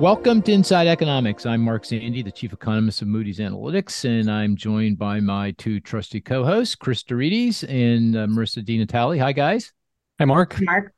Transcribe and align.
Welcome 0.00 0.40
to 0.42 0.52
Inside 0.52 0.86
Economics. 0.86 1.44
I'm 1.44 1.60
Mark 1.60 1.82
Zandi, 1.84 2.24
the 2.24 2.32
chief 2.32 2.54
economist 2.54 3.02
of 3.02 3.08
Moody's 3.08 3.38
Analytics, 3.38 4.06
and 4.06 4.30
I'm 4.30 4.56
joined 4.56 4.98
by 4.98 5.20
my 5.20 5.50
two 5.58 5.78
trusty 5.78 6.22
co-hosts, 6.22 6.74
Cris 6.74 7.02
deRitis 7.02 7.68
and 7.68 8.16
uh, 8.16 8.26
Marisa 8.26 8.64
DiNatale. 8.64 9.20
Hi, 9.20 9.32
guys. 9.32 9.74
Hi, 10.18 10.24
Mark. 10.24 10.56
Mark. 10.62 10.94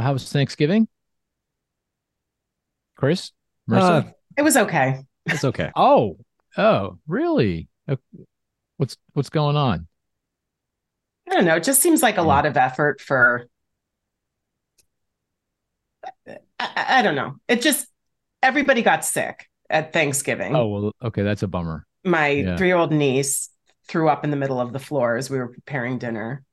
How 0.00 0.12
was 0.12 0.28
Thanksgiving? 0.32 0.88
Chris? 2.96 3.30
Marisa? 3.70 4.08
Uh, 4.08 4.10
It 4.36 4.42
was 4.42 4.56
okay. 4.56 5.04
it's 5.26 5.44
okay. 5.44 5.70
oh, 5.76 6.18
oh, 6.56 6.98
really? 7.06 7.68
What's 8.76 8.96
what's 9.12 9.30
going 9.30 9.56
on? 9.56 9.86
I 11.30 11.34
don't 11.34 11.44
know. 11.44 11.54
It 11.56 11.62
just 11.62 11.80
seems 11.80 12.02
like 12.02 12.16
a 12.16 12.22
Yeah. 12.22 12.26
lot 12.26 12.44
of 12.46 12.56
effort 12.56 13.00
for. 13.00 13.46
I, 16.26 16.38
I- 16.58 16.86
I 16.98 17.02
don't 17.02 17.14
know. 17.14 17.36
It 17.46 17.62
just 17.62 17.86
everybody 18.46 18.82
got 18.82 19.04
sick 19.04 19.48
at 19.68 19.92
Thanksgiving. 19.92 20.54
Oh, 20.54 20.66
well, 20.68 20.92
okay, 21.02 21.22
that's 21.22 21.42
a 21.42 21.48
bummer. 21.48 21.84
My 22.04 22.28
yeah. 22.28 22.56
three-year-old 22.56 22.92
niece 22.92 23.50
threw 23.88 24.08
up 24.08 24.24
in 24.24 24.30
the 24.30 24.36
middle 24.36 24.60
of 24.60 24.72
the 24.72 24.78
floor 24.78 25.16
as 25.16 25.28
we 25.28 25.38
were 25.38 25.48
preparing 25.48 25.98
dinner. 25.98 26.44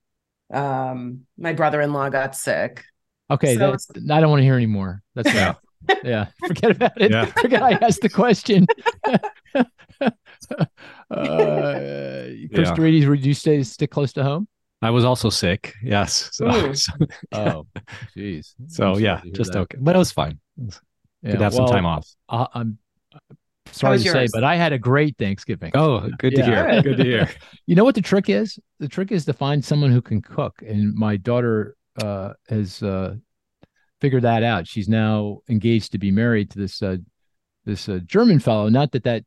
Um, 0.51 1.21
my 1.37 1.53
brother-in-law 1.53 2.09
got 2.09 2.35
sick. 2.35 2.83
Okay, 3.29 3.55
So 3.55 3.71
that's, 3.71 3.87
I 4.11 4.19
don't 4.19 4.29
want 4.29 4.39
to 4.41 4.43
hear 4.43 4.55
anymore. 4.55 5.01
That's 5.15 5.29
enough. 5.35 5.59
yeah, 6.03 6.27
forget 6.47 6.71
about 6.71 6.99
it. 7.01 7.11
Yeah. 7.11 7.25
Forget 7.25 7.61
I 7.61 7.71
asked 7.73 8.01
the 8.01 8.09
question. 8.09 8.65
uh, 9.05 9.63
Chris 11.11 12.69
Yeah. 12.69 12.75
deRitis, 12.75 13.07
would 13.07 13.25
you 13.25 13.33
stay 13.33 13.61
stick 13.63 13.91
close 13.91 14.13
to 14.13 14.23
home? 14.23 14.47
I 14.81 14.89
was 14.89 15.05
also 15.05 15.29
sick. 15.29 15.73
Yes. 15.83 16.29
So, 16.33 16.73
so, 16.73 16.91
Oh, 17.31 17.65
jeez. 18.17 18.53
so, 18.67 18.93
I'm 18.93 18.99
yeah, 18.99 19.21
just 19.31 19.53
that. 19.53 19.59
okay. 19.59 19.77
But 19.79 19.95
it 19.95 19.99
was 19.99 20.11
fine. 20.11 20.39
It 21.23 21.27
Yeah, 21.27 21.31
Good 21.33 21.37
to 21.39 21.43
have 21.45 21.53
some 21.53 21.65
time 21.67 21.85
off. 21.85 22.07
I, 22.29 22.47
I'm 22.53 22.77
sorry 23.71 23.93
was 23.93 24.03
to 24.03 24.11
say, 24.11 24.27
but 24.31 24.43
I 24.43 24.55
had 24.55 24.73
a 24.73 24.77
great 24.77 25.17
Thanksgiving. 25.17 25.71
Oh, 25.73 26.09
good 26.17 26.35
to 26.35 26.41
Yeah. 26.41 26.45
hear. 26.45 26.81
Good. 26.81 26.83
Good 26.83 26.97
to 26.97 27.03
hear. 27.03 27.29
You 27.65 27.75
know 27.75 27.85
what 27.85 27.95
the 27.95 28.01
trick 28.01 28.29
is? 28.29 28.59
The 28.79 28.89
trick 28.89 29.13
is 29.13 29.23
to 29.23 29.31
find 29.33 29.63
someone 29.63 29.89
who 29.89 30.01
can 30.01 30.21
cook. 30.21 30.61
And 30.67 30.93
my 30.93 31.15
daughter 31.15 31.77
uh, 31.95 32.33
has 32.49 32.83
uh, 32.83 33.15
figured 34.01 34.23
that 34.23 34.43
out. 34.43 34.67
She's 34.67 34.89
now 34.89 35.39
engaged 35.47 35.93
to 35.93 35.97
be 35.97 36.11
married 36.11 36.49
to 36.51 36.59
this 36.59 36.81
uh, 36.81 36.97
this 37.63 37.87
uh, 37.87 37.99
German 38.05 38.39
fellow. 38.39 38.67
Not 38.67 38.91
that 38.91 39.05
that 39.05 39.23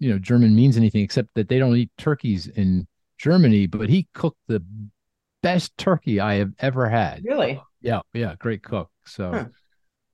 you 0.00 0.10
know 0.10 0.18
German 0.18 0.56
means 0.56 0.76
anything, 0.76 1.02
except 1.02 1.28
that 1.34 1.48
they 1.48 1.60
don't 1.60 1.76
eat 1.76 1.92
turkeys 1.96 2.48
in 2.48 2.88
Germany. 3.18 3.68
But 3.68 3.88
he 3.88 4.08
cooked 4.14 4.40
the 4.48 4.64
best 5.44 5.76
turkey 5.78 6.18
I 6.18 6.34
have 6.34 6.52
ever 6.58 6.88
had. 6.88 7.22
Really? 7.24 7.62
Yeah, 7.82 8.00
yeah, 8.12 8.34
great 8.36 8.64
cook. 8.64 8.90
So 9.06 9.30
Huh. 9.32 9.44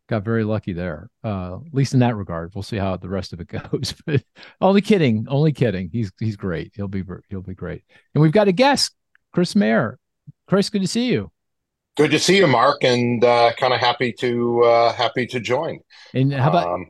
Got 0.08 0.24
very 0.24 0.44
lucky 0.44 0.72
there. 0.72 1.10
Uh, 1.24 1.56
at 1.66 1.74
least 1.74 1.94
in 1.94 2.00
that 2.00 2.16
regard. 2.16 2.52
We'll 2.54 2.62
see 2.62 2.76
how 2.76 2.96
the 2.96 3.08
rest 3.08 3.32
of 3.32 3.40
it 3.40 3.48
goes. 3.70 3.94
but 4.06 4.22
only 4.60 4.80
kidding, 4.80 5.26
only 5.28 5.52
kidding. 5.52 5.90
He's 5.92 6.10
he's 6.20 6.36
great. 6.36 6.72
He'll 6.74 6.88
be 6.88 7.02
he'll 7.28 7.42
be 7.42 7.54
great. 7.54 7.82
And 8.14 8.22
we've 8.22 8.32
got 8.32 8.48
a 8.48 8.52
guest, 8.52 8.94
Chris 9.32 9.54
Mayer. 9.56 9.98
Chris, 10.48 10.70
good 10.70 10.82
to 10.82 10.88
see 10.88 11.06
you. 11.06 11.30
Good 11.96 12.10
to 12.10 12.18
see 12.18 12.36
you, 12.36 12.46
Mark, 12.46 12.84
and 12.84 13.24
uh, 13.24 13.52
kind 13.58 13.72
of 13.72 13.80
happy 13.80 14.12
to 14.20 14.62
uh, 14.64 14.92
happy 14.92 15.26
to 15.28 15.40
join. 15.40 15.78
And 16.14 16.32
how 16.32 16.50
about 16.50 16.68
Um, 16.68 16.86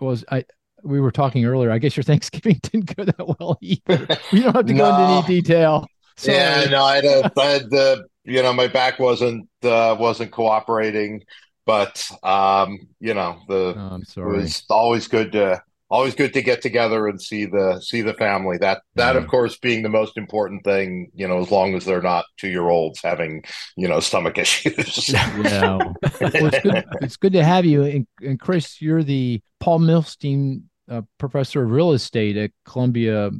was 0.00 0.24
I? 0.30 0.44
We 0.82 1.00
were 1.00 1.10
talking 1.10 1.44
earlier. 1.46 1.70
I 1.70 1.78
guess 1.78 1.96
your 1.96 2.04
Thanksgiving 2.10 2.60
didn't 2.62 2.94
go 2.94 3.04
that 3.04 3.38
well 3.40 3.58
either. 3.62 4.06
You 4.32 4.42
don't 4.42 4.54
have 4.56 4.66
to 4.66 4.74
go 4.74 4.88
into 4.88 5.00
any 5.00 5.26
detail. 5.26 5.86
Sorry. 6.16 6.36
yeah, 6.38 6.64
no, 6.70 6.84
I 6.84 6.94
had, 6.96 7.04
a, 7.04 7.32
I 7.40 7.44
had 7.46 7.70
the 7.70 8.04
you 8.24 8.42
know 8.42 8.52
my 8.52 8.68
back 8.68 8.98
wasn't 9.00 9.48
uh, 9.62 9.96
wasn't 9.98 10.30
cooperating, 10.30 11.22
but 11.66 12.04
um, 12.22 12.78
you 13.00 13.14
know 13.14 13.40
the 13.48 13.74
Oh, 13.76 13.88
I'm 13.94 14.02
it 14.02 14.16
was 14.18 14.64
always 14.70 15.08
good 15.08 15.32
to 15.32 15.62
always 15.90 16.14
good 16.14 16.32
to 16.32 16.42
get 16.42 16.60
together 16.60 17.06
and 17.08 17.20
see 17.20 17.44
the 17.44 17.80
see 17.80 18.00
the 18.02 18.14
family. 18.14 18.58
That 18.58 18.82
that 18.96 19.14
Yeah. 19.14 19.20
of 19.20 19.28
course 19.28 19.58
being 19.58 19.82
the 19.82 19.88
most 19.88 20.16
important 20.16 20.64
thing. 20.64 21.10
You 21.14 21.28
know, 21.28 21.38
as 21.38 21.50
long 21.50 21.74
as 21.74 21.84
they're 21.84 22.02
not 22.02 22.24
two 22.36 22.48
year 22.48 22.68
olds 22.68 23.00
having 23.02 23.42
you 23.76 23.88
know 23.88 24.00
stomach 24.00 24.38
issues. 24.44 25.08
Yeah. 25.12 25.76
Well, 25.76 25.94
it's, 26.20 26.60
good, 26.62 26.84
it's 27.02 27.16
good 27.16 27.32
to 27.34 27.44
have 27.44 27.64
you. 27.64 27.82
And, 27.84 28.06
and 28.22 28.40
Chris, 28.40 28.80
you're 28.82 29.02
the 29.02 29.40
Paul 29.60 29.80
Milstein 29.80 30.62
uh, 30.90 31.02
Professor 31.18 31.62
of 31.62 31.70
Real 31.70 31.92
Estate 31.92 32.36
at 32.36 32.50
Columbia 32.64 33.30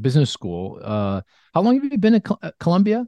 Business 0.00 0.30
School. 0.30 0.80
Uh, 0.82 1.20
how 1.54 1.60
long 1.62 1.74
have 1.80 1.92
you 1.92 1.98
been 1.98 2.14
at, 2.14 2.26
at 2.42 2.58
Columbia? 2.58 3.06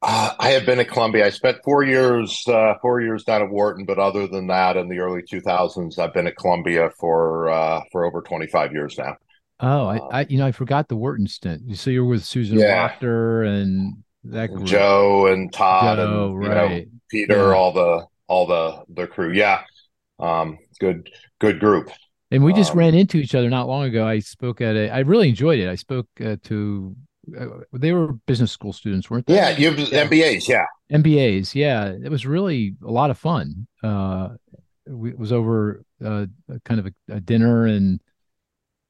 Uh, 0.00 0.32
I 0.38 0.50
have 0.50 0.64
been 0.64 0.78
at 0.78 0.88
Columbia. 0.88 1.26
I 1.26 1.30
spent 1.30 1.58
four 1.64 1.82
years, 1.82 2.44
uh, 2.46 2.74
four 2.80 3.00
years 3.00 3.24
down 3.24 3.42
at 3.42 3.50
Wharton, 3.50 3.84
but 3.84 3.98
other 3.98 4.28
than 4.28 4.46
that, 4.46 4.76
in 4.76 4.88
the 4.88 5.00
early 5.00 5.22
2000s, 5.22 5.98
I've 5.98 6.14
been 6.14 6.28
at 6.28 6.36
Columbia 6.36 6.90
for 7.00 7.48
uh, 7.48 7.80
for 7.90 8.04
over 8.04 8.22
25 8.22 8.72
years 8.72 8.96
now. 8.96 9.16
Oh, 9.60 9.86
I, 9.86 10.00
Um, 10.00 10.10
I, 10.10 10.26
you 10.28 10.38
know, 10.38 10.46
I 10.46 10.52
forgot 10.52 10.88
the 10.88 10.96
Wharton 10.96 11.26
stint. 11.26 11.76
So 11.76 11.90
you're 11.90 12.04
with 12.04 12.24
Susan 12.24 12.58
Yeah. 12.58 12.64
Wachter 12.64 13.46
and 13.46 14.04
that 14.24 14.54
group. 14.54 14.66
Joe 14.66 15.26
and 15.26 15.52
Todd 15.52 15.98
Joe, 15.98 15.98
and 15.98 16.36
you 16.38 16.50
know 16.50 16.68
right? 16.68 16.88
Peter, 17.10 17.52
Yeah. 17.52 17.54
all 17.54 17.72
the 17.72 18.06
all 18.26 18.46
the 18.46 18.84
the 18.88 19.06
crew. 19.06 19.32
Yeah, 19.32 19.62
um, 20.20 20.58
good 20.80 21.10
good 21.40 21.60
group. 21.60 21.90
And 22.30 22.44
we 22.44 22.52
just 22.52 22.74
Um, 22.74 22.78
ran 22.78 22.94
into 22.94 23.16
each 23.16 23.34
other 23.34 23.48
not 23.48 23.68
long 23.68 23.84
ago. 23.84 24.06
I 24.06 24.18
spoke 24.18 24.60
at 24.60 24.76
a. 24.76 24.90
I 24.90 25.00
really 25.00 25.30
enjoyed 25.30 25.58
it. 25.60 25.68
I 25.68 25.76
spoke 25.76 26.08
uh, 26.24 26.36
to. 26.44 26.94
Uh, 27.38 27.46
they 27.72 27.92
were 27.92 28.12
business 28.26 28.52
school 28.52 28.72
students, 28.72 29.10
weren't 29.10 29.26
they? 29.26 29.34
Yeah, 29.34 29.56
you 29.56 29.70
have 29.70 29.78
Yeah. 29.78 30.04
MBAs. 30.04 30.48
Yeah, 30.48 30.66
MBAs, 30.92 31.54
yeah, 31.54 31.92
it 32.02 32.10
was 32.10 32.26
really 32.26 32.74
a 32.84 32.90
lot 32.90 33.10
of 33.10 33.18
fun. 33.18 33.66
Uh, 33.82 34.30
we, 34.86 35.10
it 35.10 35.18
was 35.18 35.32
over 35.32 35.82
uh, 36.04 36.26
a 36.48 36.60
kind 36.64 36.80
of 36.80 36.86
a, 36.86 36.92
a 37.14 37.20
dinner 37.20 37.66
and 37.66 38.00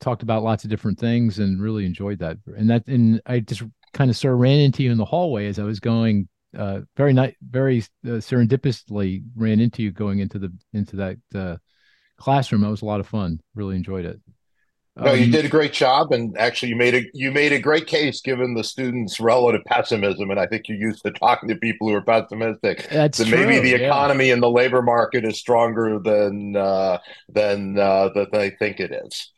talked 0.01 0.23
about 0.23 0.43
lots 0.45 0.65
of 0.65 0.71
different 0.71 0.99
things, 0.99 1.39
and 1.39 1.61
really 1.61 1.85
enjoyed 1.85 2.19
that. 2.21 2.39
And 2.57 2.71
that, 2.71 2.87
and 2.87 3.21
I 3.27 3.41
just 3.41 3.63
kind 3.95 4.11
of 4.11 4.17
sort 4.17 4.35
of 4.35 4.41
ran 4.41 4.61
into 4.61 4.83
you 4.83 4.93
in 4.93 4.99
the 4.99 5.05
hallway 5.05 5.47
as 5.47 5.59
I 5.59 5.65
was 5.65 5.81
going. 5.81 6.29
Uh, 6.57 6.81
very 6.97 7.13
nice, 7.13 7.35
very 7.43 7.81
uh, 8.07 8.21
serendipitously 8.21 9.23
ran 9.37 9.61
into 9.61 9.83
you 9.83 9.91
going 9.91 10.21
into 10.21 10.39
the 10.39 10.53
into 10.73 10.97
that 10.97 11.17
uh, 11.35 11.57
classroom. 12.17 12.63
That 12.63 12.71
was 12.71 12.83
a 12.83 12.87
lot 12.87 13.01
of 13.01 13.09
fun. 13.09 13.41
Really 13.55 13.77
enjoyed 13.77 14.07
it. 14.07 14.21
No, 15.01 15.13
you 15.13 15.27
Um, 15.27 15.31
did 15.31 15.45
a 15.45 15.49
great 15.49 15.73
job, 15.73 16.13
and 16.13 16.37
actually, 16.39 16.71
you 16.71 16.77
made 16.77 16.95
a 16.95 17.03
you 17.15 17.31
made 17.31 17.53
a 17.53 17.59
great 17.61 17.87
case 17.87 18.21
given 18.21 18.55
the 18.55 18.65
students' 18.65 19.21
relative 19.21 19.65
pessimism. 19.65 20.31
And 20.31 20.41
I 20.41 20.47
think 20.47 20.69
you're 20.69 20.79
used 20.79 21.03
to 21.05 21.13
talking 21.13 21.49
to 21.49 21.57
people 21.57 21.89
who 21.89 21.95
are 21.95 22.03
pessimistic. 22.03 22.89
That's 22.91 23.19
that 23.19 23.29
maybe 23.29 23.55
true, 23.55 23.63
the 23.63 23.79
yeah. 23.79 23.87
economy 23.87 24.31
and 24.31 24.43
the 24.43 24.51
labor 24.51 24.83
market 24.83 25.25
is 25.25 25.39
stronger 25.39 25.99
than 25.99 26.57
uh, 26.57 26.99
than 27.29 27.79
uh, 27.79 28.11
that 28.15 28.33
they 28.33 28.51
think 28.51 28.81
it 28.81 28.93
is. 28.93 29.33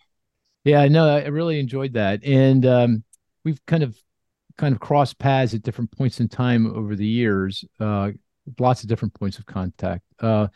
Yeah, 0.64 0.86
no, 0.88 1.08
I 1.08 1.26
really 1.28 1.58
enjoyed 1.58 1.94
that, 1.94 2.24
and 2.24 2.66
um, 2.66 3.04
we've 3.44 3.64
kind 3.66 3.82
of 3.82 3.96
kind 4.58 4.74
of 4.74 4.80
crossed 4.80 5.18
paths 5.18 5.54
at 5.54 5.62
different 5.62 5.90
points 5.90 6.20
in 6.20 6.28
time 6.28 6.66
over 6.66 6.94
the 6.94 7.06
years. 7.06 7.64
Uh, 7.78 8.12
lots 8.58 8.82
of 8.82 8.88
different 8.88 9.14
points 9.14 9.38
of 9.38 9.46
contact. 9.46 10.04
Uh, 10.18 10.48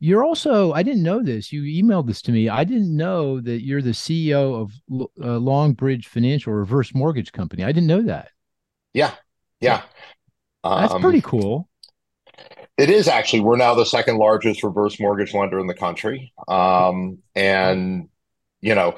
you're 0.00 0.24
also 0.24 0.72
I 0.72 0.82
didn't 0.82 1.02
know 1.02 1.22
this. 1.22 1.52
You 1.52 1.62
emailed 1.62 2.06
this 2.06 2.22
to 2.22 2.32
me. 2.32 2.48
I 2.48 2.64
didn't 2.64 2.94
know 2.96 3.40
that 3.40 3.64
you're 3.64 3.82
the 3.82 3.94
CEO 3.94 4.60
of 4.60 4.72
L- 4.90 5.10
uh, 5.20 5.38
Longbridge 5.38 6.06
Financial 6.06 6.52
Reverse 6.52 6.94
Mortgage 6.94 7.32
Company. 7.32 7.64
I 7.64 7.72
didn't 7.72 7.88
know 7.88 8.02
that. 8.02 8.30
Yeah, 8.94 9.14
yeah. 9.60 9.82
That's 10.64 10.94
Um, 10.94 11.00
pretty 11.00 11.20
cool. 11.20 11.68
It 12.76 12.90
is 12.90 13.08
actually. 13.08 13.40
We're 13.40 13.56
now 13.56 13.74
the 13.74 13.84
second 13.86 14.18
largest 14.18 14.62
reverse 14.62 15.00
mortgage 15.00 15.34
lender 15.34 15.58
in 15.58 15.66
the 15.66 15.74
country. 15.74 16.32
Um, 16.46 17.18
and 17.34 18.08
you 18.60 18.74
know, 18.74 18.96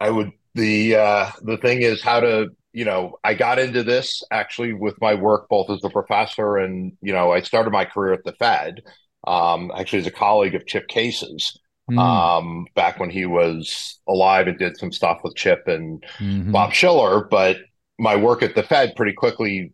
I 0.00 0.10
would 0.10 0.32
the 0.54 0.96
uh, 0.96 1.30
the 1.42 1.58
thing 1.58 1.82
is 1.82 2.02
how 2.02 2.20
to 2.20 2.48
you 2.72 2.84
know 2.84 3.18
I 3.22 3.34
got 3.34 3.58
into 3.58 3.82
this 3.82 4.22
actually 4.30 4.72
with 4.72 5.00
my 5.00 5.14
work 5.14 5.48
both 5.48 5.70
as 5.70 5.84
a 5.84 5.90
professor 5.90 6.56
and 6.56 6.92
you 7.02 7.12
know 7.12 7.32
I 7.32 7.42
started 7.42 7.70
my 7.70 7.84
career 7.84 8.12
at 8.14 8.24
the 8.24 8.32
Fed. 8.32 8.82
Um, 9.28 9.70
actually, 9.76 10.00
as 10.00 10.06
a 10.06 10.12
colleague 10.12 10.54
of 10.54 10.66
Chip 10.66 10.88
Case's 10.88 11.58
Mm, 11.90 11.98
um, 11.98 12.66
back 12.74 13.00
when 13.00 13.08
he 13.08 13.24
was 13.24 13.98
alive 14.06 14.46
and 14.46 14.58
did 14.58 14.76
some 14.76 14.92
stuff 14.92 15.20
with 15.24 15.34
Chip 15.36 15.66
and 15.66 16.04
mhm. 16.18 16.52
Bob 16.52 16.72
Shiller, 16.72 17.24
but 17.24 17.56
my 17.98 18.14
work 18.14 18.42
at 18.42 18.54
the 18.54 18.62
Fed 18.62 18.94
pretty 18.94 19.14
quickly 19.14 19.72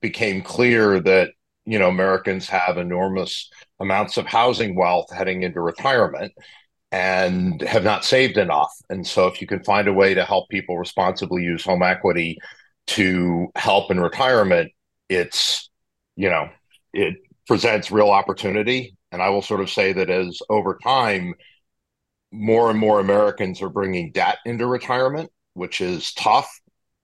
became 0.00 0.42
clear 0.42 1.00
that 1.00 1.32
you 1.66 1.78
know 1.78 1.88
Americans 1.88 2.48
have 2.48 2.78
enormous 2.78 3.50
amounts 3.78 4.16
of 4.16 4.26
housing 4.26 4.74
wealth 4.74 5.12
heading 5.12 5.42
into 5.42 5.60
retirement 5.60 6.32
and 6.92 7.60
have 7.62 7.84
not 7.84 8.04
saved 8.04 8.38
enough. 8.38 8.72
And 8.88 9.06
so 9.06 9.26
if 9.26 9.40
you 9.40 9.46
can 9.46 9.62
find 9.62 9.86
a 9.86 9.92
way 9.92 10.14
to 10.14 10.24
help 10.24 10.48
people 10.48 10.78
responsibly 10.78 11.42
use 11.42 11.62
home 11.62 11.82
equity 11.82 12.38
to 12.88 13.48
help 13.54 13.90
in 13.90 14.00
retirement, 14.00 14.72
it's 15.10 15.68
you 16.16 16.30
know, 16.30 16.48
it 16.94 17.16
presents 17.50 17.90
real 17.90 18.10
opportunity. 18.10 18.96
And 19.10 19.20
I 19.20 19.30
will 19.30 19.42
sort 19.42 19.60
of 19.60 19.68
say 19.68 19.92
that 19.94 20.08
as 20.08 20.38
over 20.48 20.78
time 20.80 21.34
more 22.30 22.70
and 22.70 22.78
more 22.78 23.00
Americans 23.00 23.60
are 23.60 23.68
bringing 23.68 24.12
debt 24.12 24.38
into 24.46 24.68
retirement, 24.68 25.32
which 25.54 25.80
is 25.80 26.12
tough 26.12 26.48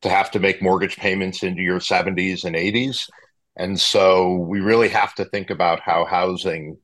to 0.02 0.08
have 0.08 0.31
to 0.31 0.38
make 0.38 0.62
mortgage 0.62 0.98
payments 0.98 1.43
into 1.43 1.62
your 1.62 1.81
70s 1.81 2.44
and 2.44 2.54
80s. 2.54 3.10
And 3.56 3.81
so 3.81 4.37
we 4.37 4.60
really 4.60 4.88
have 4.88 5.16
to 5.16 5.25
think 5.25 5.50
about 5.50 5.81
how 5.81 6.04
housing 6.04 6.78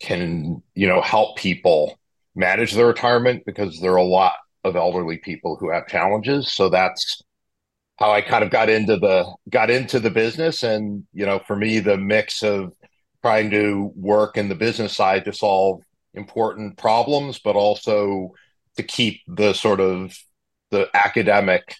can, 0.00 0.60
you 0.74 0.88
know, 0.88 1.00
help 1.00 1.36
people 1.36 1.96
manage 2.34 2.72
their 2.72 2.88
retirement 2.88 3.44
because 3.46 3.78
there 3.78 3.92
are 3.92 3.96
a 3.96 4.02
lot 4.02 4.34
of 4.64 4.74
elderly 4.74 5.18
people 5.18 5.56
who 5.60 5.70
have 5.70 5.86
challenges. 5.86 6.52
So 6.52 6.68
that's 6.68 7.22
how 7.96 8.10
I 8.10 8.22
kind 8.22 8.42
of 8.42 8.50
got 8.50 8.68
into 8.68 8.96
the 8.96 9.32
got 9.48 9.70
into 9.70 10.00
the 10.00 10.10
business. 10.10 10.64
And 10.64 11.04
you 11.12 11.24
know, 11.24 11.40
for 11.46 11.54
me, 11.54 11.78
the 11.78 11.96
mix 11.96 12.42
of 12.42 12.72
trying 13.24 13.50
to 13.50 13.90
work 13.96 14.36
in 14.36 14.50
the 14.50 14.54
business 14.54 14.94
side 14.94 15.24
to 15.24 15.32
solve 15.32 15.80
important 16.12 16.76
problems, 16.76 17.38
but 17.38 17.56
also 17.56 18.32
to 18.76 18.82
keep 18.82 19.22
the 19.26 19.54
sort 19.54 19.80
of 19.80 20.14
the 20.70 20.90
academic 20.92 21.76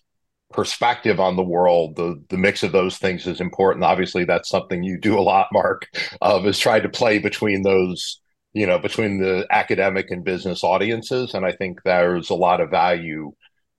perspective 0.50 1.18
on 1.18 1.34
the 1.34 1.42
world 1.42 1.96
the 1.96 2.22
the 2.28 2.36
mix 2.36 2.62
of 2.62 2.72
those 2.72 2.96
things 2.96 3.26
is 3.26 3.40
important. 3.40 3.84
Obviously 3.84 4.24
that's 4.24 4.48
something 4.48 4.82
you 4.82 4.98
do 4.98 5.18
a 5.18 5.20
lot 5.20 5.48
mark 5.52 5.86
of 6.22 6.46
is 6.46 6.58
try 6.58 6.80
to 6.80 6.88
play 6.88 7.18
between 7.18 7.62
those 7.62 8.20
you 8.54 8.66
know 8.66 8.78
between 8.78 9.20
the 9.20 9.46
academic 9.50 10.10
and 10.10 10.24
business 10.24 10.62
audiences 10.64 11.34
and 11.34 11.44
i 11.44 11.50
think 11.50 11.82
there's 11.82 12.30
a 12.30 12.34
lot 12.34 12.60
of 12.60 12.70
value 12.70 13.32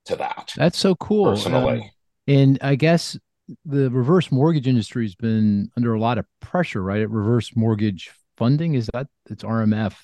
to 0.03 0.15
that 0.17 0.51
that's 0.55 0.77
so 0.77 0.93
cool. 0.95 1.25
personally. 1.25 1.79
Um, 1.79 1.89
and 2.27 2.59
i 2.61 2.75
guess 2.75 3.17
the 3.65 3.89
reverse 3.91 4.31
mortgage 4.31 4.67
industry 4.67 5.05
has 5.05 5.15
been 5.15 5.69
under 5.77 5.93
a 5.93 5.99
lot 5.99 6.17
of 6.17 6.25
pressure 6.39 6.81
right? 6.81 7.01
At 7.01 7.09
reverse 7.09 7.55
mortgage 7.55 8.11
funding 8.37 8.73
is 8.73 8.89
that 8.93 9.07
it's 9.29 9.43
rmf 9.43 9.95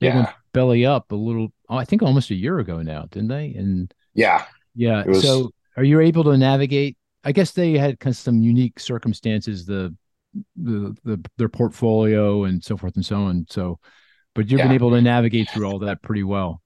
they 0.00 0.08
yeah. 0.08 0.16
went 0.16 0.28
belly 0.52 0.84
up 0.86 1.10
a 1.10 1.16
little 1.16 1.48
i 1.68 1.84
think 1.84 2.02
almost 2.02 2.30
a 2.30 2.34
year 2.34 2.58
ago 2.58 2.82
now 2.82 3.06
didn't 3.10 3.28
they? 3.28 3.54
And 3.54 3.92
yeah. 4.14 4.44
Yeah 4.74 5.04
was, 5.06 5.22
so 5.22 5.50
are 5.76 5.84
you 5.84 6.00
able 6.00 6.24
to 6.24 6.36
navigate 6.36 6.96
i 7.24 7.32
guess 7.32 7.52
they 7.52 7.78
had 7.78 7.98
kind 7.98 8.12
of 8.12 8.18
some 8.18 8.40
unique 8.42 8.78
circumstances 8.78 9.64
the 9.66 9.94
the, 10.56 10.94
the 11.04 11.24
their 11.38 11.48
portfolio 11.48 12.44
and 12.44 12.62
so 12.62 12.76
forth 12.76 12.94
and 12.96 13.04
so 13.06 13.16
on 13.16 13.46
so 13.48 13.78
but 14.34 14.50
you've 14.50 14.58
Yeah. 14.58 14.66
been 14.66 14.74
able 14.74 14.90
to 14.90 15.00
navigate 15.00 15.48
through 15.50 15.66
all 15.66 15.78
that 15.78 16.02
pretty 16.02 16.22
well. 16.22 16.60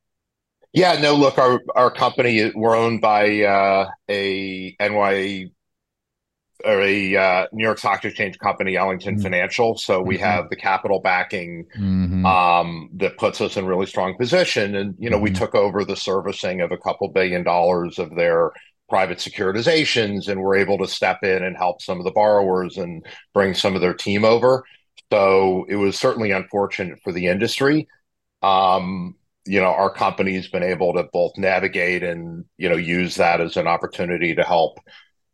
Yeah 0.72 1.00
no 1.00 1.14
look 1.14 1.38
our 1.38 1.60
our 1.76 1.90
company 1.90 2.50
we're 2.54 2.76
owned 2.76 3.00
by 3.00 3.42
uh 3.42 3.88
a 4.08 4.76
ny 4.80 5.46
or 6.64 6.82
a 6.82 7.16
uh, 7.16 7.46
new 7.52 7.64
york 7.64 7.78
stock 7.78 8.04
exchange 8.04 8.38
company 8.38 8.76
ellington 8.76 9.16
Mhm. 9.16 9.22
financial 9.22 9.76
so 9.76 10.00
we 10.00 10.16
Mhm. 10.16 10.20
have 10.20 10.50
the 10.50 10.56
capital 10.56 11.00
backing 11.00 11.66
Mhm. 11.78 12.24
um, 12.26 12.90
that 12.96 13.16
puts 13.16 13.40
us 13.40 13.56
in 13.56 13.66
really 13.66 13.86
strong 13.86 14.16
position. 14.16 14.74
And 14.76 14.94
you 14.98 15.08
know, 15.10 15.18
we 15.18 15.30
Mhm. 15.30 15.38
took 15.38 15.54
over 15.54 15.84
the 15.84 15.96
servicing 15.96 16.60
of 16.60 16.72
a 16.72 16.78
couple 16.78 17.08
billion 17.08 17.42
dollars 17.44 17.98
of 17.98 18.14
their 18.14 18.50
private 18.88 19.18
securitizations, 19.18 20.28
and 20.28 20.40
we're 20.42 20.56
able 20.56 20.78
to 20.78 20.86
step 20.86 21.18
in 21.22 21.44
and 21.44 21.56
help 21.56 21.80
some 21.80 21.98
of 21.98 22.04
the 22.04 22.10
borrowers 22.10 22.76
and 22.76 23.06
bring 23.32 23.54
some 23.54 23.74
of 23.74 23.80
their 23.80 23.94
team 23.94 24.24
over. 24.24 24.64
So 25.12 25.64
it 25.68 25.76
was 25.76 25.98
certainly 25.98 26.30
unfortunate 26.32 26.98
for 27.02 27.12
the 27.12 27.26
industry. 27.26 27.88
Um, 28.42 29.14
you 29.46 29.60
know, 29.60 29.72
our 29.72 29.90
company's 29.92 30.48
been 30.48 30.62
able 30.62 30.92
to 30.94 31.04
both 31.12 31.32
navigate 31.36 32.02
and 32.02 32.44
you 32.58 32.68
know 32.68 32.76
use 32.76 33.14
that 33.16 33.40
as 33.40 33.56
an 33.56 33.66
opportunity 33.66 34.34
to 34.34 34.42
help 34.42 34.78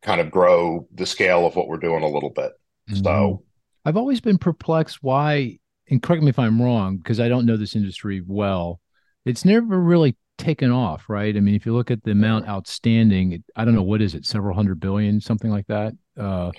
kind 0.07 0.21
of 0.21 0.31
grow 0.31 0.87
the 0.95 1.05
scale 1.05 1.47
of 1.47 1.57
what 1.57 1.69
we're 1.69 1.77
doing 1.79 2.03
a 2.03 2.09
little 2.09 2.31
bit. 2.31 2.53
Mhm. 2.91 3.03
So 3.03 3.43
I've 3.85 3.97
always 3.97 4.21
been 4.21 4.39
perplexed 4.39 5.03
why, 5.03 5.59
and 5.91 6.03
correct 6.03 6.23
me 6.23 6.31
if 6.31 6.39
I'm 6.39 6.63
wrong, 6.63 6.97
because 6.97 7.21
I 7.21 7.29
don't 7.29 7.45
know 7.47 7.57
this 7.57 7.77
industry 7.77 8.23
well. 8.25 8.81
It's 9.25 9.45
never 9.45 9.81
really 9.81 10.17
taken 10.39 10.71
off, 10.71 11.09
right? 11.09 11.37
I 11.37 11.41
mean, 11.41 11.55
if 11.55 11.67
you 11.67 11.75
look 11.75 11.91
at 11.91 12.03
the 12.05 12.13
amount 12.13 12.49
outstanding, 12.49 13.43
I 13.57 13.65
don't 13.65 13.75
know 13.75 13.83
what 13.83 14.01
is 14.01 14.15
it, 14.15 14.25
several 14.25 14.55
hundred 14.55 14.81
billion, 14.81 15.21
something 15.21 15.51
like 15.51 15.67
that. 15.67 15.95
Uh, 16.19 16.53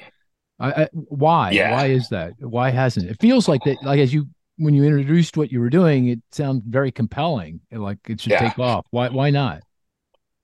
I, 0.60 0.84
I, 0.84 0.90
why? 0.94 1.52
Yeah. 1.52 1.72
Why 1.72 1.88
is 1.88 2.10
that? 2.10 2.34
Why 2.40 2.70
hasn't 2.72 3.06
it? 3.06 3.12
It 3.12 3.22
feels 3.22 3.48
like 3.48 3.64
that. 3.66 3.78
Like 3.84 4.00
as 4.00 4.14
you 4.14 4.28
when 4.58 4.74
you 4.74 4.84
introduced 4.84 5.38
what 5.38 5.52
you 5.52 5.60
were 5.60 5.70
doing, 5.70 6.08
it 6.08 6.20
sounds 6.32 6.64
very 6.68 6.92
compelling. 6.92 7.62
Like 7.72 8.00
it 8.10 8.20
should 8.20 8.32
Yeah. 8.32 8.50
take 8.50 8.58
off. 8.60 8.86
Why? 8.90 9.10
Why 9.10 9.30
not? 9.30 9.62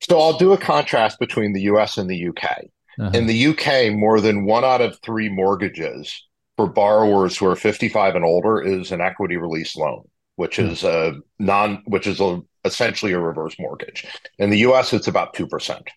So 0.01 0.19
I'll 0.19 0.37
do 0.37 0.51
a 0.53 0.57
contrast 0.57 1.17
between 1.19 1.53
the 1.53 1.61
US 1.61 1.97
and 1.97 2.09
the 2.09 2.27
UK. 2.27 2.65
Uh-huh. 2.99 3.11
In 3.13 3.25
the 3.27 3.47
UK, 3.47 3.93
more 3.93 4.21
than 4.21 4.45
one 4.45 4.63
out 4.63 4.81
of 4.81 4.99
three 5.01 5.29
mortgages 5.29 6.27
for 6.57 6.67
borrowers 6.67 7.37
who 7.37 7.47
are 7.47 7.55
55 7.55 8.15
and 8.15 8.25
older 8.25 8.61
is 8.61 8.91
an 8.91 9.01
equity 9.01 9.37
release 9.37 9.75
loan, 9.75 10.03
which 10.35 10.57
Hmm. 10.57 10.67
is 10.67 10.83
a 10.83 11.15
non, 11.39 11.81
which 11.85 12.07
is 12.07 12.19
a, 12.19 12.41
essentially 12.65 13.13
a 13.13 13.19
reverse 13.19 13.55
mortgage. 13.59 14.05
In 14.37 14.49
the 14.49 14.59
US, 14.59 14.93
it's 14.93 15.07
about 15.07 15.33
2%. 15.33 15.87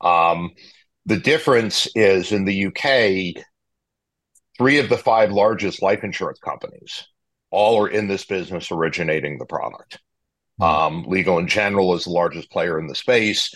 Um, 0.00 0.50
the 1.06 1.18
difference 1.18 1.88
is 1.94 2.32
in 2.32 2.44
the 2.44 2.66
UK, 2.66 3.34
three 4.58 4.78
of 4.78 4.88
the 4.88 4.98
five 4.98 5.30
largest 5.32 5.82
life 5.82 6.04
insurance 6.04 6.38
companies 6.40 7.04
all 7.50 7.82
are 7.82 7.88
in 7.88 8.08
this 8.08 8.24
business 8.24 8.70
originating 8.70 9.38
the 9.38 9.46
product. 9.46 10.00
Hmm. 10.58 10.64
Um, 10.64 11.04
Legal 11.06 11.38
and 11.38 11.48
General 11.48 11.94
is 11.94 12.04
the 12.04 12.10
largest 12.10 12.50
player 12.50 12.78
in 12.78 12.86
the 12.86 12.94
space. 12.94 13.54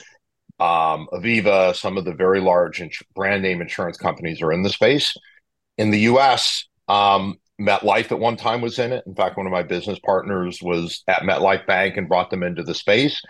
Um, 0.59 1.07
Aviva, 1.13 1.75
some 1.77 1.99
of 1.99 2.05
the 2.05 2.15
very 2.15 2.41
large 2.41 2.81
ins- 2.81 3.03
brand 3.15 3.43
name 3.43 3.61
insurance 3.61 3.97
companies 3.99 4.41
are 4.41 4.53
in 4.53 4.63
the 4.63 4.71
space. 4.71 5.15
In 5.77 5.91
the 5.91 6.01
US, 6.01 6.65
um, 6.89 7.39
MetLife 7.61 8.11
at 8.13 8.19
one 8.19 8.37
time 8.37 8.61
was 8.61 8.79
in 8.79 8.93
it. 8.93 9.05
In 9.07 9.15
fact, 9.15 9.37
one 9.37 9.47
of 9.47 9.53
my 9.53 9.63
business 9.63 9.99
partners 9.99 10.61
was 10.63 11.03
at 11.09 11.23
MetLife 11.23 11.67
Bank 11.67 11.97
and 11.97 12.09
brought 12.09 12.31
them 12.31 12.43
into 12.43 12.63
the 12.63 12.75
space. 12.75 13.21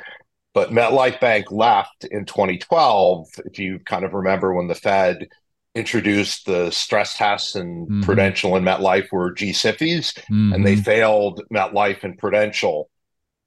But 0.55 0.70
MetLife 0.70 1.20
Bank 1.20 1.50
left 1.50 2.05
in 2.11 2.25
2012. 2.25 3.29
If 3.44 3.58
you 3.58 3.79
kind 3.81 4.05
of 4.05 4.14
remember 4.14 4.55
when 4.55 4.69
the 4.69 4.75
Fed 4.75 5.29
introduced 5.75 6.46
the 6.46 6.70
stress 6.70 7.17
tests 7.19 7.55
and 7.55 7.87
Mhm. 7.88 8.05
Prudential 8.05 8.56
and 8.56 8.67
MetLife 8.67 9.12
were 9.12 9.32
G-SIFIs, 9.32 10.14
and 10.55 10.67
they 10.67 10.76
Mhm. 10.76 10.84
failed 10.84 11.43
MetLife 11.52 12.02
and 12.02 12.17
Prudential. 12.17 12.88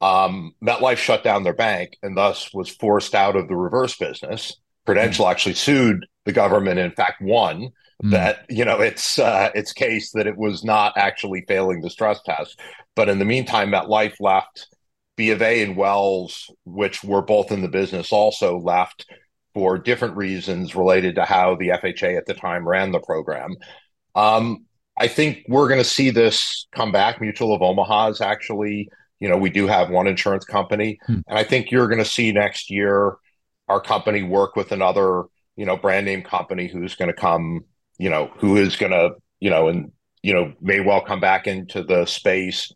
Um, 0.01 0.53
MetLife 0.63 0.97
shut 0.97 1.23
down 1.23 1.43
their 1.43 1.53
bank 1.53 1.97
and 2.01 2.15
thus 2.15 2.53
was 2.53 2.69
forced 2.69 3.13
out 3.15 3.35
of 3.35 3.47
the 3.47 3.55
reverse 3.55 3.97
business. 3.97 4.55
Prudential 4.85 5.27
actually 5.27 5.55
sued 5.55 6.05
the 6.25 6.31
government, 6.31 6.79
in 6.79 6.91
fact, 6.91 7.21
won 7.21 7.71
Mm. 8.01 8.11
that 8.11 8.45
you 8.47 8.63
know 8.63 8.79
its 8.79 9.19
uh, 9.19 9.51
its 9.53 9.73
case 9.73 10.11
that 10.13 10.25
it 10.25 10.37
was 10.37 10.63
not 10.63 10.93
actually 10.95 11.43
failing 11.49 11.81
the 11.81 11.89
stress 11.89 12.21
test. 12.21 12.57
But 12.95 13.09
in 13.09 13.19
the 13.19 13.25
meantime, 13.25 13.71
MetLife 13.71 14.15
left. 14.19 14.67
B 15.17 15.31
of 15.31 15.41
A 15.41 15.61
and 15.61 15.75
Wells, 15.75 16.49
which 16.63 17.03
were 17.03 17.21
both 17.21 17.51
in 17.51 17.61
the 17.61 17.67
business, 17.67 18.13
also 18.13 18.57
left 18.57 19.05
for 19.53 19.77
different 19.77 20.15
reasons 20.15 20.75
related 20.77 21.15
to 21.15 21.25
how 21.25 21.55
the 21.55 21.71
FHA 21.71 22.17
at 22.17 22.25
the 22.25 22.33
time 22.33 22.65
ran 22.65 22.93
the 22.93 23.01
program. 23.01 23.57
Um, 24.15 24.65
I 24.97 25.09
think 25.09 25.43
we're 25.49 25.67
going 25.67 25.81
to 25.81 25.83
see 25.83 26.09
this 26.09 26.67
come 26.71 26.93
back. 26.93 27.19
Mutual 27.19 27.53
of 27.53 27.61
Omaha 27.61 28.11
is 28.11 28.21
actually, 28.21 28.89
you 29.19 29.29
know, 29.29 29.37
we 29.37 29.49
do 29.49 29.67
have 29.67 29.89
one 29.89 30.07
insurance 30.07 30.45
company, 30.45 30.99
Hmm. 31.05 31.19
and 31.27 31.37
I 31.37 31.43
think 31.43 31.71
you're 31.71 31.87
going 31.87 31.99
to 32.03 32.05
see 32.05 32.31
next 32.31 32.69
year 32.69 33.15
our 33.67 33.81
company 33.81 34.23
work 34.23 34.55
with 34.55 34.71
another, 34.71 35.25
you 35.55 35.65
know, 35.65 35.77
brand 35.77 36.05
name 36.05 36.23
company 36.23 36.67
who's 36.67 36.95
going 36.95 37.09
to 37.09 37.13
come, 37.21 37.65
you 37.97 38.09
know, 38.09 38.31
who 38.37 38.57
is 38.57 38.75
going 38.75 38.91
to, 38.91 39.11
you 39.39 39.49
know, 39.49 39.67
and 39.67 39.91
you 40.21 40.33
know, 40.33 40.53
may 40.59 40.81
well 40.81 40.99
come 41.01 41.21
back 41.21 41.47
into 41.47 41.81
the 41.81 42.05
space. 42.05 42.73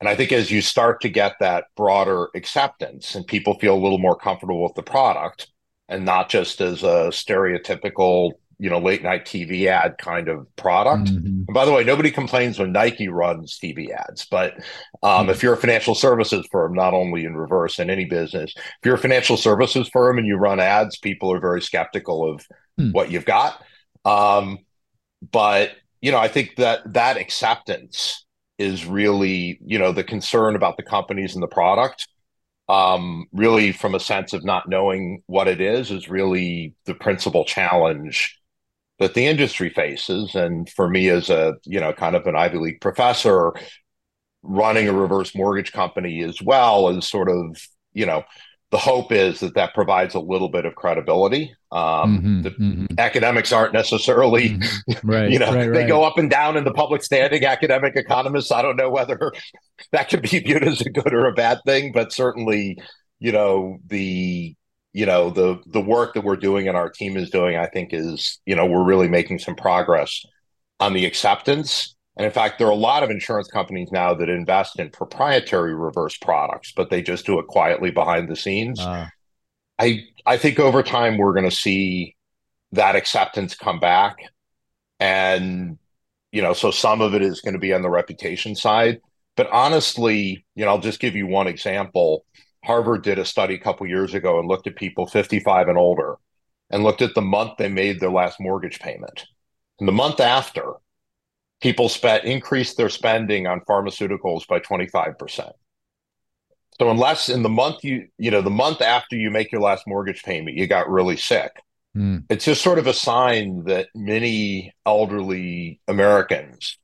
And 0.00 0.08
I 0.08 0.14
think 0.14 0.32
as 0.32 0.50
you 0.50 0.60
start 0.60 1.00
to 1.00 1.08
get 1.08 1.32
that 1.40 1.64
broader 1.76 2.28
acceptance 2.34 3.14
and 3.14 3.26
people 3.26 3.58
feel 3.58 3.74
a 3.74 3.82
little 3.82 3.98
more 3.98 4.16
comfortable 4.16 4.62
with 4.62 4.74
the 4.74 4.82
product 4.82 5.48
and 5.88 6.04
not 6.04 6.28
just 6.28 6.60
as 6.60 6.82
a 6.82 7.08
stereotypical, 7.10 8.32
you 8.58 8.68
know, 8.70 8.78
late 8.78 9.02
night 9.02 9.24
TV 9.24 9.68
ad 9.68 9.98
kind 9.98 10.28
of 10.28 10.46
product. 10.56 11.08
Mhm. 11.08 11.44
And 11.46 11.54
by 11.54 11.64
the 11.64 11.72
way, 11.72 11.84
nobody 11.84 12.10
complains 12.10 12.58
when 12.58 12.72
Nike 12.72 13.08
runs 13.08 13.58
TV 13.58 13.92
ads, 13.92 14.26
but 14.26 14.54
um, 15.02 15.30
if 15.30 15.42
you're 15.42 15.54
a 15.54 15.58
financial 15.58 15.94
services 15.94 16.46
firm, 16.50 16.74
not 16.74 16.92
only 16.94 17.24
in 17.24 17.36
reverse 17.36 17.78
in 17.78 17.88
any 17.90 18.04
business, 18.04 18.52
if 18.56 18.64
you're 18.84 18.96
a 18.96 18.98
financial 18.98 19.36
services 19.36 19.88
firm 19.92 20.18
and 20.18 20.26
you 20.26 20.36
run 20.36 20.60
ads, 20.60 20.98
people 20.98 21.32
are 21.32 21.40
very 21.40 21.62
skeptical 21.62 22.30
of 22.32 22.44
Hmm. 22.78 22.92
what 22.92 23.10
you've 23.10 23.24
got. 23.24 23.60
Um, 24.04 24.58
but 25.32 25.72
you 26.00 26.12
know, 26.12 26.18
I 26.18 26.28
think 26.28 26.56
that 26.56 26.92
that 26.94 27.16
acceptance 27.16 28.24
is 28.56 28.86
really, 28.86 29.58
you 29.64 29.78
know, 29.78 29.92
the 29.92 30.04
concern 30.04 30.54
about 30.56 30.76
the 30.76 30.82
companies 30.84 31.34
and 31.34 31.42
the 31.42 31.48
product. 31.48 32.06
Um, 32.68 33.26
really, 33.32 33.72
from 33.72 33.94
a 33.94 34.00
sense 34.00 34.32
of 34.34 34.44
not 34.44 34.68
knowing 34.68 35.22
what 35.26 35.48
it 35.48 35.60
is, 35.60 35.90
is 35.90 36.08
really 36.10 36.74
the 36.84 36.94
principal 36.94 37.44
challenge 37.44 38.38
that 38.98 39.14
the 39.14 39.26
industry 39.26 39.70
faces. 39.70 40.34
And 40.34 40.68
for 40.70 40.88
me, 40.88 41.08
as 41.08 41.30
a 41.30 41.54
you 41.64 41.80
know, 41.80 41.92
kind 41.92 42.16
of 42.16 42.26
an 42.26 42.36
Ivy 42.36 42.58
League 42.58 42.80
professor, 42.80 43.52
running 44.42 44.88
a 44.88 44.92
reverse 44.92 45.34
mortgage 45.34 45.72
company 45.72 46.22
as 46.22 46.40
well 46.40 46.88
is 46.90 47.06
sort 47.08 47.28
of 47.28 47.56
you 47.92 48.06
know 48.06 48.24
the 48.70 48.78
hope 48.78 49.12
is 49.12 49.40
that 49.40 49.54
that 49.54 49.72
provides 49.72 50.14
a 50.14 50.20
little 50.20 50.50
bit 50.50 50.66
of 50.66 50.74
credibility. 50.74 51.54
Um, 51.72 52.20
Mhm. 52.22 52.42
the 52.42 52.50
Mhm. 52.50 52.98
academics 52.98 53.50
aren't 53.52 53.72
necessarily 53.72 54.50
Mhm. 54.50 55.00
right. 55.04 55.30
you 55.30 55.38
know 55.38 55.52
right, 55.54 55.72
they 55.72 55.80
right. 55.80 55.88
go 55.88 56.04
up 56.04 56.18
and 56.18 56.28
down 56.30 56.56
in 56.56 56.64
the 56.64 56.72
public 56.72 57.02
standing 57.02 57.44
academic 57.44 57.94
economists 57.96 58.50
i 58.52 58.62
don't 58.62 58.76
know 58.76 58.88
whether 58.90 59.32
that 59.92 60.08
could 60.08 60.22
be 60.22 60.38
viewed 60.38 60.64
as 60.66 60.80
a 60.82 60.88
good 60.90 61.12
or 61.12 61.26
a 61.26 61.32
bad 61.32 61.58
thing 61.66 61.92
but 61.92 62.10
certainly 62.12 62.78
you 63.18 63.32
know 63.32 63.78
the 63.86 64.54
you 64.98 65.06
know 65.06 65.30
the 65.30 65.58
the 65.66 65.80
work 65.80 66.14
that 66.14 66.24
we're 66.24 66.36
doing 66.36 66.68
and 66.68 66.76
our 66.76 66.90
team 66.90 67.16
is 67.16 67.30
doing 67.30 67.56
i 67.56 67.66
think 67.66 67.90
is 67.92 68.40
you 68.46 68.56
know 68.56 68.66
we're 68.66 68.84
really 68.84 69.08
making 69.08 69.38
some 69.38 69.54
progress 69.54 70.24
on 70.80 70.92
the 70.92 71.06
acceptance 71.06 71.94
And 72.16 72.26
in 72.26 72.32
fact, 72.32 72.58
there 72.58 72.66
are 72.66 72.70
a 72.72 72.86
lot 72.90 73.04
of 73.04 73.10
insurance 73.10 73.48
companies 73.48 73.90
now 73.92 74.12
that 74.14 74.28
invest 74.28 74.80
in 74.80 74.90
proprietary 74.90 75.74
reverse 75.74 76.16
products, 76.18 76.72
but 76.76 76.90
they 76.90 77.00
just 77.00 77.24
do 77.26 77.38
it 77.38 77.46
quietly 77.46 77.92
behind 77.92 78.28
the 78.28 78.36
scenes. 78.36 78.80
Uh. 78.80 79.06
I 79.78 80.04
I 80.26 80.36
think 80.36 80.58
over 80.58 80.82
time 80.82 81.16
we're 81.16 81.32
going 81.34 81.48
to 81.48 81.56
see 81.56 82.16
that 82.72 82.96
acceptance 82.96 83.54
come 83.54 83.80
back, 83.80 84.16
and 85.00 85.78
you 86.32 86.42
know, 86.42 86.54
so 86.54 86.70
some 86.70 87.00
of 87.00 87.14
it 87.14 87.22
is 87.22 87.40
going 87.40 87.54
to 87.54 87.60
be 87.60 87.72
on 87.72 87.82
the 87.82 87.90
reputation 87.90 88.54
side. 88.56 89.00
But 89.36 89.48
honestly, 89.50 90.44
you 90.56 90.64
know, 90.64 90.72
I'll 90.72 90.80
just 90.80 91.00
give 91.00 91.14
you 91.16 91.26
one 91.28 91.46
example. 91.46 92.24
Harvard 92.64 93.02
did 93.02 93.18
a 93.18 93.24
study 93.24 93.54
a 93.54 93.60
couple 93.60 93.86
years 93.86 94.14
ago 94.14 94.38
and 94.38 94.48
looked 94.48 94.66
at 94.66 94.76
people 94.76 95.06
55 95.06 95.68
and 95.68 95.78
older 95.78 96.16
and 96.70 96.82
looked 96.82 97.02
at 97.02 97.14
the 97.14 97.22
month 97.22 97.52
they 97.56 97.68
made 97.68 98.00
their 98.00 98.10
last 98.10 98.40
mortgage 98.40 98.78
payment. 98.80 99.24
And 99.78 99.88
the 99.88 99.92
month 99.92 100.20
after, 100.20 100.74
people 101.60 101.88
spent 101.88 102.24
increased 102.24 102.76
their 102.76 102.88
spending 102.88 103.46
on 103.46 103.60
pharmaceuticals 103.60 104.46
by 104.46 104.60
25%. 104.60 105.52
So 106.78 106.90
unless 106.90 107.28
in 107.28 107.42
the 107.42 107.48
month 107.48 107.82
you 107.82 108.06
you 108.18 108.30
know 108.30 108.40
the 108.40 108.50
month 108.50 108.80
after 108.80 109.16
you 109.16 109.30
make 109.30 109.50
your 109.50 109.60
last 109.60 109.84
mortgage 109.86 110.22
payment 110.22 110.56
you 110.56 110.66
got 110.68 110.88
really 110.88 111.16
sick, 111.16 111.50
mm. 111.96 112.22
it's 112.28 112.44
just 112.44 112.62
sort 112.62 112.78
of 112.78 112.86
a 112.86 112.94
sign 112.94 113.64
that 113.64 113.88
many 113.94 114.72
elderly 114.86 115.80
Americans 115.88 116.78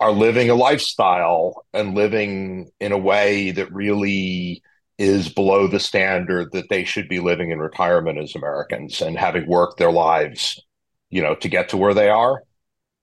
are 0.00 0.10
living 0.10 0.50
a 0.50 0.54
lifestyle 0.54 1.64
and 1.72 1.94
living 1.94 2.70
in 2.80 2.90
a 2.90 2.98
way 2.98 3.52
that 3.52 3.72
really 3.72 4.62
is 4.98 5.28
below 5.28 5.66
the 5.66 5.80
standard 5.80 6.52
that 6.52 6.68
they 6.68 6.84
should 6.84 7.08
be 7.08 7.20
living 7.20 7.50
in 7.50 7.58
retirement 7.58 8.18
as 8.18 8.34
Americans 8.34 9.00
and 9.00 9.18
having 9.18 9.46
worked 9.46 9.78
their 9.78 9.90
lives, 9.90 10.60
you 11.10 11.20
know, 11.20 11.34
to 11.34 11.48
get 11.48 11.68
to 11.70 11.76
where 11.76 11.94
they 11.94 12.08
are. 12.08 12.42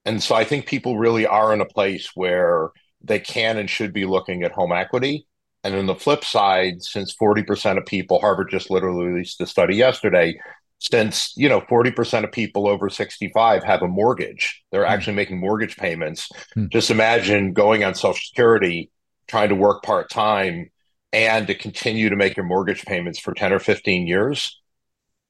And 0.04 0.22
so 0.22 0.34
I 0.34 0.44
think 0.44 0.66
people 0.66 0.98
really 0.98 1.26
are 1.26 1.52
in 1.52 1.60
a 1.60 1.66
place 1.66 2.10
where 2.14 2.70
they 3.02 3.18
can 3.18 3.58
and 3.58 3.68
should 3.68 3.92
be 3.92 4.06
looking 4.06 4.42
at 4.42 4.52
home 4.52 4.72
equity. 4.72 5.26
And 5.64 5.74
on 5.74 5.86
the 5.86 5.94
flip 5.94 6.24
side, 6.24 6.82
since 6.82 7.14
40% 7.14 7.78
of 7.78 7.86
people, 7.86 8.20
Harvard 8.20 8.50
just 8.50 8.70
literally 8.70 9.06
released 9.06 9.40
a 9.40 9.46
study 9.46 9.76
yesterday, 9.76 10.36
since 10.82 11.32
you 11.36 11.48
know 11.48 11.60
40% 11.60 12.24
of 12.24 12.32
people 12.32 12.66
over 12.66 12.90
65 12.90 13.62
have 13.62 13.82
a 13.82 13.88
mortgage 13.88 14.64
they're 14.72 14.84
mm. 14.84 14.88
actually 14.88 15.14
making 15.14 15.38
mortgage 15.38 15.76
payments 15.76 16.28
mm. 16.56 16.68
just 16.70 16.90
imagine 16.90 17.52
going 17.52 17.84
on 17.84 17.94
social 17.94 18.14
security 18.14 18.90
trying 19.28 19.48
to 19.48 19.54
work 19.54 19.84
part-time 19.84 20.71
and 21.12 21.46
to 21.46 21.54
continue 21.54 22.08
to 22.08 22.16
make 22.16 22.36
your 22.36 22.46
mortgage 22.46 22.84
payments 22.84 23.18
for 23.18 23.34
10 23.34 23.52
or 23.52 23.58
15 23.58 24.06
years 24.06 24.60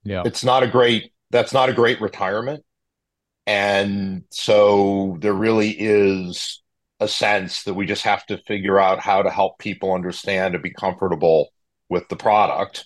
yeah 0.04 0.22
it's 0.24 0.44
not 0.44 0.62
a 0.62 0.68
great 0.68 1.12
that's 1.30 1.52
not 1.52 1.68
a 1.68 1.72
great 1.72 2.00
retirement 2.00 2.64
and 3.46 4.24
so 4.30 5.16
there 5.20 5.32
really 5.32 5.70
is 5.70 6.62
a 7.00 7.08
sense 7.08 7.64
that 7.64 7.74
we 7.74 7.86
just 7.86 8.04
have 8.04 8.24
to 8.26 8.38
figure 8.46 8.78
out 8.78 9.00
how 9.00 9.22
to 9.22 9.30
help 9.30 9.58
people 9.58 9.92
understand 9.92 10.54
and 10.54 10.62
be 10.62 10.70
comfortable 10.70 11.48
with 11.88 12.08
the 12.08 12.16
product 12.16 12.84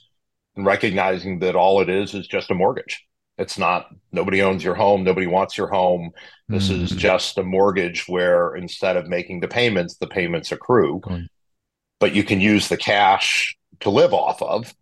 and 0.56 0.64
recognizing 0.64 1.40
that 1.40 1.54
all 1.54 1.80
it 1.80 1.88
is 1.88 2.14
is 2.14 2.26
just 2.26 2.50
a 2.50 2.54
mortgage. 2.54 3.04
It's 3.38 3.58
not, 3.58 3.88
nobody 4.12 4.40
owns 4.40 4.64
your 4.64 4.74
home, 4.74 5.04
nobody 5.04 5.26
wants 5.26 5.58
your 5.58 5.68
home. 5.68 6.10
This 6.48 6.70
mm-hmm. 6.70 6.84
is 6.84 6.90
just 6.92 7.36
a 7.36 7.42
mortgage 7.42 8.08
where 8.08 8.56
instead 8.56 8.96
of 8.96 9.06
making 9.06 9.40
the 9.40 9.48
payments, 9.48 9.98
the 9.98 10.06
payments 10.06 10.50
accrue, 10.50 11.02
but 11.98 12.14
you 12.14 12.24
can 12.24 12.40
use 12.40 12.68
the 12.68 12.76
cash 12.76 13.56
to 13.80 13.90
live 13.90 14.12
off 14.12 14.42
of. 14.42 14.74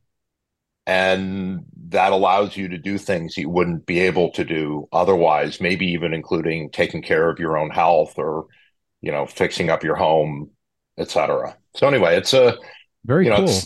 And 0.86 1.64
that 1.88 2.12
allows 2.12 2.56
you 2.56 2.68
to 2.68 2.78
do 2.78 2.98
things 2.98 3.36
you 3.36 3.48
wouldn't 3.48 3.86
be 3.86 4.00
able 4.00 4.30
to 4.32 4.44
do 4.44 4.88
otherwise 4.92 5.60
maybe 5.60 5.86
even 5.86 6.12
including 6.12 6.70
taking 6.70 7.02
care 7.02 7.30
of 7.30 7.38
your 7.38 7.56
own 7.56 7.70
health 7.70 8.14
or 8.18 8.46
you 9.00 9.12
know 9.12 9.26
fixing 9.26 9.70
up 9.70 9.84
your 9.84 9.94
home 9.94 10.50
etc 10.98 11.56
so 11.76 11.86
anyway 11.86 12.16
it's 12.16 12.34
a 12.34 12.56
very 13.04 13.24
you 13.24 13.30
know, 13.30 13.44
cool 13.44 13.60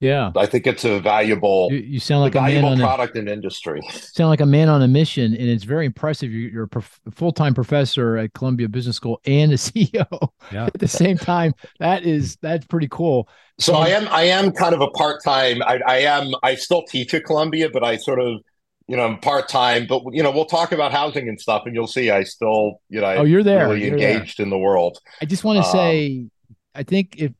yeah 0.00 0.32
i 0.36 0.44
think 0.44 0.66
it's 0.66 0.84
a 0.84 1.00
valuable 1.00 1.68
you, 1.70 1.78
you 1.78 2.00
sound 2.00 2.20
like 2.20 2.34
a 2.34 2.40
valuable 2.40 2.76
product 2.76 3.16
a, 3.16 3.20
in 3.20 3.28
industry 3.28 3.80
sound 3.90 4.28
like 4.28 4.40
a 4.40 4.46
man 4.46 4.68
on 4.68 4.82
a 4.82 4.88
mission 4.88 5.34
and 5.34 5.48
it's 5.48 5.64
very 5.64 5.86
impressive 5.86 6.30
you're, 6.30 6.68
a 6.74 7.10
full-time 7.12 7.54
professor 7.54 8.16
at 8.16 8.32
columbia 8.34 8.68
business 8.68 8.96
school 8.96 9.20
and 9.24 9.52
a 9.52 9.56
ceo 9.56 10.28
yeah. 10.52 10.66
at 10.66 10.78
the 10.78 10.88
same 10.88 11.16
time 11.16 11.54
that 11.78 12.04
is 12.04 12.36
that's 12.42 12.66
pretty 12.66 12.88
cool 12.90 13.28
so 13.58 13.74
I 13.74 13.88
am 13.90 14.08
I 14.08 14.24
am 14.24 14.52
kind 14.52 14.74
of 14.74 14.80
a 14.80 14.90
part 14.90 15.22
time. 15.22 15.62
I, 15.62 15.80
I 15.86 15.98
am 15.98 16.32
I 16.42 16.56
still 16.56 16.82
teach 16.82 17.14
at 17.14 17.24
Columbia, 17.24 17.70
but 17.70 17.84
I 17.84 17.96
sort 17.96 18.20
of 18.20 18.40
you 18.88 18.96
know 18.96 19.04
I'm 19.04 19.18
part 19.20 19.48
time. 19.48 19.86
But 19.86 20.02
you 20.12 20.22
know 20.22 20.32
we'll 20.32 20.46
talk 20.46 20.72
about 20.72 20.92
housing 20.92 21.28
and 21.28 21.40
stuff, 21.40 21.62
and 21.64 21.74
you'll 21.74 21.86
see 21.86 22.10
I 22.10 22.24
still 22.24 22.80
you 22.88 23.00
know 23.00 23.14
oh 23.14 23.24
you're 23.24 23.44
there 23.44 23.68
really 23.68 23.84
you're 23.84 23.92
engaged 23.92 24.38
there. 24.38 24.44
in 24.44 24.50
the 24.50 24.58
world. 24.58 24.98
I 25.22 25.26
just 25.26 25.44
want 25.44 25.62
to 25.62 25.68
um, 25.68 25.72
say 25.72 26.26
I 26.74 26.82
think 26.82 27.16
if 27.16 27.32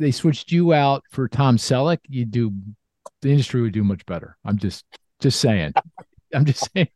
they 0.00 0.10
switched 0.10 0.50
you 0.50 0.72
out 0.72 1.04
for 1.12 1.28
Tom 1.28 1.58
Selleck, 1.58 1.98
you 2.08 2.24
do 2.24 2.52
the 3.22 3.30
industry 3.30 3.60
would 3.60 3.72
do 3.72 3.84
much 3.84 4.04
better. 4.06 4.36
I'm 4.44 4.58
just 4.58 4.84
just 5.20 5.40
saying. 5.40 5.74
I'm 6.34 6.44
just 6.44 6.70
saying. 6.72 6.88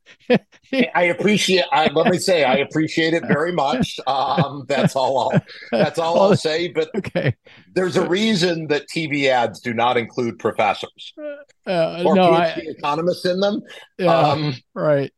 I 0.95 1.03
appreciate. 1.05 1.65
I, 1.73 1.89
let 1.89 2.07
me 2.07 2.19
say, 2.19 2.45
I 2.45 2.55
appreciate 2.59 3.15
it 3.15 3.25
very 3.27 3.53
much. 3.53 3.99
Um, 4.07 4.65
that's 4.69 4.95
all. 4.95 5.19
I'll, 5.19 5.43
that's 5.73 5.99
all 5.99 6.21
I'll 6.21 6.37
say. 6.37 6.69
But 6.69 6.89
okay, 6.95 7.35
there's 7.75 7.97
a 7.97 8.09
reason 8.09 8.69
that 8.69 8.85
TV 8.95 9.27
ads 9.27 9.61
do 9.61 9.75
not 9.75 9.97
include 9.97 10.39
professors 10.39 11.13
uh, 11.67 12.03
or 12.05 12.15
no, 12.15 12.31
PhD 12.31 12.59
I, 12.59 12.63
economists 12.69 13.25
in 13.25 13.41
them. 13.41 13.61
Yeah, 13.99 14.17
um, 14.17 14.55
right, 14.73 15.13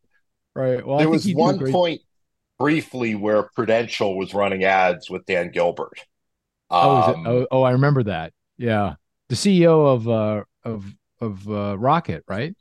right. 0.55 0.87
Well, 0.87 0.99
there 0.99 1.11
was 1.11 1.31
one 1.35 1.59
great... 1.59 1.73
point 1.73 2.01
briefly 2.59 3.15
where 3.15 3.51
Prudential 3.55 4.17
was 4.17 4.33
running 4.33 4.65
ads 4.65 5.11
with 5.11 5.27
Dan 5.27 5.51
Gilbert. 5.51 6.01
Um, 6.71 6.81
oh, 6.81 7.15
oh, 7.27 7.47
oh, 7.51 7.63
I 7.63 7.73
remember 7.73 8.03
that. 8.05 8.33
Yeah, 8.59 8.95
the 9.29 9.37
CEO 9.37 9.95
of 9.95 10.09
uh, 10.09 10.45
of 10.65 10.85
of 11.21 11.49
uh, 11.49 11.79
Rocket, 11.79 12.25
right? 12.29 12.55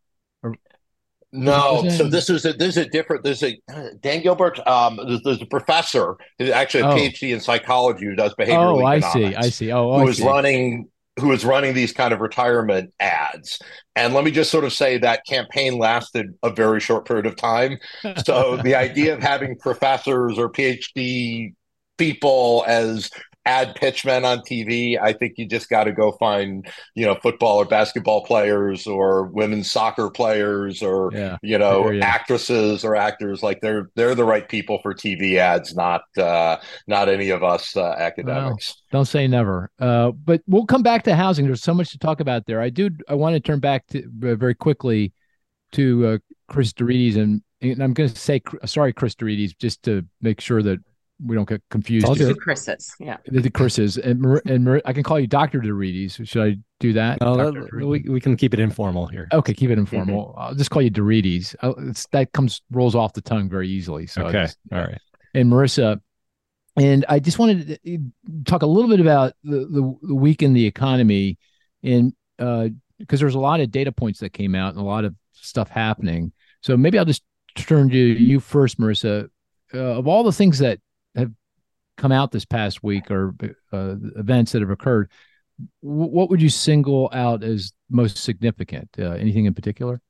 No, 1.32 1.90
so 1.90 2.08
this 2.08 2.30
is 2.30 2.46
a 2.46 2.54
this 2.54 2.78
is 2.78 2.86
a 2.86 2.90
different. 2.90 3.24
There's 3.24 3.44
a 3.44 3.60
Dan 4.02 4.22
Gilbert. 4.22 4.66
Um, 4.66 5.00
there's, 5.06 5.22
there's 5.24 5.42
a 5.42 5.46
professor, 5.46 6.16
actually 6.40 6.82
a 6.82 6.88
oh. 6.88 6.96
PhD 6.96 7.34
in 7.34 7.42
psychology, 7.42 8.06
who 8.06 8.16
does 8.16 8.34
behavioral. 8.36 8.82
Oh, 8.82 8.86
I 8.86 9.00
see. 9.00 9.36
I 9.36 9.50
see. 9.50 9.72
Oh, 9.72 10.00
who 10.00 10.08
is 10.08 10.22
running 10.22 10.90
who 11.20 11.32
is 11.32 11.46
running 11.46 11.74
these 11.74 11.94
kind 11.94 12.14
of 12.14 12.20
retirement 12.20 12.94
ads. 13.00 13.60
And 13.96 14.14
let 14.14 14.26
me 14.26 14.32
just 14.32 14.52
sort 14.52 14.66
of 14.66 14.74
say 14.74 14.98
that 14.98 15.26
campaign 15.26 15.78
lasted 15.78 16.34
a 16.44 16.50
very 16.50 16.82
short 16.82 17.08
period 17.08 17.26
of 17.26 17.38
time. 17.38 17.78
So 18.26 18.58
the 18.64 18.76
idea 18.76 19.14
of 19.14 19.22
having 19.22 19.58
professors 19.58 20.38
or 20.38 20.52
PhD 20.52 21.54
people 21.98 22.66
as 22.68 23.10
ad 23.46 23.76
pitchmen 23.76 24.26
on 24.26 24.40
TV. 24.40 25.00
I 25.00 25.14
think 25.14 25.34
you 25.38 25.46
just 25.46 25.70
got 25.70 25.86
to 25.86 25.92
go 25.92 26.12
find, 26.14 26.68
you 26.96 27.06
know, 27.06 27.16
football 27.16 27.58
or 27.58 27.66
basketball 27.66 28.26
players 28.26 28.88
or 28.88 29.24
women's 29.24 29.72
soccer 29.72 30.10
players 30.10 30.82
or 30.82 31.12
yeah, 31.14 31.38
you 31.42 31.58
know, 31.58 31.90
you. 31.90 32.02
actresses 32.02 32.84
or 32.84 32.96
actors 32.96 33.44
like 33.44 33.62
they're 33.62 33.90
they're 33.96 34.16
the 34.16 34.24
right 34.24 34.48
people 34.50 34.80
for 34.82 34.94
TV 34.94 35.38
ads, 35.38 35.76
not 35.76 36.04
uh 36.18 36.58
not 36.88 37.10
any 37.10 37.30
of 37.30 37.44
us 37.44 37.76
uh, 37.78 37.96
academics. 37.98 38.76
Well, 38.92 39.00
don't 39.00 39.06
say 39.06 39.28
never. 39.28 39.72
Uh 39.80 40.12
but 40.12 40.42
we'll 40.48 40.66
come 40.66 40.84
back 40.84 41.04
to 41.04 41.16
housing. 41.16 41.46
There's 41.46 41.64
so 41.64 41.74
much 41.74 41.92
to 41.92 42.00
talk 42.00 42.20
about 42.20 42.46
there. 42.46 42.62
I 42.62 42.70
do 42.70 42.90
I 43.08 43.14
want 43.14 43.36
to 43.36 43.40
turn 43.40 43.60
back 43.60 43.88
to 43.88 44.00
uh, 44.24 44.36
very 44.36 44.56
quickly 44.56 45.14
to 45.74 46.08
uh, 46.08 46.18
Cris 46.48 46.74
deRitis 46.74 47.18
and 47.18 47.42
and 47.62 47.82
I'm 47.82 47.94
going 47.94 48.10
to 48.10 48.16
say 48.16 48.42
sorry, 48.66 48.94
Cris 48.94 49.16
deRitis, 49.16 49.58
just 49.58 49.84
to 49.84 50.06
make 50.22 50.42
sure 50.42 50.62
that 50.62 50.80
we 51.24 51.36
don't 51.36 51.48
get 51.48 51.62
confused. 51.70 52.06
All 52.06 52.16
good. 52.16 52.38
Chris's, 52.40 52.94
yeah. 53.00 53.18
The, 53.26 53.42
the 53.42 53.50
Chris's 53.50 53.98
and 53.98 54.20
Mar- 54.20 54.42
and 54.46 54.66
Mar- 54.66 54.82
I 54.86 54.94
can 54.94 55.04
call 55.04 55.20
you 55.20 55.28
Doctor 55.28 55.60
deRitis. 55.60 56.28
Should 56.28 56.44
I 56.44 56.58
do 56.80 56.94
that? 56.94 57.22
No, 57.22 57.52
we, 57.74 58.02
we 58.02 58.20
can 58.20 58.36
keep 58.36 58.54
it 58.54 58.60
informal 58.60 59.08
here. 59.08 59.28
Okay, 59.32 59.54
keep 59.54 59.70
it 59.70 59.78
informal. 59.78 60.30
Mm-hmm. 60.30 60.40
I'll 60.40 60.56
just 60.56 60.72
call 60.72 60.82
you 60.82 60.92
deRitis. 60.92 61.56
that 62.12 62.32
comes 62.34 62.62
rolls 62.72 62.96
off 62.96 63.14
the 63.14 63.22
tongue 63.22 63.50
very 63.50 63.70
easily. 63.70 64.08
So 64.08 64.24
okay, 64.24 64.44
just, 64.44 64.58
all 64.72 64.80
right. 64.80 65.00
And 65.34 65.52
Marisa, 65.52 66.02
and 66.76 67.06
I 67.08 67.20
just 67.20 67.40
wanted 67.40 67.80
to 67.84 68.00
talk 68.46 68.64
a 68.64 68.68
little 68.68 68.90
bit 68.90 69.00
about 69.00 69.34
the 69.44 69.60
the, 69.60 69.98
the 70.02 70.16
week 70.16 70.44
in 70.44 70.54
the 70.54 70.66
economy, 70.66 71.38
and 71.82 72.14
uh, 72.40 72.70
because 73.00 73.20
there's 73.20 73.36
a 73.36 73.40
lot 73.40 73.62
of 73.62 73.72
data 73.72 73.92
points 73.92 74.20
that 74.20 74.32
came 74.32 74.56
out 74.56 74.74
and 74.74 74.82
a 74.82 74.86
lot 74.86 75.06
of 75.06 75.16
stuff 75.34 75.70
happening. 75.70 76.34
So 76.62 76.76
maybe 76.76 77.00
I'll 77.00 77.06
just 77.06 77.24
turn 77.56 77.90
to 77.90 77.98
you 77.98 78.40
first, 78.42 78.80
Marisa. 78.80 79.30
Uh, 79.74 79.78
of 79.78 80.08
all 80.08 80.24
the 80.24 80.32
things 80.32 80.60
that 80.60 80.80
have 80.80 80.80
come 81.98 82.12
out 82.12 82.32
this 82.32 82.46
past 82.46 82.84
week 82.84 83.10
or 83.10 83.34
uh, 83.72 83.96
events 84.16 84.52
that 84.52 84.62
have 84.62 84.70
occurred, 84.70 85.10
w- 85.84 86.12
what 86.12 86.30
would 86.30 86.42
you 86.42 86.50
single 86.50 87.10
out 87.14 87.44
as 87.44 87.72
most 87.90 88.18
significant? 88.18 88.90
Uh, 88.98 89.12
anything 89.12 89.46
in 89.46 89.54
particular? 89.54 90.02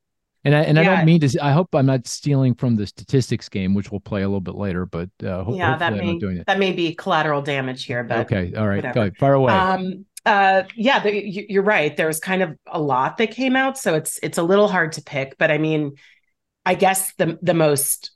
And 0.44 0.54
I 0.54 0.60
and 0.60 0.76
yeah. 0.78 0.82
I 0.82 0.96
don't 0.96 1.06
mean 1.06 1.20
to. 1.20 1.44
I 1.44 1.50
hope 1.50 1.74
I'm 1.74 1.86
not 1.86 2.06
stealing 2.06 2.54
from 2.54 2.76
the 2.76 2.86
statistics 2.86 3.48
game, 3.48 3.74
which 3.74 3.90
we'll 3.90 4.00
play 4.00 4.22
a 4.22 4.28
little 4.28 4.40
bit 4.40 4.54
later. 4.54 4.86
But 4.86 5.10
uh, 5.24 5.42
ho- 5.42 5.56
yeah, 5.56 5.76
that 5.76 5.94
may 5.94 6.20
that 6.46 6.58
may 6.60 6.72
be 6.72 6.94
collateral 6.94 7.42
damage 7.42 7.84
here. 7.84 8.04
But 8.04 8.30
okay, 8.30 8.54
all 8.54 8.68
right, 8.68 8.82
go 8.94 9.00
ahead, 9.00 9.16
fire 9.16 9.34
away. 9.34 9.52
Um, 9.52 10.06
uh, 10.24 10.62
yeah, 10.76 11.00
the, 11.00 11.12
you're 11.48 11.64
right. 11.64 11.96
There 11.96 12.06
was 12.06 12.20
kind 12.20 12.42
of 12.42 12.56
a 12.66 12.80
lot 12.80 13.16
that 13.18 13.32
came 13.32 13.56
out, 13.56 13.76
so 13.76 13.94
it's 13.94 14.20
it's 14.22 14.38
a 14.38 14.42
little 14.44 14.68
hard 14.68 14.92
to 14.92 15.02
pick. 15.02 15.36
But 15.36 15.50
I 15.50 15.58
mean, 15.58 15.96
I 16.64 16.74
guess 16.74 17.12
the 17.14 17.40
the 17.42 17.54
most 17.54 18.12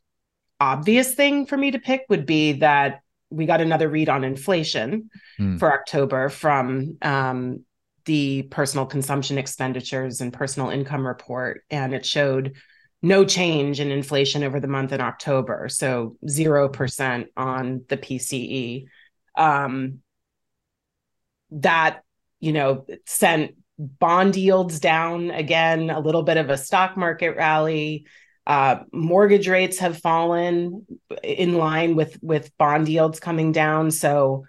obvious 0.60 1.14
thing 1.14 1.46
for 1.46 1.56
me 1.56 1.72
to 1.72 1.80
pick 1.80 2.04
would 2.08 2.26
be 2.26 2.52
that 2.60 3.00
we 3.30 3.46
got 3.46 3.60
another 3.60 3.88
read 3.88 4.08
on 4.08 4.24
inflation 4.24 5.10
Hmm. 5.38 5.56
for 5.56 5.72
October 5.72 6.28
from 6.28 6.98
um, 7.02 7.64
the 8.04 8.42
personal 8.42 8.86
consumption 8.86 9.38
expenditures 9.38 10.20
and 10.20 10.32
personal 10.32 10.70
income 10.70 11.06
report, 11.06 11.62
and 11.70 11.94
it 11.94 12.04
showed 12.04 12.54
no 13.02 13.24
change 13.24 13.80
in 13.80 13.90
inflation 13.90 14.42
over 14.44 14.60
the 14.60 14.68
month 14.68 14.92
in 14.92 15.00
October, 15.00 15.68
so 15.68 16.16
zero 16.28 16.68
percent 16.68 17.28
on 17.36 17.84
the 17.88 17.96
PCE. 17.96 18.86
Um, 19.36 20.00
that 21.52 22.02
you 22.40 22.52
know 22.52 22.86
sent 23.06 23.54
bond 23.78 24.36
yields 24.36 24.80
down 24.80 25.30
again, 25.30 25.88
a 25.90 26.00
little 26.00 26.22
bit 26.22 26.36
of 26.36 26.50
a 26.50 26.58
stock 26.58 26.96
market 26.96 27.36
rally. 27.36 28.06
Uh, 28.50 28.82
mortgage 28.92 29.46
rates 29.46 29.78
have 29.78 29.96
fallen 29.96 30.84
in 31.22 31.54
line 31.54 31.94
with 31.94 32.18
with 32.20 32.50
bond 32.58 32.88
yields 32.88 33.20
coming 33.20 33.52
down. 33.52 33.92
So, 33.92 34.44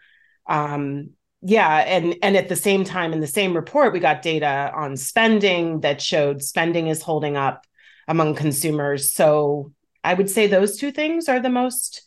um, 0.47 1.11
yeah, 1.43 1.83
and 1.85 2.15
and 2.23 2.35
at 2.35 2.49
the 2.49 2.55
same 2.55 2.83
time, 2.83 3.13
in 3.13 3.19
the 3.19 3.27
same 3.27 3.55
report, 3.55 3.93
we 3.93 3.99
got 3.99 4.23
data 4.23 4.71
on 4.73 4.97
spending 4.97 5.81
that 5.81 6.01
showed 6.01 6.41
spending 6.41 6.87
is 6.87 7.03
holding 7.03 7.37
up 7.37 7.67
among 8.07 8.33
consumers. 8.33 9.13
So, 9.13 9.71
I 10.03 10.15
would 10.15 10.31
say 10.31 10.47
those 10.47 10.77
two 10.77 10.91
things 10.91 11.29
are 11.29 11.39
the 11.39 11.49
most 11.49 12.01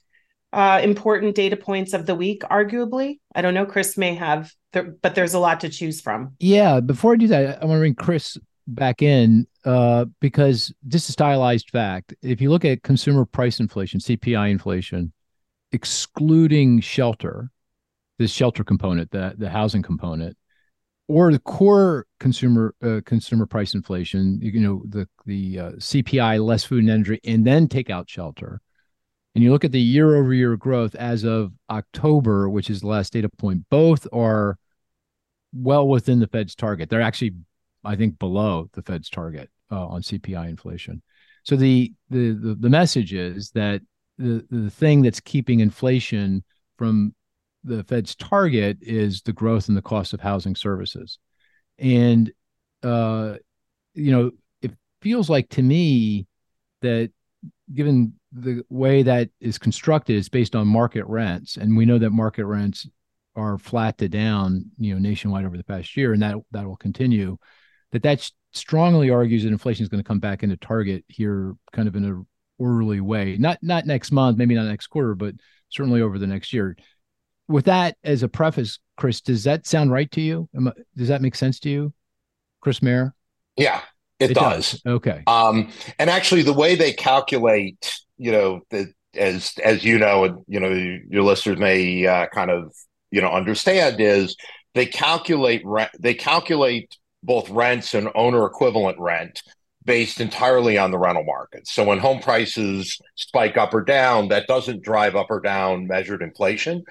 uh, 0.52 0.80
important 0.82 1.36
data 1.36 1.56
points 1.56 1.92
of 1.92 2.06
the 2.06 2.16
week, 2.16 2.42
arguably. 2.42 3.20
I 3.36 3.40
don't 3.40 3.54
know. 3.54 3.66
Chris 3.66 3.96
may 3.96 4.16
have, 4.16 4.52
th- 4.72 4.86
but 5.00 5.14
there's 5.14 5.34
a 5.34 5.38
lot 5.38 5.60
to 5.60 5.68
choose 5.68 6.00
from. 6.00 6.34
Yeah, 6.40 6.80
before 6.80 7.12
I 7.12 7.16
do 7.18 7.28
that, 7.28 7.62
I 7.62 7.64
want 7.66 7.76
to 7.76 7.82
bring 7.82 7.94
Chris 7.94 8.36
back 8.66 9.02
in 9.02 9.46
uh, 9.64 10.06
because 10.20 10.72
this 10.82 11.08
is 11.08 11.12
stylized 11.12 11.70
fact. 11.70 12.14
If 12.22 12.40
you 12.40 12.50
look 12.50 12.64
at 12.64 12.82
consumer 12.82 13.24
price 13.24 13.60
inflation, 13.60 14.00
CPI 14.00 14.50
inflation, 14.50 15.12
excluding 15.72 16.80
shelter, 16.80 17.50
this 18.18 18.32
shelter 18.32 18.64
component, 18.64 19.10
the 19.10 19.34
the 19.36 19.50
housing 19.50 19.82
component, 19.82 20.36
or 21.08 21.32
the 21.32 21.38
core 21.38 22.06
consumer 22.20 22.74
uh, 22.82 23.00
consumer 23.04 23.46
price 23.46 23.74
inflation, 23.74 24.38
you 24.40 24.60
know, 24.60 24.82
the 24.88 25.08
the 25.26 25.58
uh, 25.58 25.70
CPI 25.72 26.44
less 26.44 26.64
food 26.64 26.80
and 26.80 26.90
energy, 26.90 27.20
and 27.24 27.46
then 27.46 27.68
take 27.68 27.90
out 27.90 28.08
shelter. 28.08 28.60
And 29.34 29.42
you 29.42 29.50
look 29.50 29.64
at 29.64 29.72
the 29.72 29.80
year 29.80 30.16
over 30.16 30.32
year 30.32 30.56
growth 30.56 30.94
as 30.94 31.24
of 31.24 31.52
October, 31.68 32.48
which 32.48 32.70
is 32.70 32.80
the 32.80 32.86
last 32.86 33.12
data 33.12 33.28
point, 33.28 33.64
both 33.68 34.06
are 34.12 34.58
well 35.52 35.88
within 35.88 36.20
the 36.20 36.26
Fed's 36.28 36.54
target. 36.54 36.88
They're 36.88 37.00
actually, 37.00 37.32
I 37.84 37.96
think, 37.96 38.18
below 38.18 38.68
the 38.72 38.82
Fed's 38.82 39.10
target 39.10 39.50
uh, 39.70 39.86
on 39.86 40.02
CPI 40.02 40.48
inflation. 40.48 41.02
So 41.44 41.56
the, 41.56 41.92
the 42.10 42.32
the 42.32 42.54
the 42.54 42.70
message 42.70 43.12
is 43.12 43.50
that 43.50 43.82
the 44.18 44.46
the 44.50 44.70
thing 44.70 45.02
that's 45.02 45.20
keeping 45.20 45.60
inflation 45.60 46.44
from 46.78 47.14
the 47.64 47.84
Fed's 47.84 48.14
target 48.14 48.78
is 48.80 49.22
the 49.22 49.32
growth 49.32 49.68
in 49.68 49.74
the 49.74 49.82
cost 49.82 50.12
of 50.12 50.20
housing 50.20 50.56
services, 50.56 51.18
and 51.78 52.32
uh, 52.82 53.34
you 53.94 54.10
know, 54.10 54.30
it 54.62 54.72
feels 55.00 55.30
like 55.30 55.48
to 55.50 55.62
me 55.62 56.26
that 56.82 57.10
given 57.72 58.14
the 58.32 58.62
way 58.68 59.02
that 59.02 59.30
is 59.40 59.58
constructed, 59.58 60.16
it's 60.16 60.28
based 60.28 60.56
on 60.56 60.66
market 60.66 61.04
rents, 61.06 61.56
and 61.56 61.76
we 61.76 61.86
know 61.86 61.98
that 61.98 62.10
market 62.10 62.46
rents 62.46 62.86
are 63.36 63.58
flat 63.58 63.98
to 63.98 64.08
down, 64.08 64.66
you 64.78 64.94
know, 64.94 65.00
nationwide 65.00 65.44
over 65.44 65.56
the 65.56 65.64
past 65.64 65.96
year, 65.96 66.12
and 66.12 66.22
that 66.22 66.36
that 66.52 66.66
will 66.66 66.76
continue. 66.76 67.36
That 67.94 68.02
that 68.02 68.28
strongly 68.50 69.10
argues 69.10 69.44
that 69.44 69.50
inflation 69.50 69.84
is 69.84 69.88
going 69.88 70.02
to 70.02 70.06
come 70.06 70.18
back 70.18 70.42
into 70.42 70.56
target 70.56 71.04
here, 71.06 71.54
kind 71.72 71.86
of 71.86 71.94
in 71.94 72.04
a 72.04 72.22
orderly 72.60 73.00
way. 73.00 73.36
Not 73.38 73.58
not 73.62 73.86
next 73.86 74.10
month, 74.10 74.36
maybe 74.36 74.56
not 74.56 74.66
next 74.66 74.88
quarter, 74.88 75.14
but 75.14 75.36
certainly 75.68 76.02
over 76.02 76.18
the 76.18 76.26
next 76.26 76.52
year. 76.52 76.76
With 77.46 77.66
that 77.66 77.96
as 78.02 78.24
a 78.24 78.28
preface, 78.28 78.80
Chris, 78.96 79.20
does 79.20 79.44
that 79.44 79.64
sound 79.64 79.92
right 79.92 80.10
to 80.10 80.20
you? 80.20 80.48
Does 80.96 81.06
that 81.06 81.22
make 81.22 81.36
sense 81.36 81.60
to 81.60 81.70
you, 81.70 81.92
Chris 82.60 82.82
Mayer? 82.82 83.14
Yeah, 83.56 83.80
it, 84.18 84.32
it 84.32 84.34
does. 84.34 84.72
does. 84.72 84.82
Okay. 84.84 85.22
Um, 85.28 85.70
and 86.00 86.10
actually, 86.10 86.42
the 86.42 86.52
way 86.52 86.74
they 86.74 86.92
calculate, 86.94 87.94
you 88.16 88.32
know, 88.32 88.62
the, 88.70 88.92
as 89.14 89.54
as 89.62 89.84
you 89.84 90.00
know, 90.00 90.24
and 90.24 90.38
you 90.48 90.58
know, 90.58 90.98
your 91.08 91.22
listeners 91.22 91.58
may 91.58 92.04
uh, 92.08 92.26
kind 92.26 92.50
of 92.50 92.74
you 93.12 93.20
know 93.20 93.30
understand 93.30 94.00
is 94.00 94.34
they 94.74 94.86
calculate 94.86 95.62
rent. 95.64 95.92
They 96.00 96.14
calculate 96.14 96.96
both 97.24 97.50
rents 97.50 97.94
and 97.94 98.08
owner 98.14 98.44
equivalent 98.46 98.98
rent 98.98 99.42
based 99.84 100.20
entirely 100.20 100.78
on 100.78 100.90
the 100.90 100.98
rental 100.98 101.24
market. 101.24 101.66
So 101.66 101.84
when 101.84 101.98
home 101.98 102.20
prices 102.20 102.98
spike 103.16 103.56
up 103.56 103.74
or 103.74 103.82
down, 103.82 104.28
that 104.28 104.46
doesn't 104.46 104.82
drive 104.82 105.14
up 105.14 105.26
or 105.30 105.40
down 105.40 105.86
measured 105.86 106.22
inflation. 106.22 106.84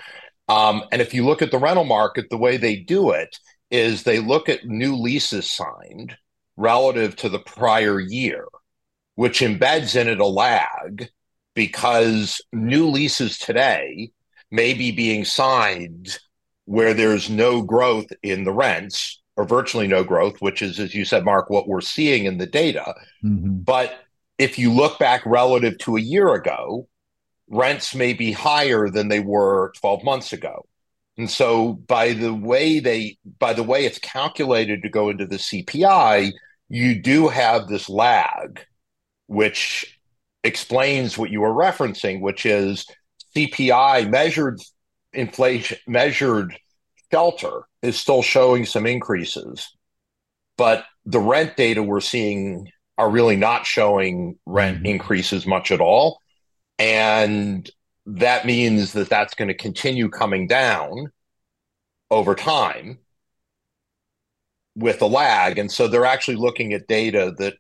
Um, 0.48 0.84
and 0.92 1.02
if 1.02 1.14
you 1.14 1.26
look 1.26 1.42
at 1.42 1.52
the 1.52 1.58
rental 1.58 1.86
market, 1.86 2.30
the 2.30 2.38
way 2.38 2.58
they 2.58 2.76
do 2.76 3.12
it 3.12 3.38
is 3.72 4.04
they 4.04 4.20
look 4.20 4.50
at 4.50 4.66
new 4.66 4.96
leases 4.96 5.50
signed 5.50 6.16
relative 6.58 7.16
to 7.16 7.30
the 7.30 7.40
prior 7.40 8.00
year, 8.00 8.46
which 9.16 9.40
embeds 9.40 10.00
in 10.00 10.08
it 10.08 10.20
a 10.20 10.28
lag 10.28 11.10
because 11.56 12.42
new 12.52 12.88
leases 12.88 13.38
today 13.40 14.12
may 14.52 14.74
be 14.74 14.92
being 14.92 15.26
signed 15.26 16.20
where 16.66 16.94
there's 16.94 17.30
no 17.30 17.62
growth 17.62 18.08
in 18.22 18.44
the 18.44 18.52
rents 18.52 19.23
or 19.36 19.46
virtually 19.46 19.88
no 19.88 20.04
growth, 20.04 20.42
which 20.42 20.62
is, 20.62 20.80
as 20.80 20.94
you 20.94 21.06
said, 21.06 21.26
Mark, 21.26 21.50
what 21.50 21.68
we're 21.68 21.82
seeing 21.82 22.26
in 22.26 22.38
the 22.38 22.46
data. 22.46 22.94
Mm-hmm. 23.24 23.60
But 23.60 24.00
if 24.38 24.60
you 24.60 24.72
look 24.72 25.00
back 25.00 25.26
relative 25.26 25.78
to 25.80 25.98
a 25.98 26.02
year 26.02 26.34
ago, 26.34 26.88
rents 27.50 27.96
may 27.96 28.14
be 28.14 28.32
higher 28.32 28.90
than 28.90 29.08
they 29.08 29.20
were 29.20 29.72
12 29.78 30.04
months 30.04 30.34
ago. 30.34 30.66
And 31.18 31.30
so 31.30 31.74
by 31.74 32.14
the 32.14 32.34
way 32.34 32.80
they 32.80 33.18
by 33.38 33.54
the 33.54 33.64
way 33.64 33.86
it's 33.86 34.00
calculated 34.00 34.82
to 34.82 34.90
go 34.90 35.10
into 35.10 35.28
the 35.28 35.36
CPI, 35.36 36.32
you 36.70 37.02
do 37.02 37.28
have 37.28 37.68
this 37.68 37.88
lag, 37.88 38.66
which 39.28 40.00
explains 40.44 41.18
what 41.18 41.30
you 41.30 41.42
were 41.42 41.54
referencing, 41.54 42.22
which 42.22 42.46
is 42.46 42.88
CPI 43.36 44.10
measured 44.10 44.60
inflation 45.14 45.78
measured 45.88 46.58
shelter 47.14 47.62
is 47.84 47.96
still 47.96 48.24
showing 48.24 48.66
some 48.66 48.88
increases, 48.88 49.70
but 50.58 50.84
the 51.06 51.20
rent 51.20 51.56
data 51.56 51.84
we're 51.84 52.02
seeing 52.02 52.72
are 52.98 53.10
really 53.10 53.36
not 53.36 53.68
showing 53.68 54.40
rent 54.48 54.78
mm-hmm. 54.78 54.88
increases 54.88 55.46
much 55.46 55.72
at 55.72 55.80
all. 55.80 56.18
And 56.80 57.70
that 58.08 58.48
means 58.48 58.94
that 58.94 59.10
that's 59.10 59.36
going 59.36 59.50
to 59.50 59.54
continue 59.54 60.10
coming 60.10 60.48
down 60.48 61.12
over 62.10 62.34
time 62.34 62.98
with 64.76 65.00
a 65.04 65.06
lag. 65.06 65.60
And 65.60 65.72
so 65.72 65.88
they're 65.88 66.06
actually 66.06 66.38
looking 66.38 66.74
at 66.74 66.88
data 66.88 67.32
that 67.38 67.54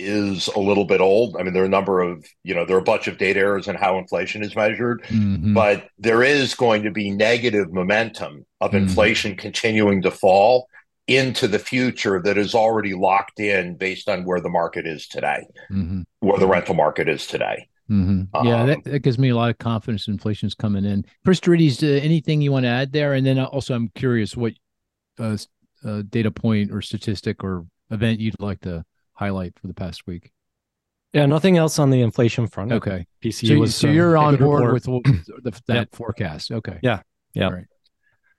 is 0.00 0.48
a 0.48 0.58
little 0.58 0.84
bit 0.84 1.00
old. 1.00 1.36
I 1.38 1.42
mean, 1.42 1.52
there 1.52 1.62
are 1.62 1.66
a 1.66 1.68
number 1.68 2.00
of, 2.00 2.26
you 2.42 2.54
know, 2.54 2.64
there 2.64 2.76
are 2.76 2.80
a 2.80 2.84
bunch 2.84 3.06
of 3.06 3.18
data 3.18 3.40
errors 3.40 3.68
in 3.68 3.76
how 3.76 3.98
inflation 3.98 4.42
is 4.42 4.56
measured, 4.56 5.02
mm-hmm. 5.04 5.54
but 5.54 5.88
there 5.98 6.22
is 6.22 6.54
going 6.54 6.82
to 6.84 6.90
be 6.90 7.10
negative 7.10 7.72
momentum 7.72 8.46
of 8.60 8.70
mm-hmm. 8.70 8.84
inflation 8.84 9.36
continuing 9.36 10.02
to 10.02 10.10
fall 10.10 10.68
into 11.06 11.48
the 11.48 11.58
future 11.58 12.22
that 12.22 12.38
is 12.38 12.54
already 12.54 12.94
locked 12.94 13.40
in 13.40 13.76
based 13.76 14.08
on 14.08 14.24
where 14.24 14.40
the 14.40 14.48
market 14.48 14.86
is 14.86 15.08
today, 15.08 15.44
mm-hmm. 15.70 16.02
where 16.20 16.38
the 16.38 16.46
rental 16.46 16.74
market 16.74 17.08
is 17.08 17.26
today. 17.26 17.68
Mm-hmm. 17.90 18.46
Yeah, 18.46 18.60
um, 18.60 18.66
that, 18.68 18.84
that, 18.84 18.98
gives 19.00 19.18
me 19.18 19.30
a 19.30 19.36
lot 19.36 19.50
of 19.50 19.58
confidence. 19.58 20.06
Inflation's 20.06 20.54
coming 20.54 20.84
in. 20.84 21.04
Cris 21.24 21.40
deRitis, 21.40 21.82
uh, 21.82 22.00
anything 22.00 22.40
you 22.40 22.52
want 22.52 22.64
to 22.64 22.68
add 22.68 22.92
there? 22.92 23.14
And 23.14 23.26
then 23.26 23.40
also, 23.40 23.74
I'm 23.74 23.88
curious 23.96 24.36
what 24.36 24.52
uh, 25.18 25.36
uh, 25.84 26.02
data 26.08 26.30
point 26.30 26.70
or 26.70 26.82
statistic 26.82 27.42
or 27.42 27.66
event 27.90 28.20
you'd 28.20 28.38
like 28.38 28.60
to 28.60 28.84
highlight 29.20 29.52
for 29.60 29.66
the 29.68 29.74
past 29.74 30.06
week. 30.06 30.32
Yeah, 31.12 31.26
nothing 31.26 31.56
else 31.56 31.78
on 31.78 31.90
the 31.90 32.00
inflation 32.02 32.46
front. 32.46 32.72
Okay, 32.72 33.06
PCE 33.22 33.48
so, 33.48 33.58
was. 33.58 33.74
So 33.76 33.88
uh, 33.88 33.92
you're 33.92 34.16
on 34.16 34.36
board 34.36 34.64
report. 34.72 35.06
with 35.06 35.26
the, 35.44 35.60
that 35.66 35.74
Yep. 35.74 35.88
forecast. 35.94 36.50
Okay. 36.52 36.78
Yeah, 36.82 37.00
yeah. 37.34 37.46
All 37.46 37.52
right. 37.52 37.66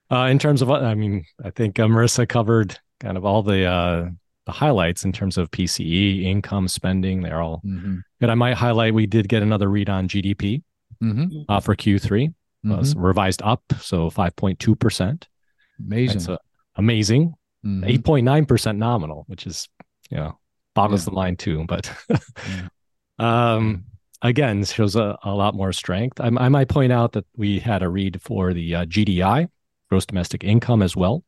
Uh, 0.10 0.28
in 0.30 0.40
terms 0.40 0.62
of, 0.62 0.68
what- 0.68 0.84
I 0.84 0.96
mean, 0.96 1.24
I 1.44 1.52
think 1.52 1.80
uh, 1.80 1.86
Marisa 1.86 2.28
covered 2.28 2.78
kind 3.00 3.18
of 3.18 3.24
all 3.26 3.44
the 3.44 3.66
uh, 3.66 4.10
the 4.48 4.52
highlights 4.52 5.06
in 5.06 5.12
terms 5.12 5.38
of 5.38 5.52
PCE, 5.52 6.24
income, 6.24 6.68
spending. 6.68 7.22
They're 7.22 7.42
all 7.42 7.62
Mm-hmm. 7.66 7.98
good. 8.20 8.30
I 8.30 8.36
might 8.36 8.56
highlight 8.56 8.94
we 8.94 9.06
did 9.06 9.28
get 9.30 9.44
another 9.44 9.70
read 9.70 9.90
on 9.90 10.08
GDP 10.08 10.64
Mm-hmm. 11.04 11.42
uh, 11.50 11.60
for 11.60 11.76
Q3, 11.76 12.32
was 12.64 12.96
revised 12.96 13.42
up, 13.42 13.64
so 13.82 14.10
five 14.12 14.36
point 14.36 14.60
two 14.60 14.76
percent. 14.76 15.28
Amazing. 15.80 16.18
That's 16.20 16.30
uh, 16.30 16.38
amazing. 16.76 17.34
Mhm. 17.66 18.04
Point 18.06 18.24
nine 18.26 18.46
percent 18.46 18.78
nominal, 18.78 19.24
which 19.28 19.46
is 19.48 19.68
you 20.12 20.18
know 20.18 20.38
boggles 20.76 21.02
Yeah. 21.02 21.06
the 21.06 21.12
mind 21.16 21.40
too. 21.40 21.66
But 21.68 21.92
Yeah. 22.10 22.68
um, 23.20 23.86
again, 24.22 24.64
shows 24.64 24.96
a, 24.96 25.18
a 25.24 25.34
lot 25.34 25.56
more 25.56 25.74
strength. 25.74 26.20
I, 26.20 26.28
I 26.28 26.50
might 26.50 26.70
point 26.70 26.92
out 26.92 27.14
that 27.14 27.26
we 27.36 27.60
had 27.60 27.84
a 27.84 27.90
read 27.90 28.22
for 28.22 28.54
the 28.54 28.76
uh, 28.76 28.86
GDI, 28.86 29.48
gross 29.90 30.06
domestic 30.06 30.44
income, 30.44 30.82
as 30.82 30.96
well. 30.96 31.24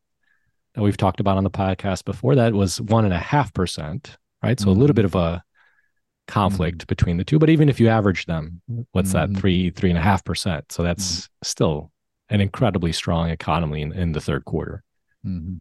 That 0.74 0.82
we've 0.82 0.96
talked 0.96 1.20
about 1.20 1.36
on 1.36 1.44
the 1.44 1.50
podcast 1.50 2.04
before. 2.04 2.34
That 2.34 2.52
was 2.52 2.80
one 2.80 3.04
and 3.04 3.14
a 3.14 3.18
half 3.18 3.52
percent, 3.54 4.16
right? 4.42 4.58
So 4.58 4.70
a 4.70 4.72
little 4.72 4.92
Mhm. 4.92 4.96
bit 4.96 5.04
of 5.04 5.14
a 5.14 5.42
conflict 6.26 6.86
between 6.86 7.16
the 7.16 7.24
two. 7.24 7.38
But 7.38 7.50
even 7.50 7.68
if 7.68 7.78
you 7.78 7.88
average 7.88 8.26
them, 8.26 8.60
what's 8.92 9.10
Mhm. 9.10 9.12
that? 9.34 9.38
Three, 9.40 9.70
three 9.70 9.90
and 9.90 9.98
a 9.98 10.02
half 10.02 10.24
percent. 10.24 10.72
So 10.72 10.82
that's 10.82 11.28
still 11.42 11.92
an 12.30 12.40
incredibly 12.40 12.92
strong 12.92 13.28
economy 13.30 13.82
in, 13.82 13.92
in 13.92 14.12
the 14.12 14.20
third 14.20 14.44
quarter. 14.46 14.82
Mm-hmm. 15.24 15.56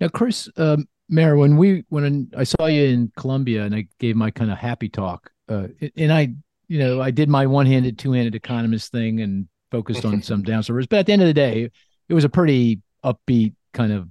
Now, 0.00 0.08
Chris 0.08 0.48
um, 0.56 0.88
Mayer, 1.10 1.36
when 1.36 1.56
we 1.56 1.84
when 1.88 2.30
I 2.36 2.44
saw 2.44 2.66
you 2.66 2.84
in 2.84 3.12
Columbia 3.16 3.64
and 3.64 3.74
I 3.74 3.88
gave 3.98 4.16
my 4.16 4.30
kind 4.30 4.50
of 4.50 4.58
happy 4.58 4.88
talk, 4.88 5.30
uh, 5.48 5.66
and 5.96 6.12
I, 6.12 6.34
you 6.68 6.78
know, 6.78 7.02
I 7.02 7.10
did 7.10 7.28
my 7.28 7.46
one-handed, 7.46 7.98
two-handed 7.98 8.36
economist 8.36 8.92
thing 8.92 9.20
and 9.20 9.48
focused 9.70 10.04
on 10.04 10.22
some 10.22 10.42
downsides. 10.44 10.88
But 10.88 11.00
at 11.00 11.06
the 11.06 11.12
end 11.12 11.22
of 11.22 11.28
the 11.28 11.34
day, 11.34 11.70
it 12.08 12.14
was 12.14 12.24
a 12.24 12.28
pretty 12.28 12.80
upbeat 13.04 13.54
kind 13.74 13.92
of 13.92 14.08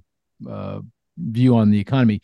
uh, 0.48 0.80
view 1.16 1.56
on 1.56 1.70
the 1.70 1.80
economy. 1.80 2.20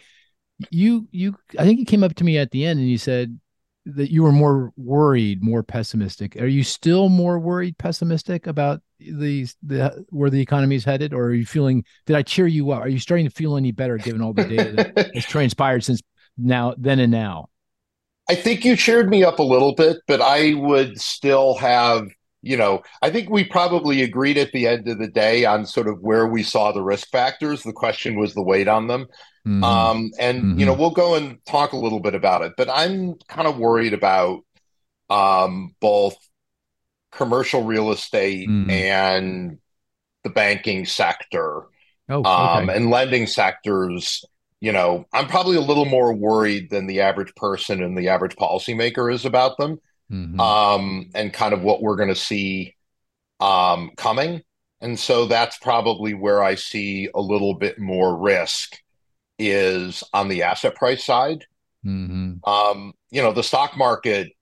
You, 0.70 1.08
you, 1.10 1.36
I 1.58 1.64
think 1.64 1.78
you 1.78 1.86
came 1.86 2.04
up 2.04 2.14
to 2.16 2.24
me 2.24 2.38
at 2.38 2.50
the 2.50 2.66
end 2.66 2.78
and 2.78 2.88
you 2.88 2.98
said, 2.98 3.38
that 3.86 4.10
you 4.10 4.24
were 4.24 4.32
more 4.32 4.72
worried, 4.76 5.42
more 5.42 5.62
pessimistic. 5.62 6.36
Are 6.36 6.46
you 6.46 6.64
still 6.64 7.08
more 7.08 7.38
worried, 7.38 7.78
pessimistic 7.78 8.48
about 8.48 8.82
the 8.98 9.46
the 9.62 10.04
where 10.10 10.28
the 10.28 10.40
economy 10.40 10.74
is 10.74 10.84
headed, 10.84 11.14
or 11.14 11.26
are 11.26 11.34
you 11.34 11.46
feeling? 11.46 11.84
Did 12.04 12.16
I 12.16 12.22
cheer 12.22 12.48
you 12.48 12.72
up? 12.72 12.82
Are 12.82 12.88
you 12.88 12.98
starting 12.98 13.26
to 13.26 13.30
feel 13.30 13.56
any 13.56 13.70
better 13.70 13.96
given 13.96 14.20
all 14.20 14.32
the 14.32 14.44
data 14.44 14.92
that 14.94 15.14
has 15.14 15.24
transpired 15.26 15.84
since 15.84 16.02
now, 16.36 16.74
then 16.76 16.98
and 16.98 17.12
now? 17.12 17.48
I 18.28 18.34
think 18.34 18.64
you 18.64 18.74
cheered 18.76 19.08
me 19.08 19.22
up 19.22 19.38
a 19.38 19.44
little 19.44 19.74
bit, 19.74 19.98
but 20.08 20.20
I 20.20 20.54
would 20.54 21.00
still 21.00 21.56
have. 21.56 22.08
You 22.42 22.56
know, 22.56 22.82
I 23.02 23.10
think 23.10 23.28
we 23.28 23.42
probably 23.42 24.02
agreed 24.02 24.38
at 24.38 24.52
the 24.52 24.68
end 24.68 24.86
of 24.86 24.98
the 24.98 25.08
day 25.08 25.44
on 25.44 25.66
sort 25.66 25.88
of 25.88 25.98
where 26.00 26.28
we 26.28 26.44
saw 26.44 26.70
the 26.70 26.82
risk 26.82 27.08
factors. 27.10 27.64
The 27.64 27.72
question 27.72 28.16
was 28.16 28.34
the 28.34 28.42
weight 28.42 28.68
on 28.68 28.86
them. 28.86 29.06
Mm-hmm. 29.46 29.62
Um, 29.62 30.10
and 30.18 30.42
mm-hmm. 30.42 30.58
you 30.58 30.66
know, 30.66 30.74
we'll 30.74 30.90
go 30.90 31.14
and 31.14 31.38
talk 31.46 31.72
a 31.72 31.76
little 31.76 32.00
bit 32.00 32.14
about 32.14 32.42
it, 32.42 32.54
but 32.56 32.68
I'm 32.68 33.14
kind 33.28 33.46
of 33.46 33.58
worried 33.58 33.94
about 33.94 34.40
um, 35.08 35.74
both 35.80 36.16
commercial 37.12 37.62
real 37.62 37.92
estate 37.92 38.48
mm-hmm. 38.48 38.70
and 38.70 39.58
the 40.24 40.30
banking 40.30 40.84
sector 40.84 41.62
oh, 42.08 42.24
um, 42.24 42.68
and 42.68 42.90
lending 42.90 43.28
sectors. 43.28 44.24
You 44.60 44.72
know, 44.72 45.04
I'm 45.12 45.28
probably 45.28 45.56
a 45.56 45.60
little 45.60 45.84
more 45.84 46.12
worried 46.12 46.70
than 46.70 46.88
the 46.88 47.02
average 47.02 47.32
person 47.36 47.84
and 47.84 47.96
the 47.96 48.08
average 48.08 48.34
policymaker 48.34 49.12
is 49.12 49.24
about 49.24 49.58
them, 49.58 49.78
mm-hmm. 50.10 50.40
um, 50.40 51.10
and 51.14 51.32
kind 51.32 51.54
of 51.54 51.62
what 51.62 51.82
we're 51.82 51.96
going 51.96 52.08
to 52.08 52.16
see 52.16 52.74
um, 53.38 53.92
coming. 53.96 54.42
And 54.80 54.98
so 54.98 55.26
that's 55.26 55.56
probably 55.58 56.14
where 56.14 56.42
I 56.42 56.56
see 56.56 57.08
a 57.14 57.20
little 57.20 57.54
bit 57.54 57.78
more 57.78 58.16
risk 58.16 58.76
is 59.38 60.02
on 60.12 60.28
the 60.28 60.42
asset 60.42 60.74
price 60.74 61.04
side. 61.04 61.44
Mm-hmm. 61.84 62.48
Um, 62.48 62.92
you 63.10 63.22
know, 63.22 63.32
the 63.32 63.42
stock 63.42 63.76
market, 63.76 64.32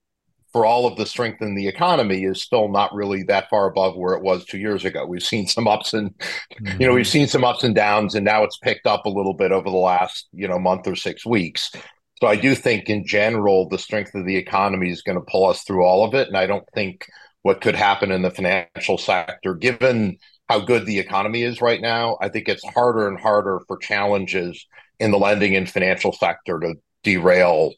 for 0.52 0.64
all 0.64 0.86
of 0.86 0.96
the 0.96 1.04
strength 1.04 1.42
in 1.42 1.56
the 1.56 1.66
economy, 1.66 2.24
is 2.24 2.40
still 2.40 2.68
not 2.68 2.94
really 2.94 3.24
that 3.24 3.50
far 3.50 3.66
above 3.66 3.96
where 3.96 4.14
it 4.14 4.22
was 4.22 4.44
two 4.44 4.58
years 4.58 4.84
ago. 4.84 5.04
We've 5.04 5.22
seen 5.22 5.48
some 5.48 5.66
ups 5.66 5.94
and, 5.94 6.16
mm-hmm. 6.18 6.80
you 6.80 6.86
know, 6.86 6.94
we've 6.94 7.08
seen 7.08 7.26
some 7.26 7.44
ups 7.44 7.64
and 7.64 7.74
downs, 7.74 8.14
and 8.14 8.24
now 8.24 8.44
it's 8.44 8.58
picked 8.58 8.86
up 8.86 9.04
a 9.04 9.10
little 9.10 9.34
bit 9.34 9.50
over 9.50 9.68
the 9.68 9.76
last, 9.76 10.28
you 10.32 10.46
know, 10.46 10.58
month 10.58 10.86
or 10.86 10.94
six 10.94 11.26
weeks. 11.26 11.72
So 12.20 12.28
I 12.28 12.36
do 12.36 12.54
think, 12.54 12.88
in 12.88 13.04
general, 13.04 13.68
the 13.68 13.78
strength 13.78 14.14
of 14.14 14.24
the 14.24 14.36
economy 14.36 14.90
is 14.90 15.02
going 15.02 15.18
to 15.18 15.26
pull 15.28 15.46
us 15.46 15.64
through 15.64 15.84
all 15.84 16.04
of 16.04 16.14
it, 16.14 16.28
and 16.28 16.36
I 16.36 16.46
don't 16.46 16.66
think 16.72 17.06
what 17.42 17.60
could 17.60 17.74
happen 17.74 18.12
in 18.12 18.22
the 18.22 18.30
financial 18.30 18.96
sector, 18.96 19.54
given 19.54 20.18
how 20.48 20.60
good 20.60 20.86
the 20.86 20.98
economy 20.98 21.42
is 21.42 21.60
right 21.60 21.80
now, 21.80 22.16
I 22.20 22.28
think 22.28 22.48
it's 22.48 22.64
harder 22.64 23.08
and 23.08 23.18
harder 23.18 23.60
for 23.66 23.76
challenges 23.76 24.66
in 24.98 25.10
the 25.10 25.18
lending 25.18 25.56
and 25.56 25.70
financial 25.70 26.12
sector 26.12 26.58
to 26.60 26.74
derail 27.02 27.72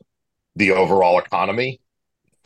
the 0.54 0.72
overall 0.72 1.18
economy. 1.18 1.80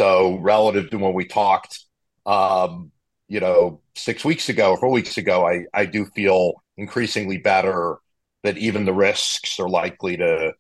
So 0.01 0.37
relative 0.39 0.91
to 0.91 0.99
when 0.99 1.13
we 1.13 1.27
talked, 1.27 1.85
um, 2.27 2.91
you 3.29 3.41
know, 3.41 3.81
six 3.95 4.25
weeks 4.25 4.49
ago 4.49 4.77
four 4.77 4.91
weeks 4.91 5.19
ago, 5.19 5.47
I 5.47 5.65
I 5.75 5.85
do 5.87 6.07
feel 6.07 6.63
increasingly 6.77 7.39
better 7.39 7.99
that 8.43 8.57
even 8.57 8.85
the 8.85 8.95
risks 8.95 9.61
are 9.61 9.69
likely 9.69 10.17
to, 10.17 10.55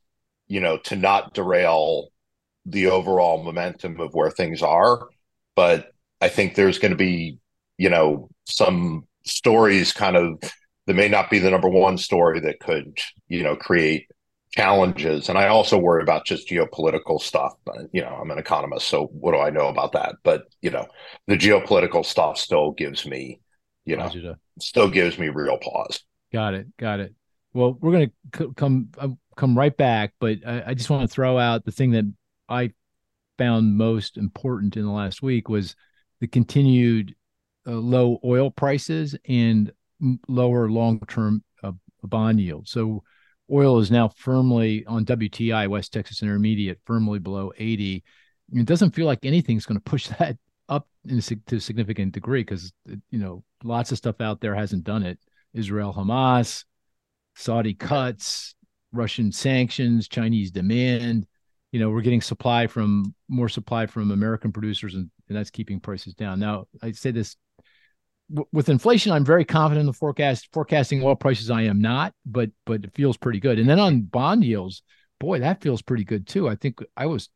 you 0.48 0.60
know, 0.60 0.76
to 0.78 0.96
not 0.96 1.34
derail 1.34 2.08
the 2.66 2.86
overall 2.86 3.42
momentum 3.42 3.98
of 4.00 4.12
where 4.12 4.30
things 4.30 4.62
are. 4.62 5.08
But 5.56 5.92
I 6.20 6.28
think 6.28 6.54
there's 6.54 6.78
going 6.78 6.92
to 6.92 6.96
be, 6.96 7.38
you 7.78 7.88
know, 7.88 8.28
some 8.46 9.06
stories 9.24 9.92
kind 9.92 10.16
of 10.16 10.38
that 10.90 10.96
may 10.96 11.08
not 11.08 11.30
be 11.30 11.38
the 11.38 11.50
number 11.50 11.68
one 11.68 11.96
story 11.96 12.40
that 12.40 12.58
could, 12.58 12.98
you 13.28 13.44
know, 13.44 13.54
create 13.54 14.08
challenges. 14.50 15.28
And 15.28 15.38
I 15.38 15.46
also 15.46 15.78
worry 15.78 16.02
about 16.02 16.26
just 16.26 16.48
geopolitical 16.48 17.20
stuff. 17.20 17.52
but 17.64 17.76
You 17.92 18.02
know, 18.02 18.08
I'm 18.08 18.32
an 18.32 18.38
economist, 18.38 18.88
so 18.88 19.04
what 19.04 19.30
do 19.30 19.38
I 19.38 19.50
know 19.50 19.68
about 19.68 19.92
that? 19.92 20.16
But 20.24 20.46
you 20.62 20.70
know, 20.70 20.88
the 21.28 21.36
geopolitical 21.36 22.04
stuff 22.04 22.38
still 22.38 22.72
gives 22.72 23.06
me, 23.06 23.38
you 23.84 23.96
know, 23.96 24.10
still 24.58 24.90
gives 24.90 25.16
me 25.16 25.28
real 25.28 25.58
pause. 25.58 26.00
Got 26.32 26.54
it. 26.54 26.66
Got 26.76 26.98
it. 26.98 27.14
Well, 27.52 27.78
we're 27.80 27.92
going 27.92 28.10
to 28.32 28.38
c- 28.38 28.52
come 28.56 28.88
uh, 28.98 29.10
come 29.36 29.56
right 29.56 29.76
back, 29.76 30.14
but 30.18 30.38
I, 30.44 30.64
I 30.66 30.74
just 30.74 30.90
want 30.90 31.08
to 31.08 31.14
throw 31.14 31.38
out 31.38 31.64
the 31.64 31.70
thing 31.70 31.92
that 31.92 32.12
I 32.48 32.72
found 33.38 33.76
most 33.76 34.16
important 34.16 34.76
in 34.76 34.84
the 34.84 34.90
last 34.90 35.22
week 35.22 35.48
was 35.48 35.76
the 36.20 36.26
continued 36.26 37.14
uh, 37.64 37.74
low 37.74 38.18
oil 38.24 38.50
prices 38.50 39.14
and 39.28 39.70
lower 40.28 40.70
long 40.70 41.00
term 41.08 41.42
uh, 41.62 41.72
bond 42.02 42.40
yield. 42.40 42.68
So 42.68 43.02
oil 43.50 43.78
is 43.80 43.90
now 43.90 44.08
firmly 44.08 44.84
on 44.86 45.04
WTI, 45.04 45.68
West 45.68 45.92
Texas 45.92 46.22
Intermediate, 46.22 46.78
firmly 46.84 47.18
below 47.18 47.52
80. 47.56 48.02
It 48.52 48.66
doesn't 48.66 48.94
feel 48.94 49.06
like 49.06 49.24
anything's 49.24 49.66
going 49.66 49.78
to 49.78 49.90
push 49.90 50.08
that 50.18 50.36
up 50.68 50.88
in, 51.08 51.20
to 51.20 51.56
a 51.56 51.60
significant 51.60 52.12
degree 52.12 52.42
because, 52.42 52.72
you 53.10 53.18
know, 53.18 53.44
lots 53.64 53.92
of 53.92 53.98
stuff 53.98 54.20
out 54.20 54.40
there 54.40 54.54
hasn't 54.54 54.84
done 54.84 55.02
it. 55.02 55.18
Israel, 55.52 55.92
Hamas, 55.92 56.64
Saudi 57.34 57.74
cuts, 57.74 58.54
Russian 58.92 59.32
sanctions, 59.32 60.08
Chinese 60.08 60.50
demand. 60.50 61.26
You 61.72 61.80
know, 61.80 61.90
we're 61.90 62.02
getting 62.02 62.20
supply 62.20 62.66
from 62.66 63.14
more 63.28 63.48
supply 63.48 63.86
from 63.86 64.10
American 64.10 64.52
producers, 64.52 64.94
and, 64.94 65.10
and 65.28 65.36
that's 65.36 65.50
keeping 65.50 65.80
prices 65.80 66.14
down. 66.14 66.40
Now, 66.40 66.66
I 66.82 66.92
say 66.92 67.10
this 67.10 67.36
with 68.52 68.68
inflation, 68.68 69.12
I'm 69.12 69.24
very 69.24 69.44
confident 69.44 69.80
in 69.80 69.86
the 69.86 69.92
forecast. 69.92 70.48
Forecasting 70.52 71.02
oil 71.02 71.16
prices, 71.16 71.50
I 71.50 71.62
am 71.62 71.80
not, 71.80 72.12
but 72.24 72.50
but 72.66 72.84
it 72.84 72.94
feels 72.94 73.16
pretty 73.16 73.40
good. 73.40 73.58
And 73.58 73.68
then 73.68 73.78
on 73.78 74.02
bond 74.02 74.44
yields, 74.44 74.82
boy, 75.18 75.40
that 75.40 75.62
feels 75.62 75.82
pretty 75.82 76.04
good 76.04 76.26
too. 76.26 76.48
I 76.48 76.56
think 76.56 76.80
I 76.96 77.06
was, 77.06 77.28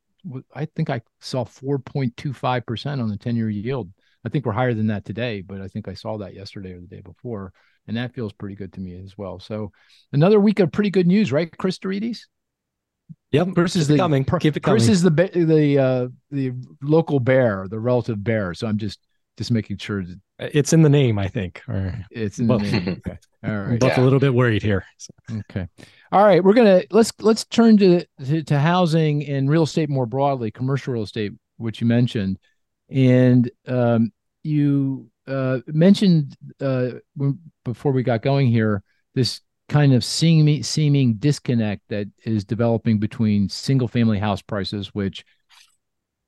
I 0.55 0.67
think 0.67 0.91
I 0.91 1.03
saw 1.21 1.45
4.25 1.45 2.67
percent 2.67 3.01
on 3.01 3.09
the 3.09 3.17
10 3.17 3.37
year 3.37 3.51
yield. 3.51 3.91
I 4.25 4.31
think 4.31 4.47
we're 4.47 4.53
higher 4.53 4.75
than 4.75 4.87
that 4.87 5.05
today, 5.05 5.43
but 5.43 5.61
I 5.61 5.69
think 5.69 5.87
I 5.87 5.95
saw 5.95 6.19
that 6.19 6.35
yesterday 6.35 6.73
or 6.73 6.81
the 6.81 6.87
day 6.87 7.03
before, 7.03 7.53
and 7.87 7.97
that 7.97 8.15
feels 8.15 8.33
pretty 8.33 8.55
good 8.55 8.73
to 8.75 8.81
me 8.81 8.95
as 9.03 9.19
well. 9.19 9.39
So 9.39 9.73
another 10.13 10.41
week 10.41 10.61
of 10.61 10.73
pretty 10.73 10.91
good 10.91 11.07
news, 11.07 11.31
right, 11.31 11.55
Cris 11.59 11.79
deRitis? 11.79 12.21
Yep, 13.33 13.49
Chris 13.55 13.77
is 13.77 13.89
the 13.89 13.97
coming. 13.97 14.25
Keep 14.25 14.57
it 14.57 14.63
coming. 14.63 14.79
Chris 14.79 14.89
is 14.89 15.03
the 15.03 15.11
the 15.11 15.79
uh, 15.79 16.09
the 16.31 16.53
local 16.81 17.19
bear, 17.19 17.67
the 17.69 17.81
relative 17.81 18.23
bear. 18.23 18.55
So 18.55 18.67
I'm 18.67 18.79
just 18.79 19.01
just 19.37 19.51
making 19.51 19.79
sure 19.79 20.05
that 20.05 20.21
it's 20.39 20.73
in 20.73 20.83
the 20.83 20.89
name, 20.89 21.19
I 21.19 21.29
think. 21.29 21.63
Or 21.69 22.05
it's 22.11 22.39
in 22.39 22.47
both. 22.47 22.63
the 22.63 22.71
name. 22.71 23.03
Okay. 23.07 23.19
All 23.45 23.59
right. 23.59 23.81
both 23.81 23.97
yeah. 23.97 24.01
a 24.01 24.05
little 24.05 24.19
bit 24.19 24.35
worried 24.35 24.63
here. 24.63 24.85
So. 24.99 25.13
Okay. 25.51 25.69
All 26.13 26.25
right. 26.25 26.43
We're 26.43 26.55
gonna 26.55 26.83
let's 26.91 27.13
let's 27.21 27.45
turn 27.45 27.77
to, 27.79 28.05
to, 28.25 28.43
to 28.43 28.59
housing 28.59 29.27
and 29.27 29.51
real 29.51 29.65
estate 29.65 29.91
more 29.91 30.07
broadly, 30.07 30.51
commercial 30.51 30.95
real 30.95 31.03
estate, 31.03 31.33
which 31.57 31.81
you 31.81 31.87
mentioned, 31.87 32.39
and 32.89 33.51
um, 33.67 34.13
you 34.43 35.11
uh, 35.27 35.59
mentioned 35.67 36.37
uh, 36.61 36.93
when, 37.17 37.39
before 37.65 37.93
we 37.93 38.03
got 38.03 38.23
going 38.23 38.49
here 38.49 38.83
this 39.15 39.41
kind 39.69 39.95
of 39.95 40.05
seeming 40.05 40.63
seeming 40.63 41.15
disconnect 41.15 41.83
that 41.89 42.07
is 42.25 42.45
developing 42.45 42.99
between 42.99 43.49
single 43.49 43.89
family 43.89 44.19
house 44.19 44.43
prices, 44.43 44.95
which 44.95 45.25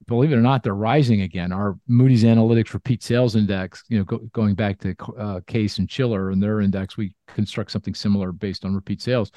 believe 0.06 0.32
it 0.32 0.36
or 0.36 0.42
not, 0.42 0.62
they're 0.62 0.74
rising 0.74 1.22
again. 1.22 1.52
Our 1.52 1.78
Moody's 1.88 2.24
Analytics 2.24 2.74
repeat 2.74 3.02
sales 3.02 3.36
index, 3.36 3.82
you 3.88 3.98
know, 3.98 4.04
go, 4.04 4.18
going 4.32 4.54
back 4.54 4.78
to 4.80 4.94
uh, 5.18 5.40
Case 5.46 5.78
and 5.78 5.90
Shiller 5.90 6.30
and 6.30 6.42
their 6.42 6.60
index, 6.60 6.96
we 6.96 7.14
construct 7.28 7.70
something 7.70 7.94
similar 7.94 8.32
based 8.32 8.64
on 8.64 8.74
repeat 8.74 9.02
sales. 9.02 9.32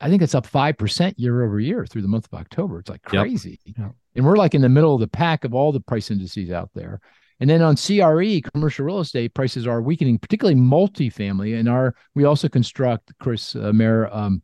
I 0.00 0.08
think 0.08 0.22
it's 0.22 0.34
up 0.34 0.46
5% 0.46 1.14
year 1.16 1.44
over 1.44 1.60
year 1.60 1.86
through 1.86 2.02
the 2.02 2.08
month 2.08 2.26
of 2.30 2.38
October. 2.38 2.80
It's 2.80 2.90
like 2.90 3.02
crazy. 3.02 3.60
Yep. 3.64 3.76
Yep. 3.78 3.94
And 4.16 4.24
we're 4.24 4.36
like 4.36 4.54
in 4.54 4.62
the 4.62 4.68
middle 4.68 4.94
of 4.94 5.00
the 5.00 5.08
pack 5.08 5.44
of 5.44 5.54
all 5.54 5.72
the 5.72 5.80
price 5.80 6.10
indices 6.10 6.50
out 6.50 6.70
there. 6.74 7.00
And 7.40 7.50
then 7.50 7.62
on 7.62 7.76
CRE, 7.76 8.48
commercial 8.52 8.86
real 8.86 9.00
estate 9.00 9.34
prices 9.34 9.66
are 9.66 9.82
weakening, 9.82 10.18
particularly 10.18 10.58
multifamily. 10.58 11.58
And 11.58 11.68
our 11.68 11.94
we 12.14 12.24
also 12.24 12.48
construct 12.48 13.12
Chris 13.18 13.56
uh, 13.56 13.72
Mayer 13.72 14.08
um, 14.12 14.42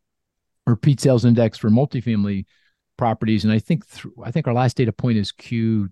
repeat 0.66 1.00
sales 1.00 1.24
index 1.24 1.58
for 1.58 1.70
multifamily 1.70 2.46
properties, 3.00 3.44
and 3.44 3.52
I 3.52 3.58
think 3.58 3.88
th- 3.90 4.14
I 4.22 4.30
think 4.30 4.46
our 4.46 4.54
last 4.54 4.76
data 4.76 4.92
point 4.92 5.18
is 5.18 5.32
Q 5.32 5.88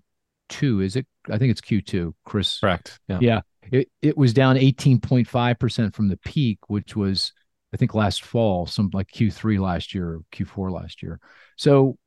two. 0.47 0.81
Is 0.81 0.95
it? 0.95 1.07
I 1.29 1.37
think 1.37 1.51
it's 1.51 1.61
Q 1.61 1.81
two. 1.81 2.15
Chris, 2.23 2.59
correct? 2.59 2.99
Yeah, 3.07 3.19
yeah. 3.21 3.41
It 3.71 3.89
it 4.01 4.15
was 4.17 4.33
down 4.33 4.57
eighteen 4.57 4.99
point 5.01 5.27
five 5.27 5.57
percent 5.57 5.95
from 5.95 6.07
the 6.07 6.17
peak, 6.17 6.59
which 6.67 6.95
was 6.95 7.33
I 7.73 7.77
think 7.77 7.95
last 7.95 8.23
fall, 8.23 8.67
some 8.67 8.91
like 8.93 9.07
Q 9.07 9.31
three 9.31 9.57
last 9.57 9.93
year, 9.95 10.07
or 10.07 10.19
Q 10.31 10.45
four 10.45 10.71
last 10.71 11.01
year. 11.01 11.19
So 11.57 11.97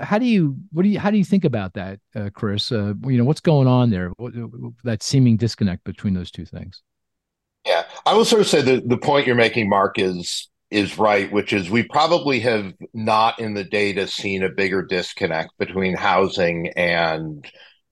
how 0.00 0.18
do 0.18 0.26
you 0.26 0.56
what 0.72 0.82
do 0.82 0.88
you 0.88 0.98
how 0.98 1.10
do 1.10 1.18
you 1.18 1.24
think 1.24 1.44
about 1.44 1.72
that 1.72 1.98
uh, 2.14 2.28
chris 2.34 2.70
uh, 2.70 2.92
you 3.06 3.16
know 3.16 3.24
what's 3.24 3.40
going 3.40 3.66
on 3.66 3.88
there 3.88 4.10
what, 4.18 4.34
that 4.84 5.02
seeming 5.02 5.38
disconnect 5.38 5.82
between 5.84 6.12
those 6.12 6.30
two 6.30 6.44
things 6.44 6.82
Yeah, 7.64 7.84
I 8.06 8.14
will 8.14 8.24
sort 8.24 8.42
of 8.42 8.48
say 8.48 8.62
the 8.62 8.82
the 8.84 8.96
point 8.96 9.26
you're 9.26 9.36
making, 9.36 9.68
Mark, 9.68 9.98
is 9.98 10.48
is 10.70 10.98
right, 10.98 11.30
which 11.32 11.52
is 11.52 11.70
we 11.70 11.82
probably 11.82 12.40
have 12.40 12.72
not 12.94 13.38
in 13.40 13.54
the 13.54 13.64
data 13.64 14.06
seen 14.06 14.42
a 14.42 14.48
bigger 14.48 14.82
disconnect 14.82 15.50
between 15.58 15.96
housing 15.96 16.68
and 16.76 17.44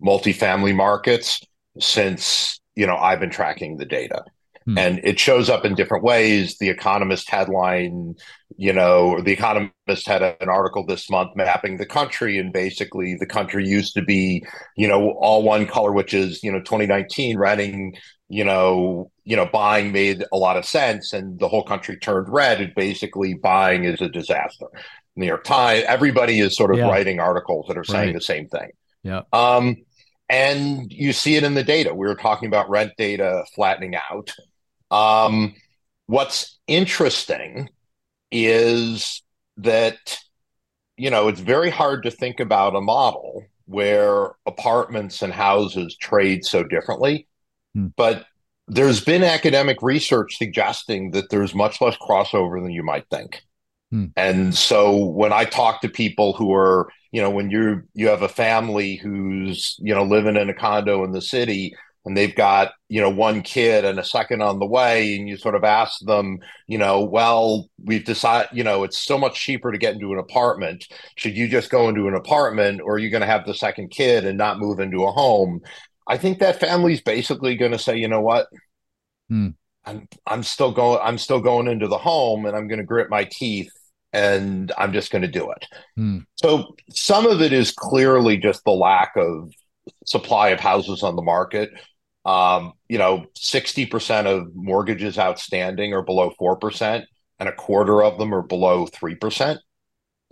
multifamily 0.03 0.75
markets 0.75 1.41
since 1.81 2.61
you 2.77 2.87
know 2.87 2.97
I've 2.97 3.21
been 3.21 3.31
tracking 3.31 3.77
the 3.77 3.85
data. 3.85 4.25
Hmm. 4.69 4.79
And 4.79 5.01
it 5.03 5.19
shows 5.19 5.49
up 5.49 5.65
in 5.65 5.75
different 5.75 6.05
ways. 6.05 6.59
The 6.59 6.69
Economist 6.69 7.31
headline, 7.31 8.15
you 8.57 8.73
know, 8.73 9.21
the 9.21 9.33
Economist 9.33 10.07
had 10.07 10.23
an 10.23 10.49
article 10.49 10.85
this 10.85 11.11
month 11.11 11.35
mapping 11.35 11.79
the 11.79 11.87
country, 11.87 12.39
and 12.39 12.53
basically 12.53 13.17
the 13.19 13.27
country 13.27 13.67
used 13.67 13.95
to 13.95 14.03
be, 14.03 14.45
you 14.77 14.87
know, 14.87 15.13
all 15.13 15.43
one 15.43 15.67
color, 15.67 15.93
which 15.93 16.13
is, 16.13 16.45
you 16.45 16.53
know, 16.53 16.61
2019 16.61 17.39
renting, 17.39 17.95
you 18.29 18.45
know, 18.45 19.11
you 19.29 19.37
know, 19.37 19.45
buying 19.45 19.93
made 19.93 20.25
a 20.33 20.39
lot 20.39 20.57
of 20.57 20.65
sense, 20.65 21.13
and 21.13 21.39
the 21.39 21.49
whole 21.49 21.63
country 21.63 21.99
turned 21.99 22.31
red. 22.31 22.63
And 22.63 22.75
basically, 22.75 23.35
buying 23.35 23.85
is 23.85 24.01
a 24.01 24.09
disaster. 24.09 24.65
New 25.17 25.27
York 25.27 25.45
Times, 25.45 25.85
everybody 25.87 26.41
is 26.41 26.57
sort 26.57 26.71
of 26.71 26.79
yeah. 26.79 26.89
writing 26.89 27.21
articles 27.21 27.67
that 27.69 27.77
are 27.77 27.85
saying 27.85 28.07
right. 28.07 28.15
the 28.15 28.23
same 28.23 28.49
thing. 28.49 28.71
Yeah. 29.03 29.23
Um, 29.35 29.77
and 30.31 30.91
you 30.91 31.13
see 31.13 31.37
it 31.37 31.45
in 31.45 31.53
the 31.53 31.63
data. 31.63 31.93
We 31.93 32.07
were 32.07 32.15
talking 32.15 32.47
about 32.47 32.71
rent 32.71 32.93
data 32.97 33.45
flattening 33.55 33.97
out. 33.97 34.33
Um, 34.91 35.55
what's 36.07 36.59
interesting 36.67 37.69
is 38.33 39.23
that, 39.59 40.19
you 40.97 41.11
know, 41.11 41.29
it's 41.29 41.41
very 41.41 41.69
hard 41.69 42.05
to 42.05 42.11
think 42.11 42.41
about 42.41 42.77
a 42.77 42.81
model 42.81 43.45
where 43.67 44.31
apartments 44.47 45.21
and 45.21 45.35
houses 45.35 45.99
trade 46.01 46.47
so 46.47 46.63
differently. 46.63 47.27
Hmm. 47.75 47.89
But 47.95 48.25
there's 48.69 49.03
been 49.03 49.25
academic 49.25 49.83
research 49.83 50.37
suggesting 50.37 51.11
that 51.13 51.31
there's 51.31 51.55
much 51.55 51.81
less 51.81 51.97
crossover 51.97 52.63
than 52.63 52.71
you 52.71 52.83
might 52.83 53.09
think. 53.11 53.43
Hmm. 53.91 54.07
And 54.17 54.55
so 54.55 55.07
when 55.07 55.33
I 55.33 55.45
talk 55.45 55.81
to 55.81 55.89
people 55.89 56.35
who 56.35 56.53
are, 56.53 56.89
you 57.11 57.23
know, 57.23 57.31
when 57.31 57.51
you 57.51 57.83
you 57.95 58.09
have 58.09 58.23
a 58.23 58.29
family 58.29 58.97
who's, 58.97 59.77
you 59.79 59.95
know, 59.95 60.05
living 60.05 60.37
in 60.37 60.51
a 60.51 60.55
condo 60.55 61.05
in 61.05 61.13
the 61.13 61.23
city 61.23 61.75
and 62.09 62.17
they've 62.17 62.35
got 62.35 62.73
you 62.89 63.01
know 63.01 63.11
one 63.11 63.43
kid 63.43 63.85
and 63.85 63.99
a 63.99 64.05
second 64.05 64.41
on 64.41 64.59
the 64.59 64.67
way 64.67 65.15
and 65.17 65.29
you 65.29 65.37
sort 65.37 65.55
of 65.55 65.63
ask 65.63 66.01
them 66.07 66.39
you 66.67 66.79
know 66.79 67.03
well 67.03 67.69
we've 67.85 68.05
decided 68.05 68.49
you 68.53 68.65
know 68.65 68.83
it's 68.83 68.99
so 68.99 69.19
much 69.19 69.39
cheaper 69.39 69.71
to 69.71 69.79
get 69.79 69.95
into 69.95 70.13
an 70.13 70.19
apartment 70.19 70.87
should 71.17 71.37
you 71.37 71.47
just 71.47 71.71
go 71.71 71.89
into 71.89 72.09
an 72.09 72.15
apartment 72.15 72.81
or 72.81 72.95
are 72.95 72.99
you 72.99 73.11
going 73.11 73.21
to 73.21 73.27
have 73.27 73.45
the 73.45 73.55
second 73.55 73.91
kid 73.91 74.25
and 74.25 74.39
not 74.39 74.59
move 74.59 74.81
into 74.81 75.05
a 75.05 75.13
home 75.13 75.61
i 76.09 76.17
think 76.17 76.39
that 76.39 76.61
family's 76.61 77.01
basically 77.01 77.57
going 77.57 77.73
to 77.73 77.79
say 77.79 77.97
you 77.97 78.09
know 78.09 78.21
what 78.21 78.49
hmm. 79.29 79.49
i'm 79.85 80.09
i'm 80.27 80.43
still 80.43 80.73
going 80.73 80.99
i'm 81.03 81.19
still 81.19 81.41
going 81.41 81.69
into 81.69 81.89
the 81.89 81.99
home 81.99 82.47
and 82.47 82.57
i'm 82.57 82.69
going 82.69 82.81
to 82.81 82.85
grit 82.85 83.11
my 83.11 83.25
teeth 83.31 83.73
and 84.13 84.73
i'm 84.79 84.93
just 84.93 85.11
going 85.11 85.23
to 85.23 85.29
do 85.29 85.51
it 85.51 85.67
hmm. 85.97 86.19
so 86.37 86.75
some 86.91 87.27
of 87.27 87.41
it 87.41 87.53
is 87.53 87.73
clearly 87.73 88.37
just 88.37 88.65
the 88.65 88.71
lack 88.71 89.13
of 89.17 89.53
supply 90.05 90.49
of 90.49 90.61
houses 90.61 91.03
on 91.03 91.17
the 91.17 91.23
market 91.23 91.71
um, 92.29 92.75
you 92.91 92.99
know, 92.99 93.25
60% 93.39 94.27
of 94.27 94.55
mortgages 94.55 95.19
outstanding 95.19 95.95
are 95.95 96.03
below 96.03 96.31
4%, 96.39 97.03
and 97.39 97.49
a 97.49 97.55
quarter 97.55 98.03
of 98.03 98.19
them 98.19 98.35
are 98.35 98.43
below 98.43 98.87
3%. 98.87 99.57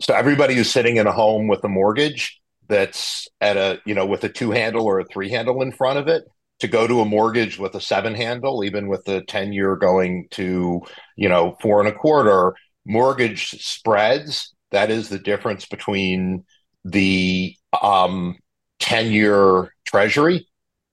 So 0.02 0.14
everybody 0.14 0.54
who's 0.54 0.70
sitting 0.70 0.98
in 0.98 1.06
a 1.06 1.12
home 1.12 1.48
with 1.48 1.64
a 1.64 1.70
mortgage 1.70 2.38
that's 2.68 3.28
at 3.40 3.56
a, 3.56 3.80
you 3.84 3.94
know, 3.94 4.06
with 4.06 4.24
a 4.24 4.28
two 4.28 4.50
handle 4.50 4.84
or 4.84 5.00
a 5.00 5.04
three 5.04 5.30
handle 5.30 5.62
in 5.62 5.72
front 5.72 5.98
of 5.98 6.08
it, 6.08 6.24
to 6.60 6.68
go 6.68 6.86
to 6.86 7.00
a 7.00 7.04
mortgage 7.04 7.58
with 7.58 7.74
a 7.74 7.80
seven 7.80 8.14
handle, 8.14 8.64
even 8.64 8.88
with 8.88 9.04
the 9.04 9.22
10 9.22 9.52
year 9.52 9.76
going 9.76 10.26
to, 10.30 10.80
you 11.16 11.28
know, 11.28 11.56
four 11.60 11.80
and 11.80 11.88
a 11.88 11.92
quarter, 11.92 12.54
mortgage 12.86 13.50
spreads, 13.62 14.54
that 14.70 14.90
is 14.90 15.08
the 15.08 15.18
difference 15.18 15.66
between 15.66 16.44
the 16.84 17.54
um, 17.82 18.36
10 18.78 19.12
year 19.12 19.72
treasury 19.84 20.48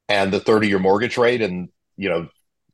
and 0.09 0.33
the 0.33 0.39
30 0.39 0.67
year 0.67 0.79
mortgage 0.79 1.17
rate. 1.17 1.41
And, 1.41 1.69
you 1.95 2.09
know, 2.09 2.27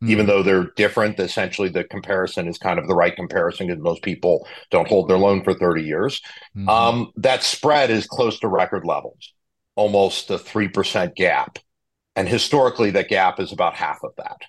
even 0.07 0.25
though 0.25 0.43
they're 0.43 0.71
different, 0.75 1.19
essentially 1.19 1.69
the 1.69 1.83
comparison 1.83 2.47
is 2.47 2.57
kind 2.57 2.79
of 2.79 2.87
the 2.87 2.95
right 2.95 3.15
comparison 3.15 3.67
because 3.67 3.81
most 3.81 4.01
people 4.01 4.47
don't 4.71 4.87
hold 4.87 5.09
their 5.09 5.17
loan 5.17 5.43
for 5.43 5.53
30 5.53 5.83
years. 5.83 6.21
Mm-hmm. 6.55 6.69
Um, 6.69 7.11
that 7.17 7.43
spread 7.43 7.89
is 7.89 8.07
close 8.07 8.39
to 8.39 8.47
record 8.47 8.85
levels, 8.85 9.33
almost 9.75 10.29
a 10.29 10.37
3% 10.37 11.15
gap. 11.15 11.59
And 12.15 12.27
historically, 12.27 12.91
that 12.91 13.09
gap 13.09 13.39
is 13.39 13.51
about 13.51 13.75
half 13.75 13.99
of 14.03 14.11
that. 14.17 14.41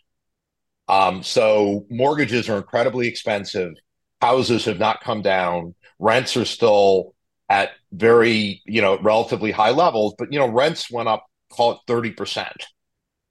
Um, 0.88 1.22
so 1.22 1.86
mortgages 1.90 2.48
are 2.48 2.56
incredibly 2.56 3.08
expensive. 3.08 3.72
Houses 4.20 4.64
have 4.64 4.78
not 4.78 5.00
come 5.00 5.22
down. 5.22 5.74
Rents 5.98 6.36
are 6.36 6.44
still 6.44 7.14
at 7.48 7.70
very, 7.92 8.62
you 8.66 8.82
know, 8.82 8.98
relatively 9.00 9.50
high 9.50 9.70
levels, 9.70 10.14
but 10.18 10.32
you 10.32 10.38
know, 10.38 10.48
rents 10.48 10.90
went 10.90 11.08
up 11.08 11.26
call 11.50 11.72
it 11.72 11.78
30% 11.88 12.50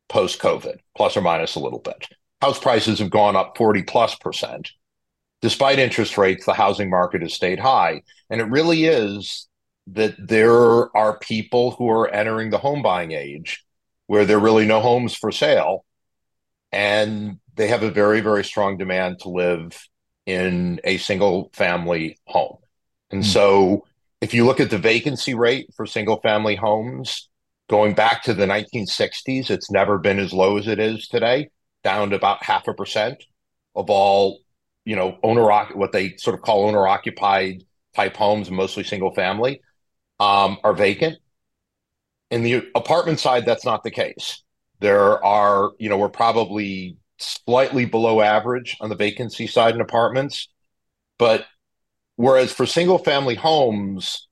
post 0.09 0.39
COVID, 0.39 0.79
plus 0.97 1.15
or 1.15 1.21
minus 1.21 1.55
a 1.55 1.59
little 1.59 1.79
bit. 1.79 2.07
House 2.41 2.59
prices 2.59 2.99
have 2.99 3.09
gone 3.09 3.35
up 3.35 3.57
40 3.57 3.83
plus 3.83 4.15
percent. 4.15 4.71
Despite 5.41 5.79
interest 5.79 6.17
rates, 6.17 6.45
the 6.45 6.53
housing 6.53 6.89
market 6.89 7.21
has 7.21 7.33
stayed 7.33 7.59
high. 7.59 8.01
And 8.29 8.41
it 8.41 8.45
really 8.45 8.85
is 8.85 9.47
that 9.87 10.15
there 10.19 10.95
are 10.95 11.19
people 11.19 11.71
who 11.71 11.89
are 11.89 12.09
entering 12.09 12.49
the 12.49 12.57
home 12.57 12.81
buying 12.81 13.11
age 13.11 13.63
where 14.07 14.25
there 14.25 14.37
are 14.37 14.41
really 14.41 14.65
no 14.65 14.81
homes 14.81 15.15
for 15.15 15.31
sale. 15.31 15.85
And 16.71 17.39
they 17.55 17.67
have 17.67 17.83
a 17.83 17.91
very, 17.91 18.21
very 18.21 18.43
strong 18.43 18.77
demand 18.77 19.19
to 19.19 19.29
live 19.29 19.87
in 20.25 20.79
a 20.83 20.97
single 20.97 21.49
family 21.53 22.19
home. 22.25 22.57
And 23.11 23.23
mm-hmm. 23.23 23.31
so 23.31 23.85
if 24.21 24.33
you 24.33 24.45
look 24.45 24.59
at 24.59 24.69
the 24.69 24.77
vacancy 24.77 25.33
rate 25.33 25.69
for 25.75 25.85
single 25.85 26.19
family 26.21 26.55
homes, 26.55 27.29
Going 27.69 27.93
back 27.93 28.23
to 28.23 28.33
the 28.33 28.45
1960s, 28.45 29.51
it's 29.51 29.69
never 29.69 29.99
been 29.99 30.17
as 30.17 30.33
low 30.33 30.57
as 30.57 30.67
it 30.67 30.79
is 30.79 31.07
today, 31.07 31.49
down 31.83 32.09
to 32.09 32.15
about 32.15 32.43
half 32.43 32.67
a 32.67 32.73
percent 32.73 33.23
of 33.75 33.91
all, 33.91 34.39
you 34.85 34.95
know, 34.95 35.19
owner 35.21 35.45
what 35.75 35.91
they 35.91 36.15
sort 36.17 36.33
of 36.33 36.41
call 36.41 36.65
owner 36.65 36.87
occupied 36.87 37.63
type 37.95 38.15
homes, 38.15 38.49
mostly 38.49 38.83
single 38.83 39.13
family, 39.13 39.61
um, 40.19 40.57
are 40.63 40.73
vacant. 40.73 41.19
In 42.31 42.41
the 42.41 42.67
apartment 42.73 43.19
side, 43.19 43.45
that's 43.45 43.65
not 43.65 43.83
the 43.83 43.91
case. 43.91 44.43
There 44.79 45.23
are, 45.23 45.71
you 45.77 45.89
know, 45.89 45.97
we're 45.97 46.09
probably 46.09 46.97
slightly 47.19 47.85
below 47.85 48.21
average 48.21 48.77
on 48.81 48.89
the 48.89 48.95
vacancy 48.95 49.45
side 49.45 49.75
in 49.75 49.81
apartments, 49.81 50.49
but 51.19 51.45
whereas 52.15 52.51
for 52.51 52.65
single 52.65 52.97
family 52.97 53.35
homes, 53.35 54.28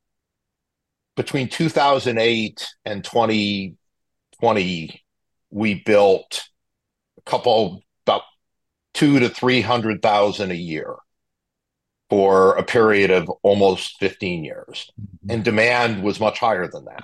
between 1.17 1.49
2008 1.49 2.65
and 2.85 3.03
2020, 3.03 5.03
we 5.49 5.73
built 5.73 6.47
a 7.17 7.29
couple 7.29 7.81
about 8.05 8.21
two 8.93 9.19
to 9.19 9.27
three 9.27 9.59
hundred 9.59 10.01
thousand 10.01 10.51
a 10.51 10.55
year 10.55 10.95
for 12.09 12.55
a 12.55 12.63
period 12.63 13.11
of 13.11 13.29
almost 13.43 13.99
15 13.99 14.45
years. 14.45 14.89
Mm-hmm. 15.01 15.31
And 15.31 15.43
demand 15.43 16.03
was 16.03 16.21
much 16.21 16.39
higher 16.39 16.67
than 16.67 16.85
that. 16.85 17.03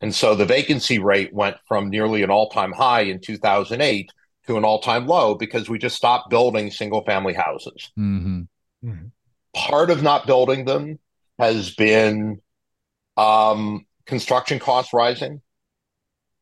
And 0.00 0.12
so 0.12 0.34
the 0.34 0.46
vacancy 0.46 0.98
rate 0.98 1.32
went 1.32 1.56
from 1.68 1.88
nearly 1.88 2.24
an 2.24 2.30
all 2.30 2.48
time 2.48 2.72
high 2.72 3.02
in 3.02 3.20
2008 3.20 4.10
to 4.46 4.56
an 4.56 4.64
all 4.64 4.80
time 4.80 5.06
low 5.06 5.34
because 5.34 5.68
we 5.68 5.78
just 5.78 5.96
stopped 5.96 6.30
building 6.30 6.70
single 6.70 7.04
family 7.04 7.34
houses. 7.34 7.92
Mm-hmm. 7.98 8.40
Mm-hmm. 8.84 9.06
Part 9.54 9.90
of 9.90 10.02
not 10.02 10.26
building 10.26 10.64
them 10.64 10.98
has 11.38 11.74
been 11.74 12.40
um, 13.20 13.86
construction 14.06 14.58
costs 14.58 14.94
rising. 14.94 15.42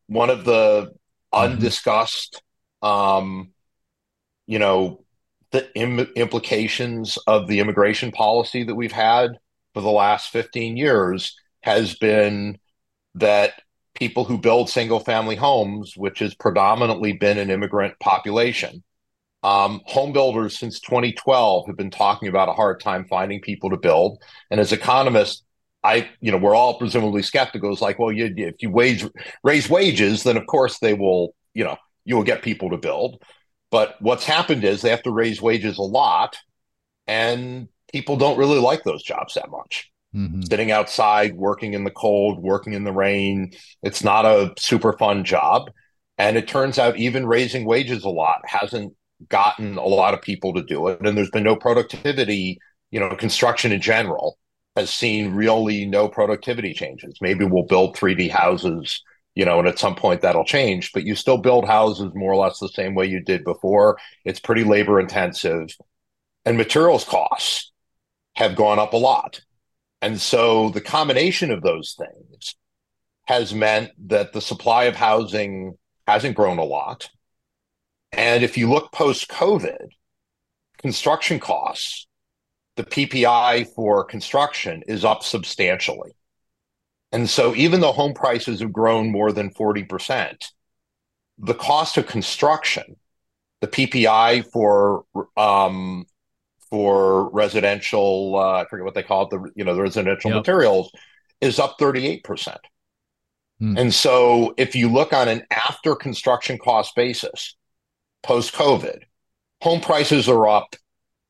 One 0.07 0.29
of 0.29 0.45
the 0.45 0.93
mm-hmm. 1.33 1.53
undiscussed, 1.53 2.41
um, 2.81 3.51
you 4.47 4.59
know, 4.59 5.03
the 5.51 5.69
Im- 5.75 6.11
implications 6.15 7.17
of 7.27 7.47
the 7.47 7.59
immigration 7.59 8.11
policy 8.11 8.63
that 8.63 8.75
we've 8.75 8.91
had 8.91 9.31
for 9.73 9.81
the 9.81 9.91
last 9.91 10.29
15 10.29 10.77
years 10.77 11.35
has 11.61 11.95
been 11.95 12.57
that 13.15 13.53
people 13.93 14.23
who 14.23 14.37
build 14.37 14.69
single 14.69 14.99
family 14.99 15.35
homes, 15.35 15.93
which 15.97 16.19
has 16.19 16.33
predominantly 16.33 17.13
been 17.13 17.37
an 17.37 17.49
immigrant 17.49 17.99
population, 17.99 18.83
um, 19.43 19.81
home 19.85 20.13
builders 20.13 20.57
since 20.57 20.79
2012 20.79 21.67
have 21.67 21.77
been 21.77 21.91
talking 21.91 22.29
about 22.29 22.49
a 22.49 22.53
hard 22.53 22.79
time 22.79 23.05
finding 23.05 23.41
people 23.41 23.69
to 23.69 23.77
build. 23.77 24.21
And 24.49 24.59
as 24.59 24.71
economists, 24.71 25.43
I, 25.83 26.09
you 26.19 26.31
know, 26.31 26.37
we're 26.37 26.55
all 26.55 26.77
presumably 26.77 27.21
skeptical. 27.21 27.71
It's 27.71 27.81
like, 27.81 27.99
well, 27.99 28.11
you, 28.11 28.33
if 28.35 28.55
you 28.59 28.69
wage 28.69 29.05
raise 29.43 29.69
wages, 29.69 30.23
then 30.23 30.37
of 30.37 30.45
course 30.45 30.79
they 30.79 30.93
will, 30.93 31.33
you 31.53 31.63
know, 31.63 31.77
you 32.05 32.15
will 32.15 32.23
get 32.23 32.41
people 32.41 32.69
to 32.71 32.77
build. 32.77 33.23
But 33.71 33.95
what's 34.01 34.25
happened 34.25 34.63
is 34.63 34.81
they 34.81 34.89
have 34.89 35.03
to 35.03 35.11
raise 35.11 35.41
wages 35.41 35.77
a 35.77 35.83
lot, 35.83 36.37
and 37.07 37.69
people 37.91 38.17
don't 38.17 38.37
really 38.37 38.59
like 38.59 38.83
those 38.83 39.03
jobs 39.03 39.35
that 39.35 39.49
much. 39.49 39.91
Mm-hmm. 40.15 40.41
Sitting 40.41 40.71
outside, 40.71 41.35
working 41.35 41.75
in 41.75 41.83
the 41.83 41.91
cold, 41.91 42.41
working 42.41 42.73
in 42.73 42.83
the 42.83 42.91
rain, 42.91 43.51
it's 43.83 44.03
not 44.03 44.25
a 44.25 44.53
super 44.57 44.93
fun 44.97 45.23
job. 45.23 45.69
And 46.17 46.35
it 46.35 46.47
turns 46.47 46.79
out 46.79 46.97
even 46.97 47.27
raising 47.27 47.63
wages 47.63 48.03
a 48.03 48.09
lot 48.09 48.41
hasn't 48.43 48.93
gotten 49.29 49.77
a 49.77 49.85
lot 49.85 50.13
of 50.13 50.21
people 50.21 50.53
to 50.55 50.63
do 50.63 50.87
it, 50.87 50.99
and 50.99 51.17
there's 51.17 51.29
been 51.29 51.43
no 51.43 51.55
productivity. 51.55 52.59
You 52.91 52.99
know, 52.99 53.15
construction 53.15 53.71
in 53.71 53.81
general 53.81 54.39
has 54.79 54.93
seen 54.93 55.35
really 55.35 55.85
no 55.85 56.07
productivity 56.07 56.73
changes. 56.73 57.17
Maybe 57.19 57.43
we'll 57.43 57.63
build 57.63 57.97
3D 57.97 58.29
houses, 58.29 59.03
you 59.35 59.43
know, 59.43 59.59
and 59.59 59.67
at 59.67 59.77
some 59.77 59.93
point 59.93 60.21
that'll 60.21 60.45
change, 60.45 60.93
but 60.93 61.03
you 61.03 61.15
still 61.15 61.37
build 61.37 61.67
houses 61.67 62.13
more 62.15 62.31
or 62.31 62.37
less 62.37 62.59
the 62.59 62.69
same 62.69 62.95
way 62.95 63.05
you 63.05 63.19
did 63.19 63.43
before. 63.43 63.97
It's 64.23 64.39
pretty 64.39 64.63
labor 64.63 64.99
intensive, 64.99 65.75
and 66.45 66.57
materials 66.57 67.03
costs 67.03 67.73
have 68.35 68.55
gone 68.55 68.79
up 68.79 68.93
a 68.93 68.97
lot. 68.97 69.41
And 70.01 70.19
so 70.19 70.69
the 70.69 70.81
combination 70.81 71.51
of 71.51 71.61
those 71.61 71.97
things 71.97 72.55
has 73.25 73.53
meant 73.53 73.91
that 74.07 74.31
the 74.31 74.41
supply 74.41 74.85
of 74.85 74.95
housing 74.95 75.77
hasn't 76.07 76.37
grown 76.37 76.57
a 76.57 76.63
lot. 76.63 77.09
And 78.13 78.45
if 78.45 78.57
you 78.57 78.69
look 78.69 78.93
post 78.93 79.27
COVID, 79.27 79.89
construction 80.77 81.41
costs, 81.41 82.07
the 82.79 82.85
PPI 82.85 83.67
for 83.75 84.05
construction 84.05 84.83
is 84.87 85.03
up 85.03 85.21
substantially. 85.21 86.11
And 87.11 87.29
so 87.29 87.53
even 87.53 87.81
though 87.81 87.91
home 87.91 88.13
prices 88.13 88.61
have 88.61 88.71
grown 88.71 89.11
more 89.11 89.33
than 89.33 89.49
40%, 89.49 90.45
the 91.39 91.55
cost 91.55 91.97
of 91.97 92.07
construction, 92.07 92.95
the 93.59 93.67
PPI 93.67 94.49
for 94.53 95.03
um, 95.35 96.05
for 96.69 97.29
residential, 97.31 98.37
uh, 98.37 98.61
I 98.61 98.65
forget 98.69 98.85
what 98.85 98.93
they 98.93 99.03
call 99.03 99.23
it, 99.23 99.31
the 99.31 99.51
you 99.57 99.65
know 99.65 99.75
the 99.75 99.81
residential 99.81 100.31
yep. 100.31 100.37
materials, 100.37 100.89
is 101.41 101.59
up 101.59 101.77
38%. 101.79 102.55
Hmm. 103.59 103.77
And 103.77 103.93
so 103.93 104.53
if 104.55 104.73
you 104.73 104.87
look 104.87 105.11
on 105.11 105.27
an 105.27 105.43
after 105.51 105.97
construction 105.97 106.57
cost 106.57 106.95
basis, 106.95 107.57
post 108.23 108.53
COVID, 108.53 109.01
home 109.61 109.81
prices 109.81 110.29
are 110.29 110.47
up 110.47 110.77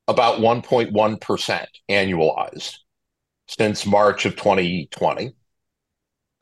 about 0.10 0.40
1.1% 0.40 1.66
annualized 1.88 2.78
since 3.48 3.86
March 3.86 4.26
of 4.26 4.36
2020. 4.36 5.34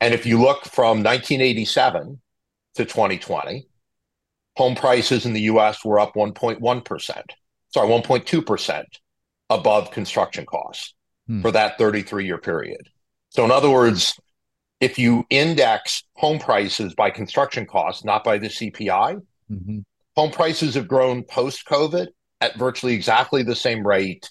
And 0.00 0.14
if 0.14 0.24
you 0.24 0.40
look 0.40 0.64
from 0.64 1.02
1987 1.02 2.18
to 2.76 2.84
2020, 2.84 3.66
home 4.56 4.74
prices 4.74 5.26
in 5.26 5.34
the 5.34 5.42
US 5.42 5.84
were 5.84 6.00
up 6.00 6.14
1.1%, 6.14 7.22
sorry, 7.68 7.88
1.2% 7.88 8.84
above 9.50 9.90
construction 9.90 10.46
costs 10.46 10.94
hmm. 11.26 11.42
for 11.42 11.50
that 11.50 11.76
33 11.76 12.24
year 12.24 12.38
period. 12.38 12.88
So, 13.28 13.44
in 13.44 13.50
other 13.50 13.70
words, 13.70 14.18
if 14.80 14.98
you 14.98 15.26
index 15.28 16.04
home 16.14 16.38
prices 16.38 16.94
by 16.94 17.10
construction 17.10 17.66
costs, 17.66 18.02
not 18.02 18.24
by 18.24 18.38
the 18.38 18.48
CPI, 18.48 19.20
mm-hmm. 19.52 19.78
home 20.16 20.30
prices 20.30 20.74
have 20.74 20.88
grown 20.88 21.22
post 21.24 21.66
COVID 21.66 22.08
at 22.40 22.56
virtually 22.56 22.94
exactly 22.94 23.42
the 23.42 23.56
same 23.56 23.86
rate 23.86 24.30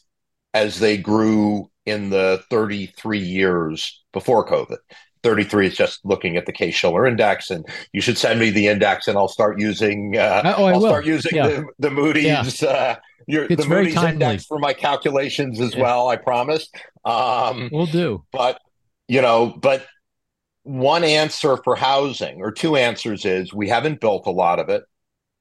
as 0.54 0.80
they 0.80 0.98
grew 0.98 1.70
in 1.86 2.10
the 2.10 2.41
33 2.50 3.20
years 3.20 4.04
before 4.13 4.46
COVID. 4.46 4.78
33 5.24 5.67
is 5.67 5.76
just 5.76 6.06
looking 6.06 6.38
at 6.38 6.46
the 6.46 6.52
Case 6.52 6.76
Shiller 6.76 7.06
index, 7.06 7.50
and 7.50 7.65
you 7.91 8.02
should 8.02 8.17
send 8.17 8.39
me 8.39 8.50
the 8.50 8.67
index, 8.67 9.08
and 9.08 9.17
I'll 9.17 9.28
start 9.28 9.60
using. 9.60 10.15
Uh, 10.17 10.54
oh, 10.58 10.65
I 10.65 10.74
will. 10.74 10.82
start 10.82 11.06
using 11.06 11.36
yeah. 11.36 11.48
the, 11.48 11.65
the 11.80 11.91
Moody's. 11.91 12.62
Yeah. 12.62 12.70
Uh, 12.70 12.96
your, 13.28 13.43
it's 13.43 13.63
the 13.63 13.70
Moody's 13.70 13.96
timely. 13.96 14.12
index 14.12 14.46
for 14.46 14.58
my 14.58 14.74
calculations 14.74 15.60
as 15.60 15.76
yeah. 15.76 15.82
well. 15.82 16.08
I 16.08 16.15
promise. 16.15 16.70
Um, 17.04 17.70
we'll 17.74 17.88
do. 17.88 18.24
But 18.32 18.62
you 19.08 19.22
know, 19.22 19.48
but 19.60 19.86
one 20.63 21.04
answer 21.04 21.58
for 21.58 21.76
housing 21.76 22.41
or 22.41 22.52
two 22.52 22.76
answers 22.76 23.26
is 23.26 23.54
we 23.54 23.70
haven't 23.70 24.00
built 24.00 24.28
a 24.28 24.32
lot 24.32 24.60
of 24.60 24.70
it. 24.70 24.84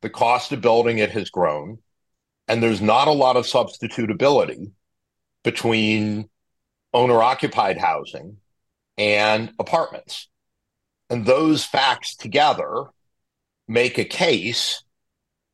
The 0.03 0.11
cost 0.11 0.53
of 0.53 0.61
building 0.61 0.99
it 0.99 1.11
has 1.11 1.31
grown, 1.31 1.79
and 2.49 2.63
there's 2.63 2.81
not 2.81 3.09
a 3.09 3.13
lot 3.13 3.37
of 3.37 3.45
substitutability 3.45 4.71
between 5.43 6.29
owner 6.93 7.23
occupied 7.23 7.79
housing 7.79 8.39
and 8.99 9.53
apartments. 9.59 10.29
And 11.11 11.25
those 11.25 11.65
facts 11.65 12.17
together 12.17 12.87
make 13.69 13.99
a 13.99 14.05
case 14.05 14.83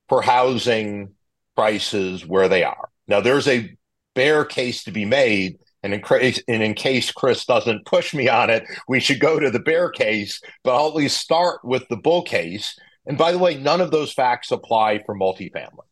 for 0.08 0.22
housing 0.22 1.14
prices 1.56 2.26
where 2.26 2.48
they 2.48 2.64
are. 2.64 2.88
Now, 3.06 3.20
there's 3.20 3.48
a 3.48 3.76
bear 4.14 4.44
case 4.44 4.84
to 4.84 4.92
be 4.92 5.04
made 5.04 5.58
and 5.82 5.94
in, 5.94 6.02
case, 6.02 6.40
and 6.46 6.62
in 6.62 6.74
case 6.74 7.10
Chris 7.10 7.44
doesn't 7.44 7.86
push 7.86 8.14
me 8.14 8.28
on 8.28 8.50
it, 8.50 8.64
we 8.86 9.00
should 9.00 9.18
go 9.18 9.40
to 9.40 9.50
the 9.50 9.58
bear 9.58 9.90
case, 9.90 10.40
but 10.62 10.74
I'll 10.76 10.88
at 10.88 10.94
least 10.94 11.20
start 11.20 11.64
with 11.64 11.88
the 11.88 11.96
bull 11.96 12.22
case. 12.22 12.78
And 13.04 13.18
by 13.18 13.32
the 13.32 13.38
way, 13.38 13.58
none 13.58 13.80
of 13.80 13.90
those 13.90 14.12
facts 14.12 14.52
apply 14.52 15.02
for 15.04 15.16
multifamily. 15.16 15.86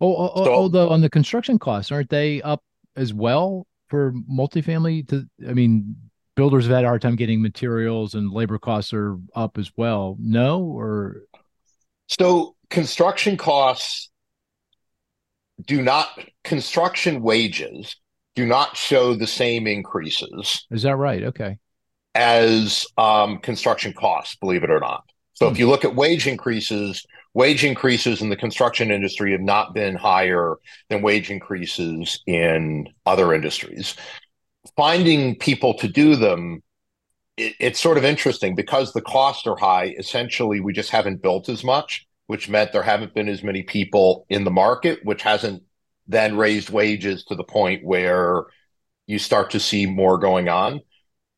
Oh, 0.00 0.14
oh, 0.16 0.32
oh 0.34 0.44
so, 0.44 0.54
oh 0.54 0.68
the, 0.68 0.88
on 0.88 1.00
the 1.00 1.10
construction 1.10 1.58
costs, 1.58 1.92
aren't 1.92 2.10
they 2.10 2.40
up 2.42 2.62
as 2.96 3.12
well 3.12 3.66
for 3.88 4.12
multifamily? 4.30 5.08
To, 5.08 5.28
I 5.46 5.52
mean, 5.52 5.96
builders 6.36 6.64
have 6.66 6.74
had 6.74 6.84
a 6.84 6.88
hard 6.88 7.02
time 7.02 7.16
getting 7.16 7.42
materials 7.42 8.14
and 8.14 8.30
labor 8.30 8.58
costs 8.58 8.92
are 8.92 9.18
up 9.34 9.58
as 9.58 9.70
well. 9.76 10.16
No, 10.18 10.62
or 10.62 11.22
so 12.08 12.56
construction 12.70 13.36
costs 13.36 14.10
do 15.66 15.82
not 15.82 16.08
construction 16.44 17.20
wages 17.22 17.96
do 18.34 18.46
not 18.46 18.76
show 18.76 19.14
the 19.14 19.26
same 19.26 19.66
increases. 19.66 20.66
Is 20.70 20.82
that 20.82 20.96
right? 20.96 21.24
Okay. 21.24 21.58
As 22.14 22.86
um, 22.96 23.38
construction 23.38 23.92
costs, 23.92 24.36
believe 24.36 24.64
it 24.64 24.70
or 24.70 24.80
not. 24.80 25.04
So 25.34 25.46
hmm. 25.46 25.52
if 25.52 25.58
you 25.58 25.68
look 25.68 25.84
at 25.84 25.94
wage 25.94 26.26
increases, 26.26 27.04
wage 27.34 27.64
increases 27.64 28.20
in 28.20 28.28
the 28.28 28.36
construction 28.36 28.90
industry 28.90 29.32
have 29.32 29.40
not 29.40 29.74
been 29.74 29.94
higher 29.94 30.56
than 30.88 31.02
wage 31.02 31.30
increases 31.30 32.20
in 32.26 32.88
other 33.06 33.32
industries. 33.32 33.94
Finding 34.76 35.36
people 35.36 35.74
to 35.74 35.88
do 35.88 36.16
them, 36.16 36.62
it, 37.36 37.54
it's 37.60 37.80
sort 37.80 37.98
of 37.98 38.04
interesting 38.04 38.54
because 38.54 38.92
the 38.92 39.02
costs 39.02 39.46
are 39.46 39.56
high. 39.56 39.94
Essentially, 39.98 40.60
we 40.60 40.72
just 40.72 40.90
haven't 40.90 41.22
built 41.22 41.48
as 41.48 41.62
much, 41.62 42.06
which 42.26 42.48
meant 42.48 42.72
there 42.72 42.82
haven't 42.82 43.14
been 43.14 43.28
as 43.28 43.42
many 43.42 43.62
people 43.62 44.26
in 44.28 44.44
the 44.44 44.50
market, 44.50 44.98
which 45.04 45.22
hasn't 45.22 45.62
then 46.08 46.36
raised 46.36 46.70
wages 46.70 47.24
to 47.24 47.36
the 47.36 47.44
point 47.44 47.84
where 47.84 48.44
you 49.06 49.18
start 49.18 49.50
to 49.50 49.60
see 49.60 49.86
more 49.86 50.18
going 50.18 50.48
on. 50.48 50.80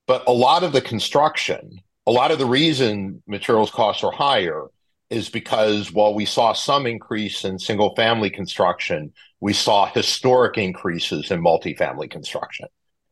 But 0.06 0.26
a 0.26 0.32
lot 0.32 0.64
of 0.64 0.72
the 0.72 0.80
construction, 0.80 1.80
a 2.06 2.10
lot 2.10 2.30
of 2.30 2.38
the 2.38 2.46
reason 2.46 3.22
materials 3.26 3.70
costs 3.70 4.02
are 4.02 4.10
higher 4.10 4.66
is 5.12 5.28
because 5.28 5.92
while 5.92 6.14
we 6.14 6.24
saw 6.24 6.52
some 6.52 6.86
increase 6.86 7.44
in 7.44 7.58
single 7.58 7.94
family 7.94 8.30
construction, 8.30 9.12
we 9.40 9.52
saw 9.52 9.86
historic 9.86 10.56
increases 10.56 11.30
in 11.30 11.40
multifamily 11.40 12.10
construction. 12.10 12.66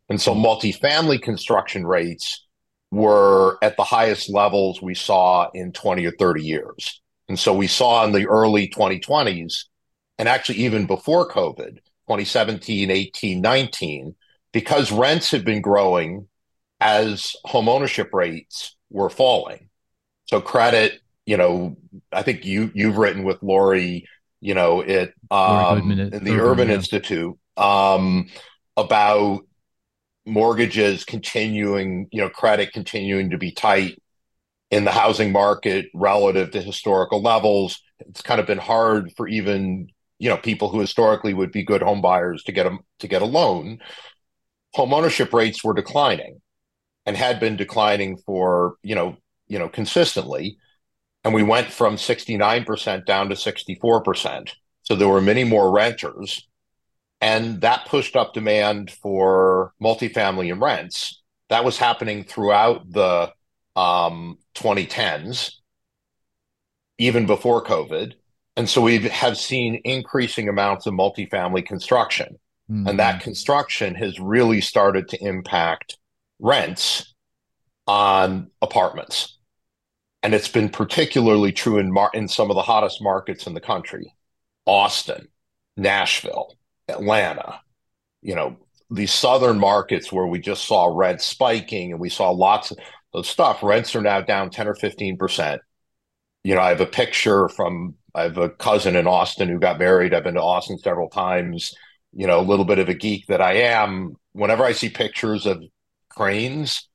And 0.09 0.21
so 0.21 0.35
mm-hmm. 0.35 0.45
multifamily 0.45 1.21
construction 1.21 1.87
rates 1.87 2.47
were 2.91 3.59
at 3.63 3.77
the 3.77 3.85
highest 3.85 4.31
levels 4.31 4.81
we 4.81 4.95
saw 4.95 5.49
in 5.55 5.73
20 5.73 6.07
or 6.07 6.13
30 6.13 6.43
years. 6.43 7.01
And 7.29 7.39
so 7.39 7.55
we 7.55 7.69
saw 7.69 8.05
in 8.05 8.13
the 8.13 8.27
early 8.27 8.69
2020s 8.69 9.67
and 10.19 10.29
actually 10.29 10.59
even 10.59 10.87
before 10.87 11.29
COVID, 11.29 11.77
2017, 12.09 12.91
18, 12.91 13.41
19, 13.41 14.15
because 14.53 14.91
rents 14.91 15.31
had 15.31 15.45
been 15.45 15.61
growing 15.61 16.27
as 16.81 17.37
home 17.45 17.69
ownership 17.69 18.13
rates 18.13 18.75
were 18.91 19.11
falling. 19.11 19.69
So 20.25 20.41
credit, 20.41 21.01
you 21.31 21.37
know, 21.37 21.77
I 22.11 22.23
think 22.23 22.45
you 22.45 22.73
you've 22.75 22.97
written 22.97 23.23
with 23.23 23.41
Laurie, 23.41 24.09
you 24.41 24.53
know, 24.53 24.81
it 24.81 25.15
um, 25.31 25.89
in 25.89 26.11
the 26.11 26.33
Urban, 26.33 26.41
Urban 26.41 26.69
yeah. 26.69 26.75
Institute 26.75 27.39
um, 27.57 28.27
about 28.77 29.43
mortgages 30.27 31.05
continuing, 31.05 32.09
you 32.11 32.21
know, 32.21 32.29
credit 32.29 32.73
continuing 32.73 33.31
to 33.31 33.39
be 33.39 33.53
tight 33.53 34.03
in 34.73 34.85
the 34.85 34.91
housing 34.91 35.31
market 35.31 35.87
relative 35.95 36.51
to 36.51 36.61
historical 36.61 37.23
levels. 37.23 37.81
It's 38.01 38.23
kind 38.23 38.41
of 38.41 38.49
been 38.49 38.59
hard 38.59 39.13
for 39.17 39.29
even 39.29 39.87
you 40.19 40.31
know 40.31 40.37
people 40.37 40.69
who 40.69 40.81
historically 40.81 41.33
would 41.33 41.53
be 41.53 41.63
good 41.63 41.81
home 41.81 42.01
buyers 42.01 42.43
to 42.43 42.53
get 42.53 42.67
a 42.67 42.77
to 42.99 43.07
get 43.07 43.23
a 43.23 43.27
loan 43.27 43.79
home 44.75 44.93
ownership 44.93 45.33
rates 45.33 45.63
were 45.63 45.75
declining 45.75 46.41
and 47.07 47.17
had 47.17 47.39
been 47.39 47.57
declining 47.57 48.17
for 48.17 48.75
you 48.83 48.97
know 48.97 49.17
you 49.47 49.61
know 49.61 49.69
consistently 49.69 50.59
and 51.25 51.35
we 51.35 51.43
went 51.43 51.71
from 51.71 51.97
69% 51.97 53.05
down 53.05 53.29
to 53.29 53.35
64% 53.35 54.51
so 54.83 54.97
there 54.97 55.09
were 55.09 55.21
many 55.21 55.45
more 55.45 55.71
renters 55.71 56.47
and 57.21 57.61
that 57.61 57.87
pushed 57.87 58.17
up 58.17 58.33
demand 58.33 58.91
for 58.91 59.73
multifamily 59.83 60.51
and 60.51 60.61
rents 60.61 61.23
that 61.49 61.65
was 61.65 61.77
happening 61.77 62.25
throughout 62.25 62.91
the 62.91 63.33
um, 63.77 64.39
2010s 64.55 65.53
even 66.99 67.27
before 67.27 67.65
covid 67.65 68.15
and 68.61 68.69
so 68.69 68.83
we 68.83 68.99
have 69.09 69.39
seen 69.39 69.81
increasing 69.85 70.49
amounts 70.49 70.87
of 70.87 70.93
multifamily 70.93 71.65
construction. 71.65 72.39
Mm-hmm. 72.71 72.89
And 72.89 72.99
that 72.99 73.23
construction 73.23 73.95
has 73.95 74.21
really 74.21 74.61
started 74.61 75.09
to 75.09 75.25
impact 75.25 75.97
rents 76.39 77.15
on 77.87 78.51
apartments. 78.61 79.39
And 80.23 80.35
it's 80.35 80.49
been 80.49 80.69
particularly 80.69 81.53
true 81.53 81.79
in 81.79 81.93
mar- 81.93 82.11
in 82.13 82.29
some 82.29 82.51
of 82.51 82.57
the 82.57 82.63
hottest 82.63 83.03
markets 83.03 83.47
in 83.47 83.55
the 83.55 83.61
country. 83.61 84.15
Austin, 84.67 85.29
Nashville, 85.77 86.55
Atlanta, 86.89 87.61
you 88.23 88.35
know, 88.35 88.57
these 88.91 89.13
southern 89.13 89.59
markets 89.59 90.13
where 90.13 90.27
we 90.27 90.39
just 90.39 90.67
saw 90.67 90.87
rent 90.87 91.21
spiking 91.21 91.93
and 91.93 92.01
we 92.01 92.09
saw 92.09 92.31
lots 92.31 92.73
of 93.15 93.27
stuff, 93.27 93.63
rents 93.63 93.95
are 93.95 94.03
now 94.03 94.21
down 94.21 94.51
10 94.51 94.69
or 94.69 94.75
15%. 94.75 95.59
You 96.43 96.55
know, 96.55 96.61
I 96.61 96.71
have 96.71 96.81
a 96.81 96.87
picture 96.87 97.49
from, 97.49 97.95
I 98.15 98.23
have 98.23 98.39
a 98.39 98.51
cousin 98.51 98.97
in 98.97 99.07
Austin 99.07 99.49
who 99.49 99.59
got 99.59 99.79
married. 99.79 100.13
I've 100.13 100.25
been 100.25 100.35
to 100.35 100.43
Austin 100.43 100.79
several 100.79 101.09
times. 101.09 101.73
You 102.13 102.27
know, 102.27 102.41
a 102.41 102.43
little 102.43 102.65
bit 102.65 102.81
of 102.81 102.89
a 102.89 102.95
geek 102.95 103.27
that 103.29 103.41
I 103.41 103.55
am. 103.55 104.17
Whenever 104.33 104.65
I 104.65 104.73
see 104.73 104.89
pictures 104.89 105.47
of 105.47 105.63
cranes, 106.09 106.89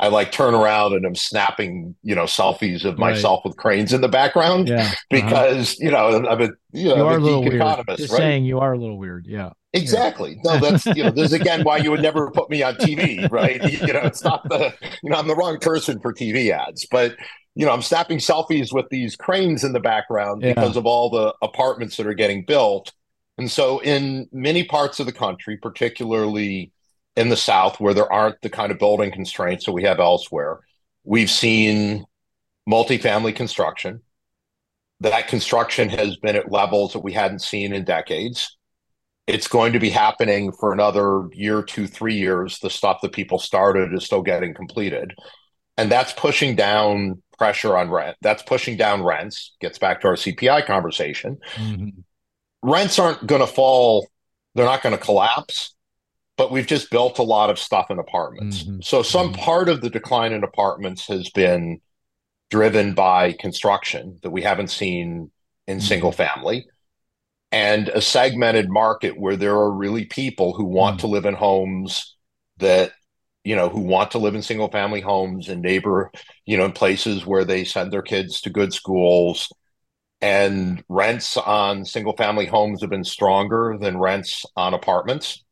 I 0.00 0.08
like 0.08 0.32
turn 0.32 0.54
around 0.54 0.94
and 0.94 1.04
I'm 1.04 1.14
snapping, 1.14 1.94
you 2.02 2.14
know, 2.14 2.24
selfies 2.24 2.84
of 2.86 2.98
Right. 2.98 3.10
myself 3.12 3.42
with 3.44 3.56
cranes 3.58 3.92
in 3.92 4.00
the 4.00 4.08
background 4.08 4.66
Yeah. 4.68 4.80
uh-huh. 4.86 4.94
because, 5.10 5.78
you 5.78 5.90
know, 5.90 6.16
I'm 6.26 6.40
a, 6.40 6.48
you 6.72 6.88
know, 6.88 6.96
you 6.96 7.04
are 7.06 7.16
a 7.16 7.20
little 7.20 7.42
weird. 7.42 7.56
economist, 7.56 7.98
Just 7.98 8.12
right? 8.12 8.18
saying 8.18 8.44
you 8.46 8.60
are 8.60 8.72
a 8.72 8.78
little 8.78 8.96
weird. 8.98 9.26
Yeah. 9.28 9.50
Exactly. 9.74 10.40
No, 10.42 10.58
that's 10.58 10.84
you 10.86 11.04
know, 11.04 11.10
this 11.10 11.26
is 11.26 11.32
again 11.40 11.62
why 11.64 11.76
you 11.76 11.90
would 11.90 12.00
never 12.02 12.30
put 12.32 12.48
me 12.50 12.62
on 12.62 12.74
TV, 12.76 13.30
right? 13.30 13.62
You 13.86 13.92
know, 13.92 14.00
it's 14.00 14.24
not 14.24 14.48
the 14.48 14.74
you 15.02 15.10
know, 15.10 15.16
I'm 15.18 15.28
the 15.28 15.36
wrong 15.36 15.58
person 15.60 16.00
for 16.00 16.12
TV 16.14 16.50
ads, 16.50 16.86
but 16.90 17.14
you 17.54 17.66
know, 17.66 17.72
I'm 17.72 17.82
snapping 17.82 18.18
selfies 18.18 18.72
with 18.72 18.86
these 18.90 19.16
cranes 19.16 19.64
in 19.64 19.72
the 19.74 19.80
background 19.80 20.42
Yeah. 20.42 20.54
because 20.54 20.76
of 20.76 20.86
all 20.86 21.10
the 21.10 21.34
apartments 21.42 21.98
that 21.98 22.06
are 22.06 22.14
getting 22.14 22.44
built. 22.44 22.92
And 23.38 23.50
so 23.50 23.80
in 23.80 24.28
many 24.32 24.64
parts 24.64 24.98
of 24.98 25.04
the 25.06 25.12
country, 25.12 25.56
particularly 25.56 26.72
in 27.16 27.28
the 27.28 27.36
South, 27.36 27.80
where 27.80 27.94
there 27.94 28.12
aren't 28.12 28.40
the 28.42 28.50
kind 28.50 28.72
of 28.72 28.78
building 28.78 29.10
constraints 29.10 29.66
that 29.66 29.72
we 29.72 29.82
have 29.84 30.00
elsewhere, 30.00 30.60
we've 31.04 31.30
seen 31.30 32.04
multifamily 32.68 33.34
construction. 33.34 34.00
That 35.00 35.28
construction 35.28 35.88
has 35.88 36.16
been 36.16 36.36
at 36.36 36.52
levels 36.52 36.92
that 36.92 37.00
we 37.00 37.12
hadn't 37.12 37.40
seen 37.40 37.72
in 37.72 37.84
decades 37.84 38.56
it's 39.30 39.46
going 39.46 39.72
to 39.72 39.78
be 39.78 39.90
happening 39.90 40.50
for 40.50 40.72
another 40.72 41.28
year, 41.32 41.62
two, 41.62 41.86
three 41.86 42.14
years. 42.14 42.58
The 42.58 42.68
stuff 42.68 43.00
that 43.02 43.12
people 43.12 43.38
started 43.38 43.94
is 43.94 44.04
still 44.04 44.22
getting 44.22 44.54
completed. 44.54 45.14
And 45.76 45.90
that's 45.90 46.12
pushing 46.12 46.56
down 46.56 47.22
pressure 47.38 47.76
on 47.76 47.90
rent. 47.90 48.16
That's 48.22 48.42
pushing 48.42 48.76
down 48.76 49.04
rents, 49.04 49.54
gets 49.60 49.78
back 49.78 50.00
to 50.00 50.08
our 50.08 50.16
CPI 50.16 50.66
conversation. 50.66 51.38
Mhm. 51.54 52.02
Rents 52.62 52.98
aren't 52.98 53.24
going 53.26 53.40
to 53.40 53.46
fall, 53.46 54.08
they're 54.54 54.66
not 54.66 54.82
going 54.82 54.96
to 54.96 55.02
collapse, 55.02 55.74
but 56.40 56.50
we've 56.50 56.66
just 56.66 56.90
built 56.90 57.18
a 57.18 57.22
lot 57.22 57.50
of 57.50 57.58
stuff 57.58 57.90
in 57.90 57.98
apartments. 57.98 58.64
Mhm. 58.64 58.82
So 58.82 59.02
some 59.02 59.30
Mhm. 59.30 59.36
part 59.36 59.68
of 59.68 59.82
the 59.82 59.90
decline 59.90 60.32
in 60.32 60.42
apartments 60.42 61.06
has 61.06 61.28
been 61.28 61.82
driven 62.48 62.94
by 62.94 63.32
construction 63.32 64.18
that 64.22 64.30
we 64.30 64.40
haven't 64.40 64.70
seen 64.70 65.30
in 65.66 65.76
Mhm. 65.76 65.82
single 65.82 66.12
family 66.12 66.66
and 67.52 67.90
a 67.90 68.00
segmented 68.00 68.70
market 68.70 69.20
where 69.20 69.36
there 69.36 69.54
are 69.54 69.70
really 69.70 70.06
people 70.06 70.54
who 70.54 70.64
want 70.64 71.00
to 71.00 71.06
live 71.06 71.26
in 71.26 71.34
homes 71.34 72.16
that 72.56 72.92
you 73.44 73.54
know 73.54 73.68
who 73.68 73.80
want 73.80 74.10
to 74.12 74.18
live 74.18 74.34
in 74.34 74.40
single 74.40 74.70
family 74.70 75.02
homes 75.02 75.50
and 75.50 75.60
neighbor 75.60 76.10
you 76.46 76.56
know 76.56 76.64
in 76.64 76.72
places 76.72 77.26
where 77.26 77.44
they 77.44 77.64
send 77.64 77.92
their 77.92 78.00
kids 78.00 78.40
to 78.40 78.48
good 78.48 78.72
schools 78.72 79.52
and 80.22 80.82
rents 80.88 81.36
on 81.36 81.84
single 81.84 82.16
family 82.16 82.46
homes 82.46 82.80
have 82.80 82.88
been 82.88 83.04
stronger 83.04 83.76
than 83.78 83.98
rents 83.98 84.46
on 84.56 84.72
apartments 84.72 85.42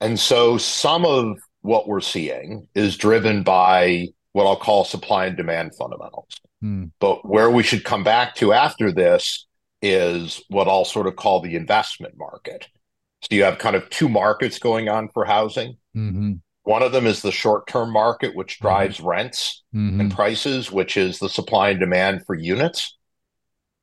and 0.00 0.18
so 0.18 0.58
some 0.58 1.04
of 1.04 1.38
what 1.62 1.86
we're 1.88 2.00
seeing 2.00 2.66
is 2.74 2.96
driven 2.96 3.42
by 3.42 4.08
what 4.32 4.46
I'll 4.46 4.56
call 4.56 4.84
supply 4.84 5.26
and 5.26 5.36
demand 5.36 5.74
fundamentals 5.76 6.40
Mm. 6.62 6.90
but 7.00 7.26
where 7.26 7.50
we 7.50 7.62
should 7.62 7.84
come 7.84 8.04
back 8.04 8.34
to 8.36 8.52
after 8.52 8.92
this 8.92 9.46
is 9.80 10.42
what 10.48 10.68
I'll 10.68 10.84
sort 10.84 11.06
of 11.06 11.16
call 11.16 11.40
the 11.40 11.56
investment 11.56 12.18
market. 12.18 12.68
So 13.22 13.34
you 13.34 13.44
have 13.44 13.56
kind 13.56 13.74
of 13.76 13.88
two 13.88 14.10
markets 14.10 14.58
going 14.58 14.86
on 14.90 15.08
for 15.08 15.24
housing. 15.24 15.78
Mhm. 15.96 16.40
One 16.64 16.82
of 16.82 16.92
them 16.92 17.06
is 17.06 17.22
the 17.22 17.32
short 17.32 17.66
term 17.66 17.90
market, 17.90 18.36
which 18.36 18.56
Mm-hmm. 18.58 18.66
drives 18.66 19.00
rents 19.00 19.62
Mhm. 19.74 20.00
and 20.00 20.12
prices, 20.14 20.70
which 20.70 20.98
is 20.98 21.18
the 21.18 21.30
supply 21.30 21.70
and 21.70 21.80
demand 21.80 22.26
for 22.26 22.34
units. 22.34 22.94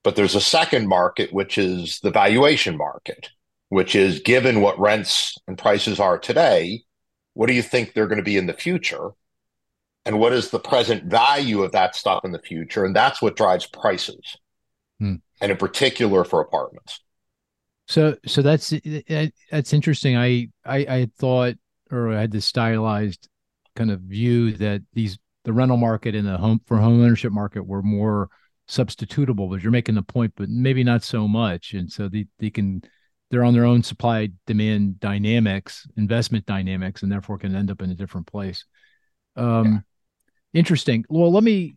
But 0.03 0.15
there's 0.15 0.35
a 0.35 0.39
second 0.41 0.87
market, 0.87 1.33
which 1.33 1.57
is 1.57 1.99
the 2.03 2.11
valuation 2.11 2.77
market, 2.77 3.29
which 3.69 3.95
is 3.95 4.19
given 4.19 4.61
what 4.61 4.79
rents 4.79 5.35
and 5.47 5.57
prices 5.57 5.99
are 5.99 6.17
today, 6.17 6.83
what 7.33 7.47
do 7.47 7.53
you 7.53 7.61
think 7.61 7.93
they're 7.93 8.07
going 8.07 8.17
to 8.17 8.23
be 8.23 8.37
in 8.37 8.47
the 8.47 8.53
future? 8.53 9.09
And 10.05 10.19
what 10.19 10.33
is 10.33 10.49
the 10.49 10.59
present 10.59 11.03
value 11.03 11.63
of 11.63 11.73
that 11.73 11.95
stuff 11.95 12.23
in 12.23 12.31
the 12.31 12.39
future? 12.39 12.85
And 12.85 12.95
that's 12.95 13.21
what 13.21 13.35
drives 13.35 13.65
prices. 13.65 14.37
Hmm. 14.99 15.15
And 15.41 15.51
in 15.51 15.57
particular 15.57 16.23
for 16.23 16.41
apartments. 16.41 17.01
So, 17.87 18.15
so 18.25 18.41
that's 18.41 18.73
that's 19.51 19.73
interesting. 19.73 20.17
I, 20.17 20.49
I 20.65 20.85
I 20.89 20.97
had 20.99 21.13
thought, 21.13 21.55
or 21.91 22.13
I 22.13 22.21
had 22.21 22.31
this 22.31 22.45
stylized 22.45 23.29
kind 23.75 23.91
of 23.91 24.01
view 24.01 24.53
that 24.53 24.81
these 24.93 25.17
the 25.43 25.53
rental 25.53 25.77
market 25.77 26.15
and 26.15 26.27
the 26.27 26.37
home 26.37 26.59
for 26.65 26.77
home 26.77 27.01
ownership 27.01 27.31
market 27.31 27.65
were 27.65 27.83
more 27.83 28.29
substitutable. 28.67 29.49
But 29.49 29.61
you're 29.61 29.71
making 29.71 29.95
the 29.95 30.01
point, 30.01 30.33
but 30.35 30.49
maybe 30.49 30.83
not 30.83 31.03
so 31.03 31.27
much. 31.27 31.73
And 31.73 31.91
so 31.91 32.09
they 32.09 32.25
they 32.39 32.49
can 32.49 32.81
they're 33.29 33.43
on 33.43 33.53
their 33.53 33.65
own 33.65 33.83
supply 33.83 34.29
demand 34.45 34.99
dynamics, 34.99 35.87
investment 35.97 36.45
dynamics, 36.45 37.03
and 37.03 37.11
therefore 37.11 37.37
can 37.37 37.55
end 37.55 37.71
up 37.71 37.81
in 37.81 37.91
a 37.91 37.95
different 37.95 38.27
place. 38.27 38.65
Um, 39.35 39.83
interesting. 40.53 41.05
Well, 41.09 41.31
let 41.31 41.43
me 41.43 41.75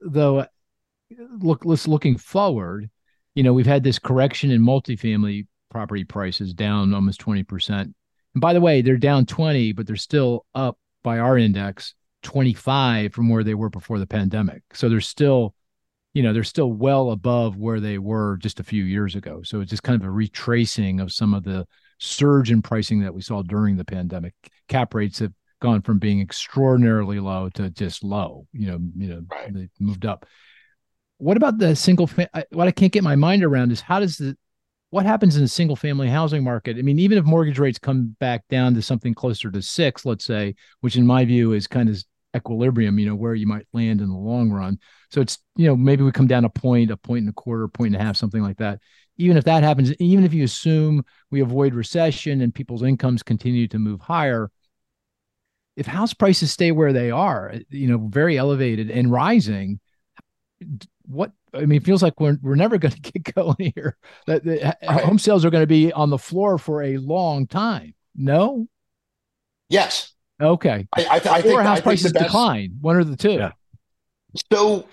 though 0.00 0.46
look. 1.38 1.64
Let's 1.64 1.88
looking 1.88 2.16
forward 2.16 2.90
you 3.38 3.44
know, 3.44 3.52
we've 3.52 3.66
had 3.66 3.84
this 3.84 4.00
correction 4.00 4.50
in 4.50 4.60
multifamily 4.60 5.46
property 5.70 6.02
prices 6.02 6.52
down 6.52 6.92
almost 6.92 7.24
20%. 7.24 7.70
And 7.70 7.94
by 8.34 8.52
the 8.52 8.60
way, 8.60 8.82
they're 8.82 8.96
down 8.96 9.26
20, 9.26 9.74
but 9.74 9.86
they're 9.86 9.94
still 9.94 10.44
up 10.56 10.76
by 11.04 11.20
our 11.20 11.38
index 11.38 11.94
25 12.24 13.12
from 13.14 13.28
where 13.28 13.44
they 13.44 13.54
were 13.54 13.70
before 13.70 14.00
the 14.00 14.08
pandemic. 14.08 14.64
So 14.72 14.88
they're 14.88 15.00
still, 15.00 15.54
you 16.14 16.22
know, 16.22 16.32
they're 16.32 16.44
still 16.44 16.72
well 16.72 17.10
above 17.10 17.56
where 17.56 17.80
they 17.80 17.98
were 17.98 18.36
just 18.38 18.60
a 18.60 18.64
few 18.64 18.84
years 18.84 19.14
ago. 19.14 19.42
So 19.44 19.60
it's 19.60 19.70
just 19.70 19.82
kind 19.82 20.00
of 20.00 20.06
a 20.06 20.10
retracing 20.10 21.00
of 21.00 21.12
some 21.12 21.34
of 21.34 21.44
the 21.44 21.66
surge 21.98 22.50
in 22.50 22.62
pricing 22.62 23.00
that 23.00 23.14
we 23.14 23.22
saw 23.22 23.42
during 23.42 23.76
the 23.76 23.84
pandemic. 23.84 24.34
Cap 24.68 24.94
rates 24.94 25.18
have 25.18 25.32
gone 25.60 25.82
from 25.82 25.98
being 25.98 26.20
extraordinarily 26.20 27.20
low 27.20 27.48
to 27.50 27.70
just 27.70 28.04
low, 28.04 28.46
you 28.52 28.66
know, 28.68 28.78
you 28.96 29.08
know, 29.08 29.22
Right. 29.30 29.52
they 29.52 29.68
moved 29.80 30.06
up 30.06 30.26
what 31.18 31.36
about 31.36 31.58
the 31.58 31.74
single 31.74 32.06
fa- 32.06 32.30
what 32.52 32.68
i 32.68 32.70
can't 32.70 32.92
get 32.92 33.02
my 33.02 33.16
mind 33.16 33.42
around 33.44 33.72
is 33.72 33.80
how 33.80 34.00
does 34.00 34.16
the 34.16 34.36
what 34.90 35.04
happens 35.04 35.36
in 35.36 35.42
the 35.42 35.48
single 35.48 35.76
family 35.76 36.08
housing 36.08 36.42
market 36.42 36.76
i 36.78 36.82
mean 36.82 36.98
even 36.98 37.18
if 37.18 37.24
mortgage 37.24 37.58
rates 37.58 37.78
come 37.78 38.16
back 38.20 38.46
down 38.48 38.74
to 38.74 38.80
something 38.80 39.14
closer 39.14 39.50
to 39.50 39.60
six 39.60 40.06
let's 40.06 40.24
say 40.24 40.54
which 40.80 40.96
in 40.96 41.06
my 41.06 41.24
view 41.24 41.52
is 41.52 41.66
kind 41.66 41.88
of 41.88 42.02
equilibrium 42.38 42.98
you 42.98 43.06
know 43.06 43.14
where 43.14 43.34
you 43.34 43.46
might 43.46 43.66
land 43.72 44.00
in 44.00 44.08
the 44.08 44.16
long 44.16 44.50
run 44.50 44.78
so 45.10 45.20
it's 45.20 45.38
you 45.56 45.66
know 45.66 45.76
maybe 45.76 46.02
we 46.02 46.12
come 46.12 46.26
down 46.26 46.44
a 46.44 46.50
point 46.50 46.90
a 46.90 46.96
point 46.96 47.20
and 47.20 47.28
a 47.28 47.32
quarter 47.32 47.68
point 47.68 47.94
and 47.94 48.02
a 48.02 48.04
half 48.04 48.16
something 48.16 48.42
like 48.42 48.56
that 48.56 48.80
even 49.16 49.36
if 49.36 49.44
that 49.44 49.62
happens 49.62 49.92
even 50.00 50.24
if 50.24 50.32
you 50.32 50.44
assume 50.44 51.04
we 51.30 51.40
avoid 51.40 51.74
recession 51.74 52.40
and 52.40 52.54
people's 52.54 52.82
incomes 52.82 53.22
continue 53.22 53.68
to 53.68 53.78
move 53.78 54.00
higher 54.00 54.50
if 55.76 55.86
house 55.86 56.12
prices 56.14 56.50
stay 56.50 56.72
where 56.72 56.92
they 56.92 57.10
are 57.10 57.54
you 57.70 57.88
know 57.88 58.08
very 58.08 58.36
elevated 58.38 58.90
and 58.90 59.10
rising 59.12 59.80
what 61.06 61.32
I 61.54 61.60
mean, 61.60 61.80
it 61.80 61.84
feels 61.84 62.02
like 62.02 62.20
we're 62.20 62.38
we're 62.42 62.54
never 62.54 62.78
going 62.78 62.92
to 62.92 63.00
get 63.00 63.34
going 63.34 63.72
here. 63.74 63.96
That 64.26 64.44
the 64.44 64.76
Right. 64.86 65.04
home 65.04 65.18
sales 65.18 65.44
are 65.44 65.50
going 65.50 65.62
to 65.62 65.66
be 65.66 65.92
on 65.92 66.10
the 66.10 66.18
floor 66.18 66.58
for 66.58 66.82
a 66.82 66.98
long 66.98 67.46
time. 67.46 67.94
No, 68.14 68.68
Yes. 69.68 70.14
Okay. 70.40 70.86
I, 70.94 71.04
I, 71.04 71.14
I 71.16 71.18
think 71.42 71.54
or 71.54 71.60
I 71.60 71.64
house 71.64 71.76
think 71.78 71.84
prices 71.84 72.12
the 72.12 72.18
best- 72.20 72.26
decline. 72.26 72.76
One 72.80 72.96
or 72.96 73.04
the 73.04 73.16
two. 73.16 73.32
Yeah. 73.32 73.52
So, 74.52 74.86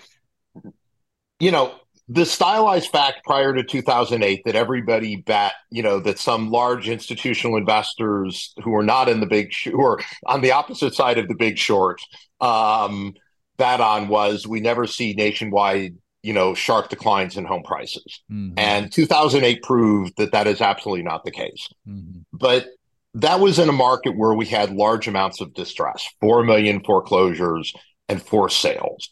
you 1.40 1.50
know, 1.50 1.74
the 2.08 2.24
stylized 2.24 2.90
fact 2.90 3.24
prior 3.24 3.52
to 3.52 3.62
2008 3.64 4.42
that 4.44 4.54
everybody 4.54 5.16
bet, 5.16 5.54
you 5.70 5.82
know, 5.82 5.98
that 6.00 6.18
some 6.18 6.50
large 6.50 6.88
institutional 6.88 7.56
investors 7.56 8.54
who 8.62 8.74
are 8.74 8.82
not 8.84 9.08
in 9.08 9.20
the 9.20 9.26
big, 9.26 9.52
sh- 9.52 9.68
who 9.70 9.82
are 9.84 10.00
on 10.26 10.40
the 10.40 10.52
opposite 10.52 10.94
side 10.94 11.18
of 11.18 11.26
the 11.28 11.34
big 11.34 11.58
short, 11.58 12.00
um, 12.40 13.12
bet 13.58 13.80
on 13.80 14.08
was 14.08 14.46
we 14.46 14.60
never 14.60 14.86
see 14.86 15.14
nationwide, 15.14 15.96
you 16.22 16.32
know, 16.32 16.54
sharp 16.54 16.88
declines 16.90 17.36
in 17.36 17.44
home 17.44 17.62
prices. 17.64 18.22
Mhm, 18.30 18.54
And 18.56 18.92
2008 18.92 19.62
proved 19.62 20.12
that 20.16 20.32
that 20.32 20.46
is 20.46 20.60
absolutely 20.60 21.02
not 21.02 21.24
the 21.24 21.30
case. 21.32 21.68
mhm, 21.88 22.24
But 22.32 22.68
that 23.16 23.40
was 23.40 23.58
in 23.58 23.68
a 23.68 23.72
market 23.72 24.16
where 24.16 24.34
we 24.34 24.44
had 24.44 24.70
large 24.70 25.08
amounts 25.08 25.40
of 25.40 25.54
distress, 25.54 26.06
4 26.20 26.44
million 26.44 26.82
foreclosures 26.84 27.72
and 28.08 28.22
forced 28.22 28.60
sales. 28.60 29.10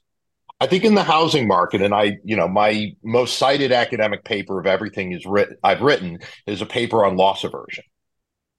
I 0.60 0.66
think 0.66 0.84
in 0.84 0.94
the 0.94 1.02
housing 1.02 1.48
market, 1.48 1.80
and 1.80 1.94
I, 1.94 2.18
you 2.22 2.36
know, 2.36 2.46
my 2.46 2.94
most 3.02 3.38
cited 3.38 3.72
academic 3.72 4.22
paper 4.22 4.60
of 4.60 4.66
everything 4.66 5.12
is 5.12 5.24
written, 5.24 5.56
I've 5.64 5.80
written 5.80 6.18
is 6.46 6.60
a 6.60 6.66
paper 6.66 7.04
on 7.04 7.16
loss 7.16 7.44
aversion, 7.44 7.84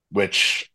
which 0.10 0.70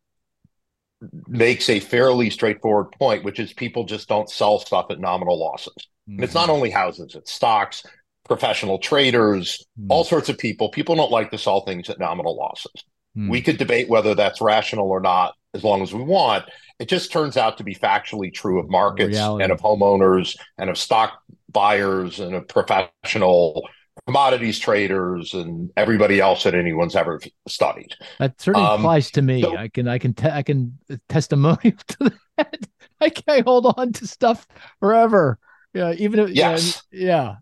makes 1.26 1.68
a 1.68 1.80
fairly 1.80 2.30
straightforward 2.30 2.92
point, 2.92 3.24
which 3.24 3.40
is 3.40 3.52
people 3.52 3.84
just 3.84 4.08
don't 4.08 4.30
sell 4.30 4.60
stuff 4.60 4.86
at 4.90 5.00
nominal 5.00 5.38
losses. 5.38 5.88
And 6.06 6.22
it's 6.22 6.34
not 6.34 6.48
mhm. 6.48 6.52
only 6.52 6.70
houses, 6.70 7.14
it's 7.16 7.32
stocks, 7.32 7.84
professional 8.24 8.78
traders, 8.78 9.66
mm. 9.78 9.86
all 9.88 10.04
sorts 10.04 10.28
of 10.28 10.38
people. 10.38 10.68
People 10.68 10.94
don't 10.94 11.10
like 11.10 11.32
to 11.32 11.38
sell 11.38 11.62
things 11.62 11.90
at 11.90 11.98
nominal 11.98 12.36
losses. 12.36 12.84
Mm. 13.16 13.30
We 13.30 13.42
could 13.42 13.58
debate 13.58 13.88
whether 13.88 14.14
that's 14.14 14.40
rational 14.40 14.88
or 14.88 15.00
not 15.00 15.34
as 15.54 15.64
long 15.64 15.82
as 15.82 15.92
we 15.92 16.02
want. 16.02 16.44
It 16.78 16.88
just 16.88 17.12
turns 17.12 17.36
out 17.36 17.58
to 17.58 17.64
be 17.64 17.74
factually 17.74 18.32
true 18.32 18.58
of 18.58 18.70
markets 18.70 19.16
Reality. 19.16 19.44
and 19.44 19.52
of 19.52 19.60
homeowners 19.60 20.38
and 20.56 20.70
of 20.70 20.78
stock 20.78 21.20
buyers 21.50 22.20
and 22.20 22.34
of 22.34 22.48
professional 22.48 23.68
commodities 24.06 24.58
traders 24.58 25.34
and 25.34 25.70
everybody 25.76 26.20
else 26.20 26.44
that 26.44 26.54
anyone's 26.54 26.96
ever 26.96 27.20
studied. 27.48 27.94
That 28.18 28.40
certainly 28.40 28.66
um, 28.66 28.80
applies 28.80 29.10
to 29.12 29.22
me. 29.22 29.42
So, 29.42 29.56
I 29.56 29.68
can 29.68 29.88
I 29.88 29.98
can 29.98 30.14
te- 30.14 30.30
I 30.30 30.42
can 30.42 30.78
testimony 31.08 31.74
to 31.88 32.12
that. 32.38 32.66
I 33.00 33.10
can't 33.10 33.44
hold 33.44 33.66
on 33.76 33.92
to 33.94 34.06
stuff 34.06 34.46
forever. 34.78 35.38
Yeah, 35.72 35.92
even 35.92 36.18
if 36.18 36.30
yes. 36.30 36.82
yeah, 36.90 37.36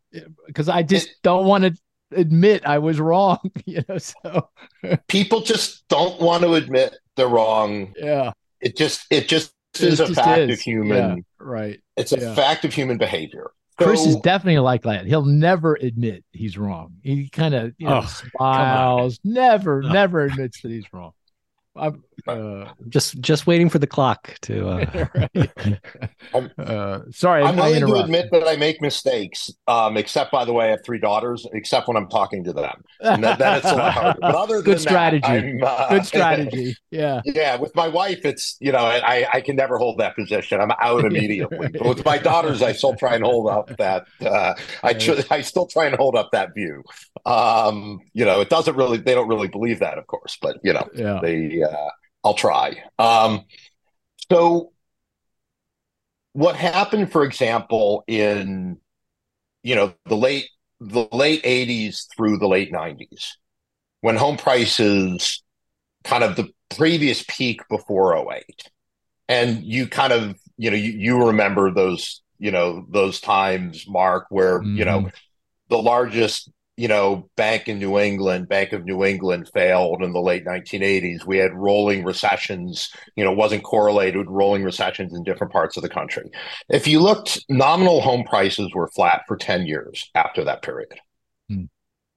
because 0.47 0.69
I 0.69 0.83
just 0.83 1.09
it, 1.09 1.15
don't 1.23 1.47
want 1.47 1.65
to 1.65 1.75
admit 2.13 2.67
I 2.67 2.79
was 2.79 3.01
wrong. 3.01 3.39
You 3.67 3.83
know, 3.89 3.99
so 3.99 4.49
people 5.09 5.43
just 5.43 5.87
don't 5.89 6.21
want 6.23 6.43
to 6.43 6.55
admit 6.55 6.97
they're 7.17 7.29
wrong. 7.29 7.93
Yeah, 7.97 8.33
it 8.61 8.77
just 8.77 9.05
it 9.11 9.29
just 9.29 9.53
it 9.75 9.83
is 9.83 10.01
a 10.01 10.15
fact 10.15 10.41
is. 10.41 10.59
of 10.59 10.61
human. 10.61 10.97
Yeah, 10.97 11.17
right. 11.39 11.81
It's 11.97 12.13
a 12.13 12.19
yeah. 12.19 12.35
fact 12.35 12.65
of 12.65 12.73
human 12.73 12.97
behavior. 12.97 13.51
Chris 13.77 14.03
so, 14.03 14.11
is 14.11 14.17
definitely 14.17 14.59
like 14.59 14.83
that. 14.83 15.07
He'll 15.07 15.25
never 15.25 15.75
admit 15.75 16.25
he's 16.33 16.59
wrong. 16.59 16.95
He 17.03 17.29
kind 17.29 17.55
of 17.55 17.75
you 17.79 17.87
know, 17.87 18.03
oh, 18.03 18.23
smiles, 18.37 19.21
never, 19.23 19.83
oh. 19.85 19.89
never 19.89 20.25
admits 20.25 20.63
that 20.63 20.71
he's 20.71 20.91
wrong. 20.93 21.13
I'm 21.79 22.05
uh, 22.27 22.73
just 22.89 23.21
just 23.21 23.47
waiting 23.47 23.69
for 23.69 23.79
the 23.79 23.87
clock 23.87 24.35
to. 24.43 24.69
Uh... 24.69 25.07
uh, 26.59 27.01
sorry, 27.11 27.43
I'm 27.43 27.57
willing 27.57 27.87
to 27.87 27.95
admit 27.95 28.31
that 28.33 28.47
I 28.47 28.57
make 28.57 28.83
mistakes. 28.83 29.51
Um, 29.67 29.97
except, 29.97 30.33
by 30.33 30.45
the 30.45 30.53
way, 30.53 30.67
I 30.67 30.71
have 30.71 30.85
three 30.85 30.99
daughters. 30.99 31.47
Except 31.53 31.89
when 31.89 31.97
I'm 31.97 32.09
talking 32.09 32.45
to 32.45 32.53
them, 32.53 32.85
and 33.01 33.23
that, 33.25 33.39
that 33.39 33.59
it's 33.59 33.67
a 33.67 33.77
lot 33.77 33.93
harder. 33.93 34.19
But 34.21 34.35
other 34.35 34.63
good 34.63 34.81
strategy. 34.81 35.59
That, 35.61 35.65
uh, 35.65 35.89
good 35.91 36.07
strategy. 36.07 36.77
Yeah. 36.91 37.21
Yeah. 37.25 37.57
With 37.57 37.75
my 37.75 37.89
wife, 37.89 38.25
it's 38.25 38.57
you 38.61 38.73
know 38.73 38.79
I 38.79 39.27
I 39.33 39.41
can 39.41 39.57
never 39.57 39.79
hold 39.79 39.99
that 39.99 40.17
position. 40.17 40.61
I'm 40.61 40.73
out 40.81 41.05
immediately. 41.05 41.69
but 41.69 41.87
with 41.87 42.05
my 42.05 42.19
daughters, 42.19 42.63
I 42.63 42.73
still 42.73 42.95
try 42.95 43.15
and 43.15 43.25
hold 43.25 43.49
up 43.49 43.75
that. 43.79 44.07
Uh, 44.21 44.55
I 44.83 44.95
tr- 44.95 45.21
I 45.31 45.41
still 45.43 45.67
try 45.67 45.87
and 45.87 45.97
hold 45.97 46.17
up 46.17 46.31
that 46.33 46.55
view. 46.55 46.83
Um, 47.25 48.01
you 48.13 48.25
know, 48.25 48.41
it 48.41 48.51
doesn't 48.51 48.77
really. 48.77 48.99
They 48.99 49.15
don't 49.15 49.29
really 49.29 49.49
believe 49.49 49.81
that, 49.81 49.99
of 49.99 50.07
course, 50.07 50.37
but 50.41 50.59
you 50.63 50.73
know, 50.73 50.89
yeah. 50.95 51.21
they 51.23 51.63
uh, 51.69 51.91
I'll 52.25 52.35
try. 52.35 52.83
Um, 52.99 53.45
so, 54.31 54.73
what 56.33 56.57
happened, 56.57 57.11
for 57.13 57.25
example, 57.25 58.05
in 58.07 58.79
you 59.63 59.75
know 59.75 59.95
the 60.07 60.17
late 60.17 60.49
the 60.81 61.09
late 61.13 61.43
'80s 61.43 62.07
through 62.17 62.39
the 62.39 62.49
late 62.49 62.73
'90s, 62.73 63.33
when 64.01 64.17
home 64.17 64.37
prices 64.37 65.43
kind 66.05 66.25
of 66.25 66.37
the 66.37 66.49
previous 66.77 67.25
peak 67.29 67.61
before 67.69 68.17
08 68.17 68.71
and 69.29 69.65
you 69.65 69.87
kind 69.87 70.13
of 70.13 70.37
you 70.57 70.71
know 70.71 70.77
you, 70.77 70.93
you 70.93 71.27
remember 71.27 71.71
those 71.71 72.23
you 72.39 72.51
know 72.51 72.87
those 72.91 73.21
times 73.21 73.87
mark 73.89 74.27
where 74.31 74.61
mm-hmm. 74.61 74.77
you 74.77 74.85
know 74.85 75.01
mm-hmm. 75.01 75.09
the 75.69 75.79
largest 75.79 76.51
you 76.79 76.87
know, 76.87 77.29
Bank 77.35 77.67
in 77.67 77.81
New 77.81 77.99
England, 77.99 78.49
Bank 78.49 78.73
of 78.73 78.85
New 78.85 79.05
England 79.05 79.51
failed 79.53 80.01
in 80.01 80.13
the 80.13 80.21
late 80.21 80.47
1980s. 80.47 81.27
We 81.27 81.37
had 81.37 81.53
rolling 81.53 82.05
recessions, 82.05 82.91
you 83.17 83.25
know, 83.25 83.33
wasn't 83.33 83.65
correlated 83.65 84.17
with 84.17 84.29
rolling 84.29 84.63
recessions 84.63 85.13
in 85.13 85.25
different 85.25 85.53
parts 85.53 85.77
of 85.77 85.83
the 85.83 85.89
country. 85.89 86.31
If 86.69 86.87
you 86.87 87.01
looked, 87.01 87.45
nominal 87.49 88.01
home 88.01 88.23
prices 88.23 88.71
were 88.73 88.87
flat 88.95 89.23
for 89.27 89.37
10 89.37 89.67
years 89.67 90.09
after 90.15 90.45
that 90.45 90.63
period. 90.63 90.95
Hmm. 91.51 91.65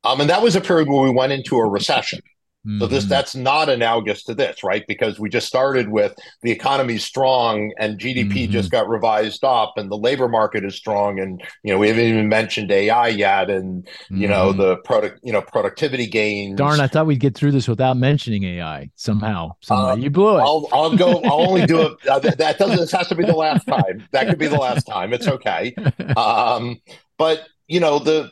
Um, 0.03 0.21
and 0.21 0.29
that 0.29 0.43
was 0.43 0.55
a 0.55 0.61
period 0.61 0.87
where 0.87 1.01
we 1.01 1.11
went 1.11 1.33
into 1.33 1.57
a 1.57 1.67
recession. 1.67 2.19
Mm-hmm. 2.65 2.79
So 2.79 2.87
this 2.87 3.03
mm-hmm. 3.03 3.09
that's 3.09 3.35
not 3.35 3.69
analogous 3.69 4.23
to 4.25 4.35
this, 4.35 4.63
right? 4.63 4.85
Because 4.87 5.19
we 5.19 5.29
just 5.29 5.47
started 5.47 5.89
with 5.89 6.13
the 6.43 6.51
economy's 6.51 7.03
strong 7.03 7.73
and 7.79 7.99
GDP 7.99 8.31
mm-hmm. 8.31 8.51
just 8.51 8.69
got 8.69 8.87
revised 8.87 9.43
up 9.43 9.73
and 9.77 9.89
the 9.89 9.97
labor 9.97 10.27
market 10.27 10.63
is 10.63 10.75
strong 10.75 11.19
and 11.19 11.41
you 11.63 11.73
know 11.73 11.79
we 11.79 11.87
haven't 11.87 12.03
even 12.03 12.29
mentioned 12.29 12.71
AI 12.71 13.07
yet 13.07 13.49
and 13.49 13.87
you 14.09 14.27
mm-hmm. 14.27 14.29
know 14.29 14.53
the 14.53 14.77
product 14.77 15.19
you 15.23 15.33
know 15.33 15.41
productivity 15.41 16.05
gains. 16.05 16.57
Darn, 16.57 16.79
I 16.79 16.85
thought 16.87 17.07
we'd 17.07 17.19
get 17.19 17.35
through 17.35 17.51
this 17.51 17.67
without 17.67 17.97
mentioning 17.97 18.43
AI 18.43 18.91
somehow. 18.95 19.53
Somehow. 19.61 19.93
Uh, 19.93 19.95
you 19.95 20.11
blew 20.11 20.37
it. 20.37 20.41
I'll, 20.41 20.67
I'll 20.71 20.95
go. 20.95 21.19
I'll 21.23 21.41
only 21.49 21.65
do 21.65 21.81
it. 21.81 22.07
Uh, 22.07 22.19
that 22.19 22.59
doesn't. 22.59 22.77
This 22.77 22.91
has 22.91 23.07
to 23.07 23.15
be 23.15 23.25
the 23.25 23.35
last 23.35 23.65
time. 23.65 24.07
That 24.11 24.27
could 24.27 24.37
be 24.37 24.47
the 24.47 24.59
last 24.59 24.83
time. 24.83 25.13
It's 25.13 25.27
okay. 25.27 25.75
Um, 26.17 26.79
but 27.17 27.47
you 27.67 27.79
know 27.79 27.99
the 27.99 28.29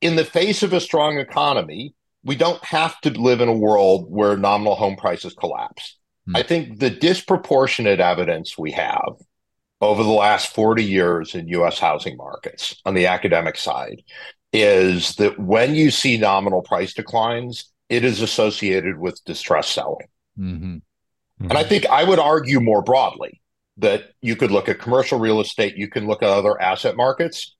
in 0.00 0.16
the 0.16 0.24
face 0.24 0.62
of 0.62 0.72
a 0.72 0.80
strong 0.80 1.18
economy 1.18 1.94
we 2.24 2.36
don't 2.36 2.62
have 2.64 3.00
to 3.02 3.10
live 3.10 3.40
in 3.40 3.48
a 3.48 3.56
world 3.56 4.06
where 4.08 4.36
nominal 4.36 4.74
home 4.74 4.96
prices 4.96 5.34
collapse. 5.34 5.96
Hmm. 6.26 6.36
I 6.36 6.42
think 6.42 6.78
the 6.78 6.90
disproportionate 6.90 8.00
evidence 8.00 8.58
we 8.58 8.72
have 8.72 9.14
over 9.80 10.02
the 10.02 10.10
last 10.10 10.54
40 10.54 10.84
years 10.84 11.34
in 11.34 11.48
US 11.48 11.78
housing 11.78 12.16
markets 12.16 12.80
on 12.84 12.94
the 12.94 13.06
academic 13.06 13.56
side 13.56 14.02
is 14.52 15.14
that 15.16 15.38
when 15.38 15.74
you 15.74 15.90
see 15.90 16.16
nominal 16.16 16.62
price 16.62 16.94
declines, 16.94 17.72
it 17.88 18.04
is 18.04 18.20
associated 18.20 18.98
with 18.98 19.22
distress 19.24 19.68
selling. 19.68 20.06
Mm-hmm. 20.38 20.64
Mm-hmm. 20.64 21.44
And 21.44 21.58
I 21.58 21.64
think 21.64 21.86
I 21.86 22.04
would 22.04 22.18
argue 22.18 22.60
more 22.60 22.82
broadly 22.82 23.40
that 23.76 24.10
you 24.20 24.34
could 24.34 24.50
look 24.50 24.68
at 24.68 24.80
commercial 24.80 25.18
real 25.18 25.40
estate, 25.40 25.76
you 25.76 25.88
can 25.88 26.06
look 26.06 26.22
at 26.22 26.28
other 26.28 26.60
asset 26.60 26.96
markets, 26.96 27.56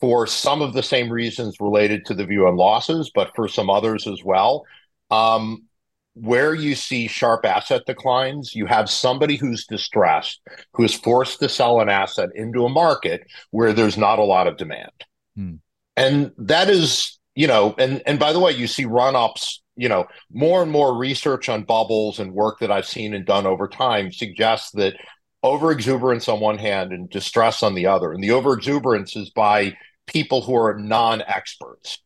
for 0.00 0.26
some 0.26 0.62
of 0.62 0.72
the 0.72 0.82
same 0.82 1.10
reasons 1.10 1.56
related 1.60 2.06
to 2.06 2.14
the 2.14 2.24
view 2.24 2.46
on 2.46 2.56
losses, 2.56 3.10
but 3.14 3.34
for 3.34 3.48
some 3.48 3.68
others 3.68 4.06
as 4.06 4.24
well. 4.24 4.64
Um, 5.10 5.64
where 6.14 6.54
you 6.54 6.74
see 6.74 7.06
sharp 7.06 7.44
asset 7.44 7.82
declines, 7.86 8.54
you 8.54 8.66
have 8.66 8.90
somebody 8.90 9.36
who's 9.36 9.66
distressed, 9.66 10.40
who 10.72 10.82
is 10.82 10.94
forced 10.94 11.38
to 11.40 11.48
sell 11.48 11.80
an 11.80 11.88
asset 11.88 12.30
into 12.34 12.64
a 12.64 12.68
market 12.68 13.22
where 13.50 13.72
there's 13.72 13.96
not 13.96 14.18
a 14.18 14.24
lot 14.24 14.46
of 14.46 14.56
demand. 14.56 14.90
Hmm. 15.36 15.54
And 15.96 16.32
that 16.38 16.68
is, 16.68 17.18
you 17.34 17.46
know, 17.46 17.74
and 17.78 18.02
and 18.06 18.18
by 18.18 18.32
the 18.32 18.40
way, 18.40 18.52
you 18.52 18.66
see 18.66 18.84
run-ups, 18.86 19.62
you 19.76 19.88
know, 19.88 20.06
more 20.32 20.62
and 20.62 20.70
more 20.70 20.96
research 20.96 21.48
on 21.48 21.62
bubbles 21.62 22.18
and 22.18 22.32
work 22.32 22.58
that 22.60 22.72
I've 22.72 22.86
seen 22.86 23.14
and 23.14 23.24
done 23.24 23.46
over 23.46 23.68
time 23.68 24.12
suggests 24.12 24.72
that 24.72 24.94
overexuberance 25.44 26.32
on 26.32 26.40
one 26.40 26.58
hand 26.58 26.92
and 26.92 27.08
distress 27.08 27.62
on 27.62 27.74
the 27.74 27.86
other. 27.86 28.12
And 28.12 28.22
the 28.22 28.28
overexuberance 28.28 29.16
is 29.16 29.30
by 29.30 29.76
people 30.10 30.42
who 30.42 30.54
are 30.56 30.76
non-experts. 30.78 32.02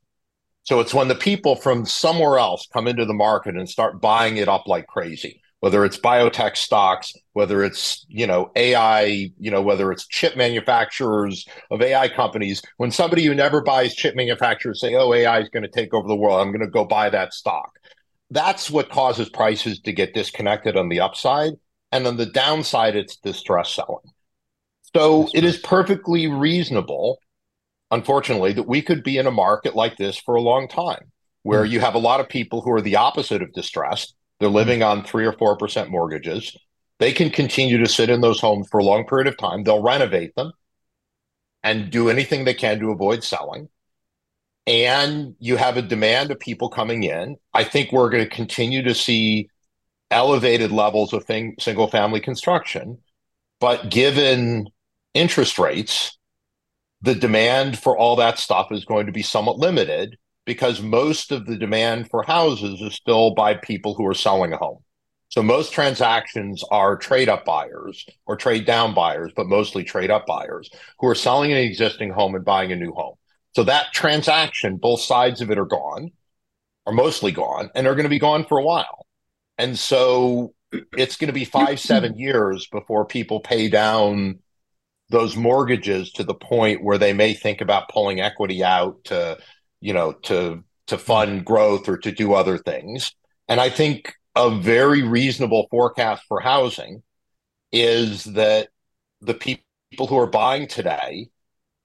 So 0.62 0.80
it's 0.80 0.94
when 0.94 1.08
the 1.08 1.14
people 1.14 1.56
from 1.56 1.84
somewhere 1.84 2.38
else 2.38 2.66
come 2.72 2.86
into 2.86 3.04
the 3.04 3.14
market 3.14 3.56
and 3.56 3.68
start 3.68 4.00
buying 4.00 4.38
it 4.38 4.48
up 4.48 4.66
like 4.66 4.86
crazy, 4.86 5.42
whether 5.60 5.84
it's 5.84 5.98
biotech 5.98 6.56
stocks, 6.56 7.12
whether 7.32 7.62
it's, 7.62 8.04
you 8.08 8.26
know, 8.26 8.50
AI, 8.56 9.30
you 9.38 9.50
know, 9.50 9.60
whether 9.60 9.92
it's 9.92 10.06
chip 10.06 10.36
manufacturers 10.36 11.46
of 11.70 11.82
AI 11.82 12.08
companies, 12.08 12.62
when 12.78 12.90
somebody 12.90 13.24
who 13.24 13.34
never 13.34 13.62
buys 13.62 13.94
chip 13.94 14.16
manufacturers 14.16 14.80
say, 14.80 14.94
oh, 14.94 15.12
AI 15.12 15.40
is 15.40 15.50
going 15.50 15.64
to 15.64 15.68
take 15.68 15.92
over 15.92 16.08
the 16.08 16.16
world, 16.16 16.40
I'm 16.40 16.52
going 16.52 16.60
to 16.60 16.70
go 16.70 16.84
buy 16.84 17.10
that 17.10 17.34
stock. 17.34 17.78
That's 18.30 18.70
what 18.70 18.90
causes 18.90 19.28
prices 19.28 19.80
to 19.80 19.92
get 19.92 20.14
disconnected 20.14 20.76
on 20.76 20.88
the 20.88 21.00
upside. 21.00 21.52
And 21.92 22.06
on 22.06 22.16
the 22.16 22.26
downside, 22.26 22.96
it's 22.96 23.16
distress 23.16 23.70
selling. 23.70 24.10
So 24.94 25.28
it 25.34 25.44
is 25.44 25.58
perfectly 25.58 26.26
reasonable 26.26 27.18
unfortunately, 27.94 28.52
that 28.52 28.68
we 28.68 28.82
could 28.82 29.02
be 29.02 29.16
in 29.16 29.26
a 29.26 29.30
market 29.30 29.74
like 29.74 29.96
this 29.96 30.16
for 30.16 30.34
a 30.34 30.42
long 30.42 30.68
time, 30.68 31.10
where 31.42 31.64
mm. 31.64 31.70
you 31.70 31.80
have 31.80 31.94
a 31.94 31.98
lot 31.98 32.20
of 32.20 32.28
people 32.28 32.60
who 32.60 32.72
are 32.72 32.82
the 32.82 32.96
opposite 32.96 33.40
of 33.40 33.52
distressed. 33.52 34.14
They're 34.40 34.48
hmm. 34.48 34.56
living 34.56 34.82
on 34.82 35.04
three 35.04 35.24
or 35.24 35.32
four 35.32 35.56
percent 35.56 35.90
mortgages. 35.90 36.56
They 36.98 37.12
can 37.12 37.30
continue 37.30 37.78
to 37.78 37.88
sit 37.88 38.10
in 38.10 38.20
those 38.20 38.40
homes 38.40 38.68
for 38.68 38.78
a 38.78 38.84
long 38.84 39.06
period 39.06 39.28
of 39.28 39.38
time. 39.38 39.62
They'll 39.62 39.82
renovate 39.82 40.34
them 40.34 40.52
and 41.62 41.90
do 41.90 42.10
anything 42.10 42.44
they 42.44 42.54
can 42.54 42.78
to 42.80 42.90
avoid 42.90 43.24
selling. 43.24 43.68
And 44.66 45.34
you 45.38 45.56
have 45.56 45.76
a 45.76 45.82
demand 45.82 46.30
of 46.30 46.38
people 46.40 46.68
coming 46.68 47.02
in. 47.02 47.36
I 47.52 47.64
think 47.64 47.92
we're 47.92 48.10
going 48.10 48.24
to 48.24 48.30
continue 48.30 48.82
to 48.82 48.94
see 48.94 49.48
elevated 50.10 50.70
levels 50.72 51.12
of 51.12 51.24
thing, 51.24 51.56
single 51.58 51.88
family 51.88 52.20
construction. 52.20 52.98
But 53.60 53.90
given 53.90 54.68
interest 55.14 55.58
rates, 55.58 56.18
the 57.04 57.14
demand 57.14 57.78
for 57.78 57.98
all 57.98 58.16
that 58.16 58.38
stuff 58.38 58.72
is 58.72 58.86
going 58.86 59.04
to 59.04 59.12
be 59.12 59.22
somewhat 59.22 59.58
limited 59.58 60.16
because 60.46 60.80
most 60.80 61.32
of 61.32 61.44
the 61.44 61.56
demand 61.56 62.08
for 62.08 62.22
houses 62.22 62.80
is 62.80 62.94
still 62.94 63.34
by 63.34 63.52
people 63.52 63.94
who 63.94 64.06
are 64.06 64.14
selling 64.14 64.54
a 64.54 64.56
home. 64.56 64.78
So 65.28 65.42
most 65.42 65.74
transactions 65.74 66.64
are 66.70 66.96
trade 66.96 67.28
up 67.28 67.44
buyers 67.44 68.06
or 68.24 68.36
trade 68.36 68.64
down 68.64 68.94
buyers, 68.94 69.32
but 69.36 69.48
mostly 69.48 69.84
trade 69.84 70.10
up 70.10 70.24
buyers 70.24 70.70
who 70.98 71.06
are 71.06 71.14
selling 71.14 71.52
an 71.52 71.58
existing 71.58 72.10
home 72.10 72.34
and 72.34 72.44
buying 72.44 72.72
a 72.72 72.76
new 72.76 72.92
home. 72.92 73.16
So 73.54 73.64
that 73.64 73.92
transaction, 73.92 74.78
both 74.78 75.00
sides 75.00 75.42
of 75.42 75.50
it 75.50 75.58
are 75.58 75.66
gone, 75.66 76.10
are 76.86 76.92
mostly 76.92 77.32
gone, 77.32 77.70
and 77.74 77.86
are 77.86 77.94
going 77.94 78.04
to 78.04 78.08
be 78.08 78.18
gone 78.18 78.46
for 78.46 78.56
a 78.56 78.64
while. 78.64 79.06
And 79.58 79.78
so 79.78 80.54
it's 80.96 81.16
going 81.16 81.28
to 81.28 81.34
be 81.34 81.44
five, 81.44 81.78
seven 81.80 82.18
years 82.18 82.66
before 82.72 83.04
people 83.04 83.40
pay 83.40 83.68
down 83.68 84.38
those 85.14 85.36
mortgages 85.36 86.10
to 86.12 86.24
the 86.24 86.34
point 86.34 86.82
where 86.82 86.98
they 86.98 87.12
may 87.12 87.34
think 87.34 87.60
about 87.60 87.88
pulling 87.88 88.20
equity 88.20 88.64
out 88.64 89.02
to, 89.04 89.38
you 89.80 89.94
know, 89.94 90.12
to 90.12 90.62
to 90.88 90.98
fund 90.98 91.44
growth 91.44 91.88
or 91.88 91.96
to 91.96 92.12
do 92.12 92.34
other 92.34 92.58
things. 92.58 93.14
And 93.48 93.60
I 93.60 93.70
think 93.70 94.14
a 94.36 94.50
very 94.50 95.02
reasonable 95.02 95.68
forecast 95.70 96.24
for 96.28 96.40
housing 96.40 97.02
is 97.72 98.24
that 98.24 98.68
the 99.20 99.34
people 99.34 100.06
who 100.06 100.18
are 100.18 100.26
buying 100.26 100.66
today 100.66 101.28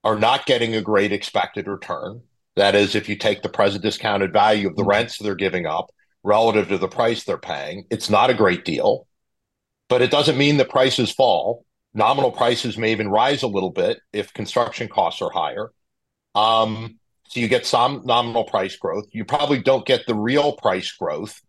are 0.03 0.17
not 0.17 0.45
getting 0.45 0.75
a 0.75 0.82
great 0.82 1.11
expected 1.11 1.67
return. 1.67 2.21
That 2.55 2.75
is, 2.75 2.95
if 2.95 3.07
you 3.07 3.15
take 3.15 3.41
the 3.41 3.49
present 3.49 3.84
discounted 3.84 4.34
value 4.34 4.67
of 4.67 4.75
the 4.75 4.82
mm-hmm. 4.82 4.89
rents 4.89 5.17
they're 5.17 5.36
giving 5.36 5.65
up 5.65 5.91
relative 6.23 6.67
to 6.69 6.77
the 6.77 6.88
price 6.88 7.23
they're 7.23 7.38
paying, 7.38 7.86
it's 7.89 8.09
not 8.09 8.30
a 8.30 8.34
great 8.34 8.65
deal. 8.65 9.07
But 9.88 10.01
it 10.01 10.11
doesn't 10.11 10.38
mean 10.38 10.57
that 10.57 10.69
prices 10.69 11.11
fall. 11.11 11.65
Nominal 11.94 12.32
prices 12.32 12.78
may 12.78 12.92
even 12.92 13.10
rise 13.10 13.44
a 13.44 13.48
little 13.48 13.72
bit 13.72 14.00
if 14.14 14.34
construction 14.34 14.88
costs 14.88 15.22
are 15.22 15.32
higher. 15.32 15.72
Um, 16.36 17.00
so 17.30 17.40
you 17.40 17.48
get 17.48 17.66
some 17.66 18.02
nominal 18.06 18.44
price 18.44 18.76
growth. 18.76 19.06
You 19.12 19.26
probably 19.26 19.62
don't 19.62 19.86
get 19.86 20.06
the 20.08 20.16
real 20.16 20.54
price 20.54 20.92
growth 20.92 21.40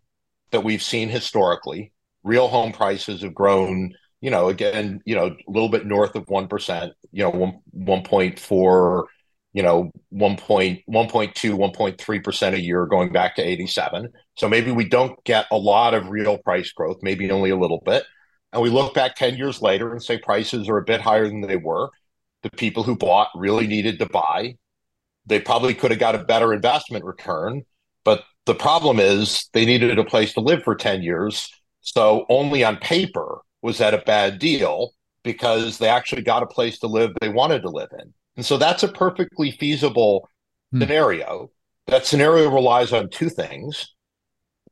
that 0.51 0.65
we've 0.65 0.83
seen 0.83 1.09
historically. 1.09 1.93
Real 2.23 2.49
home 2.49 2.73
prices 2.73 3.23
have 3.23 3.35
grown, 3.35 3.95
you 4.21 4.31
know, 4.31 4.49
again, 4.49 5.01
you 5.07 5.15
know, 5.15 5.27
a 5.27 5.51
little 5.51 5.71
bit 5.71 5.87
north 5.87 6.15
of 6.17 6.27
1%, 6.27 6.91
you 7.13 7.23
know, 7.23 7.31
1, 7.31 7.61
1.4, 8.03 9.05
you 9.53 9.63
know, 9.63 9.91
1 10.11 10.37
1.2, 10.37 10.85
1.3% 10.87 12.53
a 12.53 12.61
year 12.61 12.87
going 12.87 13.13
back 13.13 13.37
to 13.37 13.43
87. 13.43 14.11
So 14.37 14.49
maybe 14.49 14.71
we 14.71 14.87
don't 14.89 15.23
get 15.25 15.47
a 15.51 15.57
lot 15.57 15.95
of 15.95 16.09
real 16.11 16.39
price 16.39 16.73
growth, 16.73 16.99
maybe 17.03 17.31
only 17.31 17.51
a 17.51 17.57
little 17.57 17.83
bit. 17.85 18.05
And 18.53 18.63
we 18.63 18.71
look 18.71 18.95
back 18.95 19.15
10 19.17 19.37
years 19.37 19.63
later 19.63 19.93
and 19.93 20.03
say 20.03 20.19
prices 20.19 20.69
are 20.69 20.79
a 20.79 20.85
bit 20.85 21.01
higher 21.01 21.29
than 21.29 21.41
they 21.41 21.57
were. 21.57 21.91
The 22.43 22.51
people 22.51 22.83
who 22.83 22.97
bought 22.97 23.29
really 23.35 23.67
needed 23.67 23.99
to 23.99 24.07
buy. 24.07 24.57
They 25.27 25.41
probably 25.41 25.75
could 25.75 25.91
have 25.91 26.01
got 26.01 26.15
a 26.15 26.25
better 26.25 26.53
investment 26.53 27.05
return, 27.05 27.63
but 28.05 28.25
the 28.47 28.55
problem 28.55 28.99
is 28.99 29.49
they 29.53 29.65
needed 29.67 29.99
a 29.99 30.05
place 30.05 30.33
to 30.35 30.41
live 30.41 30.63
for 30.63 30.75
10 30.75 31.03
years. 31.03 31.49
So 31.83 32.27
only 32.29 32.65
on 32.65 32.79
paper 32.79 33.41
was 33.63 33.79
that 33.79 33.95
a 33.95 33.99
bad 33.99 34.39
deal 34.39 34.93
because 35.23 35.79
they 35.79 35.89
actually 35.89 36.23
got 36.23 36.43
a 36.43 36.47
place 36.47 36.79
to 36.79 36.87
live 36.87 37.13
they 37.21 37.29
wanted 37.29 37.63
to 37.63 37.69
live 37.69 37.91
in. 37.99 38.13
And 38.37 38.47
so 38.47 38.57
that's 38.57 38.83
a 38.83 38.89
perfectly 38.89 39.51
feasible 39.51 40.29
hmm. 40.73 40.81
scenario. 40.81 41.51
That 41.87 42.07
scenario 42.07 42.51
relies 42.51 42.93
on 42.93 43.11
two 43.11 43.29
things. 43.29 43.95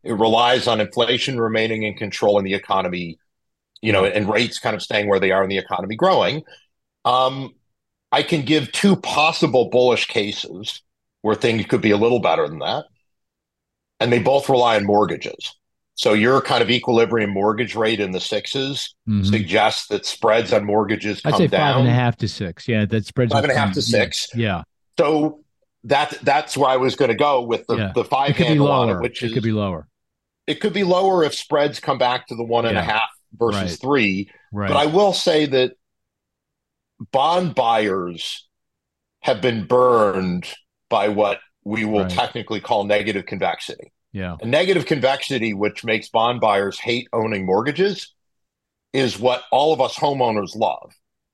It 0.03 0.13
relies 0.13 0.67
on 0.67 0.81
inflation 0.81 1.41
remaining 1.41 1.83
in 1.83 1.95
control 1.95 2.39
and 2.39 2.47
the 2.47 2.55
economy, 2.55 3.19
you 3.83 3.93
know, 3.93 4.05
and 4.05 4.29
rates 4.29 4.59
kind 4.59 4.75
of 4.75 4.83
staying 4.83 5.09
where 5.09 5.21
they 5.21 5.31
are 5.31 5.43
and 5.43 5.51
the 5.51 5.59
economy 5.59 5.97
growing. 5.97 6.43
Um, 7.05 7.55
I 8.11 8.23
can 8.23 8.43
give 8.43 8.73
two 8.73 8.97
possible 8.97 9.69
bullish 9.71 10.07
cases 10.07 10.83
where 11.23 11.35
things 11.35 11.67
could 11.67 11.81
be 11.81 11.91
a 11.91 11.97
little 11.97 12.21
better 12.21 12.49
than 12.49 12.59
that 12.61 12.85
and 14.01 14.13
they 14.13 14.19
both 14.19 14.49
rely 14.49 14.77
on 14.77 14.85
mortgages. 14.85 15.55
So 15.95 16.13
your 16.13 16.41
kind 16.41 16.63
of 16.63 16.71
equilibrium 16.71 17.31
mortgage 17.31 17.75
rate 17.75 17.99
in 17.99 18.13
the 18.13 18.21
6s 18.21 18.55
mm-hmm. 18.55 19.25
suggests 19.25 19.89
that 19.89 20.07
spreads 20.07 20.53
on 20.53 20.65
mortgages 20.65 21.21
I'd 21.25 21.35
say 21.35 21.47
down. 21.49 21.61
five 21.61 21.81
and 21.81 21.89
a 21.89 21.93
half 21.93 22.17
to 22.19 22.29
six. 22.29 22.69
Yeah, 22.69 22.85
that 22.85 23.05
spreads 23.05 23.33
five 23.33 23.43
and 23.43 23.53
a 23.53 23.57
half 23.57 23.75
to 23.75 23.83
six. 23.83 24.29
Yeah. 24.35 24.63
So 24.97 25.41
that 25.85 26.17
that's 26.23 26.57
where 26.57 26.71
I 26.71 26.77
was 26.77 26.95
going 26.95 27.11
to 27.11 27.17
go 27.17 27.43
with 27.43 27.67
the 27.67 27.77
yeah. 27.77 27.93
the 27.95 28.05
five 28.05 28.37
handle 28.37 28.71
on 28.71 28.91
it, 28.91 29.01
which 29.01 29.23
it 29.25 29.29
is, 29.29 29.35
could 29.35 29.43
be 29.43 29.51
lower. 29.51 29.89
It 30.47 30.61
could 30.61 30.73
be 30.73 30.85
lower 30.85 31.25
if 31.25 31.35
spreads 31.35 31.81
come 31.81 31.99
back 31.99 32.29
to 32.29 32.37
the 32.37 32.45
one 32.45 32.65
and 32.65 32.75
yeah. 32.75 32.83
a 32.83 32.85
half 32.85 33.09
versus 33.33 33.63
right. 33.63 33.81
three. 33.81 34.31
Right. 34.53 34.69
But 34.69 34.77
I 34.77 34.87
will 34.87 35.13
say 35.13 35.47
that 35.47 35.73
bond 37.13 37.55
buyers 37.55 38.47
have 39.21 39.41
been 39.41 39.67
burned 39.67 40.47
by 40.89 41.09
what 41.09 41.41
we 41.65 41.85
will 41.85 42.03
right. 42.03 42.11
technically 42.11 42.61
call 42.61 42.85
negative 42.85 43.27
convexity. 43.27 43.93
Yeah. 44.13 44.37
A 44.41 44.47
negative 44.47 44.87
convexity, 44.87 45.53
which 45.53 45.85
makes 45.85 46.09
bond 46.09 46.41
buyers 46.41 46.79
hate 46.79 47.09
owning 47.13 47.45
mortgages, 47.45 48.15
is 48.93 49.19
what 49.19 49.43
all 49.53 49.73
of 49.73 49.81
us 49.81 49.95
homeowners 49.97 50.57
love. 50.57 50.93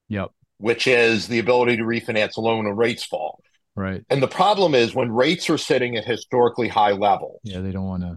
Yep. 0.09 0.31
Which 0.59 0.87
is 0.87 1.29
the 1.29 1.39
ability 1.39 1.77
to 1.77 1.83
refinance 1.83 2.37
a 2.37 2.41
loan 2.41 2.65
when 2.65 2.77
rates 2.77 3.05
fall. 3.05 3.41
Right. 3.77 4.03
And 4.11 4.23
the 4.23 4.29
problem 4.29 4.75
is 4.75 4.95
when 4.95 5.11
rates 5.11 5.51
are 5.51 5.59
sitting 5.59 5.97
at 5.97 6.05
historically 6.05 6.69
high 6.69 6.93
levels. 6.93 7.41
Yeah, 7.43 7.61
they 7.61 7.73
don't 7.73 7.87
want 7.87 8.03
to 8.03 8.17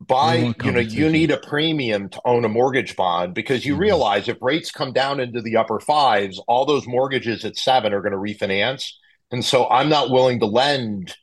buy 0.00 0.54
you 0.64 0.72
know 0.72 0.80
you 0.80 1.10
need 1.10 1.30
a 1.30 1.36
premium 1.36 2.08
to 2.08 2.20
own 2.24 2.44
a 2.44 2.48
mortgage 2.48 2.96
bond 2.96 3.34
because 3.34 3.66
you 3.66 3.74
mm-hmm. 3.74 3.82
realize 3.82 4.28
if 4.28 4.38
rates 4.40 4.70
come 4.70 4.92
down 4.94 5.20
into 5.20 5.42
the 5.42 5.56
upper 5.56 5.78
fives 5.78 6.40
all 6.48 6.64
those 6.64 6.86
mortgages 6.86 7.44
at 7.44 7.56
seven 7.56 7.92
are 7.92 8.00
going 8.00 8.12
to 8.12 8.18
refinance 8.18 8.92
and 9.30 9.44
so 9.44 9.68
I'm 9.68 9.88
not 9.88 10.10
willing 10.10 10.40
to 10.40 10.46
lend 10.46 11.14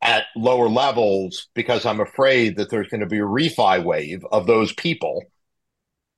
at 0.00 0.26
lower 0.34 0.68
levels 0.68 1.48
because 1.54 1.86
I'm 1.86 2.00
afraid 2.00 2.56
that 2.56 2.70
there's 2.70 2.88
going 2.88 3.00
to 3.00 3.06
be 3.06 3.18
a 3.18 3.22
refi 3.22 3.82
wave 3.82 4.24
of 4.32 4.46
those 4.46 4.72
people. 4.72 5.22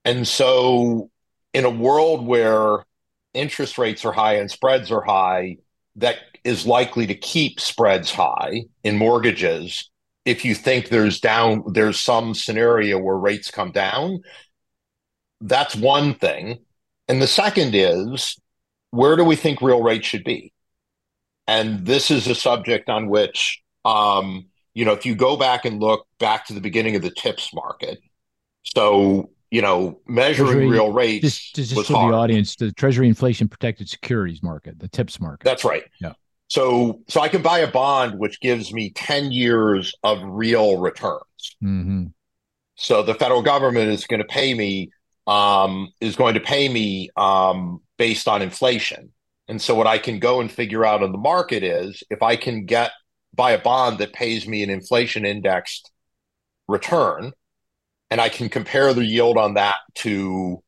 And 0.03 0.27
so, 0.27 1.11
in 1.53 1.65
a 1.65 1.69
world 1.69 2.25
where 2.25 2.85
interest 3.33 3.77
rates 3.77 4.05
are 4.05 4.11
high 4.11 4.35
and 4.35 4.49
spreads 4.49 4.91
are 4.91 5.03
high, 5.03 5.57
that 5.97 6.17
is 6.43 6.65
likely 6.65 7.07
to 7.07 7.15
keep 7.15 7.59
spreads 7.59 8.11
high 8.11 8.65
in 8.83 8.97
mortgages. 8.97 9.89
If 10.25 10.43
you 10.43 10.55
think 10.55 10.89
there's 10.89 11.19
down, 11.19 11.63
there's 11.71 11.99
some 11.99 12.33
scenario 12.33 12.99
where 12.99 13.17
rates 13.17 13.51
come 13.51 13.71
down, 13.71 14.21
that's 15.41 15.75
one 15.75 16.15
thing. 16.15 16.59
And 17.07 17.21
the 17.21 17.27
second 17.27 17.75
is, 17.75 18.37
where 18.91 19.15
do 19.15 19.23
we 19.23 19.35
think 19.35 19.61
real 19.61 19.83
rates 19.83 20.07
should 20.07 20.23
be? 20.23 20.51
And 21.47 21.85
this 21.85 22.09
is 22.09 22.27
a 22.27 22.33
subject 22.33 22.89
on 22.89 23.07
which, 23.07 23.61
um, 23.83 24.47
you 24.73 24.83
know, 24.83 24.93
if 24.93 25.05
you 25.05 25.15
go 25.15 25.37
back 25.37 25.65
and 25.65 25.79
look 25.79 26.07
back 26.19 26.47
to 26.47 26.53
the 26.53 26.61
beginning 26.61 26.95
of 26.95 27.03
the 27.03 27.11
TIPS 27.11 27.53
market, 27.53 27.99
so 28.63 29.29
you 29.51 29.61
know, 29.61 29.99
measuring 30.07 30.47
Treasury, 30.47 30.67
real 30.67 30.91
rates 30.91 31.21
just, 31.21 31.55
just, 31.55 31.75
just 31.75 31.87
for 31.87 31.93
hard. 31.93 32.13
the 32.13 32.17
audience, 32.17 32.55
the 32.55 32.71
Treasury 32.71 33.07
inflation 33.07 33.47
protected 33.47 33.87
securities 33.87 34.41
market, 34.43 34.79
the 34.79 34.87
TIPS 34.87 35.19
market. 35.21 35.45
That's 35.45 35.63
right. 35.63 35.83
Yeah. 36.01 36.13
So, 36.47 37.01
so 37.07 37.21
I 37.21 37.27
can 37.27 37.41
buy 37.41 37.59
a 37.59 37.71
bond 37.71 38.19
which 38.19 38.39
gives 38.39 38.71
me 38.71 38.91
ten 38.91 39.31
years 39.31 39.93
of 40.03 40.19
real 40.23 40.77
returns. 40.77 41.55
Mm-hmm. 41.63 42.05
So 42.75 43.03
the 43.03 43.15
federal 43.15 43.41
government 43.41 43.89
is 43.91 44.05
going 44.05 44.21
to 44.21 44.27
pay 44.27 44.53
me 44.53 44.91
um, 45.27 45.91
is 45.99 46.15
going 46.15 46.35
to 46.35 46.39
pay 46.39 46.69
me 46.69 47.09
um, 47.15 47.81
based 47.97 48.27
on 48.27 48.41
inflation. 48.41 49.11
And 49.47 49.61
so 49.61 49.75
what 49.75 49.87
I 49.87 49.97
can 49.97 50.19
go 50.19 50.39
and 50.39 50.51
figure 50.51 50.85
out 50.85 51.03
in 51.03 51.11
the 51.11 51.17
market 51.17 51.63
is 51.63 52.03
if 52.09 52.21
I 52.21 52.35
can 52.35 52.65
get 52.65 52.91
buy 53.33 53.51
a 53.51 53.61
bond 53.61 53.97
that 53.99 54.13
pays 54.13 54.47
me 54.47 54.63
an 54.63 54.69
inflation 54.69 55.25
indexed 55.25 55.91
return 56.67 57.33
and 58.09 58.21
I 58.21 58.29
can 58.29 58.49
compare 58.49 58.93
the 58.93 59.03
yield 59.03 59.37
on 59.37 59.55
that 59.55 59.77
to 59.95 60.63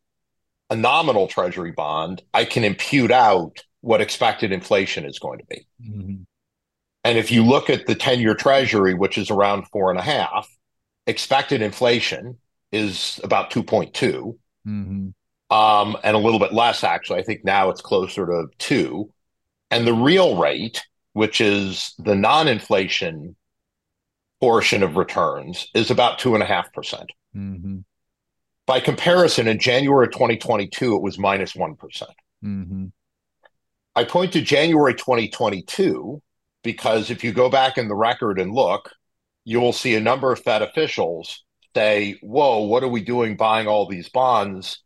a 0.70 0.76
nominal 0.76 1.28
treasury 1.28 1.72
bond, 1.72 2.22
I 2.34 2.44
can 2.46 2.64
impute 2.64 3.12
out 3.12 3.64
what 3.82 4.02
expected 4.02 4.52
inflation 4.52 5.06
is 5.06 5.20
going 5.20 5.40
to 5.40 5.46
be. 5.46 5.68
Mm-hmm. 5.82 6.24
And 7.04 7.18
if 7.18 7.32
you 7.32 7.44
look 7.44 7.70
at 7.70 7.86
the 7.86 7.96
10 7.96 8.20
year 8.20 8.36
treasury, 8.36 8.94
which 8.94 9.18
is 9.18 9.30
around 9.32 9.68
four 9.68 9.90
and 9.92 10.00
a 10.00 10.04
half, 10.04 10.50
expected 11.06 11.62
inflation 11.62 12.38
is 12.72 13.20
about 13.24 13.52
2.2. 13.52 14.38
Mm-hmm 14.68 15.08
um, 15.50 15.96
and 16.04 16.16
a 16.16 16.20
little 16.20 16.40
bit 16.40 16.54
less 16.54 16.84
actually. 16.84 17.20
I 17.20 17.24
think 17.24 17.44
now 17.44 17.70
it's 17.70 17.82
closer 17.82 18.26
to 18.26 18.48
two. 18.58 19.12
And 19.72 19.86
the 19.86 19.94
real 19.94 20.38
rate, 20.38 20.86
which 21.14 21.42
is 21.42 21.94
the 22.00 22.16
non-inflation 22.16 23.36
portion 24.40 24.84
of 24.84 24.98
returns, 24.98 25.68
is 25.74 25.92
about 25.92 26.20
two 26.20 26.34
and 26.34 26.44
a 26.44 26.46
half 26.46 26.72
percent. 26.74 27.12
Mm-hmm. 27.36 27.80
By 28.66 28.80
comparison, 28.82 29.48
in 29.48 29.60
January 29.60 30.10
2022, 30.10 30.96
it 30.96 31.02
was 31.02 31.18
minus 31.18 31.56
one 31.56 31.76
percent. 31.76 32.12
Mm-hmm. 32.44 32.88
I 33.98 34.06
point 34.06 34.32
to 34.34 34.42
January 34.42 34.94
2022 34.94 36.22
because 36.64 37.10
if 37.10 37.24
you 37.24 37.34
go 37.34 37.50
back 37.50 37.78
in 37.78 37.88
the 37.88 37.96
record 37.96 38.40
and 38.40 38.54
look, 38.54 38.92
you 39.44 39.60
will 39.60 39.74
see 39.74 39.96
a 39.96 40.00
number 40.00 40.32
of 40.32 40.40
Fed 40.40 40.62
officials 40.62 41.44
say, 41.76 42.18
Whoa, 42.22 42.64
what 42.64 42.84
are 42.84 42.88
we 42.88 43.02
doing 43.02 43.36
buying 43.36 43.68
all 43.68 43.88
these 43.88 44.10
bonds? 44.10 44.82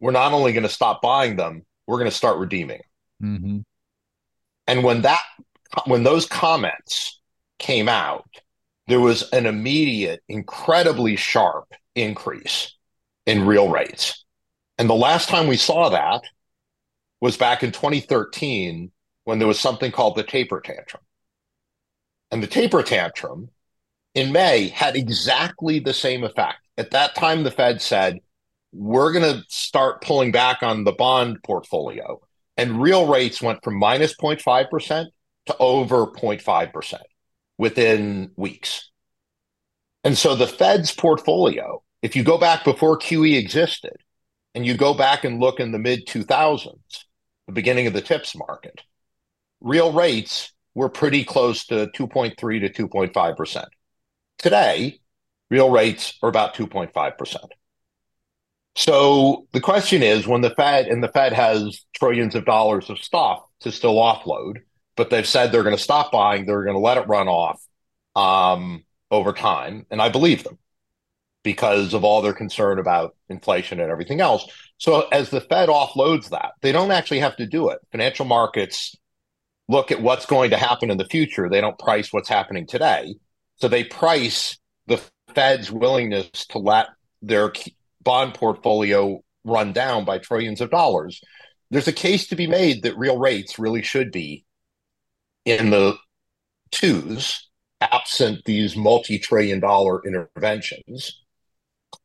we're 0.00 0.12
not 0.12 0.32
only 0.32 0.52
going 0.52 0.64
to 0.64 0.68
stop 0.68 1.02
buying 1.02 1.36
them, 1.36 1.64
we're 1.86 1.98
going 1.98 2.10
to 2.10 2.16
start 2.16 2.38
redeeming. 2.38 2.80
Mm-hmm. 3.22 3.58
And 4.66 4.84
when 4.84 5.02
that 5.02 5.22
when 5.86 6.02
those 6.02 6.26
comments 6.26 7.20
came 7.58 7.88
out, 7.88 8.28
there 8.88 9.00
was 9.00 9.28
an 9.30 9.46
immediate, 9.46 10.22
incredibly 10.28 11.16
sharp 11.16 11.72
increase 11.94 12.74
in 13.26 13.46
real 13.46 13.68
rates. 13.68 14.24
And 14.78 14.88
the 14.88 14.94
last 14.94 15.28
time 15.28 15.46
we 15.46 15.56
saw 15.56 15.90
that 15.90 16.22
was 17.20 17.36
back 17.36 17.62
in 17.62 17.72
2013 17.72 18.90
when 19.24 19.38
there 19.38 19.48
was 19.48 19.60
something 19.60 19.92
called 19.92 20.16
the 20.16 20.22
taper 20.22 20.60
tantrum. 20.60 21.02
And 22.30 22.42
the 22.42 22.46
taper 22.46 22.82
tantrum 22.82 23.50
in 24.14 24.32
May 24.32 24.68
had 24.68 24.96
exactly 24.96 25.78
the 25.78 25.94
same 25.94 26.24
effect. 26.24 26.58
At 26.78 26.92
that 26.92 27.14
time, 27.14 27.42
the 27.42 27.50
Fed 27.50 27.82
said, 27.82 28.20
we're 28.72 29.12
going 29.12 29.24
to 29.24 29.44
start 29.48 30.02
pulling 30.02 30.32
back 30.32 30.62
on 30.62 30.84
the 30.84 30.92
bond 30.92 31.42
portfolio. 31.44 32.20
And 32.56 32.80
real 32.80 33.06
rates 33.06 33.42
went 33.42 33.62
from 33.64 33.78
minus 33.78 34.14
0.5% 34.16 35.06
to 35.46 35.56
over 35.58 36.06
0.5% 36.06 36.94
within 37.58 38.30
weeks. 38.36 38.90
And 40.04 40.16
so 40.16 40.34
the 40.34 40.46
Fed's 40.46 40.94
portfolio, 40.94 41.82
if 42.02 42.16
you 42.16 42.22
go 42.22 42.38
back 42.38 42.64
before 42.64 42.98
QE 42.98 43.38
existed 43.38 43.96
and 44.54 44.64
you 44.64 44.76
go 44.76 44.94
back 44.94 45.24
and 45.24 45.40
look 45.40 45.60
in 45.60 45.72
the 45.72 45.78
mid 45.78 46.06
2000s, 46.06 47.04
the 47.50 47.54
beginning 47.54 47.88
of 47.88 47.92
the 47.92 48.00
TIPS 48.00 48.36
market, 48.36 48.80
real 49.60 49.92
rates 49.92 50.52
were 50.74 50.88
pretty 50.88 51.24
close 51.24 51.66
to 51.66 51.88
2.3 51.88 52.36
to 52.36 52.88
2.5%. 52.88 53.64
Today, 54.38 55.00
real 55.50 55.68
rates 55.68 56.16
are 56.22 56.28
about 56.28 56.54
2.5%. 56.54 57.36
So 58.76 59.48
the 59.52 59.60
question 59.60 60.04
is 60.04 60.28
when 60.28 60.42
the 60.42 60.50
Fed 60.50 60.86
and 60.86 61.02
the 61.02 61.08
Fed 61.08 61.32
has 61.32 61.84
trillions 61.92 62.36
of 62.36 62.44
dollars 62.44 62.88
of 62.88 62.98
stuff 62.98 63.42
to 63.60 63.72
still 63.72 63.96
offload, 63.96 64.58
but 64.96 65.10
they've 65.10 65.26
said 65.26 65.50
they're 65.50 65.64
going 65.64 65.76
to 65.76 65.82
stop 65.82 66.12
buying, 66.12 66.46
they're 66.46 66.62
going 66.62 66.76
to 66.76 66.80
let 66.80 66.98
it 66.98 67.08
run 67.08 67.26
off 67.26 67.60
um, 68.14 68.84
over 69.10 69.32
time. 69.32 69.86
And 69.90 70.00
I 70.00 70.08
believe 70.08 70.44
them 70.44 70.56
because 71.42 71.94
of 71.94 72.04
all 72.04 72.22
their 72.22 72.34
concern 72.34 72.78
about 72.78 73.16
inflation 73.28 73.80
and 73.80 73.90
everything 73.90 74.20
else. 74.20 74.46
So 74.78 75.08
as 75.08 75.30
the 75.30 75.40
Fed 75.40 75.68
offloads 75.68 76.30
that, 76.30 76.52
they 76.60 76.72
don't 76.72 76.90
actually 76.90 77.20
have 77.20 77.36
to 77.36 77.46
do 77.46 77.70
it. 77.70 77.78
Financial 77.92 78.26
markets 78.26 78.96
look 79.68 79.90
at 79.90 80.02
what's 80.02 80.26
going 80.26 80.50
to 80.50 80.56
happen 80.56 80.90
in 80.90 80.98
the 80.98 81.04
future. 81.04 81.48
They 81.48 81.60
don't 81.60 81.78
price 81.78 82.12
what's 82.12 82.28
happening 82.28 82.66
today. 82.66 83.14
So 83.56 83.68
they 83.68 83.84
price 83.84 84.58
the 84.86 85.00
Fed's 85.34 85.70
willingness 85.70 86.30
to 86.48 86.58
let 86.58 86.88
their 87.22 87.52
bond 88.02 88.34
portfolio 88.34 89.22
run 89.44 89.72
down 89.72 90.04
by 90.04 90.18
trillions 90.18 90.60
of 90.60 90.70
dollars. 90.70 91.20
There's 91.70 91.88
a 91.88 91.92
case 91.92 92.26
to 92.28 92.36
be 92.36 92.46
made 92.46 92.82
that 92.82 92.98
real 92.98 93.18
rates 93.18 93.58
really 93.58 93.82
should 93.82 94.10
be 94.10 94.44
in 95.44 95.70
the 95.70 95.96
twos, 96.70 97.48
absent 97.80 98.44
these 98.44 98.76
multi 98.76 99.18
trillion 99.18 99.60
dollar 99.60 100.04
interventions. 100.04 101.22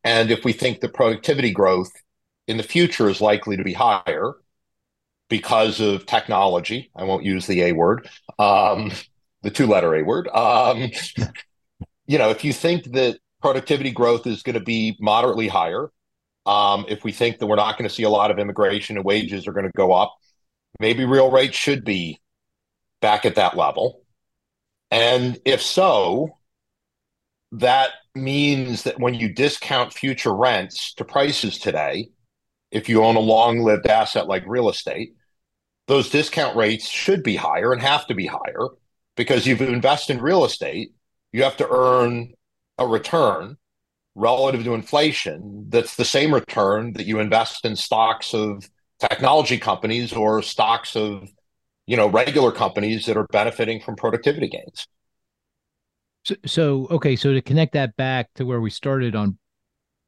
And 0.03 0.31
if 0.31 0.45
we 0.45 0.53
think 0.53 0.79
the 0.79 0.89
productivity 0.89 1.51
growth 1.51 1.91
in 2.47 2.57
the 2.57 2.63
future 2.63 3.09
is 3.09 3.21
likely 3.21 3.57
to 3.57 3.63
be 3.63 3.73
higher 3.73 4.33
because 5.29 5.79
of 5.79 6.05
technology, 6.05 6.91
I 6.95 7.03
won't 7.03 7.25
use 7.25 7.47
the 7.47 7.63
A 7.63 7.71
word, 7.71 8.09
um, 8.37 8.91
the 9.41 9.49
two 9.49 9.67
letter 9.67 9.95
A 9.95 10.03
word. 10.03 10.27
Um, 10.27 10.91
you 12.07 12.17
know, 12.17 12.29
if 12.29 12.43
you 12.43 12.53
think 12.53 12.91
that 12.93 13.17
productivity 13.41 13.91
growth 13.91 14.27
is 14.27 14.43
going 14.43 14.53
to 14.55 14.63
be 14.63 14.95
moderately 14.99 15.47
higher, 15.47 15.89
um, 16.45 16.85
if 16.87 17.03
we 17.03 17.11
think 17.11 17.39
that 17.39 17.47
we're 17.47 17.55
not 17.55 17.77
going 17.77 17.89
to 17.89 17.93
see 17.93 18.03
a 18.03 18.09
lot 18.09 18.29
of 18.29 18.37
immigration 18.37 18.97
and 18.97 19.05
wages 19.05 19.47
are 19.47 19.53
going 19.53 19.65
to 19.65 19.71
go 19.75 19.91
up, 19.91 20.13
maybe 20.79 21.05
real 21.05 21.31
rates 21.31 21.57
should 21.57 21.83
be 21.83 22.19
back 23.01 23.25
at 23.25 23.35
that 23.35 23.57
level. 23.57 24.01
And 24.91 25.39
if 25.45 25.61
so, 25.61 26.37
that 27.51 27.91
means 28.13 28.83
that 28.83 28.99
when 28.99 29.13
you 29.13 29.33
discount 29.33 29.93
future 29.93 30.35
rents 30.35 30.93
to 30.95 31.05
prices 31.05 31.57
today, 31.57 32.09
if 32.71 32.89
you 32.89 33.03
own 33.03 33.15
a 33.15 33.19
long 33.19 33.59
lived 33.59 33.87
asset 33.87 34.27
like 34.27 34.43
real 34.45 34.69
estate, 34.69 35.13
those 35.87 36.09
discount 36.09 36.55
rates 36.57 36.87
should 36.89 37.23
be 37.23 37.35
higher 37.35 37.71
and 37.71 37.81
have 37.81 38.07
to 38.07 38.15
be 38.15 38.25
higher 38.25 38.69
because 39.15 39.45
you've 39.45 39.61
invested 39.61 40.17
in 40.17 40.23
real 40.23 40.43
estate, 40.43 40.91
you 41.31 41.43
have 41.43 41.57
to 41.57 41.69
earn 41.69 42.33
a 42.77 42.87
return 42.87 43.57
relative 44.15 44.63
to 44.63 44.73
inflation 44.73 45.65
that's 45.69 45.95
the 45.95 46.05
same 46.05 46.33
return 46.33 46.93
that 46.93 47.05
you 47.05 47.19
invest 47.19 47.65
in 47.65 47.75
stocks 47.75 48.33
of 48.33 48.67
technology 48.99 49.57
companies 49.57 50.13
or 50.13 50.41
stocks 50.41 50.95
of 50.95 51.29
you 51.85 51.97
know 51.97 52.07
regular 52.07 52.51
companies 52.51 53.05
that 53.05 53.17
are 53.17 53.27
benefiting 53.31 53.81
from 53.81 53.95
productivity 53.95 54.47
gains 54.47 54.87
so, 56.25 56.35
so 56.45 56.87
okay 56.91 57.15
so 57.15 57.33
to 57.33 57.41
connect 57.41 57.73
that 57.73 57.95
back 57.95 58.29
to 58.35 58.45
where 58.45 58.59
we 58.59 58.69
started 58.69 59.15
on 59.15 59.37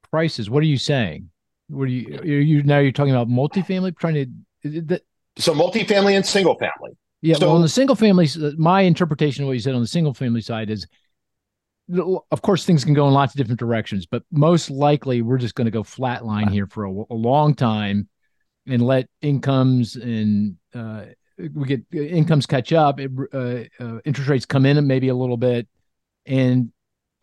prices 0.10 0.50
what 0.50 0.62
are 0.62 0.68
you 0.68 0.78
saying? 0.78 1.30
What 1.70 1.84
are 1.84 1.88
you 1.88 2.20
are 2.20 2.26
you 2.26 2.64
now 2.64 2.80
you're 2.80 2.92
talking 2.92 3.14
about 3.14 3.28
multifamily 3.28 3.98
trying 3.98 4.14
to 4.64 4.70
that 4.82 5.02
so 5.38 5.54
multifamily 5.54 6.16
and 6.16 6.26
single 6.26 6.58
family. 6.58 6.98
Yeah 7.22 7.36
so, 7.36 7.48
well 7.48 7.56
on 7.56 7.62
the 7.62 7.70
single 7.70 7.96
family 7.96 8.28
my 8.58 8.82
interpretation 8.82 9.44
of 9.44 9.48
what 9.48 9.54
you 9.54 9.60
said 9.60 9.76
on 9.76 9.82
the 9.82 9.88
single 9.88 10.14
family 10.14 10.42
side 10.42 10.70
is 10.70 10.88
of 12.32 12.42
course 12.42 12.66
things 12.66 12.84
can 12.84 12.94
go 12.94 13.08
in 13.08 13.14
lots 13.14 13.34
of 13.34 13.38
different 13.38 13.60
directions 13.60 14.06
but 14.06 14.24
most 14.32 14.70
likely 14.70 15.22
we're 15.22 15.38
just 15.38 15.56
going 15.56 15.66
to 15.66 15.72
go 15.72 15.84
flatline 15.84 16.50
here 16.50 16.68
for 16.68 16.86
a, 16.86 16.92
a, 16.92 17.14
long 17.14 17.54
time 17.54 18.10
and 18.68 18.82
let 18.82 19.08
incomes 19.22 19.96
and 19.96 20.58
uh, 20.76 21.06
we 21.54 21.66
get 21.66 21.82
incomes 21.94 22.46
catch 22.46 22.74
up 22.74 23.00
it, 23.00 23.10
uh, 23.34 23.64
uh, 23.82 24.00
interest 24.04 24.30
rates 24.30 24.46
come 24.46 24.66
in 24.66 24.86
maybe 24.86 25.08
a 25.08 25.16
little 25.16 25.38
bit 25.38 25.66
and 26.28 26.72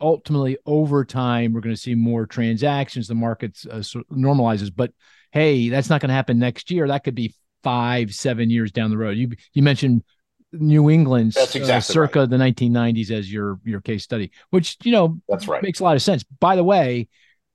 ultimately 0.01 0.57
over 0.65 1.05
time 1.05 1.53
we're 1.53 1.61
going 1.61 1.75
to 1.75 1.81
see 1.81 1.95
more 1.95 2.25
transactions 2.25 3.07
the 3.07 3.15
market 3.15 3.57
uh, 3.71 3.77
normalizes 4.11 4.71
but 4.75 4.91
hey 5.31 5.69
that's 5.69 5.89
not 5.89 6.01
going 6.01 6.09
to 6.09 6.15
happen 6.15 6.37
next 6.37 6.69
year 6.69 6.87
that 6.87 7.03
could 7.03 7.15
be 7.15 7.33
five 7.63 8.13
seven 8.13 8.49
years 8.49 8.71
down 8.71 8.89
the 8.89 8.97
road 8.97 9.17
you 9.17 9.29
you 9.53 9.63
mentioned 9.63 10.03
New 10.51 10.89
England 10.89 11.35
uh, 11.37 11.41
exactly 11.41 11.71
uh, 11.71 11.79
circa 11.79 12.19
right. 12.21 12.29
the 12.29 12.37
1990s 12.37 13.11
as 13.11 13.31
your 13.31 13.59
your 13.65 13.81
case 13.81 14.03
study, 14.03 14.31
which 14.49 14.77
you 14.83 14.91
know 14.91 15.19
that's 15.27 15.47
right 15.47 15.61
makes 15.61 15.79
a 15.79 15.83
lot 15.83 15.95
of 15.95 16.01
sense. 16.01 16.23
By 16.39 16.55
the 16.55 16.63
way, 16.63 17.07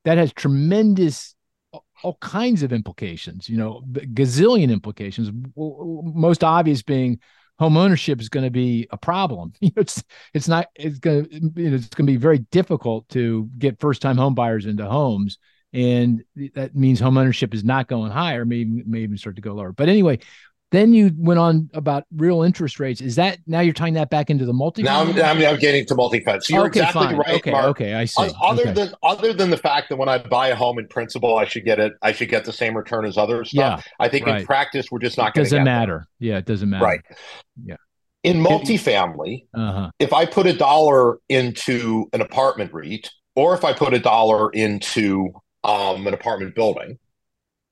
that 0.05 0.19
has 0.19 0.33
tremendous 0.33 1.35
all 2.03 2.17
kinds 2.21 2.63
of 2.63 2.73
implications. 2.73 3.49
You 3.49 3.59
know, 3.59 3.83
gazillion 3.91 4.71
implications. 4.71 5.31
Most 5.57 6.45
obvious 6.45 6.83
being 6.83 7.21
home 7.61 7.77
ownership 7.77 8.21
is 8.21 8.31
going 8.31 8.45
to 8.45 8.51
be 8.51 8.89
a 8.91 8.97
problem. 8.97 9.53
It's 9.61 10.03
it's 10.35 10.49
not 10.49 10.67
it's 10.75 10.99
going 10.99 11.27
to 11.27 11.37
it's 11.57 11.89
going 11.89 12.07
to 12.07 12.13
be 12.13 12.17
very 12.17 12.39
difficult 12.39 13.09
to 13.11 13.49
get 13.59 13.79
first 13.79 14.03
time 14.03 14.17
home 14.17 14.35
buyers 14.35 14.67
into 14.67 14.87
homes. 14.87 15.39
And 15.73 16.25
that 16.55 16.75
means 16.75 16.99
home 16.99 17.17
ownership 17.17 17.55
is 17.55 17.63
not 17.63 17.87
going 17.87 18.11
higher, 18.11 18.45
maybe 18.45 18.83
may 18.85 19.01
even 19.01 19.17
start 19.17 19.37
to 19.37 19.43
go 19.43 19.53
lower. 19.53 19.71
But 19.71 19.89
anyway, 19.89 20.19
then 20.71 20.93
you 20.93 21.11
went 21.16 21.41
on 21.41 21.68
about 21.75 22.05
real 22.14 22.43
interest 22.43 22.79
rates. 22.79 23.01
Is 23.01 23.16
that 23.16 23.39
now 23.47 23.61
you're 23.61 23.75
tying 23.75 23.95
that 23.95 24.09
back 24.09 24.31
into 24.31 24.45
the 24.45 24.53
multi? 24.53 24.83
Now 24.83 25.01
I'm, 25.01 25.09
I'm, 25.21 25.45
I'm, 25.45 25.59
getting 25.59 25.85
to 25.87 25.95
multi-fed. 25.95 26.45
So 26.45 26.55
you're 26.55 26.66
okay, 26.66 26.81
exactly 26.81 27.07
fine. 27.07 27.16
right, 27.16 27.35
okay, 27.35 27.51
Mark. 27.51 27.66
Okay, 27.66 27.95
I 27.95 28.05
see. 28.05 28.31
Other 28.41 28.62
okay. 28.62 28.73
than 28.73 28.95
other 29.03 29.33
than 29.33 29.51
the 29.51 29.57
fact 29.57 29.89
that 29.89 29.97
when 29.97 30.09
I 30.09 30.18
buy 30.18 30.49
a 30.49 30.55
home 30.55 30.79
in 30.79 30.87
principle, 30.87 31.37
I 31.37 31.45
should 31.45 31.64
get 31.64 31.81
it. 31.81 31.95
I 32.03 32.12
should 32.12 32.29
get 32.29 32.45
the 32.45 32.53
same 32.53 32.77
return 32.77 33.05
as 33.05 33.18
other 33.18 33.45
stuff. 33.45 33.85
Yeah, 33.85 33.93
I 34.05 34.09
think 34.09 34.27
right. 34.27 34.41
in 34.41 34.47
practice, 34.47 34.87
we're 34.91 35.01
just 35.01 35.18
not 35.18 35.35
going 35.35 35.45
to. 35.45 35.51
Doesn't 35.51 35.64
matter. 35.64 36.07
There. 36.21 36.31
Yeah, 36.31 36.39
it 36.39 36.47
doesn't 36.47 36.71
matter. 36.71 36.85
Right. 36.85 37.01
Yeah. 37.64 37.77
In 38.23 38.37
multifamily, 38.37 39.47
uh-huh. 39.55 39.91
if 39.99 40.12
I 40.12 40.27
put 40.27 40.47
a 40.47 40.53
dollar 40.53 41.18
into 41.31 42.09
an 42.12 42.21
apartment 42.21 42.73
REIT, 42.73 43.11
or 43.35 43.55
if 43.55 43.64
I 43.64 43.73
put 43.73 43.95
a 43.95 43.99
dollar 43.99 44.51
into 44.51 45.31
um, 45.64 46.07
an 46.07 46.12
apartment 46.12 46.55
building, 46.55 46.99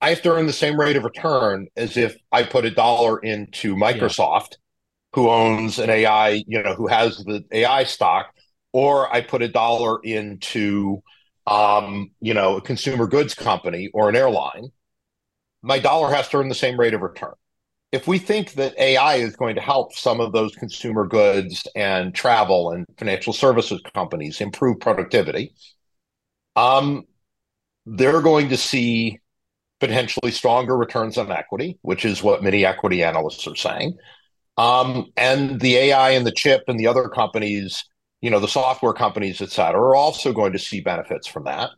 I 0.00 0.10
have 0.10 0.22
to 0.22 0.32
earn 0.32 0.46
the 0.46 0.52
same 0.52 0.78
rate 0.78 0.96
of 0.96 1.04
return 1.04 1.68
as 1.76 1.96
if 1.96 2.16
I 2.30 2.44
put 2.44 2.64
a 2.64 2.70
dollar 2.70 3.18
into 3.18 3.74
Microsoft, 3.74 4.52
yeah. 4.52 4.56
who 5.14 5.28
owns 5.28 5.78
an 5.78 5.90
AI, 5.90 6.44
you 6.46 6.62
know, 6.62 6.74
who 6.74 6.86
has 6.86 7.18
the 7.18 7.44
AI 7.50 7.84
stock, 7.84 8.32
or 8.72 9.12
I 9.12 9.22
put 9.22 9.42
a 9.42 9.48
dollar 9.48 9.98
into, 10.02 11.02
um, 11.46 12.10
you 12.20 12.32
know, 12.32 12.56
a 12.56 12.60
consumer 12.60 13.06
goods 13.08 13.34
company 13.34 13.90
or 13.92 14.08
an 14.08 14.14
airline. 14.14 14.68
My 15.62 15.80
dollar 15.80 16.14
has 16.14 16.28
to 16.28 16.38
earn 16.38 16.48
the 16.48 16.54
same 16.54 16.78
rate 16.78 16.94
of 16.94 17.00
return. 17.00 17.34
If 17.90 18.06
we 18.06 18.18
think 18.18 18.52
that 18.52 18.78
AI 18.78 19.16
is 19.16 19.34
going 19.34 19.56
to 19.56 19.62
help 19.62 19.94
some 19.94 20.20
of 20.20 20.32
those 20.32 20.54
consumer 20.54 21.06
goods 21.06 21.66
and 21.74 22.14
travel 22.14 22.70
and 22.70 22.86
financial 22.98 23.32
services 23.32 23.80
companies 23.94 24.40
improve 24.40 24.78
productivity, 24.78 25.54
um, 26.54 27.04
they're 27.86 28.20
going 28.20 28.50
to 28.50 28.56
see 28.56 29.18
potentially 29.80 30.30
stronger 30.30 30.76
returns 30.76 31.18
on 31.18 31.30
equity, 31.30 31.78
which 31.82 32.04
is 32.04 32.22
what 32.22 32.42
many 32.42 32.64
equity 32.64 33.02
analysts 33.02 33.46
are 33.46 33.56
saying. 33.56 33.96
Um, 34.56 35.12
and 35.16 35.60
the 35.60 35.76
AI 35.76 36.10
and 36.10 36.26
the 36.26 36.32
chip 36.32 36.64
and 36.66 36.78
the 36.78 36.88
other 36.88 37.08
companies, 37.08 37.84
you 38.20 38.30
know, 38.30 38.40
the 38.40 38.48
software 38.48 38.92
companies, 38.92 39.40
et 39.40 39.50
cetera, 39.50 39.80
are 39.80 39.94
also 39.94 40.32
going 40.32 40.52
to 40.52 40.58
see 40.58 40.80
benefits 40.80 41.28
from 41.28 41.44
that. 41.44 41.70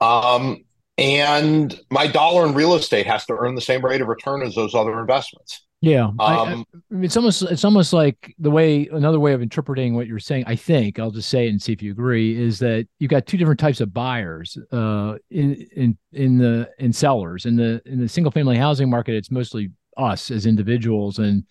Um, 0.00 0.64
and 0.96 1.78
my 1.90 2.06
dollar 2.06 2.46
in 2.46 2.54
real 2.54 2.74
estate 2.74 3.06
has 3.06 3.24
to 3.26 3.36
earn 3.36 3.54
the 3.54 3.60
same 3.60 3.84
rate 3.84 4.00
of 4.00 4.08
return 4.08 4.42
as 4.42 4.54
those 4.54 4.74
other 4.74 4.98
investments. 5.00 5.64
Yeah, 5.80 6.06
um, 6.06 6.16
I, 6.18 6.34
I, 6.34 6.64
it's 7.02 7.16
almost 7.16 7.42
it's 7.42 7.64
almost 7.64 7.92
like 7.92 8.34
the 8.40 8.50
way 8.50 8.88
another 8.90 9.20
way 9.20 9.32
of 9.32 9.42
interpreting 9.42 9.94
what 9.94 10.08
you're 10.08 10.18
saying. 10.18 10.42
I 10.46 10.56
think 10.56 10.98
I'll 10.98 11.12
just 11.12 11.28
say 11.28 11.46
it 11.46 11.50
and 11.50 11.62
see 11.62 11.72
if 11.72 11.82
you 11.82 11.92
agree. 11.92 12.36
Is 12.36 12.58
that 12.58 12.88
you've 12.98 13.10
got 13.10 13.26
two 13.26 13.36
different 13.36 13.60
types 13.60 13.80
of 13.80 13.94
buyers 13.94 14.58
uh, 14.72 15.14
in 15.30 15.54
in 15.76 15.98
in 16.12 16.38
the 16.38 16.68
in 16.80 16.92
sellers 16.92 17.46
in 17.46 17.54
the 17.54 17.80
in 17.86 18.00
the 18.00 18.08
single 18.08 18.32
family 18.32 18.56
housing 18.56 18.90
market. 18.90 19.14
It's 19.14 19.30
mostly 19.30 19.70
us 19.96 20.32
as 20.32 20.46
individuals, 20.46 21.20
and 21.20 21.44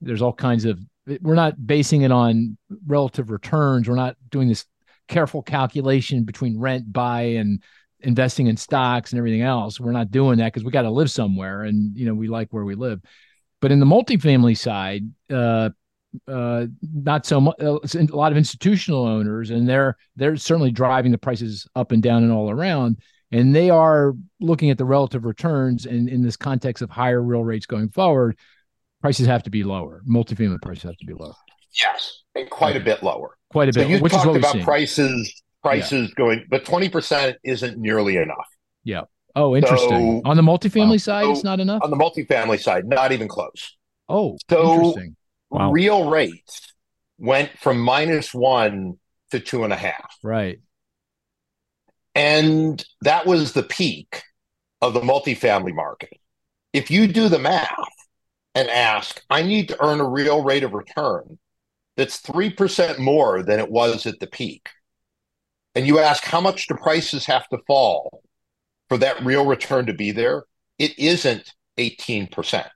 there's 0.00 0.22
all 0.22 0.32
kinds 0.32 0.64
of. 0.64 0.80
We're 1.20 1.34
not 1.34 1.66
basing 1.66 2.02
it 2.02 2.10
on 2.10 2.56
relative 2.86 3.30
returns. 3.30 3.88
We're 3.88 3.94
not 3.94 4.16
doing 4.30 4.48
this 4.48 4.64
careful 5.06 5.42
calculation 5.42 6.24
between 6.24 6.58
rent, 6.58 6.90
buy, 6.92 7.22
and 7.22 7.62
investing 8.00 8.46
in 8.46 8.56
stocks 8.56 9.12
and 9.12 9.18
everything 9.18 9.42
else. 9.42 9.78
We're 9.78 9.92
not 9.92 10.10
doing 10.10 10.38
that 10.38 10.52
because 10.52 10.64
we 10.64 10.70
got 10.70 10.82
to 10.82 10.90
live 10.90 11.10
somewhere, 11.10 11.64
and 11.64 11.94
you 11.94 12.06
know 12.06 12.14
we 12.14 12.28
like 12.28 12.48
where 12.52 12.64
we 12.64 12.74
live. 12.74 13.02
But 13.60 13.72
in 13.72 13.80
the 13.80 13.86
multifamily 13.86 14.56
side, 14.56 15.04
uh, 15.30 15.70
uh, 16.28 16.66
not 16.82 17.26
so 17.26 17.40
much. 17.40 17.56
Uh, 17.60 17.78
a 17.94 18.16
lot 18.16 18.32
of 18.32 18.38
institutional 18.38 19.04
owners, 19.06 19.50
and 19.50 19.68
they're 19.68 19.96
they're 20.16 20.36
certainly 20.36 20.70
driving 20.70 21.12
the 21.12 21.18
prices 21.18 21.66
up 21.74 21.92
and 21.92 22.02
down 22.02 22.22
and 22.22 22.32
all 22.32 22.50
around. 22.50 22.98
And 23.32 23.54
they 23.54 23.70
are 23.70 24.14
looking 24.40 24.70
at 24.70 24.78
the 24.78 24.84
relative 24.84 25.24
returns, 25.24 25.84
and 25.86 26.08
in 26.08 26.22
this 26.22 26.36
context 26.36 26.82
of 26.82 26.90
higher 26.90 27.20
real 27.20 27.44
rates 27.44 27.66
going 27.66 27.88
forward, 27.88 28.38
prices 29.00 29.26
have 29.26 29.42
to 29.44 29.50
be 29.50 29.64
lower. 29.64 30.02
Multifamily 30.08 30.62
prices 30.62 30.84
have 30.84 30.96
to 30.98 31.06
be 31.06 31.14
lower. 31.14 31.34
Yes, 31.72 32.22
and 32.34 32.48
quite 32.48 32.76
a 32.76 32.80
bit 32.80 33.02
lower. 33.02 33.36
Quite 33.50 33.68
a 33.68 33.72
bit. 33.72 33.82
So 33.82 33.88
you 33.88 33.98
which 33.98 34.12
talked 34.12 34.26
is 34.26 34.42
what 34.42 34.54
about 34.54 34.64
prices, 34.64 35.42
prices 35.62 36.14
going, 36.14 36.46
but 36.48 36.64
twenty 36.64 36.88
percent 36.88 37.36
isn't 37.44 37.78
nearly 37.78 38.16
enough 38.16 38.46
Yeah. 38.84 39.02
Oh, 39.36 39.54
interesting. 39.54 40.22
So- 40.24 40.28
On 40.30 40.36
the 40.36 40.42
multifamily 40.42 40.92
Wow. 40.92 40.96
side, 40.96 41.26
it's 41.28 41.44
not 41.44 41.60
enough. 41.60 41.82
on 41.84 41.90
the 41.90 41.96
multifamily 41.96 42.60
side. 42.60 42.86
Not 42.86 43.12
even 43.12 43.28
close. 43.28 43.76
Oh, 44.08 44.38
so- 44.50 44.72
interesting. 44.74 45.16
Wow. 45.50 45.70
Real 45.70 46.08
rates 46.10 46.72
went 47.18 47.50
from 47.58 47.78
minus 47.78 48.34
one 48.34 48.98
to 49.30 49.38
two 49.40 49.62
and 49.62 49.72
a 49.72 49.76
half. 49.76 50.16
Right. 50.24 50.58
And 52.14 52.84
that 53.02 53.26
was 53.26 53.52
the 53.52 53.62
peak 53.62 54.22
of 54.80 54.94
the 54.94 55.00
multifamily 55.00 55.74
market. 55.74 56.18
If 56.72 56.90
you 56.90 57.06
do 57.06 57.28
the 57.28 57.38
math 57.38 57.76
and 58.54 58.68
ask, 58.68 59.22
I 59.28 59.42
need 59.42 59.68
to 59.68 59.84
earn 59.84 60.00
a 60.00 60.08
real 60.08 60.42
rate 60.42 60.62
of 60.64 60.72
return 60.72 61.38
that's 61.96 62.20
3% 62.20 62.98
more 62.98 63.42
than 63.42 63.60
it 63.60 63.70
was 63.70 64.06
at 64.06 64.18
the 64.20 64.26
peak. 64.26 64.70
And 65.74 65.86
you 65.86 65.98
ask, 65.98 66.24
how 66.24 66.40
much 66.40 66.66
do 66.66 66.74
prices 66.74 67.26
have 67.26 67.48
to 67.48 67.58
fall 67.66 68.22
for 68.88 68.98
that 68.98 69.24
real 69.24 69.44
return 69.46 69.86
to 69.86 69.92
be 69.94 70.10
there? 70.12 70.44
It 70.78 70.98
isn't 70.98 71.54
18%, 71.78 72.66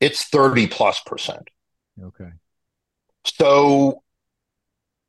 it's 0.00 0.24
30 0.24 0.66
plus 0.68 1.00
percent. 1.00 1.48
Okay. 2.02 2.30
So 3.24 4.02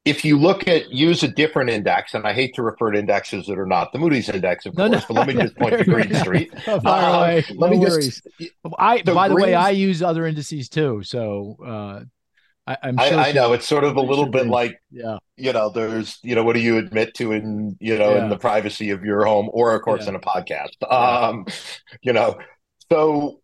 if 0.05 0.23
you 0.23 0.37
look 0.39 0.67
at 0.69 0.89
use 0.89 1.21
a 1.23 1.27
different 1.27 1.69
index, 1.69 2.13
and 2.13 2.25
I 2.25 2.33
hate 2.33 2.55
to 2.55 2.63
refer 2.63 2.91
to 2.91 2.99
indexes 2.99 3.45
that 3.47 3.59
are 3.59 3.65
not 3.65 3.91
the 3.91 3.99
Moody's 3.99 4.29
index, 4.29 4.65
of 4.65 4.73
course, 4.75 5.03
but 5.05 5.13
let 5.13 5.27
me 5.27 5.33
just 5.33 5.55
point 5.57 5.77
to 5.77 5.83
Green 5.83 6.13
Street. 6.15 6.57
Fire 6.81 7.15
away. 7.15 7.45
let 7.55 7.69
no 7.71 7.77
me 7.77 7.77
worries. 7.79 8.21
just 8.39 8.53
I, 8.79 9.01
by 9.01 9.27
the 9.27 9.35
way, 9.35 9.53
I 9.53 9.71
use 9.71 10.01
other 10.01 10.25
indices 10.25 10.69
too. 10.69 11.03
So 11.03 11.57
uh, 11.65 12.03
I, 12.67 12.77
I'm 12.83 12.97
sure. 12.97 13.17
I 13.17 13.31
know 13.31 13.53
it's 13.53 13.65
sort 13.67 13.83
of 13.85 13.95
a 13.95 14.01
little 14.01 14.27
bit 14.29 14.43
be- 14.43 14.49
like 14.49 14.81
Yeah. 14.91 15.17
you 15.37 15.53
know 15.53 15.69
there's 15.69 16.19
you 16.21 16.35
know 16.35 16.43
what 16.43 16.53
do 16.53 16.59
you 16.61 16.77
admit 16.77 17.13
to 17.15 17.31
in 17.31 17.77
you 17.79 17.97
know 17.97 18.15
Yeah. 18.15 18.23
in 18.23 18.29
the 18.29 18.37
privacy 18.37 18.89
of 18.91 19.03
your 19.05 19.25
home 19.25 19.49
or 19.53 19.73
of 19.75 19.81
course 19.81 20.03
Yeah. 20.03 20.09
in 20.09 20.15
a 20.15 20.19
podcast 20.19 20.75
um 20.91 21.45
you 22.01 22.11
know 22.13 22.37
so 22.91 23.39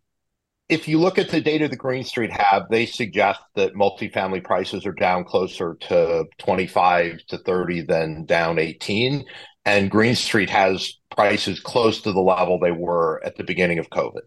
if 0.69 0.87
you 0.87 0.99
look 0.99 1.17
at 1.19 1.29
the 1.29 1.41
data 1.41 1.67
that 1.67 1.75
green 1.77 2.03
street 2.03 2.31
have 2.31 2.63
they 2.69 2.85
suggest 2.85 3.39
that 3.55 3.73
multifamily 3.75 4.43
prices 4.43 4.85
are 4.85 4.93
down 4.93 5.23
closer 5.23 5.75
to 5.81 6.25
25 6.39 7.19
to 7.27 7.37
30 7.37 7.81
than 7.81 8.25
down 8.25 8.59
18 8.59 9.23
and 9.65 9.89
green 9.91 10.15
street 10.15 10.49
has 10.49 10.95
prices 11.15 11.59
close 11.59 12.01
to 12.01 12.11
the 12.11 12.19
level 12.21 12.59
they 12.59 12.71
were 12.71 13.21
at 13.23 13.35
the 13.37 13.43
beginning 13.43 13.79
of 13.79 13.89
covid 13.89 14.21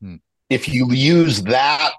Hmm. 0.00 0.16
if 0.50 0.68
you 0.68 0.92
use 0.92 1.42
that 1.44 1.92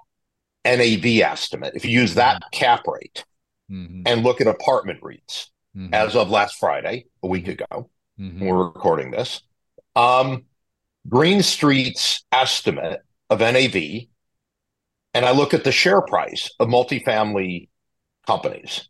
nav 0.64 1.04
estimate 1.04 1.74
if 1.74 1.84
you 1.84 2.00
use 2.00 2.14
that 2.14 2.42
cap 2.52 2.86
rate 2.86 3.24
Mhm. 3.70 4.02
and 4.06 4.22
look 4.22 4.40
at 4.40 4.46
apartment 4.46 5.00
REITs 5.02 5.48
Mhm. 5.76 5.92
as 5.92 6.16
of 6.16 6.30
last 6.30 6.56
Friday, 6.56 7.06
a 7.22 7.26
week 7.26 7.48
ago, 7.48 7.90
Mhm. 8.18 8.40
when 8.40 8.48
we're 8.48 8.64
recording 8.64 9.10
this. 9.10 9.42
Um, 9.94 10.44
Green 11.08 11.42
Street's 11.42 12.24
estimate 12.32 13.00
of 13.30 13.40
NAV, 13.40 14.08
and 15.14 15.24
I 15.24 15.30
look 15.30 15.54
at 15.54 15.64
the 15.64 15.72
share 15.72 16.02
price 16.02 16.50
of 16.58 16.68
multifamily 16.68 17.68
companies, 18.26 18.88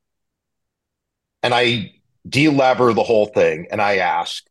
and 1.43 1.55
I 1.55 1.93
delever 2.29 2.95
the 2.95 3.05
whole 3.05 3.27
thing, 3.27 3.67
and 3.71 3.81
I 3.81 3.99
ask, 3.99 4.45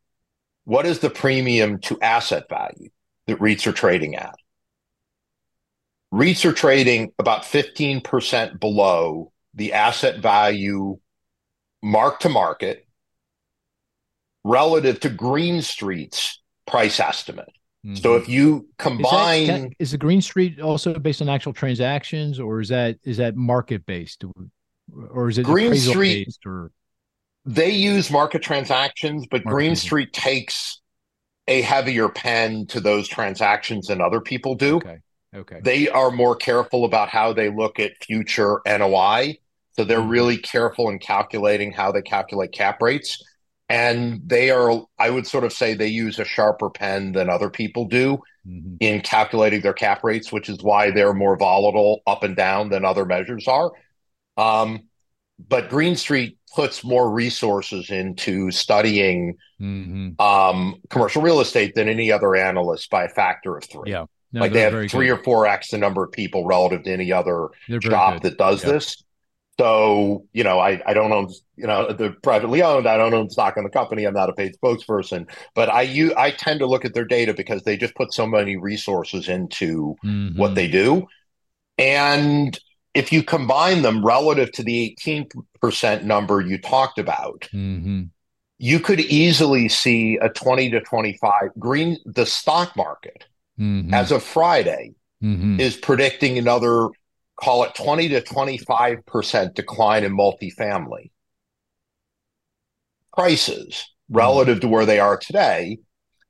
what 0.63 0.85
is 0.85 0.99
the 0.99 1.09
premium 1.09 1.79
to 1.81 1.99
asset 2.01 2.49
value 2.49 2.89
that 3.27 3.39
REITs 3.39 3.67
are 3.67 3.73
trading 3.73 4.15
at? 4.15 4.35
REITs 6.13 6.45
are 6.45 6.53
trading 6.53 7.11
about 7.19 7.43
15% 7.43 8.59
below 8.59 9.31
the 9.53 9.73
asset 9.73 10.19
value 10.19 10.97
mark 11.83 12.19
to 12.21 12.29
market 12.29 12.87
relative 14.43 14.99
to 15.01 15.09
Green 15.09 15.61
Street's 15.61 16.41
price 16.65 16.99
estimate. 16.99 17.49
So 17.95 18.11
Mhm. 18.17 18.21
if 18.21 18.29
you 18.29 18.67
combine, 18.77 19.45
can- 19.45 19.73
is 19.79 19.91
the 19.91 19.97
Green 19.97 20.21
Street 20.21 20.59
also 20.59 20.97
based 20.99 21.21
on 21.21 21.29
actual 21.29 21.53
transactions, 21.53 22.39
or 22.39 22.59
is 22.59 22.69
that 22.69 22.97
is 23.03 23.17
that 23.17 23.35
market 23.35 23.85
based, 23.85 24.23
or 25.11 25.29
is 25.29 25.37
it 25.37 25.43
Green 25.43 25.75
Street- 25.75 26.25
based? 26.25 26.45
Or 26.45 26.71
they 27.45 27.69
use 27.71 28.11
market 28.11 28.41
transactions, 28.41 29.25
but 29.29 29.45
Market 29.45 29.55
Green. 29.55 29.75
Street 29.75 30.11
takes 30.11 30.81
a 31.47 31.61
heavier 31.61 32.09
pen 32.09 32.65
to 32.67 32.81
those 32.81 33.07
transactions 33.07 33.87
than 33.87 34.01
other 34.01 34.19
people 34.19 34.55
do. 34.55 34.77
okay, 34.77 34.97
okay, 35.37 35.59
They 35.61 35.89
are 35.89 36.11
more 36.11 36.35
careful 36.35 36.85
about 36.85 37.09
how 37.09 37.33
they 37.33 37.49
look 37.49 37.79
at 37.79 37.91
future 38.03 38.61
NOI. 38.65 39.39
So 39.73 39.83
they're 39.83 39.99
Mhm. 39.99 40.09
really 40.09 40.37
careful 40.37 40.89
in 40.89 40.99
calculating 40.99 41.71
how 41.71 41.91
they 41.91 42.01
calculate 42.01 42.51
cap 42.51 42.81
rates. 42.81 43.23
And 43.69 44.21
they 44.25 44.49
are, 44.49 44.85
I 44.97 45.09
would 45.09 45.27
sort 45.27 45.43
of 45.43 45.53
say 45.53 45.73
they 45.73 45.87
use 45.87 46.19
a 46.19 46.25
sharper 46.25 46.69
pen 46.69 47.11
than 47.11 47.29
other 47.29 47.49
people 47.49 47.85
do 47.85 48.19
Mhm. 48.47 48.77
in 48.79 49.01
calculating 49.01 49.61
their 49.61 49.73
cap 49.73 50.03
rates, 50.03 50.31
which 50.31 50.49
is 50.49 50.63
why 50.63 50.91
they're 50.91 51.13
more 51.13 51.37
volatile 51.37 52.01
up 52.07 52.23
and 52.23 52.35
down 52.35 52.69
than 52.69 52.85
other 52.85 53.05
measures 53.05 53.47
are. 53.47 53.71
Um, 54.37 54.83
but 55.37 55.69
Green 55.69 55.95
Street 55.95 56.37
puts 56.55 56.83
more 56.83 57.11
resources 57.11 57.91
into 57.91 58.49
studying 58.51 59.35
Mhm. 59.61 60.19
um, 60.19 60.81
commercial 60.89 61.21
real 61.21 61.41
estate 61.41 61.75
than 61.75 61.89
any 61.89 62.11
other 62.11 62.35
analyst 62.35 62.89
by 62.89 63.03
a 63.03 63.09
factor 63.09 63.57
of 63.57 63.63
three. 63.65 63.91
yeah, 63.91 64.05
no, 64.37 64.41
like 64.41 64.53
they 64.53 64.61
have 64.61 64.73
three 64.73 65.07
good. 65.07 65.19
or 65.19 65.23
four 65.23 65.47
X 65.47 65.71
the 65.71 65.77
number 65.77 66.03
of 66.03 66.11
people 66.11 66.45
relative 66.45 66.83
to 66.83 66.91
any 66.91 67.11
other 67.11 67.49
shop 67.81 68.21
good. 68.21 68.21
that 68.23 68.37
does 68.37 68.63
Yeah. 68.63 68.71
this. 68.73 69.03
So, 69.59 70.25
you 70.33 70.43
know, 70.43 70.59
I, 70.59 70.79
I 70.85 70.93
don't 70.93 71.11
own, 71.11 71.29
you 71.55 71.65
know, 71.65 71.91
they're 71.91 72.15
privately 72.21 72.61
owned. 72.61 72.87
I 72.87 72.95
don't 72.95 73.13
own 73.15 73.29
stock 73.31 73.57
in 73.57 73.63
the 73.63 73.71
company. 73.71 74.05
I'm 74.05 74.13
not 74.13 74.29
a 74.29 74.33
paid 74.33 74.53
spokesperson, 74.63 75.27
but 75.55 75.67
I 75.69 75.81
you 75.81 76.13
I 76.15 76.29
tend 76.29 76.59
to 76.59 76.67
look 76.67 76.85
at 76.85 76.93
their 76.93 77.05
data 77.05 77.33
because 77.33 77.63
they 77.63 77.75
just 77.75 77.95
put 77.95 78.13
so 78.13 78.27
many 78.27 78.55
resources 78.55 79.27
into 79.27 79.95
what 80.35 80.51
Mhm. 80.51 80.55
they 80.55 80.67
do. 80.67 81.07
And 81.79 82.57
if 82.93 83.11
you 83.11 83.23
combine 83.23 83.81
them 83.81 84.05
relative 84.05 84.51
to 84.53 84.63
the 84.63 84.95
18% 85.03 86.03
number 86.03 86.41
you 86.41 86.57
talked 86.59 86.99
about, 86.99 87.47
Mhm. 87.53 88.09
you 88.59 88.79
could 88.79 88.99
easily 88.99 89.69
see 89.69 90.17
a 90.21 90.29
20 90.29 90.69
to 90.71 90.81
25 90.81 91.49
green 91.59 91.97
the 92.05 92.25
stock 92.25 92.75
market 92.75 93.25
Mhm. 93.59 93.93
as 93.93 94.11
of 94.11 94.23
Friday 94.23 94.93
Mhm. 95.23 95.59
is 95.59 95.75
predicting 95.77 96.37
another 96.37 96.89
call 97.39 97.63
it 97.63 97.73
20 97.75 98.09
to 98.09 98.21
25% 98.21 99.53
decline 99.55 100.03
in 100.03 100.11
multifamily 100.15 101.11
prices 103.13 103.93
relative 104.09 104.59
to 104.61 104.67
where 104.67 104.85
they 104.85 104.99
are 104.99 105.17
today. 105.17 105.77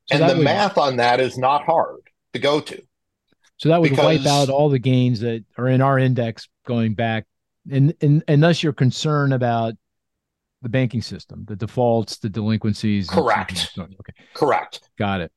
So 0.10 0.18
and 0.18 0.30
the 0.30 0.36
would- 0.36 0.44
math 0.44 0.78
on 0.78 0.98
that 0.98 1.20
is 1.20 1.38
not 1.38 1.66
hard 1.66 2.02
to 2.34 2.40
go 2.40 2.60
to. 2.62 2.82
So 3.58 3.70
that 3.70 3.82
would 3.82 3.98
wipe 3.98 4.26
out 4.26 4.50
all 4.50 4.70
the 4.70 4.80
gains 4.80 5.20
that 5.22 5.44
are 5.58 5.68
in 5.68 5.82
our 5.82 5.98
index 5.98 6.48
going 6.66 6.94
back, 6.94 7.26
and 7.72 7.94
and 8.02 8.44
thus 8.44 8.62
you're 8.62 8.72
concerned 8.74 9.34
about 9.34 9.74
the 10.62 10.70
banking 10.70 11.02
system, 11.02 11.46
the 11.48 11.56
defaults, 11.56 12.18
the 12.18 12.30
delinquencies. 12.30 13.10
Correct. 13.10 13.52
on 13.52 13.58
and 13.58 13.70
so 13.74 13.82
on. 13.84 13.96
Okay, 14.00 14.14
Correct. 14.34 14.90
got 14.98 15.22
it, 15.22 15.32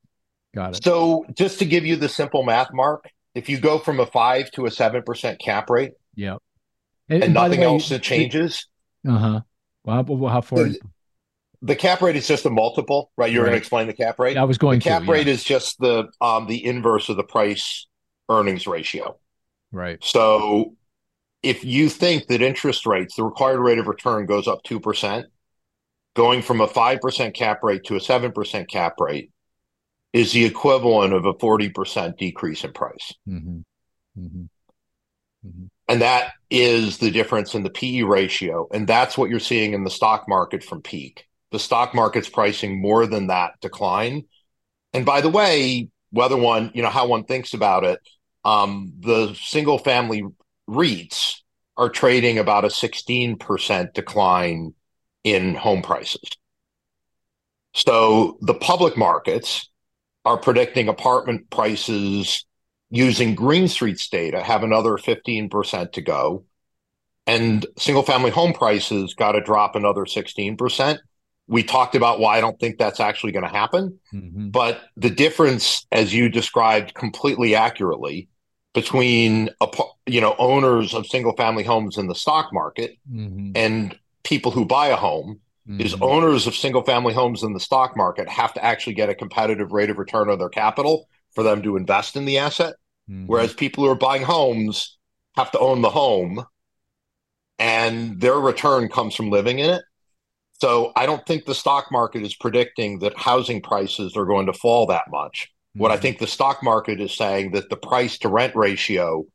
got 0.55 0.77
it. 0.77 0.85
So 0.85 1.25
just 1.35 1.59
to 1.61 1.65
give 1.65 1.85
you 1.87 1.97
the 1.97 2.09
simple 2.09 2.43
math, 2.43 2.73
Mark, 2.73 3.05
if 3.35 3.49
you 3.49 3.59
go 3.61 3.79
from 3.79 4.01
a 4.01 4.07
five 4.07 4.51
to 4.53 4.67
a 4.67 4.71
seven 4.71 5.03
percent 5.03 5.41
cap 5.41 5.71
rate 5.71 5.93
Yeah, 6.15 6.37
and, 7.09 7.33
nothing 7.35 7.63
else 7.63 7.89
that 7.91 8.03
changes, 8.03 8.67
Uh 9.09 9.19
huh. 9.19 9.41
Well, 9.85 10.05
how, 10.05 10.29
how 10.29 10.41
far? 10.41 10.65
The- 10.65 10.79
the 11.63 11.77
cap 11.77 12.01
rate 12.01 12.17
is 12.17 12.27
just 12.27 12.47
a 12.47 12.51
multiple, 12.51 13.11
right? 13.19 13.31
You're 13.31 13.43
going 13.45 13.53
to 13.53 13.59
explain 13.59 13.87
the 13.87 13.93
cap 13.93 14.19
rate. 14.19 14.39
I 14.39 14.45
was 14.45 14.57
The 14.57 14.63
going 14.63 14.81
cap 14.81 15.05
to. 15.05 15.13
rate 15.13 15.27
yeah. 15.27 15.35
is 15.35 15.45
just 15.45 15.79
the 15.79 16.09
um 16.23 16.47
the 16.47 16.65
inverse 16.65 17.11
of 17.11 17.17
the 17.19 17.23
price 17.23 17.87
earnings 18.31 18.67
ratio. 18.67 19.19
right. 19.71 20.03
So 20.03 20.75
if 21.43 21.63
you 21.65 21.91
think 21.91 22.29
that 22.29 22.41
interest 22.41 22.87
rates, 22.87 23.17
the 23.17 23.25
required 23.25 23.61
rate 23.61 23.79
of 23.79 23.89
return 23.89 24.25
goes 24.25 24.49
up 24.49 24.63
2%, 24.65 25.25
going 26.15 26.41
from 26.43 26.61
a 26.63 26.67
5% 26.67 27.35
cap 27.35 27.63
rate 27.63 27.85
to 27.85 27.97
a 27.97 27.99
7% 28.01 28.69
cap 28.69 28.95
rate 28.99 29.31
is 30.13 30.33
the 30.33 30.45
equivalent 30.45 31.13
of 31.13 31.25
a 31.25 31.35
40% 31.35 32.17
decrease 32.19 32.65
in 32.65 32.73
price. 32.73 33.15
hmm 33.27 33.61
hmm 34.15 34.45
hmm 35.43 35.67
And 35.89 36.03
that 36.03 36.33
is 36.51 36.99
the 36.99 37.11
difference 37.11 37.55
in 37.55 37.63
the 37.63 37.71
PE 37.71 38.03
ratio. 38.03 38.69
And 38.73 38.87
that's 38.87 39.17
what 39.19 39.31
you're 39.31 39.41
seeing 39.41 39.73
in 39.75 39.85
the 39.85 39.91
stock 39.91 40.29
market 40.29 40.63
from 40.63 40.83
peak. 40.83 41.27
the 41.53 41.59
stock 41.59 41.95
market's 41.95 42.29
pricing 42.29 42.81
more 42.81 43.07
than 43.07 43.27
that 43.29 43.55
decline. 43.61 44.25
And 44.95 45.07
by 45.07 45.21
the 45.23 45.31
way, 45.31 45.89
whether 46.11 46.37
one, 46.37 46.73
you 46.75 46.83
know, 46.83 46.91
how 46.91 47.07
one 47.09 47.25
thinks 47.25 47.55
about 47.55 47.85
it, 47.85 48.01
um, 48.45 48.93
the 49.01 49.35
single 49.35 49.79
family 49.79 50.25
REITs 50.69 51.43
are 51.77 51.91
trading 51.91 52.39
about 52.39 52.65
a 52.65 52.71
16% 52.71 53.95
decline 53.95 54.75
in 55.25 55.55
home 55.57 55.83
prices. 55.83 56.23
So 57.75 58.39
the 58.41 58.55
public 58.55 58.97
markets 58.97 59.70
are 60.25 60.37
predicting 60.37 60.89
apartment 60.89 61.51
prices 61.51 62.45
using 62.91 63.35
Green 63.35 63.69
Street's 63.69 64.09
data 64.09 64.43
have 64.43 64.63
another 64.63 64.93
15% 64.93 65.93
to 65.93 66.01
go. 66.03 66.45
And 67.27 67.65
single 67.79 68.03
family 68.03 68.31
home 68.31 68.53
prices 68.53 69.15
got 69.15 69.33
to 69.33 69.41
drop 69.41 69.77
another 69.77 70.05
16%. 70.05 70.99
We 71.47 71.63
talked 71.63 71.95
about 71.95 72.21
why 72.21 72.39
I 72.39 72.41
don't 72.41 72.59
think 72.59 72.79
that's 72.79 73.01
actually 73.01 73.33
going 73.33 73.45
to 73.45 73.51
happen. 73.51 73.99
Mm-hmm. 74.13 74.51
But 74.51 74.83
the 74.97 75.11
difference, 75.11 75.87
as 75.93 76.13
you 76.13 76.29
described 76.29 76.95
completely 76.95 77.55
accurately, 77.55 78.29
between 78.73 79.51
you 80.07 80.21
know 80.21 80.35
owners 80.39 80.95
of 80.95 81.07
single 81.07 81.35
family 81.37 81.65
homes 81.65 81.99
in 81.99 82.07
the 82.07 82.15
stock 82.15 82.53
market 82.53 82.97
mm-hmm. 83.11 83.53
and 83.55 83.99
people 84.23 84.53
who 84.53 84.65
buy 84.65 84.89
a 84.89 84.97
home 84.97 85.41
mm-hmm. 85.71 85.81
is 85.81 85.97
owners 86.01 86.47
of 86.47 86.55
single 86.55 86.83
family 86.83 87.15
homes 87.15 87.43
in 87.43 87.53
the 87.53 87.61
stock 87.61 87.97
market 87.97 88.29
have 88.29 88.53
to 88.55 88.65
actually 88.65 88.95
get 88.95 89.09
a 89.09 89.15
competitive 89.15 89.73
rate 89.73 89.91
of 89.91 89.99
return 89.99 90.29
on 90.29 90.39
their 90.39 90.49
capital 90.49 91.09
for 91.35 91.45
them 91.45 91.63
to 91.63 91.77
invest 91.77 92.17
in 92.17 92.25
the 92.25 92.39
asset 92.39 92.75
mm-hmm. 93.09 93.27
whereas 93.27 93.55
people 93.55 93.85
who 93.85 93.91
are 93.91 93.95
buying 93.95 94.23
homes 94.23 94.99
have 95.37 95.51
to 95.51 95.59
own 95.59 95.81
the 95.83 95.91
home 95.91 96.45
and 97.59 98.21
their 98.21 98.39
return 98.39 98.89
comes 98.89 99.15
from 99.15 99.31
living 99.31 99.59
in 99.59 99.71
it 99.71 99.83
so 100.53 100.93
i 100.97 101.07
don't 101.07 101.25
think 101.27 101.45
the 101.45 101.55
stock 101.55 101.87
market 101.93 102.23
is 102.23 102.35
predicting 102.35 102.99
that 102.99 103.17
housing 103.17 103.63
prices 103.63 104.17
are 104.17 104.27
going 104.27 104.47
to 104.47 104.53
fall 104.53 104.87
that 104.87 105.05
much 105.11 105.51
what 105.75 105.91
I 105.91 105.95
mm-hmm. 105.95 106.03
think 106.03 106.19
the 106.19 106.27
stock 106.27 106.63
market 106.63 107.01
is 107.01 107.17
saying 107.17 107.53
that 107.53 107.71
the 107.71 107.77
price 107.77 108.19
to 108.19 108.29
rent 108.29 108.57
ratio 108.57 109.27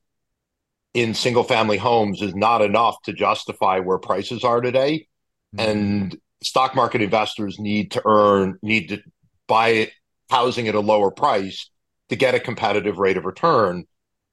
in 0.94 1.14
single 1.14 1.44
family 1.44 1.78
homes 1.78 2.22
is 2.22 2.36
not 2.36 2.62
enough 2.62 3.02
to 3.04 3.14
justify 3.14 3.80
where 3.80 3.98
prices 3.98 4.44
are 4.44 4.62
today. 4.62 5.08
Mm-hmm. 5.56 5.70
And 5.70 6.18
stock 6.42 6.76
market 6.76 7.02
investors 7.02 7.60
need 7.60 7.92
to 7.92 8.02
earn, 8.06 8.58
need 8.62 8.90
to 8.90 9.00
buy 9.48 9.92
housing 10.30 10.68
at 10.68 10.76
a 10.76 10.80
lower 10.80 11.12
price 11.12 11.70
to 12.10 12.16
get 12.16 12.36
a 12.36 12.40
competitive 12.40 12.98
rate 12.98 13.18
of 13.18 13.26
return. 13.26 13.86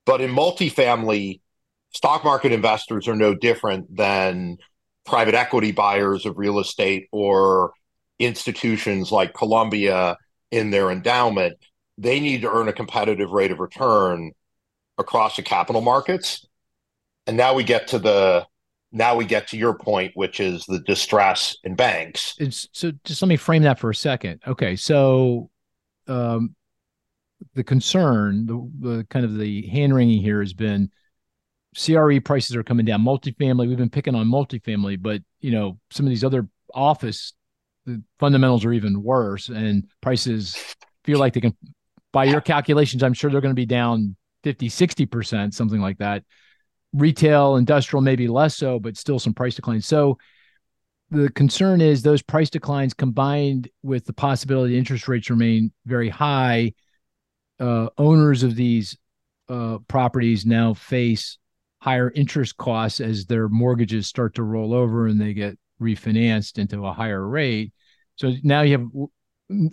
But 0.04 0.20
in 0.20 0.30
multifamily, 0.30 1.40
stock 1.94 2.24
market 2.24 2.52
investors 2.52 3.08
are 3.08 3.16
no 3.16 3.34
different 3.34 3.94
than 3.94 4.58
private 5.04 5.34
equity 5.34 5.72
buyers 5.72 6.26
of 6.26 6.38
real 6.38 6.58
estate 6.58 7.08
or 7.12 7.72
institutions 8.18 9.10
like 9.10 9.34
Columbia 9.34 10.16
in 10.50 10.70
their 10.70 10.90
endowment 10.90 11.56
they 11.98 12.20
need 12.20 12.42
to 12.42 12.50
earn 12.50 12.68
a 12.68 12.72
competitive 12.72 13.30
rate 13.30 13.50
of 13.50 13.60
return 13.60 14.32
across 14.98 15.36
the 15.36 15.42
capital 15.42 15.80
markets. 15.80 16.46
And 17.26 17.36
now 17.36 17.54
we 17.54 17.64
get 17.64 17.88
to 17.88 17.98
the 17.98 18.46
now 18.92 19.16
we 19.16 19.24
get 19.24 19.48
to 19.48 19.56
your 19.56 19.74
point, 19.74 20.12
which 20.14 20.38
is 20.40 20.64
the 20.66 20.80
distress 20.80 21.56
in 21.64 21.74
banks. 21.74 22.36
So 22.72 22.92
just 23.04 23.22
let 23.22 23.28
me 23.28 23.36
frame 23.36 23.62
that 23.62 23.78
for 23.78 23.90
a 23.90 23.94
second. 23.94 24.40
Okay, 24.46 24.76
so 24.76 25.50
um, 26.06 26.54
the 27.54 27.64
concern, 27.64 28.46
the, 28.46 28.70
the 28.80 29.06
kind 29.10 29.24
of 29.24 29.38
the 29.38 29.66
hand 29.68 29.94
wringing 29.94 30.20
here 30.20 30.40
has 30.40 30.52
been 30.52 30.90
CRE 31.76 32.20
prices 32.22 32.54
are 32.54 32.62
coming 32.62 32.84
down. 32.84 33.02
Multifamily, 33.02 33.66
we've 33.68 33.78
been 33.78 33.90
picking 33.90 34.14
on 34.14 34.26
multifamily, 34.26 35.00
but 35.00 35.22
you 35.40 35.50
know 35.50 35.78
some 35.90 36.06
of 36.06 36.10
these 36.10 36.24
other 36.24 36.46
office 36.74 37.32
the 37.84 38.00
fundamentals 38.20 38.64
are 38.64 38.72
even 38.72 39.02
worse, 39.02 39.48
and 39.48 39.88
prices 40.00 40.56
feel 41.04 41.18
like 41.18 41.32
they 41.32 41.40
can 41.40 41.56
by 42.12 42.24
your 42.24 42.40
calculations, 42.40 43.02
I'm 43.02 43.14
sure 43.14 43.30
they're 43.30 43.40
going 43.40 43.54
to 43.54 43.60
be 43.60 43.66
down 43.66 44.16
50, 44.44 44.68
60%, 44.68 45.54
something 45.54 45.80
like 45.80 45.98
that. 45.98 46.24
Retail, 46.92 47.56
industrial, 47.56 48.02
maybe 48.02 48.28
less 48.28 48.56
so, 48.56 48.78
but 48.78 48.96
still 48.96 49.18
some 49.18 49.34
price 49.34 49.54
declines. 49.54 49.86
So 49.86 50.18
the 51.10 51.30
concern 51.30 51.80
is 51.80 52.02
those 52.02 52.22
price 52.22 52.50
declines 52.50 52.94
combined 52.94 53.68
with 53.82 54.04
the 54.06 54.12
possibility 54.12 54.78
interest 54.78 55.08
rates 55.08 55.30
remain 55.30 55.72
very 55.86 56.08
high. 56.08 56.72
Uh, 57.60 57.88
owners 57.98 58.42
of 58.42 58.56
these 58.56 58.96
uh, 59.48 59.78
properties 59.88 60.46
now 60.46 60.74
face 60.74 61.38
higher 61.80 62.10
interest 62.14 62.56
costs 62.56 63.00
as 63.00 63.26
their 63.26 63.48
mortgages 63.48 64.06
start 64.06 64.34
to 64.34 64.42
roll 64.42 64.72
over 64.72 65.06
and 65.06 65.20
they 65.20 65.34
get 65.34 65.58
refinanced 65.80 66.58
into 66.58 66.86
a 66.86 66.92
higher 66.92 67.26
rate. 67.26 67.72
So 68.16 68.32
now 68.42 68.62
you 68.62 68.78
have 68.78 68.88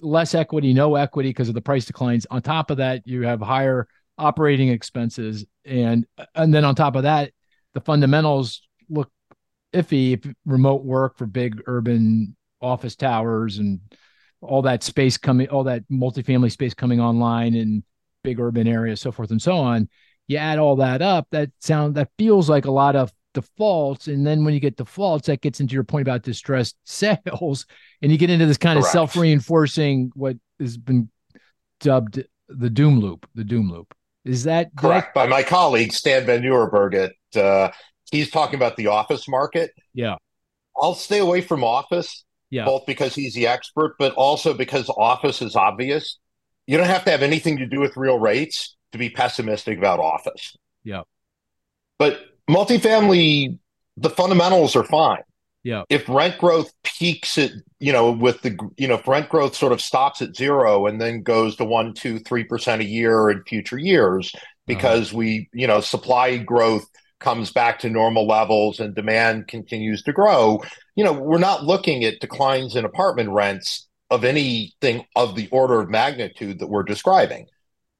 less 0.01 0.36
equity, 0.36 0.74
no 0.74 0.95
equity 0.95 1.30
because 1.30 1.49
of 1.49 1.55
the 1.55 1.61
price 1.61 1.86
declines. 1.86 2.26
On 2.32 2.41
top 2.41 2.72
of 2.72 2.78
that, 2.78 3.03
you 3.05 3.24
have 3.24 3.41
higher 3.41 3.88
operating 4.20 4.70
expenses, 4.70 5.45
and 5.65 6.05
and 6.36 6.53
then 6.53 6.65
on 6.65 6.76
top 6.76 6.95
of 6.95 7.03
that, 7.03 7.32
the 7.74 7.82
fundamentals 7.82 8.61
look 8.89 9.11
iffy. 9.74 10.13
If 10.13 10.34
remote 10.45 10.84
work 10.84 11.17
for 11.17 11.26
big 11.26 11.61
urban 11.65 12.36
office 12.61 12.95
towers 12.95 13.57
and 13.57 13.80
all 14.41 14.61
that 14.63 14.84
space 14.84 15.17
coming, 15.17 15.49
all 15.49 15.63
that 15.65 15.84
multifamily 15.89 16.51
space 16.51 16.74
coming 16.74 16.99
online 16.99 17.55
in 17.55 17.84
big 18.24 18.39
urban 18.39 18.67
areas, 18.67 19.01
so 19.01 19.11
forth 19.11 19.32
and 19.32 19.41
so 19.41 19.57
on. 19.57 19.89
You 20.28 20.38
add 20.38 20.59
all 20.59 20.76
that 20.78 21.01
up, 21.01 21.28
that 21.32 21.49
sound 21.59 21.95
that 21.95 22.09
feels 22.17 22.49
like 22.49 22.65
a 22.65 22.72
lot 22.72 22.95
of 22.95 23.11
defaults 23.34 24.07
and 24.07 24.26
then 24.26 24.43
when 24.43 24.53
you 24.53 24.59
get 24.59 24.76
defaults 24.76 25.28
that 25.28 25.41
gets 25.41 25.59
into 25.59 25.74
your 25.74 25.84
point 25.84 26.01
about 26.01 26.24
distressed 26.24 26.76
sales 26.84 27.65
and 28.01 28.11
you 28.11 28.17
get 28.17 28.30
into 28.30 28.45
this 28.45 28.57
kind 28.57 28.78
Correct. 28.78 28.88
of 28.88 28.91
self-reinforcing 28.91 30.11
what 30.15 30.36
has 30.59 30.78
been 30.78 31.09
dubbed 31.80 32.24
the 32.47 32.70
doom 32.70 32.99
loop 32.99 33.30
the 33.36 33.43
doom 33.43 33.72
loop 33.72 33.93
is 34.26 34.43
that 34.43 34.70
correct. 34.76 35.13
By 35.13 35.28
my 35.28 35.43
colleague 35.43 35.91
Stijn 35.91 36.26
Van 36.26 36.41
Nieuwerburgh 36.41 37.11
at 37.36 37.41
uh, 37.41 37.72
he's 38.11 38.30
talking 38.30 38.55
about 38.55 38.76
the 38.76 38.88
office 38.88 39.28
market. 39.28 39.72
Yeah. 39.93 40.15
I'll 40.76 40.95
stay 40.95 41.20
away 41.20 41.41
from 41.41 41.63
office 41.63 42.24
yeah. 42.49 42.65
both 42.65 42.86
because 42.86 43.15
he's 43.15 43.34
the 43.34 43.47
expert 43.47 43.95
but 43.99 44.13
also 44.13 44.53
because 44.53 44.89
office 44.89 45.41
is 45.41 45.55
obvious. 45.55 46.17
You 46.67 46.78
don't 46.78 46.88
have 46.88 47.05
to 47.05 47.11
have 47.11 47.24
anything 47.24 47.57
to 47.57 47.65
do 47.65 47.80
with 47.80 47.97
real 47.97 48.20
rates 48.20 48.76
to 48.91 48.97
be 48.97 49.09
pessimistic 49.09 49.78
about 49.78 49.99
office. 49.99 50.55
Yeah. 50.84 51.01
But 51.97 52.20
multifamily, 52.49 53.57
the 53.97 54.09
fundamentals 54.09 54.76
are 54.76 54.84
fine. 54.84 55.24
Yeah. 55.70 55.84
If 55.88 56.09
rent 56.09 56.39
growth 56.39 56.74
peaks 56.82 57.38
at, 57.38 57.51
you 57.80 57.93
know, 57.93 58.11
with 58.11 58.41
the, 58.41 58.57
you 58.76 58.88
know, 58.88 58.95
if 58.95 59.07
rent 59.07 59.30
growth 59.30 59.55
sort 59.55 59.72
of 59.72 59.80
stops 59.80 60.20
at 60.20 60.36
zero 60.36 60.88
and 60.88 60.99
then 60.99 61.22
goes 61.22 61.57
to 61.57 61.63
one, 61.63 61.93
two, 61.93 62.17
three 62.17 62.43
percent 62.43 62.82
a 62.82 62.86
year 62.86 63.30
in 63.30 63.43
future 63.43 63.78
years, 63.78 64.34
because 64.65 65.09
uh-huh. 65.09 65.20
we, 65.20 65.49
you 65.53 65.67
know, 65.67 65.80
supply 65.80 66.38
growth 66.38 66.88
comes 67.20 67.51
back 67.51 67.78
to 67.80 67.89
normal 67.89 68.26
levels 68.26 68.80
and 68.80 68.95
demand 68.95 69.47
continues 69.47 70.01
to 70.01 70.11
grow, 70.11 70.63
you 70.95 71.03
know, 71.03 71.13
we're 71.13 71.38
not 71.38 71.65
looking 71.65 72.03
at 72.03 72.20
declines 72.20 72.76
in 72.76 72.84
apartment 72.84 73.30
rents 73.30 73.88
of 74.09 74.24
anything 74.24 75.05
of 75.15 75.36
the 75.36 75.47
order 75.51 75.82
of 75.82 75.89
magnitude 75.91 76.57
that 76.57 76.70
we're 76.70 76.82
describing. 76.82 77.45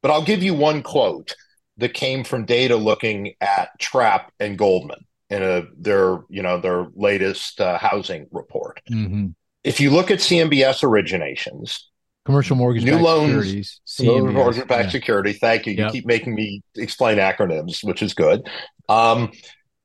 But 0.02 0.10
I'll 0.10 0.26
give 0.26 0.42
you 0.42 0.56
one 0.56 0.82
quote 0.82 1.36
that 1.78 1.94
came 1.94 2.24
from 2.24 2.46
data 2.46 2.78
looking 2.78 3.36
at 3.40 3.80
Trepp 3.80 4.30
and 4.40 4.58
Goldman 4.58 5.06
in 5.30 5.44
a, 5.44 5.64
their 5.78 6.20
you 6.30 6.42
know 6.42 6.60
their 6.60 6.88
latest 6.96 7.62
uh, 7.62 7.78
housing 7.78 8.28
report. 8.32 8.82
Mm-hmm. 8.90 9.28
If 9.64 9.80
you 9.80 9.92
look 9.92 10.12
at 10.12 10.20
CMBS 10.20 10.84
originations, 10.84 11.82
commercial 12.26 12.56
mortgage 12.56 12.84
new 12.84 12.98
loans, 12.98 13.80
mortgage 14.00 14.68
backed 14.68 14.86
yeah. 14.86 14.90
security. 14.90 15.34
Thank 15.34 15.66
you. 15.66 15.74
Yep. 15.74 15.88
You 15.88 15.92
keep 15.92 16.06
making 16.06 16.36
me 16.36 16.62
explain 16.76 17.18
acronyms, 17.18 17.84
which 17.84 18.02
is 18.02 18.14
good. 18.14 18.48
Um, 18.88 19.32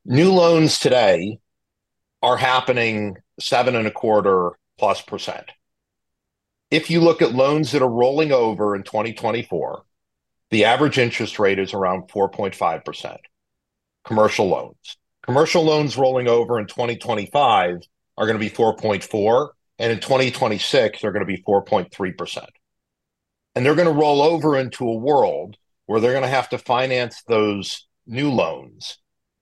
new 0.04 0.32
loans 0.32 0.78
today 0.78 1.38
are 2.22 2.36
happening 2.36 3.16
seven 3.38 3.76
and 3.76 3.86
a 3.86 3.90
quarter 3.90 4.52
plus 4.78 5.02
percent. 5.02 5.50
If 6.70 6.90
you 6.90 7.00
look 7.00 7.22
at 7.22 7.34
loans 7.34 7.72
that 7.72 7.82
are 7.82 7.88
rolling 7.88 8.32
over 8.32 8.74
in 8.74 8.82
2024, 8.82 9.84
the 10.50 10.64
average 10.64 10.98
interest 10.98 11.38
rate 11.38 11.58
is 11.58 11.74
around 11.74 12.08
4.5%. 12.08 13.16
Commercial 14.04 14.48
loans. 14.48 14.96
Commercial 15.24 15.62
loans 15.62 15.96
rolling 15.96 16.28
over 16.28 16.58
in 16.58 16.66
2025 16.66 17.78
are 18.18 18.26
going 18.26 18.38
to 18.38 18.38
be 18.38 18.50
4.4 18.50 19.48
and 19.78 19.90
in 19.90 19.98
2026 19.98 21.00
they're 21.00 21.12
going 21.12 21.26
to 21.26 21.26
be 21.26 21.42
4.3%. 21.42 22.46
And 23.54 23.64
they're 23.64 23.74
going 23.74 23.88
to 23.88 24.00
roll 24.00 24.20
over 24.20 24.58
into 24.58 24.86
a 24.86 24.94
world 24.94 25.56
where 25.86 25.98
they're 26.00 26.12
going 26.12 26.24
to 26.24 26.28
have 26.28 26.50
to 26.50 26.58
finance 26.58 27.22
those 27.26 27.86
new 28.06 28.30
loans 28.30 28.98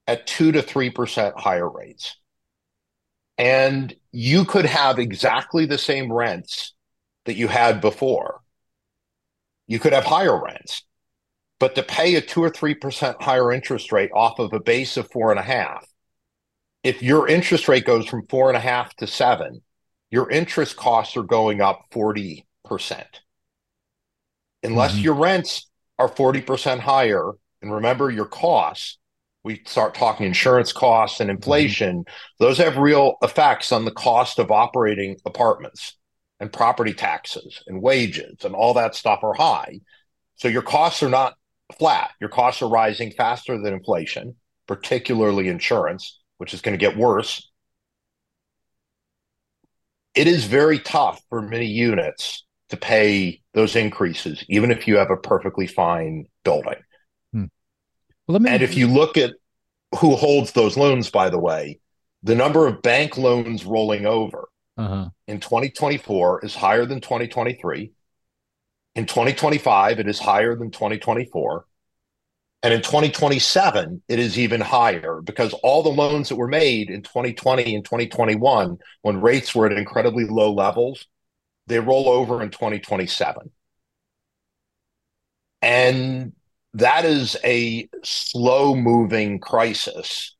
at 0.07 0.27
2 0.29 0.53
to 0.53 0.63
3% 0.63 1.33
higher 1.37 1.69
rates. 1.69 2.17
And 3.37 3.93
you 4.13 4.45
could 4.45 4.67
have 4.67 5.01
exactly 5.01 5.67
the 5.67 5.79
same 5.79 6.13
rents 6.13 6.75
that 7.25 7.35
you 7.35 7.49
had 7.49 7.81
before. 7.81 8.41
You 9.67 9.81
could 9.81 9.95
have 9.95 10.05
higher 10.05 10.41
rents 10.41 10.85
but 11.63 11.77
to 11.77 11.83
pay 11.85 12.17
a 12.17 12.21
two 12.21 12.43
or 12.43 12.51
three 12.51 12.75
percent 12.75 13.23
higher 13.23 13.53
interest 13.53 13.93
rate 13.93 14.11
off 14.13 14.41
of 14.41 14.53
a 14.53 14.59
base 14.59 14.97
of 14.97 15.09
four 15.13 15.31
and 15.31 15.39
a 15.39 15.45
half, 15.45 15.87
if 16.83 17.05
your 17.05 17.29
interest 17.29 17.69
rate 17.69 17.85
goes 17.85 18.05
from 18.09 18.27
four 18.27 18.49
and 18.49 18.57
a 18.57 18.61
half 18.61 18.93
to 18.97 19.07
seven, 19.07 19.63
your 20.11 20.29
interest 20.29 20.75
costs 20.75 21.17
are 21.17 21.23
going 21.23 21.61
up 21.61 21.85
40%. 21.93 22.43
Unless 24.65 24.95
mm-hmm. 24.95 25.03
your 25.03 25.15
rents 25.15 25.71
are 26.01 26.09
40% 26.09 26.81
higher, 26.81 27.31
and 27.63 27.73
remember 27.73 28.11
your 28.11 28.27
costs, 28.27 28.99
we 29.45 29.63
start 29.65 29.95
talking 29.95 30.27
insurance 30.27 30.73
costs 30.73 31.21
and 31.21 31.31
inflation, 31.31 31.99
mm-hmm. 32.01 32.45
those 32.45 32.59
have 32.59 32.77
real 32.77 33.19
effects 33.23 33.71
on 33.71 33.85
the 33.85 33.93
cost 33.93 34.41
of 34.41 34.51
operating 34.51 35.17
apartments 35.25 35.97
and 36.41 36.53
property 36.53 36.93
taxes 36.93 37.63
and 37.69 37.81
wages 37.81 38.45
and 38.45 38.57
all 38.57 38.75
that 38.75 38.97
stuff 38.97 39.21
are 39.23 39.35
high. 39.35 39.79
So 40.35 40.49
your 40.49 40.63
costs 40.63 41.05
are 41.05 41.09
not 41.09 41.37
flat. 41.79 42.11
Your 42.21 42.31
costs 42.31 42.63
are 42.63 42.69
rising 42.69 43.11
faster 43.13 43.61
than 43.61 43.75
inflation, 43.75 44.37
particularly 44.67 45.49
insurance, 45.49 46.21
which 46.39 46.55
is 46.55 46.61
going 46.61 46.79
to 46.79 46.85
get 46.85 46.97
worse. 46.97 47.51
It 50.15 50.27
is 50.27 50.45
very 50.45 50.79
tough 50.79 51.21
for 51.29 51.41
many 51.41 51.67
units 51.67 52.45
to 52.69 52.77
pay 52.77 53.41
those 53.55 53.77
increases, 53.77 54.45
even 54.49 54.71
if 54.71 54.87
you 54.87 54.97
have 54.97 55.11
a 55.11 55.17
perfectly 55.17 55.67
fine 55.67 56.27
building. 56.45 56.77
Well, 58.27 58.41
me... 58.41 58.51
And 58.51 58.63
if 58.63 58.77
you 58.77 58.87
look 58.87 59.17
at 59.17 59.35
who 59.99 60.17
holds 60.17 60.53
those 60.53 60.77
loans, 60.77 61.11
by 61.11 61.29
the 61.29 61.39
way, 61.39 61.81
the 62.23 62.35
number 62.35 62.67
of 62.67 62.83
bank 62.83 63.19
loans 63.19 63.65
rolling 63.65 64.07
over 64.07 64.49
uh-huh. 64.77 65.09
in 65.27 65.41
2024 65.41 66.45
is 66.45 66.55
higher 66.55 66.87
than 66.87 67.01
2023. 67.01 67.93
In 68.95 69.07
2025, 69.07 70.01
it 70.01 70.09
is 70.09 70.19
higher 70.19 70.55
than 70.55 70.71
2024. 70.71 71.65
And 72.63 72.73
in 72.73 72.83
2027, 72.83 74.03
it 74.07 74.19
is 74.19 74.39
even 74.39 74.61
higher 74.61 75.21
because 75.23 75.53
all 75.65 75.83
the 75.83 75.89
loans 75.89 76.29
that 76.29 76.37
were 76.37 76.47
made 76.47 76.91
in 76.91 77.03
2020 77.03 77.75
and 77.75 77.85
2021, 77.85 78.79
when 79.01 79.21
rates 79.21 79.55
were 79.55 79.67
at 79.67 79.73
incredibly 79.73 80.25
low 80.25 80.53
levels, 80.53 81.07
they 81.67 81.81
roll 81.81 82.09
over 82.09 82.43
in 82.43 82.51
2027. 82.51 83.51
And 85.61 86.33
that 86.75 87.05
is 87.05 87.37
a 87.45 87.89
slow 88.05 88.75
moving 88.77 89.39
crisis 89.41 90.37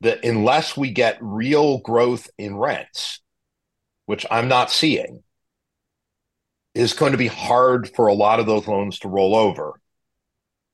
that 0.00 0.24
unless 0.24 0.76
we 0.76 0.90
get 0.90 1.18
real 1.20 1.78
growth 1.78 2.28
in 2.36 2.56
rents, 2.56 3.20
which 4.06 4.26
I'm 4.30 4.48
not 4.48 4.70
seeing, 4.70 5.22
is 6.74 6.92
going 6.92 7.12
to 7.12 7.18
be 7.18 7.26
hard 7.26 7.88
for 7.94 8.06
a 8.06 8.14
lot 8.14 8.40
of 8.40 8.46
those 8.46 8.66
loans 8.66 8.98
to 9.00 9.08
roll 9.08 9.34
over. 9.34 9.80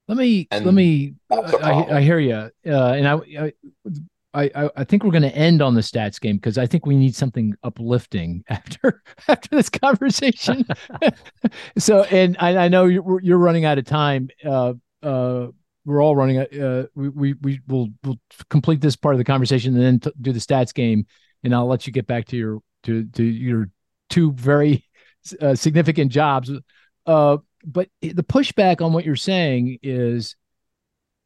Let 0.07 0.17
me 0.17 0.49
and 0.51 0.65
let 0.65 0.75
me. 0.75 1.15
I, 1.31 1.97
I, 1.97 2.01
hear 2.01 2.19
you, 2.19 2.33
uh, 2.35 2.51
and 2.65 3.07
I, 3.07 3.15
I 3.39 3.53
I, 4.35 4.71
I 4.77 4.85
think 4.85 5.05
we're 5.05 5.11
going 5.11 5.23
to 5.23 5.35
end 5.35 5.63
on 5.63 5.75
the 5.75 5.81
stats 5.81 6.21
game 6.21 6.37
because 6.37 6.59
I 6.59 6.67
think 6.67 6.87
we 6.87 6.97
need 6.97 7.15
something 7.15 7.55
uplifting 7.63 8.45
after 8.49 9.03
after 9.27 9.49
this 9.51 9.69
conversation. 9.69 10.65
so, 11.79 12.03
and 12.05 12.37
I, 12.39 12.57
I 12.57 12.69
know 12.69 12.87
you're, 12.87 13.21
you're 13.21 13.39
running 13.39 13.65
out 13.65 13.79
of 13.79 13.85
time. 13.85 14.29
Uh, 14.45 14.75
uh, 15.03 15.49
we're 15.85 16.03
all 16.03 16.15
running. 16.15 16.39
Uh, 16.39 16.87
we 16.95 17.09
we 17.09 17.33
we 17.35 17.61
will 17.67 17.89
we'll 18.05 18.19
complete 18.51 18.81
this 18.81 18.97
part 18.97 19.15
of 19.15 19.19
the 19.19 19.25
conversation 19.25 19.75
and 19.75 19.83
then 19.83 20.01
t- 20.01 20.19
do 20.21 20.33
the 20.33 20.41
stats 20.41 20.75
game, 20.75 21.07
and 21.43 21.55
I'll 21.55 21.67
let 21.67 21.87
you 21.87 21.93
get 21.93 22.07
back 22.07 22.27
to 22.27 22.37
your 22.37 22.61
to 22.85 23.05
to 23.05 23.25
your 23.25 23.71
two 24.11 24.33
very 24.33 24.85
uh, 25.35 25.55
significant 25.55 26.13
jobs. 26.13 26.51
Uh, 27.07 27.39
but 27.65 27.89
the 28.01 28.23
pushback 28.23 28.81
on 28.81 28.93
what 28.93 29.05
you're 29.05 29.17
saying 29.17 29.79
is 29.83 30.37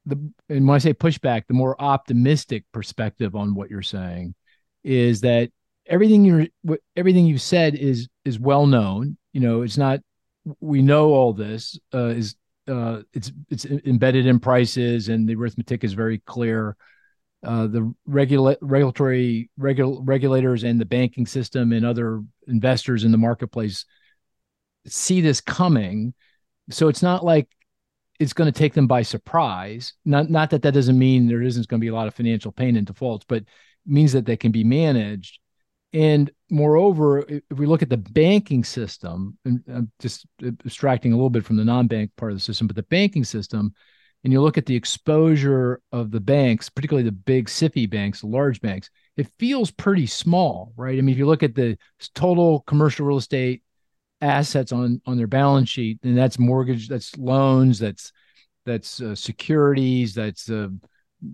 the 0.06 0.16
and 0.48 0.66
when 0.66 0.74
I 0.74 0.78
say 0.78 0.94
pushback, 0.94 1.46
the 1.46 1.54
more 1.54 1.80
optimistic 1.80 2.64
perspective 2.72 3.36
on 3.36 3.54
what 3.54 3.70
you're 3.70 3.82
saying 3.82 4.34
is 4.84 5.20
that 5.20 5.50
everything 5.86 6.24
you're 6.24 6.46
everything 6.96 7.26
you've 7.26 7.42
said 7.42 7.74
is 7.74 8.08
is 8.24 8.38
well 8.38 8.66
known. 8.66 9.16
You 9.32 9.40
know, 9.40 9.62
it's 9.62 9.78
not 9.78 10.00
we 10.60 10.82
know 10.82 11.10
all 11.10 11.32
this 11.32 11.78
uh, 11.94 12.06
is 12.06 12.36
uh, 12.68 13.02
it's 13.12 13.32
it's 13.50 13.64
embedded 13.64 14.26
in 14.26 14.38
prices 14.40 15.08
and 15.08 15.28
the 15.28 15.34
arithmetic 15.34 15.84
is 15.84 15.92
very 15.92 16.18
clear. 16.18 16.76
Uh, 17.44 17.66
the 17.66 17.92
regula- 18.06 18.56
regulatory 18.60 19.50
regul- 19.58 20.00
regulators 20.04 20.62
and 20.62 20.80
the 20.80 20.84
banking 20.84 21.26
system 21.26 21.72
and 21.72 21.84
other 21.84 22.22
investors 22.46 23.04
in 23.04 23.10
the 23.10 23.18
marketplace 23.18 23.84
see 24.86 25.20
this 25.20 25.40
coming. 25.40 26.14
So 26.70 26.88
it's 26.88 27.02
not 27.02 27.24
like 27.24 27.48
it's 28.20 28.32
going 28.32 28.52
to 28.52 28.56
take 28.58 28.74
them 28.74 28.86
by 28.86 29.02
surprise. 29.02 29.94
Not 30.04 30.30
not 30.30 30.50
that 30.50 30.62
that 30.62 30.74
doesn't 30.74 30.98
mean 30.98 31.26
there 31.26 31.42
isn't 31.42 31.66
going 31.66 31.80
to 31.80 31.84
be 31.84 31.88
a 31.88 31.94
lot 31.94 32.06
of 32.06 32.14
financial 32.14 32.52
pain 32.52 32.76
and 32.76 32.86
defaults, 32.86 33.24
but 33.28 33.44
means 33.84 34.12
that 34.12 34.26
they 34.26 34.36
can 34.36 34.52
be 34.52 34.64
managed. 34.64 35.40
And 35.92 36.30
moreover, 36.48 37.24
if 37.28 37.58
we 37.58 37.66
look 37.66 37.82
at 37.82 37.90
the 37.90 37.96
banking 37.96 38.64
system, 38.64 39.36
and 39.44 39.62
I'm 39.68 39.90
just 40.00 40.26
abstracting 40.42 41.12
a 41.12 41.16
little 41.16 41.30
bit 41.30 41.44
from 41.44 41.56
the 41.56 41.64
non-bank 41.64 42.12
part 42.16 42.32
of 42.32 42.38
the 42.38 42.42
system, 42.42 42.66
but 42.66 42.76
the 42.76 42.84
banking 42.84 43.24
system, 43.24 43.74
and 44.24 44.32
you 44.32 44.40
look 44.40 44.58
at 44.58 44.66
the 44.66 44.76
exposure 44.76 45.80
of 45.90 46.10
the 46.10 46.20
banks, 46.20 46.68
particularly 46.68 47.08
the 47.08 47.12
big 47.12 47.48
SIFI 47.48 47.90
banks, 47.90 48.22
large 48.22 48.60
banks, 48.60 48.88
it 49.16 49.28
feels 49.38 49.70
pretty 49.70 50.06
small, 50.06 50.72
right? 50.76 50.96
I 50.96 51.00
mean, 51.02 51.12
if 51.12 51.18
you 51.18 51.26
look 51.26 51.42
at 51.42 51.54
the 51.54 51.76
total 52.14 52.60
commercial 52.60 53.06
real 53.06 53.18
estate 53.18 53.62
assets 54.20 54.72
on 54.72 55.02
on 55.06 55.16
their 55.16 55.26
balance 55.26 55.68
sheet, 55.68 55.98
and 56.02 56.16
that's 56.16 56.38
mortgage, 56.38 56.88
that's 56.88 57.16
loans, 57.18 57.78
that's 57.78 58.12
that's 58.64 59.00
uh, 59.00 59.14
securities, 59.14 60.14
that's 60.14 60.48
uh, 60.48 60.68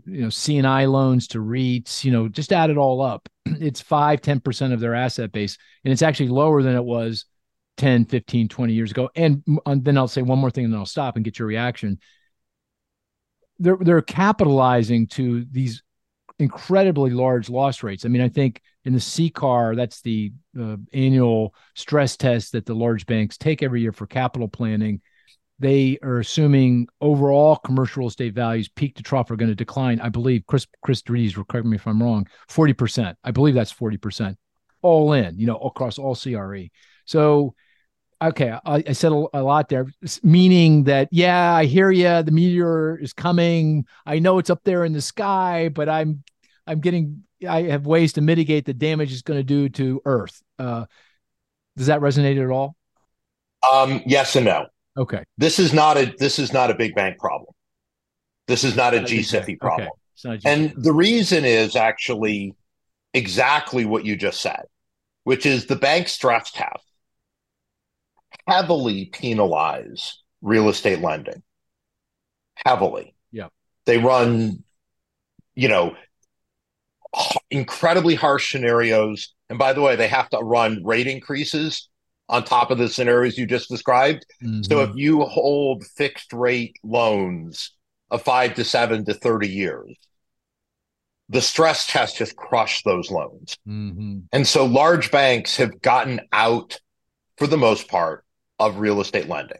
you 0.06 0.22
know 0.22 0.30
C&I 0.30 0.84
loans 0.86 1.28
to 1.28 1.38
REITs, 1.38 2.04
you 2.04 2.12
know, 2.12 2.28
just 2.28 2.52
add 2.52 2.70
it 2.70 2.78
all 2.78 3.00
up. 3.00 3.28
It's 3.60 3.80
5 3.80 4.20
10% 4.20 4.72
of 4.72 4.80
their 4.80 4.94
asset 4.94 5.32
base 5.32 5.56
and 5.84 5.92
it's 5.92 6.02
actually 6.02 6.28
lower 6.28 6.62
than 6.62 6.76
it 6.76 6.84
was 6.84 7.24
10, 7.78 8.04
15, 8.04 8.48
20 8.48 8.72
years 8.72 8.90
ago. 8.90 9.08
And, 9.16 9.42
and 9.64 9.84
then 9.84 9.96
I'll 9.96 10.08
say 10.08 10.22
one 10.22 10.38
more 10.38 10.50
thing 10.50 10.64
and 10.64 10.72
then 10.72 10.80
I'll 10.80 10.86
stop 10.86 11.16
and 11.16 11.24
get 11.24 11.38
your 11.38 11.48
reaction. 11.48 11.98
They're 13.58 13.78
they're 13.80 14.02
capitalizing 14.02 15.08
to 15.08 15.44
these 15.50 15.82
incredibly 16.38 17.10
large 17.10 17.50
loss 17.50 17.82
rates. 17.82 18.04
I 18.04 18.08
mean, 18.08 18.22
I 18.22 18.28
think 18.28 18.62
in 18.84 18.92
the 18.92 19.00
CCAR, 19.00 19.76
that's 19.76 20.00
the 20.02 20.32
uh, 20.58 20.76
annual 20.92 21.54
stress 21.74 22.16
test 22.16 22.52
that 22.52 22.64
the 22.64 22.74
large 22.74 23.06
banks 23.06 23.36
take 23.36 23.62
every 23.62 23.80
year 23.80 23.92
for 23.92 24.06
capital 24.06 24.48
planning. 24.48 25.00
They 25.58 25.98
are 26.04 26.20
assuming 26.20 26.86
overall 27.00 27.56
commercial 27.56 28.02
real 28.02 28.08
estate 28.08 28.34
values 28.34 28.68
peak 28.68 28.94
to 28.96 29.02
trough 29.02 29.30
are 29.30 29.36
going 29.36 29.50
to 29.50 29.56
decline. 29.56 30.00
I 30.00 30.08
believe 30.08 30.44
Chris 30.46 30.66
Cris 30.84 31.02
deRitis, 31.02 31.34
correct 31.48 31.66
me 31.66 31.76
if 31.76 31.86
I'm 31.86 32.02
wrong, 32.02 32.28
40%. 32.48 33.14
I 33.24 33.30
believe 33.32 33.54
that's 33.54 33.72
40% 33.72 34.36
all 34.82 35.12
in, 35.12 35.38
you 35.38 35.46
know, 35.46 35.56
across 35.56 35.98
all 35.98 36.14
CRE. 36.14 36.68
So 37.04 37.54
okay, 38.22 38.50
I, 38.64 38.84
I 38.86 38.92
said 38.92 39.12
a, 39.12 39.26
a, 39.34 39.42
lot 39.42 39.68
there, 39.68 39.86
meaning 40.22 40.84
that 40.84 41.08
yeah, 41.10 41.54
I 41.54 41.64
hear 41.64 41.90
you. 41.90 42.22
The 42.22 42.30
meteor 42.32 42.98
is 42.98 43.12
coming. 43.12 43.86
I 44.06 44.18
know 44.18 44.38
it's 44.38 44.50
up 44.50 44.62
there 44.64 44.84
in 44.84 44.92
the 44.92 45.00
sky, 45.00 45.68
but 45.68 45.88
I'm 45.88 46.22
I'm 46.66 46.80
getting 46.80 47.24
I 47.48 47.62
have 47.62 47.86
ways 47.86 48.14
to 48.14 48.20
mitigate 48.20 48.64
the 48.64 48.74
damage 48.74 49.12
it's 49.12 49.22
going 49.22 49.38
to 49.38 49.44
do 49.44 49.68
to 49.70 50.02
Earth. 50.04 50.42
Uh, 50.58 50.86
does 51.76 51.86
that 51.86 52.00
resonate 52.00 52.42
at 52.42 52.50
all? 52.50 52.76
Um, 53.70 54.02
yes 54.06 54.36
and 54.36 54.46
no. 54.46 54.66
Okay. 54.96 55.22
This 55.36 55.58
is 55.58 55.72
not 55.72 55.96
a 55.96 56.12
this 56.18 56.38
is 56.38 56.52
not 56.52 56.70
a 56.70 56.74
big 56.74 56.94
bang 56.94 57.14
problem. 57.18 57.52
This 58.48 58.64
is 58.64 58.76
not, 58.76 58.94
a 58.94 59.00
GSIFI 59.00 59.58
problem. 59.60 59.90
Okay. 60.24 60.40
And 60.50 60.72
the 60.74 60.92
reason 60.92 61.44
is 61.44 61.76
actually 61.76 62.54
exactly 63.12 63.84
what 63.84 64.06
you 64.06 64.16
just 64.16 64.40
said, 64.40 64.62
which 65.24 65.44
is 65.44 65.66
the 65.66 65.76
bank 65.76 66.08
stress 66.08 66.50
test 66.50 66.87
heavily 68.48 69.06
penalize 69.06 70.22
real 70.40 70.68
estate 70.68 71.00
lending. 71.00 71.42
Heavily. 72.54 73.14
Yeah. 73.30 73.48
They 73.86 73.98
run, 73.98 74.64
you 75.54 75.68
know, 75.68 75.94
incredibly 77.50 78.14
harsh 78.14 78.50
scenarios. 78.50 79.34
And 79.48 79.58
by 79.58 79.72
the 79.72 79.80
way, 79.80 79.96
they 79.96 80.08
have 80.08 80.28
to 80.30 80.38
run 80.38 80.82
rate 80.84 81.06
increases 81.06 81.88
on 82.28 82.44
top 82.44 82.70
of 82.70 82.78
the 82.78 82.88
scenarios 82.88 83.38
you 83.38 83.46
just 83.46 83.68
described. 83.68 84.26
Mm-hmm. 84.42 84.62
So 84.62 84.82
if 84.82 84.90
you 84.94 85.22
hold 85.22 85.84
fixed 85.86 86.32
rate 86.32 86.76
loans 86.82 87.74
of 88.10 88.22
five 88.22 88.54
to 88.54 88.64
seven 88.64 89.04
to 89.06 89.14
30 89.14 89.48
years, 89.48 89.96
the 91.28 91.40
stress 91.40 91.86
test 91.86 92.16
just 92.16 92.36
crushed 92.36 92.84
those 92.84 93.10
loans. 93.10 93.56
Mm-hmm. 93.66 94.20
And 94.32 94.46
so 94.46 94.64
large 94.64 95.10
banks 95.10 95.56
have 95.56 95.80
gotten 95.80 96.20
out, 96.32 96.80
for 97.36 97.46
the 97.46 97.58
most 97.58 97.88
part, 97.88 98.24
of 98.58 98.78
real 98.78 99.00
estate 99.00 99.28
lending. 99.28 99.58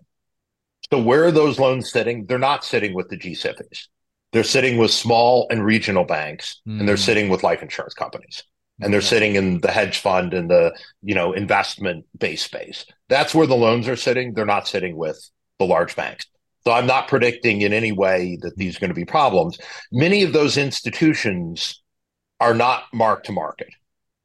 So 0.90 1.00
where 1.00 1.24
are 1.24 1.32
those 1.32 1.58
loans 1.58 1.90
sitting? 1.90 2.26
They're 2.26 2.38
not 2.38 2.64
sitting 2.64 2.94
with 2.94 3.08
the 3.08 3.16
G-SIFIs. 3.16 3.88
They're 4.32 4.44
sitting 4.44 4.78
with 4.78 4.90
small 4.90 5.46
and 5.50 5.64
regional 5.64 6.04
banks, 6.04 6.60
mm. 6.66 6.78
and 6.78 6.88
they're 6.88 6.96
hmm. 6.96 7.00
sitting 7.00 7.28
with 7.30 7.42
life 7.42 7.62
insurance 7.62 7.94
companies, 7.94 8.44
and 8.80 8.92
they're 8.92 9.00
sitting 9.00 9.36
in 9.36 9.60
the 9.60 9.70
hedge 9.70 10.00
fund 10.00 10.34
and 10.34 10.50
the 10.50 10.76
you 11.02 11.14
know 11.14 11.32
investment 11.32 12.04
base 12.18 12.42
space. 12.42 12.84
That's 13.08 13.34
where 13.34 13.46
the 13.46 13.56
loans 13.56 13.88
are 13.88 13.96
sitting. 13.96 14.34
They're 14.34 14.44
not 14.44 14.68
sitting 14.68 14.96
with 14.96 15.18
the 15.58 15.64
large 15.64 15.96
banks. 15.96 16.26
So 16.64 16.72
I'm 16.72 16.86
not 16.86 17.08
predicting 17.08 17.62
in 17.62 17.72
any 17.72 17.92
way 17.92 18.38
that 18.42 18.56
these 18.56 18.76
are 18.76 18.80
going 18.80 18.90
to 18.90 18.94
be 18.94 19.06
problems. 19.06 19.58
Many 19.90 20.22
of 20.22 20.34
those 20.34 20.58
institutions 20.58 21.82
are 22.40 22.54
not 22.54 22.84
marked 22.92 23.26
to 23.26 23.32
market. 23.32 23.68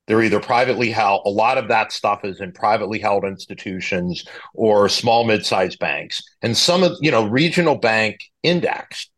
They're 0.08 0.22
either 0.22 0.40
privately 0.40 0.92
held, 0.92 1.22
a 1.26 1.30
lot 1.30 1.58
of 1.58 1.70
that 1.70 1.94
stuff 1.94 2.26
is 2.26 2.42
in 2.42 2.52
privately 2.52 3.00
held 3.00 3.24
institutions 3.24 4.26
or 4.54 4.90
small 4.90 5.24
mid-sized 5.24 5.80
banks. 5.80 6.22
And 6.42 6.58
some 6.58 6.84
of, 6.84 6.98
you 7.00 7.10
know, 7.10 7.26
regional 7.26 7.76
bank 7.76 8.20
index 8.44 9.10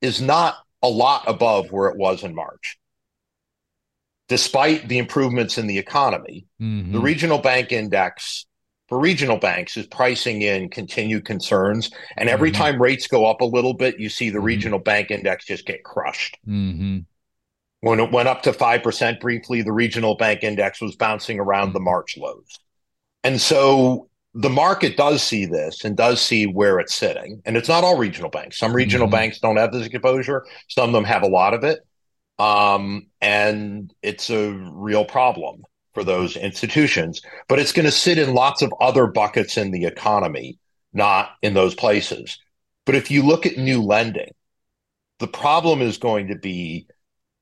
is 0.00 0.20
not 0.20 0.56
a 0.82 0.88
lot 0.88 1.24
above 1.26 1.70
where 1.70 1.88
it 1.88 1.98
was 1.98 2.24
in 2.24 2.34
March. 2.34 2.78
Despite 4.28 4.88
the 4.88 4.98
improvements 4.98 5.58
in 5.58 5.66
the 5.66 5.78
economy, 5.78 6.46
mm-hmm. 6.60 6.92
the 6.92 7.00
regional 7.00 7.38
bank 7.38 7.70
index 7.70 8.46
for 8.88 8.98
regional 8.98 9.36
banks 9.36 9.76
is 9.76 9.86
pricing 9.86 10.42
in 10.42 10.70
continued 10.70 11.24
concerns. 11.24 11.90
And 12.16 12.28
every 12.28 12.50
mm-hmm. 12.50 12.62
time 12.62 12.82
rates 12.82 13.06
go 13.06 13.26
up 13.26 13.40
a 13.40 13.44
little 13.44 13.74
bit, 13.74 14.00
you 14.00 14.08
see 14.08 14.30
the 14.30 14.38
mm-hmm. 14.38 14.46
regional 14.46 14.78
bank 14.78 15.10
index 15.10 15.44
just 15.44 15.66
get 15.66 15.84
crushed. 15.84 16.38
Mm-hmm. 16.46 17.00
When 17.80 18.00
it 18.00 18.10
went 18.10 18.28
up 18.28 18.42
to 18.42 18.52
5% 18.52 19.20
briefly, 19.20 19.62
the 19.62 19.72
regional 19.72 20.16
bank 20.16 20.42
index 20.42 20.80
was 20.80 20.96
bouncing 20.96 21.38
around 21.38 21.72
the 21.72 21.78
mm-hmm. 21.78 21.84
March 21.84 22.16
lows. 22.16 22.58
And 23.22 23.40
so 23.40 24.08
the 24.34 24.50
market 24.50 24.96
does 24.96 25.22
see 25.22 25.46
this 25.46 25.84
and 25.84 25.96
does 25.96 26.20
see 26.20 26.46
where 26.46 26.78
it's 26.78 26.94
sitting. 26.94 27.42
And 27.44 27.56
it's 27.56 27.68
not 27.68 27.84
all 27.84 27.96
regional 27.96 28.30
banks. 28.30 28.58
Some 28.58 28.74
regional 28.74 29.06
mm-hmm. 29.06 29.16
banks 29.16 29.40
don't 29.40 29.56
have 29.56 29.72
this 29.72 29.86
exposure, 29.86 30.44
some 30.68 30.90
of 30.90 30.92
them 30.92 31.04
have 31.04 31.22
a 31.22 31.28
lot 31.28 31.54
of 31.54 31.64
it. 31.64 31.80
Um, 32.38 33.06
and 33.20 33.92
it's 34.02 34.28
a 34.30 34.52
real 34.52 35.04
problem 35.04 35.62
for 35.94 36.04
those 36.04 36.36
institutions, 36.36 37.22
but 37.48 37.58
it's 37.58 37.72
going 37.72 37.86
to 37.86 37.92
sit 37.92 38.18
in 38.18 38.34
lots 38.34 38.60
of 38.60 38.74
other 38.78 39.06
buckets 39.06 39.56
in 39.56 39.70
the 39.70 39.86
economy, 39.86 40.58
not 40.92 41.30
in 41.40 41.54
those 41.54 41.74
places. 41.74 42.38
But 42.84 42.94
if 42.94 43.10
you 43.10 43.22
look 43.22 43.46
at 43.46 43.56
new 43.56 43.82
lending, 43.82 44.32
the 45.18 45.26
problem 45.26 45.80
is 45.80 45.96
going 45.96 46.28
to 46.28 46.36
be 46.36 46.86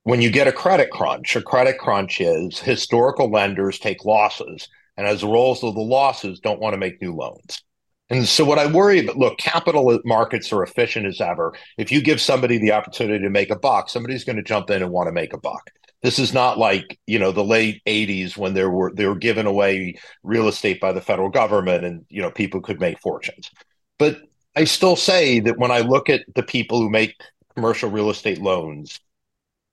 when 0.05 0.21
you 0.23 0.31
get 0.31 0.47
a 0.47 0.53
credit 0.53 0.91
crunch. 0.91 1.35
A 1.35 1.43
credit 1.43 1.79
crunch 1.79 2.21
is 2.21 2.59
historical 2.59 3.31
lenders 3.31 3.79
take 3.79 4.05
losses, 4.05 4.69
and 4.97 5.07
as 5.07 5.23
a 5.23 5.27
result 5.27 5.65
of 5.65 5.75
the 5.75 5.81
losses, 5.81 6.39
don't 6.41 6.61
want 6.61 6.75
to 6.75 6.79
make 6.79 7.03
new 7.03 7.15
loans. 7.15 7.63
And 8.11 8.29
so, 8.29 8.45
what 8.45 8.59
I 8.59 8.67
worry 8.67 9.01
about 9.01 9.17
look, 9.17 9.39
capital 9.39 9.99
markets 10.05 10.53
are 10.53 10.63
efficient 10.63 11.07
as 11.07 11.21
ever. 11.21 11.55
If 11.79 11.91
you 11.91 12.01
give 12.03 12.21
somebody 12.21 12.59
the 12.59 12.73
opportunity 12.73 13.25
to 13.25 13.31
make 13.31 13.51
a 13.51 13.59
buck, 13.59 13.89
somebody's 13.89 14.25
going 14.25 14.37
to 14.37 14.43
jump 14.43 14.71
in 14.71 14.83
and 14.83 14.93
want 14.93 15.09
to 15.09 15.13
make 15.13 15.33
a 15.33 15.39
buck. 15.39 15.71
This 16.03 16.19
is 16.19 16.35
not 16.35 16.59
like 16.59 16.99
you 17.07 17.19
know 17.19 17.33
the 17.33 17.45
late 17.45 17.83
'80s 17.87 18.37
when 18.37 18.53
there 18.53 18.71
were 18.71 18.93
they 18.95 19.07
were 19.07 19.17
given 19.17 19.47
away 19.47 19.97
real 20.23 20.49
estate 20.49 20.81
by 20.81 20.93
the 20.93 21.01
federal 21.01 21.31
government, 21.31 21.85
and 21.85 22.05
you 22.11 22.21
know 22.21 22.31
people 22.31 22.61
could 22.61 22.79
make 22.79 23.01
fortunes. 23.01 23.51
But 23.99 24.19
I 24.55 24.65
still 24.65 24.97
say 24.97 25.41
that 25.41 25.59
when 25.59 25.71
I 25.71 25.81
look 25.81 26.11
at 26.11 26.27
the 26.35 26.43
people 26.43 26.81
who 26.81 26.91
make 26.91 27.15
commercial 27.55 27.91
real 27.91 28.11
estate 28.11 28.39
loans, 28.39 29.01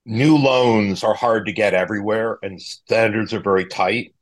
new 0.05 0.37
loans 0.37 1.03
are 1.03 1.13
hard 1.13 1.45
to 1.45 1.53
get 1.53 1.73
everywhere, 1.73 2.39
and 2.41 2.61
standards 2.61 3.33
are 3.33 3.39
very 3.39 3.65
tight. 3.65 4.13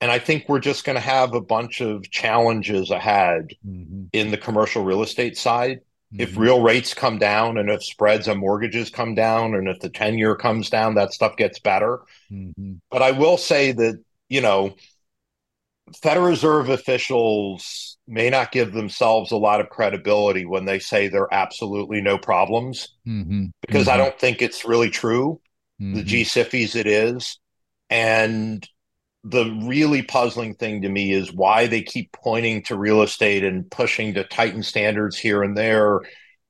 And 0.00 0.10
I 0.10 0.18
think 0.18 0.48
we're 0.48 0.60
just 0.60 0.84
going 0.84 0.96
to 0.96 1.00
have 1.00 1.34
a 1.34 1.40
bunch 1.40 1.80
of 1.80 2.10
challenges 2.10 2.90
ahead 2.90 3.54
mm-hmm. 3.66 4.04
in 4.12 4.30
the 4.30 4.36
commercial 4.36 4.84
real 4.84 5.02
estate 5.02 5.38
side 5.38 5.80
if 6.16 6.32
mm-hmm. 6.32 6.40
real 6.40 6.62
rates 6.62 6.94
come 6.94 7.18
down 7.18 7.58
and 7.58 7.68
if 7.68 7.82
spreads 7.82 8.28
on 8.28 8.38
mortgages 8.38 8.88
come 8.88 9.14
down 9.14 9.54
and 9.54 9.68
if 9.68 9.80
the 9.80 9.88
10 9.88 10.16
year 10.16 10.36
comes 10.36 10.70
down, 10.70 10.94
that 10.94 11.12
stuff 11.12 11.36
gets 11.36 11.58
better. 11.58 12.02
Mm-hmm. 12.30 12.74
But 12.90 13.02
I 13.02 13.10
will 13.10 13.36
say 13.36 13.72
that, 13.72 14.00
you 14.28 14.40
know, 14.40 14.76
Federal 16.02 16.26
Reserve 16.26 16.68
officials 16.68 17.93
may 18.06 18.30
not 18.30 18.52
give 18.52 18.72
themselves 18.72 19.32
a 19.32 19.36
lot 19.36 19.60
of 19.60 19.70
credibility 19.70 20.44
when 20.44 20.64
they 20.64 20.78
say 20.78 21.08
there 21.08 21.22
are 21.22 21.34
absolutely 21.34 22.00
no 22.00 22.18
problems 22.18 22.94
mm-hmm. 23.06 23.46
because 23.66 23.88
I 23.88 23.92
mm-hmm. 23.92 24.04
don't 24.04 24.18
think 24.18 24.42
it's 24.42 24.64
really 24.64 24.90
true. 24.90 25.40
The 25.78 25.84
mm-hmm. 25.84 26.02
G-SIFIs 26.02 26.76
it 26.76 26.86
is. 26.86 27.38
And 27.90 28.66
the 29.24 29.46
really 29.64 30.02
puzzling 30.02 30.54
thing 30.54 30.82
to 30.82 30.88
me 30.88 31.12
is 31.12 31.32
why 31.32 31.66
they 31.66 31.82
keep 31.82 32.12
pointing 32.12 32.62
to 32.64 32.76
real 32.76 33.02
estate 33.02 33.42
and 33.42 33.70
pushing 33.70 34.14
to 34.14 34.24
tighten 34.24 34.62
standards 34.62 35.16
here 35.16 35.42
and 35.42 35.56
there. 35.56 36.00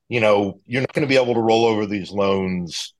You 0.08 0.20
know, 0.20 0.60
you're 0.66 0.82
not 0.82 0.92
going 0.92 1.06
to 1.06 1.08
be 1.08 1.20
able 1.20 1.34
to 1.34 1.40
roll 1.40 1.64
over 1.66 1.86
these 1.86 2.10
loans 2.10 2.94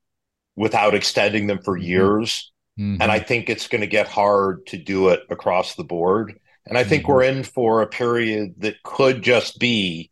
without 0.57 0.95
extending 0.95 1.49
them 1.49 1.61
for 1.63 1.77
mm-hmm. 1.77 1.89
years. 1.89 2.53
Mm-hmm. 2.79 3.03
And 3.03 3.11
I 3.11 3.19
think 3.19 3.49
it's 3.49 3.69
going 3.69 3.83
to 3.83 3.87
get 3.87 4.09
hard 4.09 4.67
to 4.69 4.79
do 4.79 5.09
it 5.09 5.21
across 5.29 5.75
the 5.75 5.85
board. 5.85 6.39
And 6.67 6.79
I 6.79 6.85
think 6.85 7.03
mm-hmm. 7.03 7.13
we're 7.13 7.23
in 7.25 7.43
for 7.45 7.83
a 7.83 7.87
period 7.87 8.55
that 8.59 8.83
could 8.83 9.23
just 9.23 9.59
be 9.59 10.11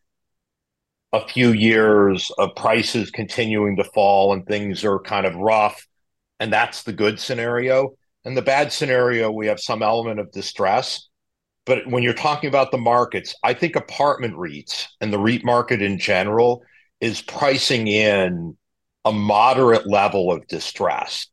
a 1.12 1.26
few 1.26 1.52
years 1.52 2.30
of 2.38 2.54
prices 2.56 3.10
continuing 3.10 3.76
to 3.76 3.84
fall 3.84 4.32
and 4.32 4.46
things 4.46 4.84
are 4.84 4.98
kind 4.98 5.26
of 5.26 5.34
rough. 5.34 5.86
And 6.40 6.52
that's 6.52 6.82
the 6.82 6.92
good 6.92 7.20
scenario. 7.20 7.94
And 8.24 8.36
the 8.36 8.42
bad 8.42 8.72
scenario, 8.72 9.30
we 9.30 9.46
have 9.48 9.60
some 9.60 9.82
element 9.82 10.20
of 10.20 10.32
distress. 10.32 11.08
But 11.64 11.86
when 11.86 12.02
you're 12.02 12.14
talking 12.14 12.48
about 12.48 12.70
the 12.70 12.78
markets, 12.78 13.34
I 13.44 13.54
think 13.54 13.76
apartment 13.76 14.34
REITs 14.34 14.86
and 15.00 15.12
the 15.12 15.18
REIT 15.18 15.44
market 15.44 15.82
in 15.82 15.98
general 15.98 16.62
is 17.00 17.20
pricing 17.22 17.88
in 17.88 18.56
a 19.04 19.12
moderate 19.12 19.86
level 19.86 20.32
of 20.32 20.46
distress 20.46 21.26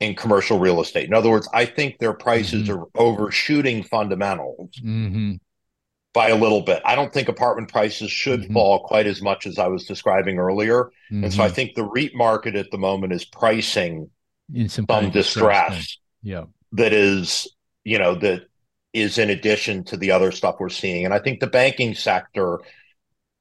in 0.00 0.14
commercial 0.14 0.58
real 0.58 0.80
estate. 0.80 1.06
In 1.06 1.14
other 1.14 1.30
words, 1.30 1.48
I 1.52 1.64
think 1.64 1.98
their 1.98 2.12
prices 2.12 2.68
mm-hmm. 2.68 2.80
are 2.80 2.86
overshooting 2.94 3.82
fundamentals 3.82 4.70
mm-hmm. 4.76 5.34
by 6.14 6.28
a 6.28 6.36
little 6.36 6.62
bit. 6.62 6.82
I 6.84 6.94
don't 6.94 7.12
think 7.12 7.28
apartment 7.28 7.68
prices 7.68 8.10
should 8.10 8.42
mm-hmm. 8.42 8.52
fall 8.52 8.86
quite 8.86 9.06
as 9.06 9.20
much 9.20 9.46
as 9.46 9.58
I 9.58 9.66
was 9.66 9.84
describing 9.84 10.38
earlier. 10.38 10.90
And 11.10 11.32
so 11.32 11.42
I 11.42 11.46
mm-hmm. 11.46 11.54
think 11.54 11.74
the 11.74 11.84
REIT 11.84 12.14
market 12.14 12.54
at 12.54 12.70
the 12.70 12.78
moment 12.78 13.12
is 13.12 13.24
pricing 13.24 14.10
in 14.54 14.68
some, 14.68 14.86
some 14.88 15.10
distress 15.10 15.98
yeah 16.22 16.44
that 16.72 16.92
is 16.92 17.48
you 17.84 17.98
know 17.98 18.14
that 18.14 18.42
is 18.92 19.18
in 19.18 19.30
addition 19.30 19.84
to 19.84 19.96
the 19.96 20.10
other 20.10 20.32
stuff 20.32 20.56
we're 20.58 20.68
seeing 20.68 21.04
and 21.04 21.14
i 21.14 21.18
think 21.18 21.40
the 21.40 21.46
banking 21.46 21.94
sector 21.94 22.60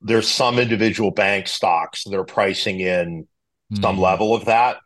there's 0.01 0.27
some 0.27 0.59
individual 0.59 1.11
bank 1.11 1.47
stocks 1.47 2.03
that 2.03 2.15
are 2.15 2.25
pricing 2.25 2.79
in 2.79 3.27
some 3.81 3.99
level 3.99 4.34
of 4.34 4.45
that 4.45 4.77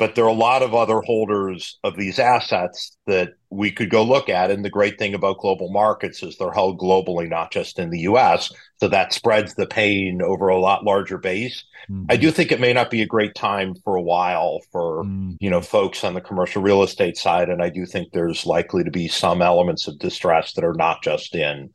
but 0.00 0.14
there 0.14 0.24
are 0.24 0.28
a 0.28 0.32
lot 0.32 0.62
of 0.62 0.74
other 0.74 1.02
holders 1.02 1.78
of 1.84 1.94
these 1.94 2.18
assets 2.18 2.96
that 3.06 3.34
we 3.50 3.70
could 3.70 3.90
go 3.90 4.02
look 4.02 4.30
at. 4.30 4.50
And 4.50 4.64
the 4.64 4.70
great 4.70 4.98
thing 4.98 5.12
about 5.12 5.40
global 5.40 5.70
markets 5.70 6.22
is 6.22 6.38
they're 6.38 6.50
held 6.50 6.80
globally, 6.80 7.28
not 7.28 7.52
just 7.52 7.78
in 7.78 7.90
the 7.90 8.00
US. 8.00 8.50
So 8.78 8.88
that 8.88 9.12
spreads 9.12 9.54
the 9.54 9.66
pain 9.66 10.22
over 10.22 10.48
a 10.48 10.58
lot 10.58 10.84
larger 10.84 11.18
base. 11.18 11.62
Mm-hmm. 11.90 12.06
I 12.08 12.16
do 12.16 12.30
think 12.30 12.50
it 12.50 12.60
may 12.60 12.72
not 12.72 12.90
be 12.90 13.02
a 13.02 13.06
great 13.06 13.34
time 13.34 13.74
for 13.84 13.94
a 13.94 14.00
while 14.00 14.60
for, 14.72 15.04
mm-hmm. 15.04 15.32
you 15.38 15.50
know, 15.50 15.60
folks 15.60 16.02
on 16.02 16.14
the 16.14 16.22
commercial 16.22 16.62
real 16.62 16.82
estate 16.82 17.18
side. 17.18 17.50
And 17.50 17.62
I 17.62 17.68
do 17.68 17.84
think 17.84 18.10
there's 18.10 18.46
likely 18.46 18.82
to 18.84 18.90
be 18.90 19.06
some 19.06 19.42
elements 19.42 19.86
of 19.86 19.98
distress 19.98 20.54
that 20.54 20.64
are 20.64 20.72
not 20.74 21.02
just 21.02 21.34
in 21.34 21.70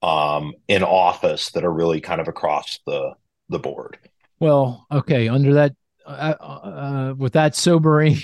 um 0.00 0.54
in 0.68 0.84
office 0.84 1.50
that 1.50 1.64
are 1.64 1.72
really 1.72 2.00
kind 2.00 2.20
of 2.20 2.28
across 2.28 2.78
the 2.86 3.12
the 3.50 3.58
board. 3.58 3.98
Well, 4.40 4.86
okay, 4.90 5.28
under 5.28 5.54
that 5.54 5.74
uh, 6.08 6.44
uh, 6.44 7.14
with 7.16 7.34
that 7.34 7.54
sobering 7.54 8.16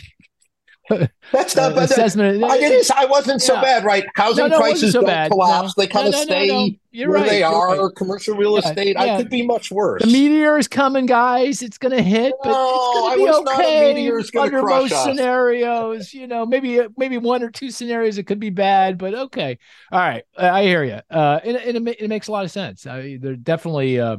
That's 1.32 1.56
not 1.56 1.76
uh, 1.78 1.80
assessment. 1.80 2.44
I 2.44 2.58
didn't. 2.58 2.90
I 2.94 3.06
wasn't 3.06 3.40
yeah. 3.40 3.46
so 3.46 3.54
bad, 3.54 3.84
right? 3.84 4.04
Housing 4.16 4.44
no, 4.44 4.56
no, 4.56 4.58
prices 4.58 4.92
so 4.92 5.00
don't 5.00 5.08
bad. 5.08 5.30
collapse; 5.30 5.74
no. 5.76 5.82
they 5.82 5.86
kind 5.86 6.08
of 6.08 6.14
stay 6.14 6.78
where 6.92 7.08
right. 7.08 7.28
they 7.28 7.42
are. 7.42 7.86
Right. 7.86 7.96
Commercial 7.96 8.36
real 8.36 8.52
yeah, 8.52 8.68
estate. 8.68 8.96
Yeah. 8.98 9.14
I 9.14 9.16
could 9.16 9.30
be 9.30 9.46
much 9.46 9.70
worse. 9.70 10.02
The 10.02 10.08
meteor 10.08 10.58
is 10.58 10.68
coming, 10.68 11.06
guys. 11.06 11.62
It's 11.62 11.78
going 11.78 11.96
to 11.96 12.02
hit, 12.02 12.34
but 12.42 12.50
it's 12.50 13.16
going 13.16 13.18
to 13.18 13.24
be 13.24 14.10
okay 14.12 14.38
under 14.38 14.62
most 14.62 14.92
us. 14.92 15.04
scenarios. 15.04 16.12
You 16.12 16.26
know, 16.26 16.44
maybe 16.44 16.80
maybe 16.98 17.16
one 17.16 17.42
or 17.42 17.50
two 17.50 17.70
scenarios 17.70 18.18
it 18.18 18.24
could 18.24 18.40
be 18.40 18.50
bad, 18.50 18.98
but 18.98 19.14
okay. 19.14 19.58
All 19.90 20.00
right, 20.00 20.24
I 20.36 20.64
hear 20.64 20.84
you. 20.84 21.00
Uh, 21.10 21.40
and, 21.42 21.56
and 21.56 21.88
it, 21.88 22.00
it, 22.02 22.08
makes 22.08 22.28
a 22.28 22.32
lot 22.32 22.44
of 22.44 22.50
sense. 22.50 22.86
I, 22.86 23.18
there's 23.20 23.38
definitely. 23.38 23.98
Uh, 23.98 24.18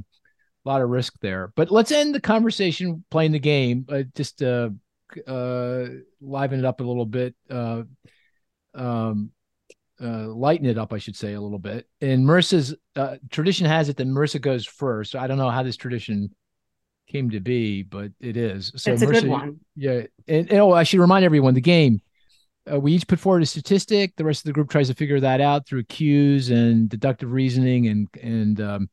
a 0.65 0.69
lot 0.69 0.81
of 0.81 0.89
risk 0.89 1.13
there. 1.21 1.51
But 1.55 1.71
let's 1.71 1.91
end 1.91 2.15
the 2.15 2.21
conversation 2.21 3.03
playing 3.11 3.31
the 3.31 3.39
game. 3.39 3.85
Uh, 3.87 4.03
just 4.15 4.41
uh, 4.41 4.69
uh, 5.27 5.85
liven 6.21 6.59
it 6.59 6.65
up 6.65 6.81
a 6.81 6.83
little 6.83 7.05
bit. 7.05 7.35
Uh, 7.49 7.83
um, 8.73 9.31
uh, 10.01 10.27
lighten 10.27 10.65
it 10.65 10.77
up, 10.77 10.91
I 10.91 10.97
should 10.97 11.15
say, 11.15 11.33
a 11.33 11.41
little 11.41 11.59
bit. 11.59 11.87
And 12.01 12.25
Marisa's 12.25 12.75
uh, 12.95 13.15
tradition 13.29 13.65
has 13.65 13.89
it 13.89 13.97
that 13.97 14.07
Marisa 14.07 14.41
goes 14.41 14.65
first. 14.65 15.11
So 15.11 15.19
I 15.19 15.27
don't 15.27 15.37
know 15.37 15.49
how 15.49 15.63
this 15.63 15.77
tradition 15.77 16.31
came 17.07 17.29
to 17.29 17.39
be, 17.39 17.83
but 17.83 18.11
it 18.19 18.35
is. 18.35 18.71
So 18.75 18.91
it's 18.91 19.03
Marisa, 19.03 19.09
a 19.09 19.21
good 19.21 19.29
one. 19.29 19.59
Yeah, 19.75 20.01
and, 20.27 20.49
and, 20.49 20.59
oh, 20.59 20.71
I 20.71 20.83
should 20.83 20.99
remind 20.99 21.23
everyone 21.23 21.53
the 21.53 21.61
game. 21.61 22.01
Uh, 22.69 22.79
we 22.79 22.93
each 22.93 23.07
put 23.07 23.19
forward 23.19 23.43
a 23.43 23.45
statistic. 23.45 24.15
The 24.15 24.25
rest 24.25 24.41
of 24.41 24.45
the 24.45 24.53
group 24.53 24.69
tries 24.69 24.87
to 24.87 24.95
figure 24.95 25.19
that 25.19 25.39
out 25.39 25.67
through 25.67 25.83
cues 25.83 26.49
and 26.49 26.89
deductive 26.89 27.31
reasoning 27.31 27.87
and 27.87 28.07
and 28.21 28.59
um, 28.59 28.89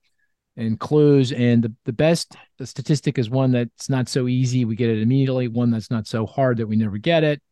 and 0.57 0.79
clues. 0.79 1.33
And 1.33 1.63
the, 1.63 1.73
the 1.85 1.93
best 1.93 2.37
the 2.59 2.67
statistic 2.67 3.19
is 3.19 3.31
one 3.31 3.53
that's 3.53 3.89
not 3.89 4.09
so 4.09 4.29
easy, 4.29 4.65
we 4.65 4.77
get 4.77 4.91
it 4.91 5.01
immediately. 5.03 5.49
One 5.49 5.71
that's 5.71 5.91
not 5.91 6.07
so 6.07 6.27
hard 6.27 6.59
that 6.59 6.67
we 6.67 6.77
never 6.77 6.99
get 6.99 7.25
it. 7.25 7.43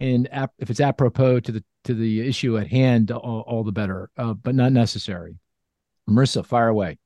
And 0.00 0.28
ap- 0.32 0.52
if 0.58 0.70
it's 0.70 0.80
apropos 0.80 1.40
to 1.40 1.52
the 1.52 1.64
to 1.84 1.94
the 1.94 2.26
issue 2.26 2.58
at 2.58 2.66
hand, 2.68 3.10
all, 3.10 3.40
all 3.46 3.64
the 3.64 3.72
better, 3.72 4.10
uh, 4.16 4.34
but 4.34 4.54
not 4.54 4.72
necessary. 4.72 5.36
Marisa, 6.08 6.44
fire 6.44 6.68
away. 6.68 6.98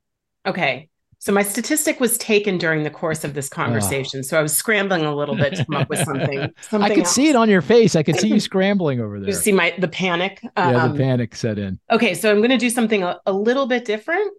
Okay. 0.47 0.89
So 1.20 1.32
my 1.32 1.43
statistic 1.43 2.01
was 2.01 2.18
taken 2.18 2.59
during 2.59 2.82
the 2.82 2.90
course 2.90 3.24
of 3.24 3.32
this 3.32 3.48
conversation. 3.48 4.22
So 4.22 4.39
I 4.39 4.43
was 4.43 4.55
scrambling 4.55 5.06
a 5.06 5.14
little 5.14 5.35
bit 5.35 5.55
to 5.55 5.64
come 5.64 5.76
up 5.76 5.89
with 5.89 6.01
something. 6.01 6.52
something 6.60 6.82
I 6.82 6.89
could 6.90 7.05
else. 7.05 7.14
see 7.14 7.28
it 7.31 7.36
on 7.36 7.48
your 7.48 7.62
face. 7.62 7.97
I 7.97 8.02
could 8.02 8.16
see 8.16 8.28
you 8.28 8.39
scrambling 8.40 9.01
over 9.01 9.18
there. 9.18 9.31
You 9.31 9.35
see 9.35 9.51
my 9.52 9.74
the 9.78 9.89
panic. 9.89 10.40
yeah, 10.43 10.85
Um, 10.85 10.93
the 10.93 10.98
panic 11.02 11.35
set 11.35 11.59
in. 11.59 11.78
Okay, 11.90 12.12
so 12.14 12.31
I'm 12.31 12.39
going 12.39 12.51
to 12.51 12.59
do 12.59 12.68
something 12.68 13.02
a, 13.05 13.18
a 13.24 13.32
little 13.32 13.66
bit 13.66 13.86
different. 13.86 14.31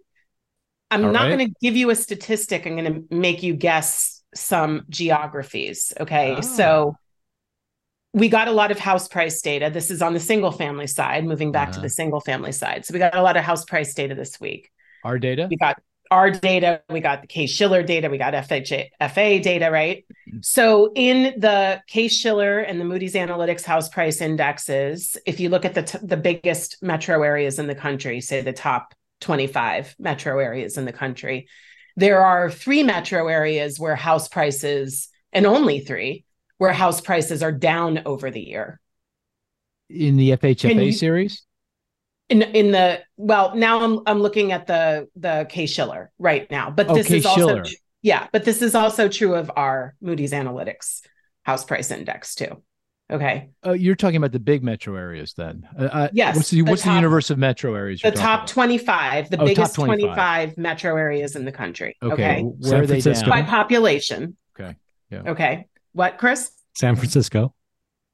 I'm 0.90 1.04
All 1.04 1.12
not 1.12 1.22
right. 1.28 1.36
going 1.36 1.48
to 1.48 1.54
give 1.60 1.76
you 1.76 1.90
a 1.90 1.94
statistic. 1.96 2.66
I'm 2.66 2.76
going 2.76 2.92
to 3.08 3.14
make 3.14 3.42
you 3.42 3.54
guess 3.54 4.22
some 4.34 4.82
geographies. 4.88 5.92
Okay, 5.98 6.34
Ah. 6.36 6.40
so 6.40 6.96
we 8.12 8.28
got 8.28 8.48
a 8.48 8.52
lot 8.52 8.70
of 8.70 8.78
house 8.78 9.08
price 9.08 9.42
data. 9.42 9.70
This 9.72 9.90
is 9.90 10.00
on 10.00 10.14
the 10.14 10.20
single 10.20 10.52
family 10.52 10.86
side, 10.86 11.24
moving 11.24 11.52
back 11.52 11.68
to 11.72 11.78
Uh-huh. 11.78 11.82
the 11.82 11.88
single 11.90 12.20
family 12.20 12.52
side. 12.52 12.84
So 12.86 12.92
we 12.94 12.98
got 12.98 13.14
a 13.14 13.22
lot 13.22 13.36
of 13.36 13.44
house 13.44 13.64
price 13.64 13.92
data 13.94 14.14
this 14.14 14.40
week. 14.40 14.70
Our 15.04 15.18
data. 15.18 15.48
We 15.50 15.56
got 15.56 15.80
our 16.12 16.30
data, 16.30 16.82
we 16.88 17.00
got 17.00 17.20
the 17.22 17.26
Case 17.26 17.50
Shiller 17.50 17.82
data, 17.82 18.08
we 18.08 18.16
got 18.16 18.32
FHA, 18.32 18.90
FA 19.12 19.40
data, 19.40 19.70
right? 19.72 20.04
So 20.40 20.92
in 20.94 21.40
the 21.40 21.82
Case 21.88 22.16
Shiller 22.16 22.60
and 22.60 22.80
the 22.80 22.84
Moody's 22.84 23.14
Analytics 23.14 23.64
house 23.64 23.88
price 23.88 24.20
indexes, 24.20 25.16
if 25.26 25.40
you 25.40 25.48
look 25.48 25.64
at 25.64 25.74
the 25.74 25.82
t- 25.82 25.98
the 26.02 26.16
biggest 26.16 26.80
metro 26.80 27.22
areas 27.24 27.58
in 27.58 27.66
the 27.66 27.74
country, 27.74 28.20
say 28.20 28.40
the 28.40 28.52
top 28.52 28.94
25 29.20 29.96
metro 29.98 30.38
areas 30.38 30.76
in 30.78 30.84
the 30.84 30.92
country, 30.92 31.48
there 31.96 32.20
are 32.22 32.50
three 32.50 32.82
metro 32.82 33.28
areas 33.28 33.78
where 33.80 33.96
house 33.96 34.28
prices 34.28 35.08
and 35.32 35.46
only 35.46 35.80
three 35.80 36.24
where 36.58 36.72
house 36.72 37.00
prices 37.00 37.42
are 37.42 37.52
down 37.52 38.02
over 38.06 38.30
the 38.30 38.40
year. 38.40 38.80
in 39.90 40.16
the 40.16 40.30
FHFA 40.32 40.86
you- 40.86 40.92
series. 40.92 41.44
in 42.28 42.42
in 42.42 42.72
the 42.72 43.00
well 43.16 43.54
now 43.54 43.82
i'm 43.84 44.00
i'm 44.06 44.20
looking 44.20 44.50
at 44.52 44.66
the 44.66 45.06
the 45.14 45.46
Case 45.48 45.70
Shiller 45.70 46.10
right 46.18 46.50
now 46.50 46.70
but 46.70 46.88
Oh, 46.90 46.94
this 46.94 47.08
is 47.10 47.24
also 47.24 47.62
yeah 48.02 48.26
but 48.32 48.44
this 48.44 48.62
is 48.62 48.74
also 48.74 49.08
true 49.08 49.36
of 49.36 49.48
our 49.54 49.94
moody's 50.00 50.32
analytics 50.32 51.02
house 51.44 51.64
price 51.64 51.92
index 51.92 52.34
too 52.34 52.60
okay 53.10 53.50
Oh, 53.62 53.72
you're 53.72 53.96
talking 53.96 54.16
about 54.16 54.30
the 54.32 54.38
big 54.38 54.62
metro 54.62 54.94
areas 54.94 55.32
then. 55.36 55.68
Uh, 55.76 55.82
uh, 55.84 56.08
Yes, 56.12 56.36
What's 56.36 56.50
the 56.50 56.62
the 56.62 56.70
what's 56.70 56.82
the 56.84 56.92
universe 56.92 57.30
of 57.30 57.38
metro 57.38 57.74
areas? 57.74 58.00
the 58.00 58.12
top 58.12 58.40
about? 58.40 58.48
25 58.48 59.30
the 59.30 59.40
Oh, 59.40 59.44
biggest 59.46 59.74
25. 59.74 60.14
25. 60.14 60.58
metro 60.58 60.96
areas 60.96 61.34
in 61.36 61.44
the 61.44 61.52
country 61.52 61.96
Okay, 62.02 62.12
okay, 62.12 62.40
where 62.42 62.70
San 62.70 62.82
are 62.82 62.86
they 62.86 63.00
Francisco. 63.00 63.30
by 63.30 63.42
population 63.42 64.36
Okay, 64.58 64.76
yeah. 65.10 65.22
okay 65.32 65.66
what 65.92 66.18
chris 66.18 66.50
San 66.74 66.94
Francisco. 66.94 67.54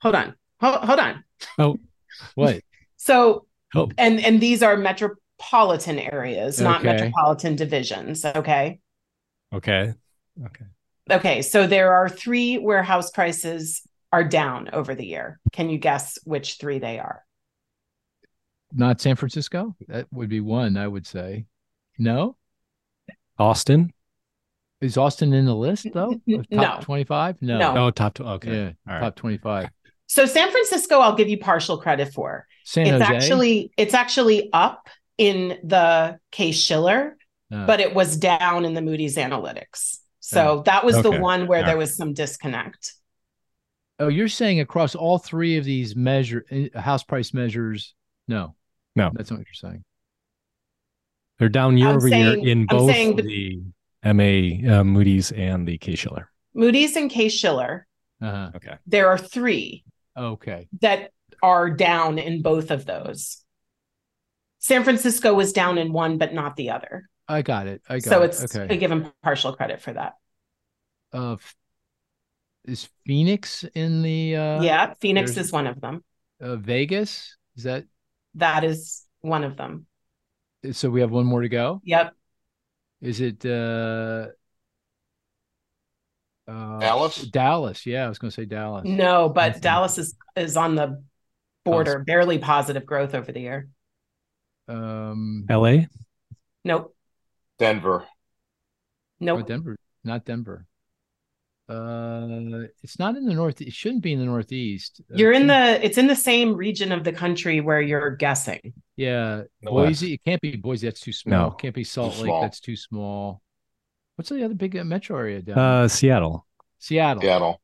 hold 0.01 0.15
on 0.15 0.35
hold, 0.61 0.77
hold 0.77 0.99
on 1.01 1.25
Oh, 1.59 1.79
What? 2.35 2.61
so 2.97 3.47
Oh, 3.75 3.91
and 3.99 4.21
and 4.21 4.41
these 4.41 4.63
are 4.63 4.77
metropolitan 4.77 5.99
areas 5.99 6.61
not 6.61 6.81
Okay. 6.81 6.93
metropolitan 6.93 7.57
divisions 7.57 8.25
okay 8.25 8.79
okay. 9.53 9.93
Okay. 10.47 10.65
Okay, 11.11 11.43
so 11.43 11.67
there 11.67 11.93
are 11.95 12.09
three 12.09 12.59
warehouse 12.59 13.11
prices 13.11 13.83
are 14.13 14.25
down 14.25 14.69
over 14.73 14.95
the 14.95 15.07
year. 15.07 15.41
Can 15.53 15.71
you 15.71 15.79
guess 15.79 16.19
which 16.25 16.59
three 16.61 16.79
they 16.79 16.99
are? 16.99 17.25
Not 18.73 19.01
San 19.01 19.17
Francisco. 19.17 19.75
That 19.89 20.07
would 20.13 20.29
be 20.29 20.41
one. 20.41 20.77
I 20.77 20.87
would 20.89 21.07
say. 21.07 21.47
No. 21.99 22.37
Austin. 23.39 23.93
Is 24.81 24.97
Austin 24.97 25.33
in 25.33 25.47
the 25.47 25.55
list 25.55 25.87
though? 25.93 26.15
No. 26.27 26.43
Top 26.51 26.85
twenty-five. 26.85 27.41
No. 27.41 27.59
No. 27.59 27.87
Oh, 27.87 27.91
top 27.91 28.15
two. 28.15 28.25
Okay. 28.25 28.51
Yeah. 28.55 28.71
All 28.89 28.95
right. 28.95 29.01
Top 29.01 29.17
twenty-five. 29.17 29.69
So 30.07 30.27
San 30.27 30.51
Francisco, 30.51 30.99
I'll 30.99 31.15
give 31.15 31.29
you 31.29 31.39
partial 31.39 31.79
credit 31.79 32.13
for. 32.13 32.47
San 32.65 32.87
it's 32.87 33.03
Jose. 33.05 33.17
actually 33.17 33.73
it's 33.77 33.95
actually 33.95 34.51
up 34.53 34.89
in 35.19 35.59
the 35.65 36.19
Case 36.31 36.59
Shiller, 36.59 37.17
Uh, 37.53 37.67
but 37.67 37.81
it 37.81 37.95
was 37.95 38.17
down 38.17 38.65
in 38.65 38.75
the 38.75 38.83
Moody's 38.83 39.17
Analytics. 39.17 39.99
So 40.21 40.63
that 40.67 40.85
was 40.85 41.03
the 41.03 41.11
one 41.21 41.47
where 41.47 41.61
All 41.61 41.65
there 41.67 41.75
right. 41.75 41.79
was 41.79 41.97
some 41.97 42.15
disconnect. 42.15 42.95
Oh, 43.99 44.09
you're 44.09 44.29
saying 44.29 44.61
across 44.61 44.95
all 44.95 45.19
three 45.19 45.57
of 45.59 45.65
these 45.65 45.95
measure 45.95 46.45
uh, 46.51 46.81
house 46.81 47.03
price 47.05 47.33
measures? 47.35 47.95
No. 48.29 48.55
No. 48.97 49.11
That's 49.15 49.31
not 49.31 49.39
what 49.41 49.47
you're 49.47 49.71
saying. 49.71 49.85
They're 51.39 51.49
down 51.49 51.77
year 51.77 51.89
I'm 51.89 51.97
over 51.97 52.09
year 52.09 52.37
in 52.37 52.61
I'm 52.61 52.67
both 52.67 52.95
the- 53.17 53.63
the 54.03 54.13
MA 54.13 54.79
uh, 54.81 54.85
Moody's 54.85 55.31
and 55.33 55.67
the 55.67 55.79
Case 55.79 55.99
Shiller. 55.99 56.29
Moody's 56.55 56.97
and 56.97 57.11
Case 57.11 57.33
Shiller, 57.33 57.87
Uh-huh. 58.21 58.51
Okay. 58.57 58.77
there 58.87 59.09
are 59.09 59.19
three 59.19 59.85
Okay. 60.17 60.69
that 60.81 61.13
are 61.43 61.71
down 61.71 62.19
in 62.19 62.43
both 62.43 62.71
of 62.71 62.85
those. 62.85 63.43
San 64.59 64.85
Francisco 64.85 65.35
was 65.35 65.53
down 65.53 65.79
in 65.79 65.93
one, 65.93 66.19
but 66.19 66.33
not 66.35 66.57
the 66.57 66.71
other. 66.71 67.09
I 67.29 67.43
got 67.43 67.67
it. 67.67 67.83
I 67.89 67.95
got 67.95 67.97
it. 67.99 68.03
so 68.05 68.23
it. 68.23 68.27
it's 68.27 68.57
okay. 68.57 68.73
I 68.75 68.77
give 68.77 68.93
him 68.93 69.11
partial 69.23 69.55
credit 69.55 69.81
for 69.81 69.93
that. 69.93 70.15
uh, 71.15 71.33
f- 71.35 71.55
is 72.65 72.89
Phoenix 73.07 73.65
in 73.75 74.03
the 74.03 74.37
uh, 74.37 74.63
yeah, 74.63 74.95
Phoenix 75.01 75.37
is 75.37 75.53
one 75.53 75.67
of 75.67 75.81
them. 75.81 76.05
uh, 76.41 76.57
Vegas? 76.57 77.37
Is 77.57 77.65
that 77.65 77.85
That 78.37 78.65
is 78.65 79.05
one 79.21 79.45
of 79.45 79.57
them. 79.57 79.87
so? 80.73 80.91
We 80.91 81.01
have 81.01 81.11
one 81.11 81.27
more 81.27 81.43
to 81.43 81.49
go. 81.49 81.81
Yep. 81.85 82.15
Is 83.01 83.21
it 83.21 83.45
uh, 83.45 84.29
uh, 86.47 86.79
Dallas? 86.79 87.17
Dallas. 87.27 87.85
Yeah, 87.87 88.07
I 88.07 88.09
was 88.09 88.19
going 88.19 88.31
to 88.31 88.35
say 88.35 88.45
Dallas. 88.45 88.85
No, 88.87 89.29
but 89.29 89.61
Dallas 89.61 89.99
is 89.99 90.15
is 90.37 90.57
on 90.57 90.75
the 90.77 91.03
border, 91.65 91.99
barely 92.01 92.39
positive 92.39 92.87
growth 92.87 93.15
over 93.15 93.33
the 93.33 93.41
year. 93.41 93.69
Um, 94.69 95.47
LA. 95.51 95.87
Nope. 96.65 96.95
Denver. 97.59 98.05
oh, 98.05 98.07
Nope. 99.21 99.47
Denver, 99.47 99.77
not 100.05 100.25
Denver. 100.25 100.67
Uh, 101.69 102.67
it's 102.83 102.99
not 102.99 103.17
in 103.17 103.25
the 103.25 103.33
north. 103.33 103.61
It 103.61 103.73
shouldn't 103.73 104.03
be 104.03 104.13
in 104.13 104.19
the 104.19 104.25
northeast. 104.27 105.01
Uh, 105.11 105.15
You're 105.17 105.33
in 105.33 105.47
the 105.47 105.85
it's 105.85 105.97
in 105.97 106.07
the 106.07 106.17
same 106.17 106.55
region 106.55 106.93
of 106.93 107.05
the 107.05 107.13
country 107.13 107.61
where 107.61 107.81
you're 107.81 108.11
guessing. 108.17 108.75
yeah 108.97 109.43
The 109.63 109.71
Boise. 109.71 110.15
It 110.15 110.25
can't 110.25 110.41
be 110.41 110.57
Boise. 110.57 110.87
That's 110.89 111.01
too 111.01 111.13
small. 111.13 111.39
No. 111.51 111.53
It 111.53 111.59
can't 111.59 111.75
be 111.75 111.85
Salt 111.85 112.19
Lake. 112.19 112.33
That's 112.43 112.61
too 112.61 112.77
small. 112.77 113.43
What's 114.17 114.29
the 114.29 114.45
other 114.45 114.55
big 114.55 114.77
uh, 114.77 114.85
metro 114.85 115.17
area 115.19 115.41
down? 115.41 115.59
Uh, 115.59 115.89
Seattle. 115.89 116.47
Seattle. 116.79 117.23
Seattle. 117.23 117.63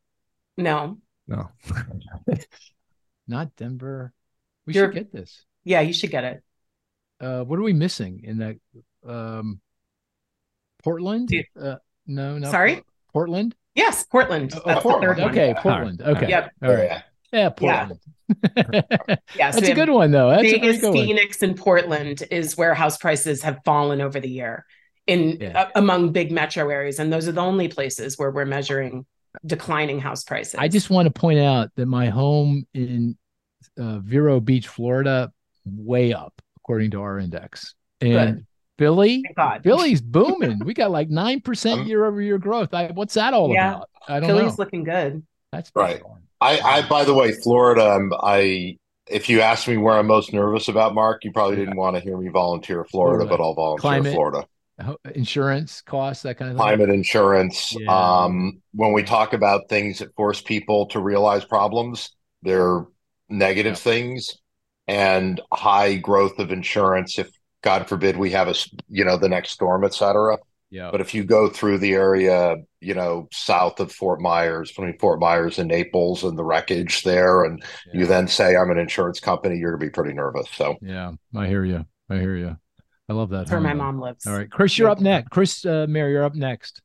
No. 0.56 0.98
No. 1.26 1.50
Not 3.28 3.54
Denver. 3.56 4.12
We 4.66 4.74
You're- 4.74 4.88
should 4.88 4.94
get 4.94 5.12
this. 5.12 5.44
Yeah, 5.64 5.80
you 5.82 5.92
should 5.92 6.10
get 6.10 6.24
it. 6.24 6.42
Uh, 7.20 7.42
what 7.44 7.58
are 7.58 7.62
we 7.62 7.72
missing 7.74 8.20
in 8.24 8.38
that? 8.38 8.56
Um, 9.06 9.60
Portland? 10.82 11.30
Uh, 11.60 11.76
no, 12.06 12.38
no. 12.38 12.50
Sorry? 12.50 12.82
Portland. 13.12 13.54
Yes, 13.78 14.04
Portland. 14.04 14.52
Oh, 14.56 14.62
That's 14.66 14.82
the 14.82 14.98
third. 15.00 15.20
Okay, 15.20 15.48
Yeah. 15.48 15.60
Portland. 15.62 16.02
All 16.02 16.08
right. 16.12 16.16
Okay. 16.22 16.28
Yep. 16.30 16.50
All 16.62 16.70
right. 16.70 16.82
Yeah. 16.84 17.02
Yeah, 17.32 17.48
Portland. 17.50 18.00
Yeah, 19.36 19.50
so 19.52 19.60
That's 19.60 19.68
a 19.70 19.74
good 19.74 19.88
one, 19.88 20.10
though. 20.10 20.30
That's 20.30 20.42
a 20.42 20.50
very 20.50 20.58
Vegas, 20.60 20.80
good 20.80 20.94
one. 20.94 21.06
Phoenix, 21.06 21.42
and 21.42 21.56
Portland 21.56 22.22
is 22.30 22.56
where 22.58 22.74
house 22.74 22.98
prices 22.98 23.42
have 23.42 23.60
fallen 23.64 24.00
over 24.02 24.20
the 24.20 24.28
year 24.28 24.66
in 25.06 25.38
Yeah. 25.40 25.62
uh, 25.62 25.68
among 25.76 26.12
big 26.12 26.30
metro 26.32 26.68
areas, 26.68 26.98
and 26.98 27.10
those 27.12 27.26
are 27.28 27.32
the 27.32 27.40
only 27.40 27.68
places 27.68 28.18
where 28.18 28.30
we're 28.30 28.44
measuring 28.44 29.06
declining 29.46 29.98
house 30.00 30.24
prices. 30.24 30.56
I 30.58 30.68
just 30.68 30.90
want 30.90 31.06
to 31.06 31.12
point 31.20 31.38
out 31.38 31.70
that 31.76 31.86
my 31.86 32.08
home 32.08 32.66
in 32.74 33.16
uh, 33.78 34.00
Vero 34.00 34.40
Beach, 34.40 34.68
Florida, 34.68 35.32
way 35.64 36.12
up 36.12 36.34
according 36.58 36.90
to 36.90 37.00
our 37.02 37.18
index, 37.18 37.74
and 38.02 38.36
Good. 38.36 38.46
Philly, 38.78 39.24
Billy's 39.62 40.00
booming. 40.00 40.60
we 40.64 40.72
got 40.74 40.90
like 40.90 41.10
nine 41.10 41.40
percent 41.40 41.80
Um, 41.82 41.86
year 41.86 42.06
over 42.06 42.20
year 42.22 42.38
growth. 42.38 42.72
I, 42.72 42.86
what's 42.92 43.14
that 43.14 43.34
all 43.34 43.52
Yeah. 43.52 43.74
about? 43.76 43.90
I 44.08 44.20
don't 44.20 44.28
Philly's 44.28 44.56
know. 44.58 44.64
looking 44.64 44.84
good. 44.84 45.22
That's 45.52 45.70
Right. 45.74 46.00
I, 46.40 46.60
I, 46.60 46.88
by 46.88 47.04
the 47.04 47.14
way, 47.14 47.32
Florida. 47.32 47.82
I'm, 47.82 48.12
I, 48.22 48.76
if 49.10 49.28
you 49.28 49.40
ask 49.40 49.66
me 49.66 49.76
where 49.76 49.94
I'm 49.98 50.06
most 50.06 50.32
nervous 50.32 50.68
about, 50.68 50.94
Mark, 50.94 51.24
you 51.24 51.32
probably 51.32 51.56
didn't 51.56 51.76
want 51.76 51.96
to 51.96 52.00
hear 52.02 52.16
me 52.16 52.28
volunteer 52.28 52.84
Florida, 52.84 53.24
Florida. 53.24 53.36
but 53.36 53.42
I'll 53.42 53.54
volunteer 53.54 53.80
Climate. 53.80 54.14
Florida. 54.14 54.46
Ho- 54.80 54.98
Insurance 55.16 55.80
costs, 55.80 56.22
that 56.22 56.36
kind 56.38 56.50
of 56.52 56.56
thing. 56.56 56.60
Climate 56.62 56.90
insurance. 56.90 57.74
Yeah. 57.76 57.90
Um, 57.90 58.62
when 58.72 58.92
we 58.92 59.02
talk 59.02 59.32
about 59.32 59.68
things 59.68 59.98
that 59.98 60.14
force 60.14 60.40
people 60.40 60.86
to 60.88 61.00
realize 61.00 61.44
problems, 61.44 62.10
they're 62.42 62.84
negative 63.28 63.72
Yeah. 63.72 63.76
things, 63.92 64.38
and 64.86 65.40
high 65.52 65.96
growth 65.96 66.38
of 66.38 66.52
insurance. 66.52 67.18
If 67.18 67.30
God 67.62 67.88
forbid 67.88 68.16
we 68.16 68.30
have 68.30 68.48
a 68.48 68.54
you 68.88 69.04
know, 69.04 69.16
the 69.16 69.28
next 69.28 69.50
storm, 69.50 69.84
et 69.84 69.94
cetera. 69.94 70.38
Yeah. 70.70 70.90
But 70.90 71.00
if 71.00 71.14
you 71.14 71.24
go 71.24 71.48
through 71.48 71.78
the 71.78 71.94
area, 71.94 72.56
you 72.80 72.94
know, 72.94 73.28
south 73.32 73.80
of 73.80 73.90
Fort 73.90 74.20
Myers, 74.20 74.70
between 74.70 74.98
Fort 74.98 75.18
Myers 75.18 75.58
and 75.58 75.68
Naples 75.68 76.24
and 76.24 76.38
the 76.38 76.44
wreckage 76.44 77.02
there, 77.04 77.44
and 77.44 77.62
you 77.94 78.06
then 78.06 78.28
say, 78.28 78.54
I'm 78.54 78.70
an 78.70 78.78
insurance 78.78 79.18
company, 79.18 79.56
you're 79.56 79.72
going 79.72 79.80
to 79.80 79.86
be 79.86 79.90
pretty 79.90 80.12
nervous. 80.14 80.46
So, 80.54 80.76
Yeah, 80.82 81.12
I 81.34 81.46
hear 81.46 81.64
you. 81.64 81.86
I 82.10 82.16
hear 82.16 82.36
you. 82.36 82.56
I 83.08 83.12
love 83.14 83.30
that. 83.30 83.48
Where 83.50 83.60
my 83.60 83.72
mom 83.72 83.98
lives. 83.98 84.26
All 84.26 84.34
right, 84.36 84.50
Chris, 84.50 84.76
you're 84.76 84.90
up 84.90 85.00
next. 85.00 85.30
Chris, 85.30 85.64
uh, 85.64 85.86
Mary, 85.88 86.12
you're 86.12 86.24
up 86.24 86.34
next. 86.34 86.82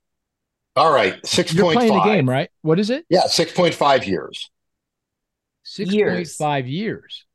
all 0.78 0.92
right, 0.94 1.22
6.5. 1.24 1.54
You're 1.54 1.72
playing 1.74 1.94
the 1.94 2.04
game, 2.04 2.30
right? 2.30 2.50
What 2.62 2.80
is 2.80 2.90
it? 2.90 3.06
Yeah, 3.10 3.24
6.5 3.24 4.08
years. 4.08 4.50
Six 5.64 5.92
point 5.96 6.28
five 6.28 6.68
years. 6.68 7.26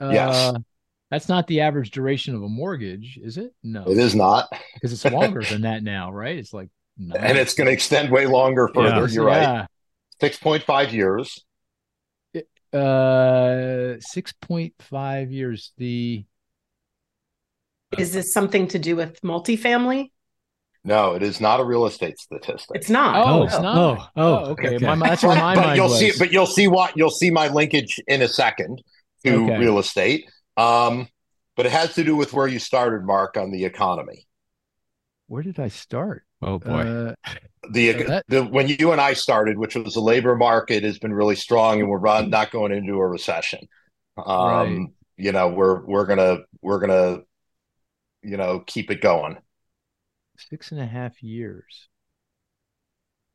Yes. 0.00 0.52
That's 1.10 1.28
not 1.28 1.46
the 1.46 1.60
average 1.60 1.90
duration 1.90 2.34
of 2.34 2.42
a 2.42 2.48
mortgage, 2.48 3.18
is 3.22 3.36
it? 3.36 3.52
No, 3.62 3.84
It 3.86 3.98
is 3.98 4.14
not, 4.14 4.48
because 4.74 4.92
it's 4.92 5.04
longer 5.04 5.42
than 5.42 5.62
that 5.62 5.82
now, 5.82 6.10
right? 6.12 6.36
It's 6.36 6.52
like 6.52 6.70
nine. 6.98 7.18
and 7.22 7.38
it's 7.38 7.54
going 7.54 7.66
to 7.66 7.72
extend 7.72 8.10
way 8.10 8.26
longer 8.26 8.68
further. 8.74 9.06
Yeah. 9.06 9.14
You're 9.14 9.24
right. 9.26 9.66
Six 10.20 10.38
point 10.38 10.62
five 10.62 10.92
years. 10.92 11.44
Uh, 12.72 13.94
six 14.00 14.32
point 14.32 14.74
five 14.80 15.30
years. 15.30 15.72
The 15.78 16.24
Is 17.98 18.12
this 18.12 18.32
something 18.32 18.66
to 18.68 18.78
do 18.78 18.96
with 18.96 19.20
multifamily? 19.22 20.10
No, 20.86 21.14
it 21.14 21.22
is 21.22 21.40
not 21.40 21.60
a 21.60 21.64
real 21.64 21.86
estate 21.86 22.18
statistic. 22.18 22.76
It's 22.76 22.90
not. 22.90 23.16
oh, 23.16 23.40
Oh, 23.40 23.42
it's 23.44 23.54
oh, 23.54 23.62
not. 23.62 24.10
oh, 24.16 24.34
okay. 24.50 24.76
okay. 24.76 24.84
My, 24.84 24.96
that's 25.08 25.22
where 25.22 25.34
my 25.36 25.54
but 25.54 25.64
mind 25.66 25.76
you'll 25.76 25.88
was. 25.88 25.98
see, 25.98 26.12
but 26.18 26.32
you'll 26.32 26.46
see 26.46 26.68
what 26.68 26.96
you'll 26.96 27.10
see 27.10 27.30
my 27.30 27.48
linkage 27.48 28.00
in 28.06 28.22
a 28.22 28.28
second 28.28 28.82
to 29.24 29.44
Okay. 29.44 29.58
real 29.58 29.78
estate. 29.78 30.28
Um, 30.56 31.08
but 31.56 31.66
it 31.66 31.72
has 31.72 31.94
to 31.94 32.04
do 32.04 32.16
with 32.16 32.32
where 32.32 32.46
you 32.48 32.58
started, 32.58 33.04
Mark, 33.04 33.36
on 33.36 33.50
the 33.50 33.64
economy. 33.64 34.26
where 35.26 35.42
did 35.42 35.58
I 35.58 35.68
start? 35.68 36.24
Oh 36.42 36.58
boy. 36.58 36.80
Uh, 36.82 37.14
The, 37.70 37.92
So 37.92 37.98
that- 38.08 38.24
the 38.28 38.44
when 38.44 38.68
you 38.68 38.92
and 38.92 39.00
I 39.00 39.14
started, 39.14 39.56
which 39.58 39.74
was 39.74 39.94
the 39.94 40.00
labor 40.00 40.36
market, 40.36 40.82
has 40.84 40.98
been 40.98 41.14
really 41.14 41.36
strong, 41.36 41.80
and 41.80 41.88
we're 41.88 41.98
run, 41.98 42.28
not 42.28 42.50
going 42.50 42.72
into 42.72 42.94
a 42.94 43.06
recession. 43.08 43.66
Um, 44.18 44.26
Right. 44.26 44.88
You 45.16 45.32
know, 45.32 45.48
we're 45.48 45.84
we're 45.86 46.06
gonna 46.06 46.38
we're 46.60 46.80
gonna 46.80 47.22
you 48.22 48.36
know 48.36 48.60
keep 48.66 48.90
it 48.90 49.00
going. 49.00 49.38
six 50.36 50.72
and 50.72 50.80
a 50.80 50.86
half 50.86 51.22
years. 51.22 51.88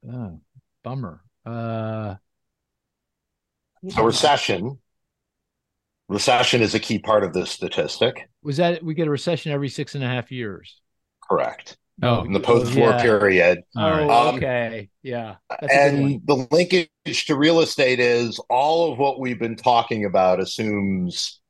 Oh, 0.08 0.42
bummer. 0.84 1.24
Uh, 1.46 2.16
So 3.90 4.04
recession, 4.04 4.80
recession 6.10 6.62
is 6.62 6.76
a 6.76 6.80
key 6.80 7.00
part 7.00 7.24
of 7.24 7.32
this 7.34 7.50
statistic. 7.52 8.30
was 8.44 8.58
that 8.58 8.84
we 8.84 8.94
get 8.94 9.08
a 9.08 9.12
recession 9.12 9.52
every 9.52 9.70
six 9.70 9.96
and 9.96 10.04
a 10.04 10.08
half 10.08 10.32
years? 10.32 10.82
Correct. 11.30 11.78
Oh, 12.02 12.24
In 12.24 12.32
the 12.32 12.40
post-war 12.40 12.92
yeah. 12.92 13.02
period, 13.02 13.60
Oh. 13.76 14.10
Um, 14.30 14.36
okay. 14.36 14.90
Yeah. 15.04 15.36
That's 15.50 15.64
a 15.64 15.68
good 15.68 16.00
one. 16.02 16.12
and 16.12 16.22
the 16.28 16.48
linkage 16.52 16.90
to 17.28 17.36
real 17.36 17.60
estate 17.60 18.00
is 18.00 18.40
all 18.50 18.92
of 18.92 18.98
what 19.00 19.20
we've 19.20 19.40
been 19.40 19.58
talking 19.58 20.06
about 20.06 20.40
assumes 20.40 21.42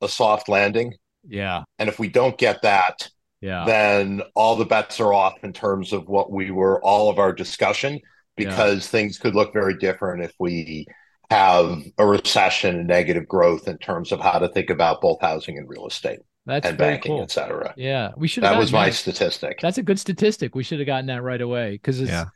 a 0.00 0.08
soft 0.08 0.48
landing. 0.48 0.94
Yeah. 1.26 1.64
And 1.80 1.88
if 1.88 1.98
we 1.98 2.08
don't 2.08 2.38
get 2.38 2.62
that, 2.62 3.08
Yeah. 3.40 3.64
then 3.66 4.22
all 4.36 4.54
the 4.54 4.64
bets 4.64 5.00
are 5.00 5.12
off 5.12 5.42
in 5.42 5.52
terms 5.52 5.92
of 5.92 6.06
what 6.08 6.30
we 6.30 6.52
were 6.52 6.80
all 6.84 7.10
of 7.10 7.18
our 7.18 7.32
discussion 7.32 8.00
because 8.36 8.86
things 8.88 9.18
could 9.18 9.34
look 9.34 9.52
very 9.52 9.76
different 9.76 10.22
if 10.22 10.32
we 10.38 10.86
have 11.30 11.82
a 11.98 12.06
recession 12.06 12.76
and 12.78 12.88
negative 12.88 13.26
growth 13.26 13.66
in 13.68 13.78
terms 13.78 14.12
of 14.12 14.20
how 14.20 14.38
to 14.38 14.48
think 14.48 14.70
about 14.70 15.00
both 15.00 15.20
housing 15.20 15.58
and 15.58 15.68
real 15.68 15.86
estate 15.86 16.20
That's 16.46 16.66
and 16.68 16.78
banking, 16.78 17.12
cool. 17.16 17.22
et 17.22 17.30
cetera. 17.30 17.74
Yeah. 17.76 18.12
We 18.16 18.28
should 18.28 18.44
That 18.44 18.58
was 18.58 18.72
my 18.72 18.86
that. 18.86 18.94
statistic. 18.94 19.58
That's 19.60 19.78
a 19.78 19.82
good 19.82 19.98
statistic. 19.98 20.54
We 20.54 20.62
should 20.62 20.78
have 20.78 20.86
gotten 20.86 21.06
that 21.06 21.22
right 21.22 21.40
away 21.40 21.72
because 21.72 22.00
it's 22.00 22.10
Yeah. 22.10 22.26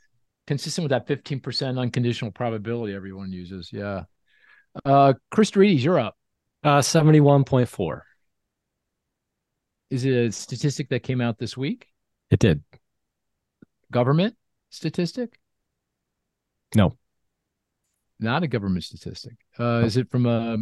consistent 0.47 0.85
with 0.85 0.91
that 0.91 1.07
15% 1.07 1.79
unconditional 1.79 2.33
probability 2.33 2.95
everyone 2.95 3.33
uses. 3.33 3.71
Yeah. 3.73 4.05
Uh, 4.85 5.15
Cris 5.31 5.51
deRitis, 5.51 5.83
you're 5.83 5.99
up. 5.99 6.17
Uh, 6.63 6.83
seventy-one 6.83 7.45
point 7.45 7.69
four. 7.69 8.05
Is 9.91 10.05
it 10.05 10.13
a 10.13 10.31
statistic 10.31 10.89
that 10.91 11.03
came 11.03 11.21
out 11.21 11.39
this 11.39 11.57
week? 11.57 11.87
It 12.31 12.39
did. 12.39 12.63
Government 13.91 14.37
statistic? 14.69 15.39
No. 16.77 16.97
Not 18.21 18.43
a 18.43 18.49
government 18.49 18.85
statistic. 18.85 19.33
Uh, 19.59 19.83
is 19.85 19.97
it 19.97 20.11
from 20.11 20.27
a 20.27 20.59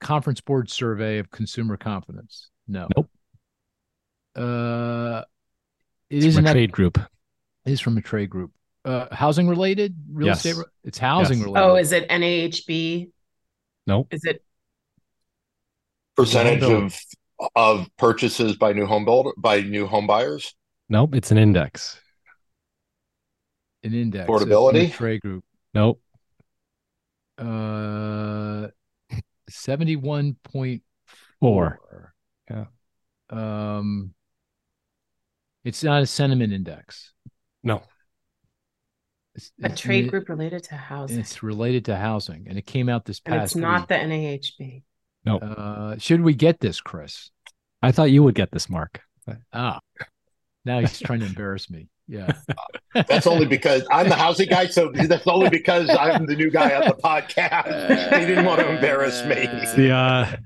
conference 0.00 0.40
board 0.40 0.70
survey 0.70 1.18
of 1.18 1.30
consumer 1.30 1.76
confidence? 1.76 2.48
No. 2.66 2.88
Nope. 2.96 3.10
Uh, 4.34 5.22
it 6.08 6.16
It's 6.16 6.26
isn't 6.26 6.40
from 6.42 6.46
a 6.46 6.48
that 6.48 6.52
trade 6.54 6.72
group. 6.72 6.98
it 7.66 7.70
is 7.72 7.80
from 7.80 7.98
a 7.98 8.02
trade 8.02 8.30
group. 8.30 8.52
Uh, 8.84 9.14
housing 9.14 9.46
related, 9.46 9.94
real 10.10 10.28
Yes. 10.28 10.44
estate. 10.44 10.64
It's 10.84 10.96
housing 10.98 11.38
Yes. 11.38 11.46
related. 11.46 11.66
Oh, 11.66 11.76
is 11.76 11.92
it 11.92 12.08
NAHB? 12.08 13.10
Nope. 13.86 14.08
Is 14.12 14.24
it 14.24 14.42
Percentage 16.16 16.62
of 16.62 16.98
of 17.56 17.88
purchases 17.96 18.56
by 18.56 18.72
new 18.74 18.84
home 18.84 19.04
builder 19.06 19.30
by 19.38 19.60
new 19.62 19.86
home 19.86 20.06
buyers. 20.06 20.54
Nope. 20.90 21.14
It's 21.14 21.30
an 21.30 21.38
index. 21.38 21.98
an 23.82 23.94
index 23.94 24.28
it's 24.28 24.42
from 24.42 24.50
a 24.52 24.54
Affordability? 24.54 24.92
trade 24.92 25.22
group. 25.22 25.42
Nope. 25.72 26.02
Uh, 27.40 28.68
seventy-one 29.48 30.36
point 30.44 30.82
Four. 31.40 31.80
four. 31.88 32.14
Yeah. 32.50 32.64
Um, 33.30 34.14
it's 35.64 35.82
not 35.84 36.02
a 36.02 36.06
sentiment 36.06 36.52
index. 36.52 37.12
No. 37.62 37.82
It's, 39.34 39.52
a 39.62 39.66
it's- 39.66 39.80
trade 39.80 40.06
it- 40.06 40.10
group 40.10 40.28
related 40.28 40.64
to 40.64 40.74
housing? 40.74 41.18
It's 41.20 41.42
related 41.42 41.84
to 41.86 41.96
housing, 41.96 42.46
and 42.48 42.58
it 42.58 42.66
came 42.66 42.88
out 42.88 43.04
this 43.04 43.20
And 43.24 43.36
past. 43.36 43.52
it's 43.52 43.56
not 43.56 43.82
week. 43.82 43.88
the 43.88 43.94
NAHB. 43.94 44.82
No. 45.24 45.38
Uh, 45.38 45.96
should 45.98 46.22
we 46.22 46.34
get 46.34 46.60
this, 46.60 46.80
Chris? 46.80 47.30
I 47.82 47.92
thought 47.92 48.10
you 48.10 48.22
would 48.22 48.34
get 48.34 48.50
this, 48.50 48.68
Mark. 48.68 49.00
Ah, 49.52 49.78
now 50.64 50.80
he's 50.80 50.98
trying 50.98 51.20
to 51.20 51.26
embarrass 51.26 51.70
me. 51.70 51.88
Yeah. 52.10 52.32
That's 53.06 53.26
only 53.28 53.46
because 53.46 53.84
I'm 53.88 54.08
the 54.08 54.16
housing 54.16 54.48
guy, 54.48 54.66
so 54.66 54.90
that's 54.92 55.24
only 55.28 55.48
because 55.48 55.88
I'm 55.88 56.26
the 56.26 56.34
new 56.34 56.50
guy 56.50 56.74
on 56.74 56.88
the 56.88 56.94
podcast. 56.94 58.10
He 58.20 58.26
didn't 58.26 58.44
want 58.46 58.60
to 58.60 58.68
embarrass 58.68 59.24
me. 59.24 59.36
It's 59.36 59.74
the 59.82 59.92
uh, 59.92 60.36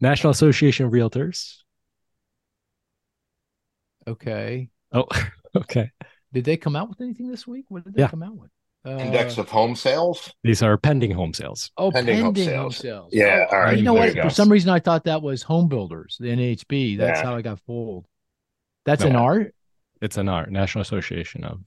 National 0.00 0.30
Association 0.30 0.86
of 0.86 0.92
Realtors. 0.92 1.56
Okay. 4.08 4.70
Oh, 4.92 5.06
okay. 5.54 5.90
Did 6.32 6.44
they 6.44 6.56
come 6.56 6.76
out 6.76 6.88
with 6.88 7.00
anything 7.00 7.28
this 7.30 7.46
week? 7.46 7.66
What 7.68 7.84
did 7.84 7.94
they 7.94 8.02
Yeah. 8.02 8.08
come 8.08 8.22
out 8.22 8.36
with? 8.36 8.50
Uh, 8.86 8.98
Index 8.98 9.36
of 9.36 9.48
home 9.48 9.74
sales. 9.74 10.32
These 10.44 10.62
are 10.62 10.78
pending 10.78 11.10
home 11.10 11.34
sales. 11.34 11.72
oh, 11.76 11.90
pending 11.90 12.22
pending, 12.22 12.46
home 12.48 12.62
home 12.62 12.70
sales. 12.72 12.76
sales. 12.78 13.10
Yeah, 13.12 13.46
Oh, 13.50 13.54
all 13.56 13.62
right, 13.62 13.76
You 13.76 13.82
know 13.82 13.94
there 13.94 14.02
what? 14.06 14.14
you. 14.14 14.22
For 14.22 14.30
some 14.30 14.48
reason, 14.48 14.70
I 14.70 14.78
thought 14.78 15.04
that 15.04 15.22
was 15.22 15.42
home 15.42 15.68
builders, 15.68 16.16
the 16.20 16.28
NHB. 16.28 16.96
That's 16.96 17.18
Yeah. 17.18 17.24
how 17.26 17.36
I 17.36 17.42
got 17.42 17.58
fooled. 17.66 18.06
That's 18.84 19.02
No. 19.02 19.10
an 19.10 19.16
art. 19.16 19.54
It's 20.06 20.16
an 20.16 20.28
art 20.28 20.50
National 20.50 20.82
Association 20.82 21.44
of. 21.44 21.60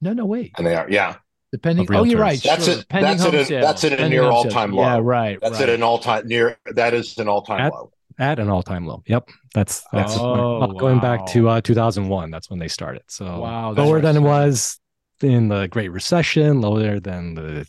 No, 0.00 0.12
no, 0.12 0.24
wait. 0.26 0.52
And 0.58 0.66
they 0.66 0.74
are, 0.76 0.88
yeah. 0.90 1.16
The 1.50 1.58
pending. 1.58 1.88
Of 1.90 1.96
Oh, 1.96 2.04
you're 2.04 2.20
right. 2.20 2.40
That's 2.42 2.66
sure. 2.66 2.78
it- 2.78 2.88
Pending 2.88 3.10
that's 3.12 3.22
home 3.24 3.34
at 3.34 3.40
a- 3.40 3.44
sales. 3.46 3.64
that's 3.64 3.84
at 3.84 3.98
a 4.00 4.08
near 4.08 4.24
all-time 4.24 4.72
low. 4.72 4.82
Yeah, 4.82 5.00
right. 5.02 5.38
That's 5.40 5.54
right. 5.60 5.68
at 5.68 5.74
an 5.74 5.82
all 5.82 5.98
time 5.98 6.26
near 6.28 6.56
that 6.74 6.94
is 6.94 7.16
an 7.18 7.26
all 7.28 7.42
time 7.42 7.60
At- 7.60 7.72
low. 7.72 7.90
At 8.18 8.38
an 8.38 8.48
all-time 8.48 8.86
low. 8.86 9.02
Yep, 9.06 9.28
that's 9.54 9.82
that's 9.92 10.16
Oh, 10.16 10.68
going 10.78 11.00
back 11.00 11.26
to 11.28 11.48
uh, 11.48 11.60
2001. 11.60 12.30
That's 12.30 12.48
when 12.48 12.60
they 12.60 12.68
started. 12.68 13.02
So 13.08 13.40
Wow, 13.40 13.72
lower 13.72 14.00
than 14.00 14.16
it 14.16 14.20
was 14.20 14.78
in 15.20 15.48
the 15.48 15.66
Great 15.66 15.90
Recession, 15.90 16.60
lower 16.60 17.00
than 17.00 17.34
the 17.34 17.66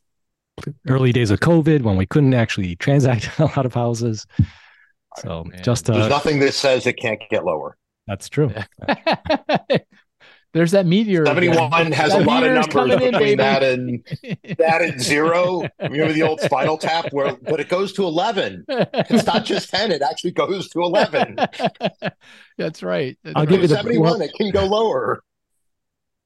early 0.87 1.11
days 1.11 1.31
of 1.31 1.39
COVID 1.39 1.81
when 1.81 1.95
we 1.97 2.05
couldn't 2.05 2.33
actually 2.35 2.75
transact 2.85 3.29
a 3.39 3.45
lot 3.45 3.65
of 3.65 3.73
houses. 3.73 4.25
So 5.17 5.45
Man. 5.45 5.63
just 5.63 5.85
There's 5.85 6.05
uh, 6.05 6.09
nothing 6.09 6.39
that 6.39 6.53
says 6.53 6.85
it 6.85 6.93
can't 6.93 7.19
get 7.31 7.43
lower. 7.45 7.75
That's 8.07 8.29
true. 8.29 8.51
There's 10.53 10.71
that 10.71 10.85
meteor. 10.85 11.23
again. 11.23 11.35
71 11.53 11.91
has 11.91 12.11
That 12.13 12.21
a 12.21 12.23
lot 12.23 12.43
of 12.43 12.49
meteor's 12.51 12.67
numbers 12.67 12.73
coming 12.73 12.91
in, 12.93 13.11
between 13.11 13.19
baby. 13.19 13.35
that 13.35 13.63
and 13.63 14.05
that 14.57 14.81
and 14.81 15.01
zero. 15.01 15.67
Remember 15.81 16.13
the 16.13 16.23
old 16.23 16.39
spinal 16.39 16.77
tap 16.77 17.11
where 17.11 17.35
but 17.35 17.59
it 17.59 17.67
goes 17.67 17.91
to 17.93 18.03
11. 18.05 18.63
It's 18.69 19.25
not 19.25 19.43
just 19.43 19.69
10, 19.69 19.91
it 19.91 20.01
actually 20.01 20.31
goes 20.31 20.69
to 20.69 20.79
11. 20.81 21.35
That's 22.57 22.81
right. 22.81 23.17
That's 23.25 23.35
I'll 23.35 23.45
give 23.45 23.61
you 23.63 23.67
the- 23.67 23.75
71, 23.75 24.21
it 24.21 24.31
can 24.33 24.49
go 24.51 24.65
lower. 24.65 25.21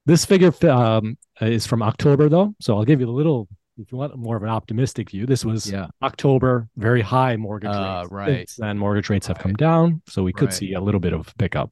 This 0.06 0.26
figure 0.26 0.53
um, 0.69 1.18
is 1.41 1.65
from 1.65 1.81
October 1.81 2.30
though, 2.30 2.53
so 2.61 2.76
I'll 2.77 2.85
give 2.85 2.99
you 3.01 3.10
a 3.10 3.11
little. 3.11 3.47
If 3.81 3.91
you 3.93 3.97
want 3.97 4.14
more 4.18 4.35
of 4.35 4.43
an 4.43 4.49
optimistic 4.49 5.10
view, 5.11 5.26
this 5.26 5.45
was 5.45 5.72
Yeah. 5.72 5.88
October, 6.01 6.68
very 6.76 7.01
high 7.01 7.38
mortgage 7.38 7.69
Uh, 7.69 8.01
rates. 8.01 8.11
right. 8.11 8.38
Since 8.49 8.56
then, 8.57 8.77
mortgage 8.77 9.10
rates 9.10 9.26
have 9.27 9.39
come 9.39 9.53
down, 9.53 10.01
so 10.06 10.22
we 10.22 10.34
could 10.34 10.47
Right. 10.49 10.53
see 10.53 10.73
a 10.73 10.81
little 10.81 10.99
bit 10.99 11.14
of 11.14 11.34
pickup 11.38 11.72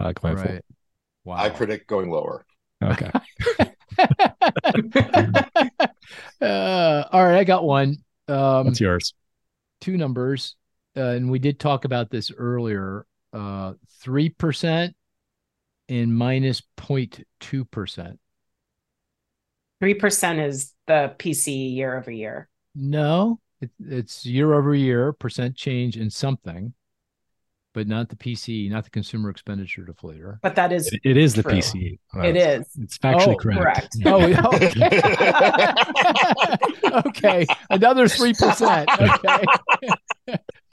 uh, 0.00 0.12
going 0.12 0.36
forward. 0.36 0.50
Right. 0.54 0.64
Wow. 1.24 1.36
I 1.36 1.50
predict 1.50 1.86
going 1.88 2.10
lower. 2.10 2.46
Okay. 2.82 3.10
uh, 6.40 7.04
all 7.12 7.24
right, 7.24 7.38
I 7.38 7.44
got 7.44 7.64
one. 7.64 7.98
Um, 8.28 8.66
What's 8.66 8.80
yours? 8.80 9.14
two 9.80 9.96
numbers, 9.96 10.56
uh, 10.96 11.00
and 11.00 11.30
we 11.30 11.38
did 11.38 11.60
talk 11.60 11.84
about 11.84 12.10
this 12.10 12.30
earlier. 12.36 13.06
Uh, 13.32 13.74
Three 14.00 14.30
percent 14.30 14.96
and 15.88 16.12
minus 16.16 16.60
0.2 16.76 17.64
percent. 19.82 19.84
Three 19.90 19.94
percent 19.94 20.40
is 20.40 20.72
the 20.86 21.14
PCE 21.18 21.74
year 21.74 21.98
over 21.98 22.10
year. 22.10 22.48
No, 22.74 23.38
it, 23.60 23.70
it's 23.80 24.24
year 24.24 24.54
over 24.54 24.74
year 24.74 25.12
percent 25.12 25.56
change 25.56 25.96
in 25.96 26.10
something, 26.10 26.72
but 27.74 27.86
not 27.86 28.08
the 28.08 28.16
PCE, 28.16 28.70
not 28.70 28.84
the 28.84 28.90
consumer 28.90 29.30
expenditure 29.30 29.82
deflator. 29.82 30.38
But 30.42 30.54
that 30.56 30.72
is 30.72 30.88
It, 30.92 31.00
it 31.04 31.16
is 31.16 31.34
the 31.34 31.42
True. 31.42 31.52
PCE. 31.52 31.98
it 32.24 32.36
is. 32.36 32.66
It's 32.80 32.98
factually 32.98 33.34
Oh, 33.34 33.36
correct. 33.36 33.60
correct. 33.60 33.88
Yeah. 33.96 34.40
Oh, 34.44 34.54
okay. 34.54 35.72
okay. 37.08 37.46
Another 37.70 38.06
3%. 38.06 38.86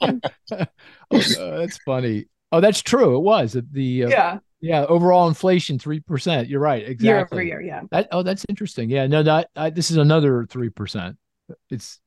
oh, 1.10 1.58
that's 1.58 1.78
funny. 1.78 2.26
Oh, 2.52 2.60
that's 2.60 2.82
true. 2.82 3.16
It 3.16 3.20
was 3.20 3.56
the 3.72 4.04
uh, 4.04 4.08
yeah 4.08 4.38
yeah 4.60 4.84
overall 4.84 5.28
inflation 5.28 5.78
three 5.78 6.00
percent. 6.00 6.48
You're 6.48 6.60
right. 6.60 6.82
Exactly. 6.82 7.06
Year 7.06 7.28
over 7.30 7.42
year. 7.42 7.60
Yeah. 7.60 7.82
That 7.90 8.08
oh, 8.12 8.22
that's 8.22 8.46
interesting. 8.48 8.90
Yeah. 8.90 9.06
No, 9.06 9.22
that 9.22 9.48
I, 9.56 9.70
this 9.70 9.90
is 9.90 9.96
another 9.96 10.46
three 10.46 10.70
percent. 10.70 11.16
It's 11.70 12.00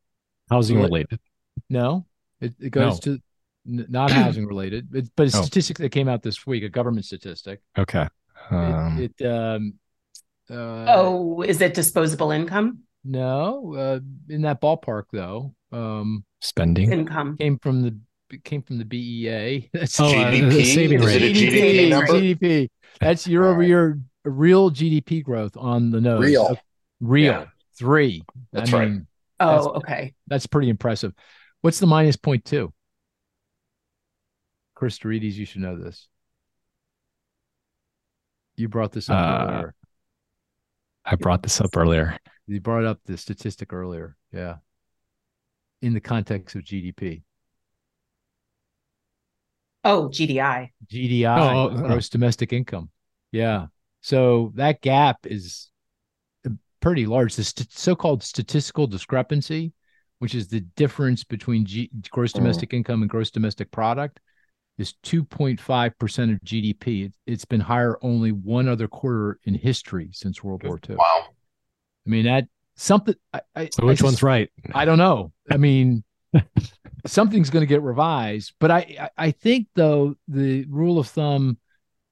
housing 0.50 0.82
related. 0.82 1.20
No, 1.70 2.06
it, 2.40 2.54
it 2.60 2.70
goes 2.70 3.06
no. 3.06 3.16
to 3.16 3.22
n- 3.68 3.86
not 3.90 4.12
housing 4.12 4.46
related, 4.46 4.94
it, 4.94 5.10
but 5.16 5.34
a 5.34 5.38
oh. 5.38 5.42
statistic 5.42 5.78
that 5.78 5.90
came 5.90 6.08
out 6.08 6.24
this 6.24 6.46
week, 6.46 6.64
a 6.64 6.70
government 6.70 7.06
statistic. 7.06 7.62
Okay. 7.78 8.08
Um, 8.50 9.00
it, 9.00 9.14
it 9.20 9.28
um, 9.28 9.74
uh, 10.50 10.86
oh, 10.90 11.42
is 11.42 11.62
it 11.62 11.74
disposable 11.74 12.32
income? 12.32 12.80
No, 13.04 13.76
uh, 13.76 14.00
in 14.30 14.42
that 14.44 14.62
ballpark 14.62 15.04
though. 15.12 15.54
Um, 15.72 16.26
Spending 16.42 16.92
income 16.92 17.38
came 17.38 17.58
from 17.60 17.82
the 17.82 17.98
came 18.44 18.62
from 18.62 18.78
the 18.78 18.86
BEA. 18.86 19.70
That's 19.74 20.00
oh, 20.00 20.06
GDP. 20.06 20.48
Uh, 20.48 20.66
saving 20.66 21.02
rate. 21.02 21.22
Is 21.22 21.42
it 21.42 21.54
a 21.54 21.58
GDP, 21.58 21.90
number? 21.90 22.14
GDP. 22.14 22.70
That's 23.00 23.28
year 23.28 23.46
over 23.46 23.64
year 23.64 24.00
real 24.24 24.72
GDP 24.72 25.24
growth 25.24 25.58
on 25.58 25.92
the 25.92 26.02
nose. 26.02 26.22
Real. 26.22 26.58
real. 27.02 27.34
Yeah. 27.34 27.46
Three. 27.78 28.24
That's 28.52 28.74
I 28.74 28.86
mean, 28.86 28.94
right. 28.94 29.02
Oh, 29.40 29.70
okay. 29.78 30.14
That's 30.28 30.48
pretty 30.48 30.70
impressive. 30.70 31.14
What's 31.62 31.80
the 31.80 31.88
minus 31.88 32.16
point 32.16 32.46
two? 32.46 32.74
Cris 34.76 35.00
deRitis, 35.00 35.34
you 35.34 35.46
should 35.46 35.62
know 35.62 35.78
this. 35.78 36.08
You 38.56 38.68
brought 38.68 38.92
this 38.92 39.10
up 39.10 39.18
uh, 39.18 39.52
earlier. 39.52 39.76
I 41.06 41.16
brought 41.16 41.44
this 41.44 41.60
up 41.60 41.76
earlier. 41.76 42.18
You 42.48 42.60
brought 42.60 42.86
up 42.86 43.00
the 43.06 43.18
statistic 43.18 43.74
earlier. 43.74 44.16
Yeah. 44.32 44.58
In 45.82 45.94
the 45.94 46.02
context 46.02 46.56
of 46.56 46.64
GDP. 46.64 47.24
Oh, 49.84 50.10
GDI. 50.10 50.70
GDI, 50.92 51.38
oh, 51.38 51.70
oh, 51.72 51.88
gross 51.88 52.10
domestic 52.10 52.54
income. 52.54 52.90
Yeah. 53.32 53.68
So 54.02 54.52
that 54.56 54.82
gap 54.82 55.20
is 55.26 55.72
pretty 56.82 57.06
large. 57.06 57.36
The 57.36 57.44
st- 57.44 57.72
so-called 57.72 58.24
statistical 58.24 58.88
discrepancy, 58.88 59.74
which 60.20 60.36
is 60.36 60.48
the 60.48 60.62
difference 60.76 61.24
between 61.24 61.66
G- 61.66 61.90
gross 62.12 62.32
mm. 62.32 62.36
domestic 62.36 62.70
mm. 62.70 62.78
income 62.78 63.02
and 63.02 63.10
gross 63.10 63.32
domestic 63.32 63.72
product, 63.72 64.20
is 64.78 64.94
2.5% 65.04 66.34
of 66.34 66.42
GDP. 66.42 67.06
It, 67.06 67.32
has 67.32 67.46
been 67.46 67.62
higher 67.62 67.98
only 68.02 68.32
one 68.32 68.68
other 68.68 68.88
quarter 68.88 69.40
in 69.44 69.54
history 69.54 70.10
since 70.12 70.44
World 70.44 70.64
War 70.64 70.80
II. 70.90 70.96
Wow. 70.96 71.26
I 72.06 72.10
mean, 72.10 72.26
that 72.26 72.48
something. 72.76 73.16
I, 73.34 73.42
I, 73.56 73.70
so 73.72 73.86
which 73.86 74.02
I 74.02 74.06
one's 74.06 74.24
right? 74.24 74.50
I 74.74 74.86
don't 74.86 74.98
know. 74.98 75.32
I 75.50 75.58
mean, 75.58 76.04
something's 77.06 77.50
going 77.50 77.62
to 77.62 77.68
get 77.68 77.82
revised. 77.82 78.54
But 78.60 78.72
I, 78.72 79.10
I 79.18 79.32
think 79.32 79.68
though 79.76 80.16
the 80.28 80.66
rule 80.70 81.00
of 81.00 81.08
thumb, 81.08 81.58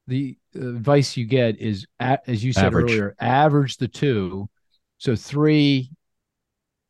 the 0.08 0.38
uh, 0.56 0.70
advice 0.70 1.16
you 1.16 1.26
get 1.26 1.60
is 1.60 1.88
as 2.00 2.44
you 2.44 2.54
said 2.54 2.66
average. 2.66 2.92
earlier, 2.92 3.16
average 3.20 3.78
the 3.78 3.88
two. 3.88 4.50
So 4.98 5.16
three 5.16 5.92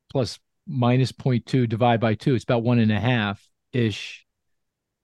plus 0.09 0.39
minus 0.67 1.11
0.2 1.11 1.67
divide 1.67 1.99
by 1.99 2.15
two. 2.15 2.35
It's 2.35 2.43
about 2.43 2.63
one 2.63 2.79
and 2.79 2.91
a 2.91 2.99
half 2.99 3.45
ish. 3.73 4.25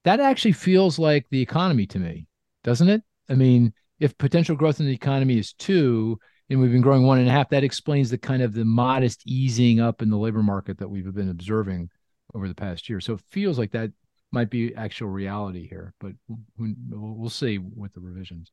That 0.04 0.20
actually 0.20 0.54
feels 0.54 0.98
like 0.98 1.28
the 1.30 1.42
economy 1.42 1.86
to 1.88 2.00
me, 2.00 2.28
doesn't 2.64 2.90
it? 2.90 3.04
I 3.30 3.36
mean, 3.36 3.74
if 4.00 4.18
potential 4.18 4.56
growth 4.56 4.80
in 4.80 4.86
the 4.86 4.94
economy 4.94 5.38
is 5.38 5.54
two 5.54 6.20
and 6.50 6.60
we've 6.62 6.72
been 6.72 6.82
growing 6.82 7.06
one 7.06 7.20
and 7.20 7.28
a 7.28 7.32
half, 7.32 7.50
that 7.50 7.64
explains 7.64 8.10
the 8.10 8.18
kind 8.18 8.42
of 8.42 8.54
the 8.54 8.64
modest 8.64 9.22
easing 9.26 9.80
up 9.80 10.02
in 10.02 10.10
the 10.10 10.18
labor 10.18 10.44
market 10.44 10.78
that 10.78 10.90
we've 10.90 11.14
been 11.14 11.30
observing 11.30 11.90
over 12.34 12.48
the 12.48 12.56
past 12.56 12.90
year. 12.90 13.00
So 13.00 13.14
it 13.14 13.22
feels 13.32 13.58
like 13.58 13.72
that 13.72 13.92
might 14.32 14.50
be 14.50 14.76
actual 14.76 15.10
reality 15.10 15.68
here, 15.68 15.94
but 16.00 16.12
we'll 16.58 17.30
see 17.30 17.58
with 17.58 17.94
the 17.94 18.02
revisions. 18.02 18.52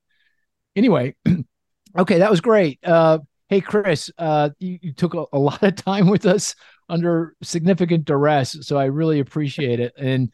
Anyway, 0.77 1.15
okay, 1.99 2.19
that 2.19 2.31
was 2.31 2.41
great. 2.41 2.79
Uh, 2.85 3.19
hey, 3.49 3.61
Chris, 3.61 4.11
uh, 4.19 4.51
you, 4.59 4.79
you, 4.83 4.93
took 4.93 5.15
a, 5.15 5.25
a, 5.33 5.39
lot 5.39 5.63
of 5.63 5.77
time 5.77 6.09
with 6.09 6.27
us 6.27 6.55
under 6.89 7.35
significant 7.43 8.05
duress, 8.05 8.57
so 8.63 8.77
I 8.77 8.85
really 8.87 9.21
appreciate 9.21 9.81
it. 9.81 9.93
And 9.99 10.33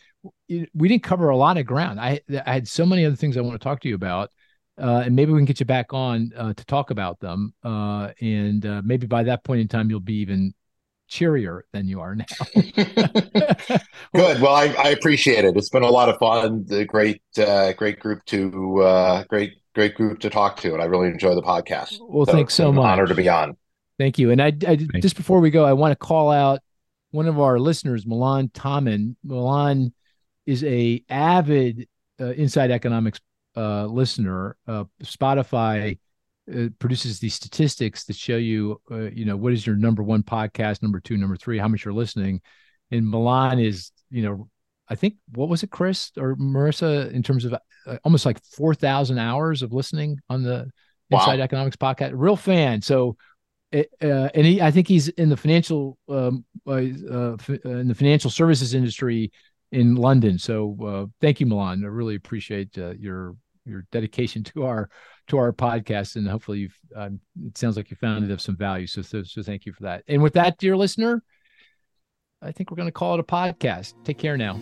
we 0.48 0.88
didn't 0.88 1.02
cover 1.02 1.28
a 1.28 1.36
lot 1.36 1.56
of 1.56 1.66
ground. 1.66 2.00
I, 2.00 2.20
I 2.46 2.52
had 2.52 2.68
so 2.68 2.84
many 2.84 3.04
other 3.04 3.16
things 3.16 3.36
I 3.36 3.40
want 3.40 3.60
to 3.60 3.64
talk 3.64 3.80
to 3.80 3.88
you 3.88 3.94
about. 3.94 4.30
Uh, 4.80 5.02
and 5.04 5.14
maybe 5.14 5.30
we 5.30 5.38
can 5.38 5.44
get 5.44 5.60
you 5.60 5.66
back 5.66 5.92
on 5.92 6.32
uh, 6.36 6.54
to 6.54 6.64
talk 6.64 6.90
about 6.90 7.20
them. 7.20 7.52
Uh, 7.62 8.08
and 8.22 8.64
uh, 8.64 8.80
maybe 8.82 9.06
by 9.06 9.22
that 9.22 9.44
point 9.44 9.60
in 9.60 9.68
time, 9.68 9.90
you'll 9.90 10.00
be 10.00 10.20
even 10.20 10.54
cheerier 11.10 11.64
than 11.72 11.86
you 11.86 12.00
are 12.00 12.14
now. 12.14 12.24
Good. 12.54 14.40
Well, 14.40 14.54
I, 14.54 14.74
I, 14.78 14.88
appreciate 14.90 15.44
it. 15.44 15.56
It's 15.56 15.68
been 15.68 15.82
a 15.82 15.90
lot 15.90 16.08
of 16.08 16.18
fun. 16.18 16.64
The 16.66 16.84
great, 16.84 17.20
uh, 17.36 17.72
great 17.72 17.98
group 17.98 18.24
to 18.26 18.80
uh, 18.82 19.24
great, 19.24 19.54
great 19.74 19.94
group 19.94 20.20
to 20.20 20.30
talk 20.30 20.56
to, 20.60 20.72
and 20.72 20.80
I 20.80 20.86
really 20.86 21.08
enjoy 21.08 21.34
the 21.34 21.42
podcast. 21.42 21.98
Well, 22.00 22.26
so 22.26 22.32
thanks 22.32 22.54
so 22.54 22.72
much. 22.72 22.84
Honor 22.84 23.06
to 23.06 23.14
be 23.14 23.28
on. 23.28 23.56
Thank 23.98 24.18
you. 24.18 24.30
And 24.30 24.40
I, 24.40 24.52
I 24.66 24.76
just 24.76 25.16
before 25.16 25.40
we 25.40 25.50
go, 25.50 25.64
I 25.64 25.74
want 25.74 25.92
to 25.92 25.96
call 25.96 26.30
out 26.30 26.60
one 27.10 27.26
of 27.26 27.38
our 27.38 27.58
listeners, 27.58 28.06
Milan 28.06 28.48
Taman. 28.54 29.16
Milan 29.22 29.92
is 30.46 30.64
a 30.64 31.04
avid 31.10 31.88
uh, 32.20 32.26
Inside 32.26 32.70
Economics 32.70 33.20
uh, 33.56 33.84
listener. 33.86 34.56
Uh, 34.66 34.84
Spotify 35.02 35.98
uh, 36.54 36.68
produces 36.78 37.20
these 37.20 37.34
statistics 37.34 38.04
that 38.04 38.16
show 38.16 38.36
you, 38.36 38.80
uh, 38.90 39.10
you 39.10 39.24
know, 39.24 39.36
what 39.36 39.52
is 39.52 39.66
your 39.66 39.76
number 39.76 40.02
one 40.02 40.22
podcast, 40.22 40.82
number 40.82 41.00
two, 41.00 41.16
number 41.16 41.36
three, 41.36 41.58
how 41.58 41.68
much 41.68 41.84
you're 41.84 41.94
listening. 41.94 42.40
And 42.90 43.08
Milan 43.08 43.58
is, 43.58 43.92
you 44.10 44.22
know, 44.22 44.48
I 44.88 44.96
think 44.96 45.14
what 45.34 45.48
was 45.48 45.62
it, 45.62 45.70
Chris 45.70 46.10
or 46.16 46.34
Marisa, 46.36 47.12
in 47.12 47.22
terms 47.22 47.44
of 47.44 47.54
uh, 47.54 47.96
almost 48.04 48.26
like 48.26 48.42
four 48.42 48.74
thousand 48.74 49.18
hours 49.18 49.62
of 49.62 49.72
listening 49.72 50.18
on 50.28 50.42
the 50.42 50.68
wow. 51.10 51.20
Inside 51.20 51.40
Economics 51.40 51.76
podcast. 51.76 52.10
Real 52.14 52.36
fan. 52.36 52.82
So, 52.82 53.16
uh, 53.72 53.84
and 54.02 54.44
he, 54.44 54.60
I 54.60 54.72
think 54.72 54.88
he's 54.88 55.08
in 55.08 55.28
the 55.28 55.36
financial, 55.36 55.96
um, 56.08 56.44
uh, 56.66 56.72
uh, 56.72 57.36
in 57.64 57.86
the 57.86 57.94
financial 57.94 58.30
services 58.30 58.74
industry 58.74 59.30
in 59.70 59.94
London. 59.94 60.38
So, 60.38 61.10
thank 61.20 61.38
you, 61.38 61.46
Milan. 61.46 61.84
I 61.84 61.86
really 61.86 62.16
appreciate 62.16 62.76
your 62.76 63.36
your 63.64 63.84
dedication 63.92 64.42
to 64.42 64.64
our 64.64 64.90
to 65.30 65.38
our 65.38 65.52
podcast, 65.52 66.16
and 66.16 66.28
hopefully, 66.28 66.60
you've 66.60 66.78
um, 66.94 67.20
it 67.46 67.56
sounds 67.56 67.76
like 67.76 67.90
you 67.90 67.96
found 67.96 68.24
it 68.24 68.30
of 68.30 68.40
some 68.40 68.56
value. 68.56 68.86
So, 68.86 69.02
so, 69.02 69.22
so 69.22 69.42
thank 69.42 69.66
you 69.66 69.72
for 69.72 69.84
that. 69.84 70.04
And 70.08 70.22
with 70.22 70.34
that, 70.34 70.58
dear 70.58 70.76
listener, 70.76 71.22
I 72.42 72.52
think 72.52 72.70
we're 72.70 72.76
going 72.76 72.88
to 72.88 72.92
call 72.92 73.14
it 73.14 73.20
a 73.20 73.24
podcast. 73.24 73.94
Take 74.04 74.18
care 74.18 74.36
now. 74.36 74.60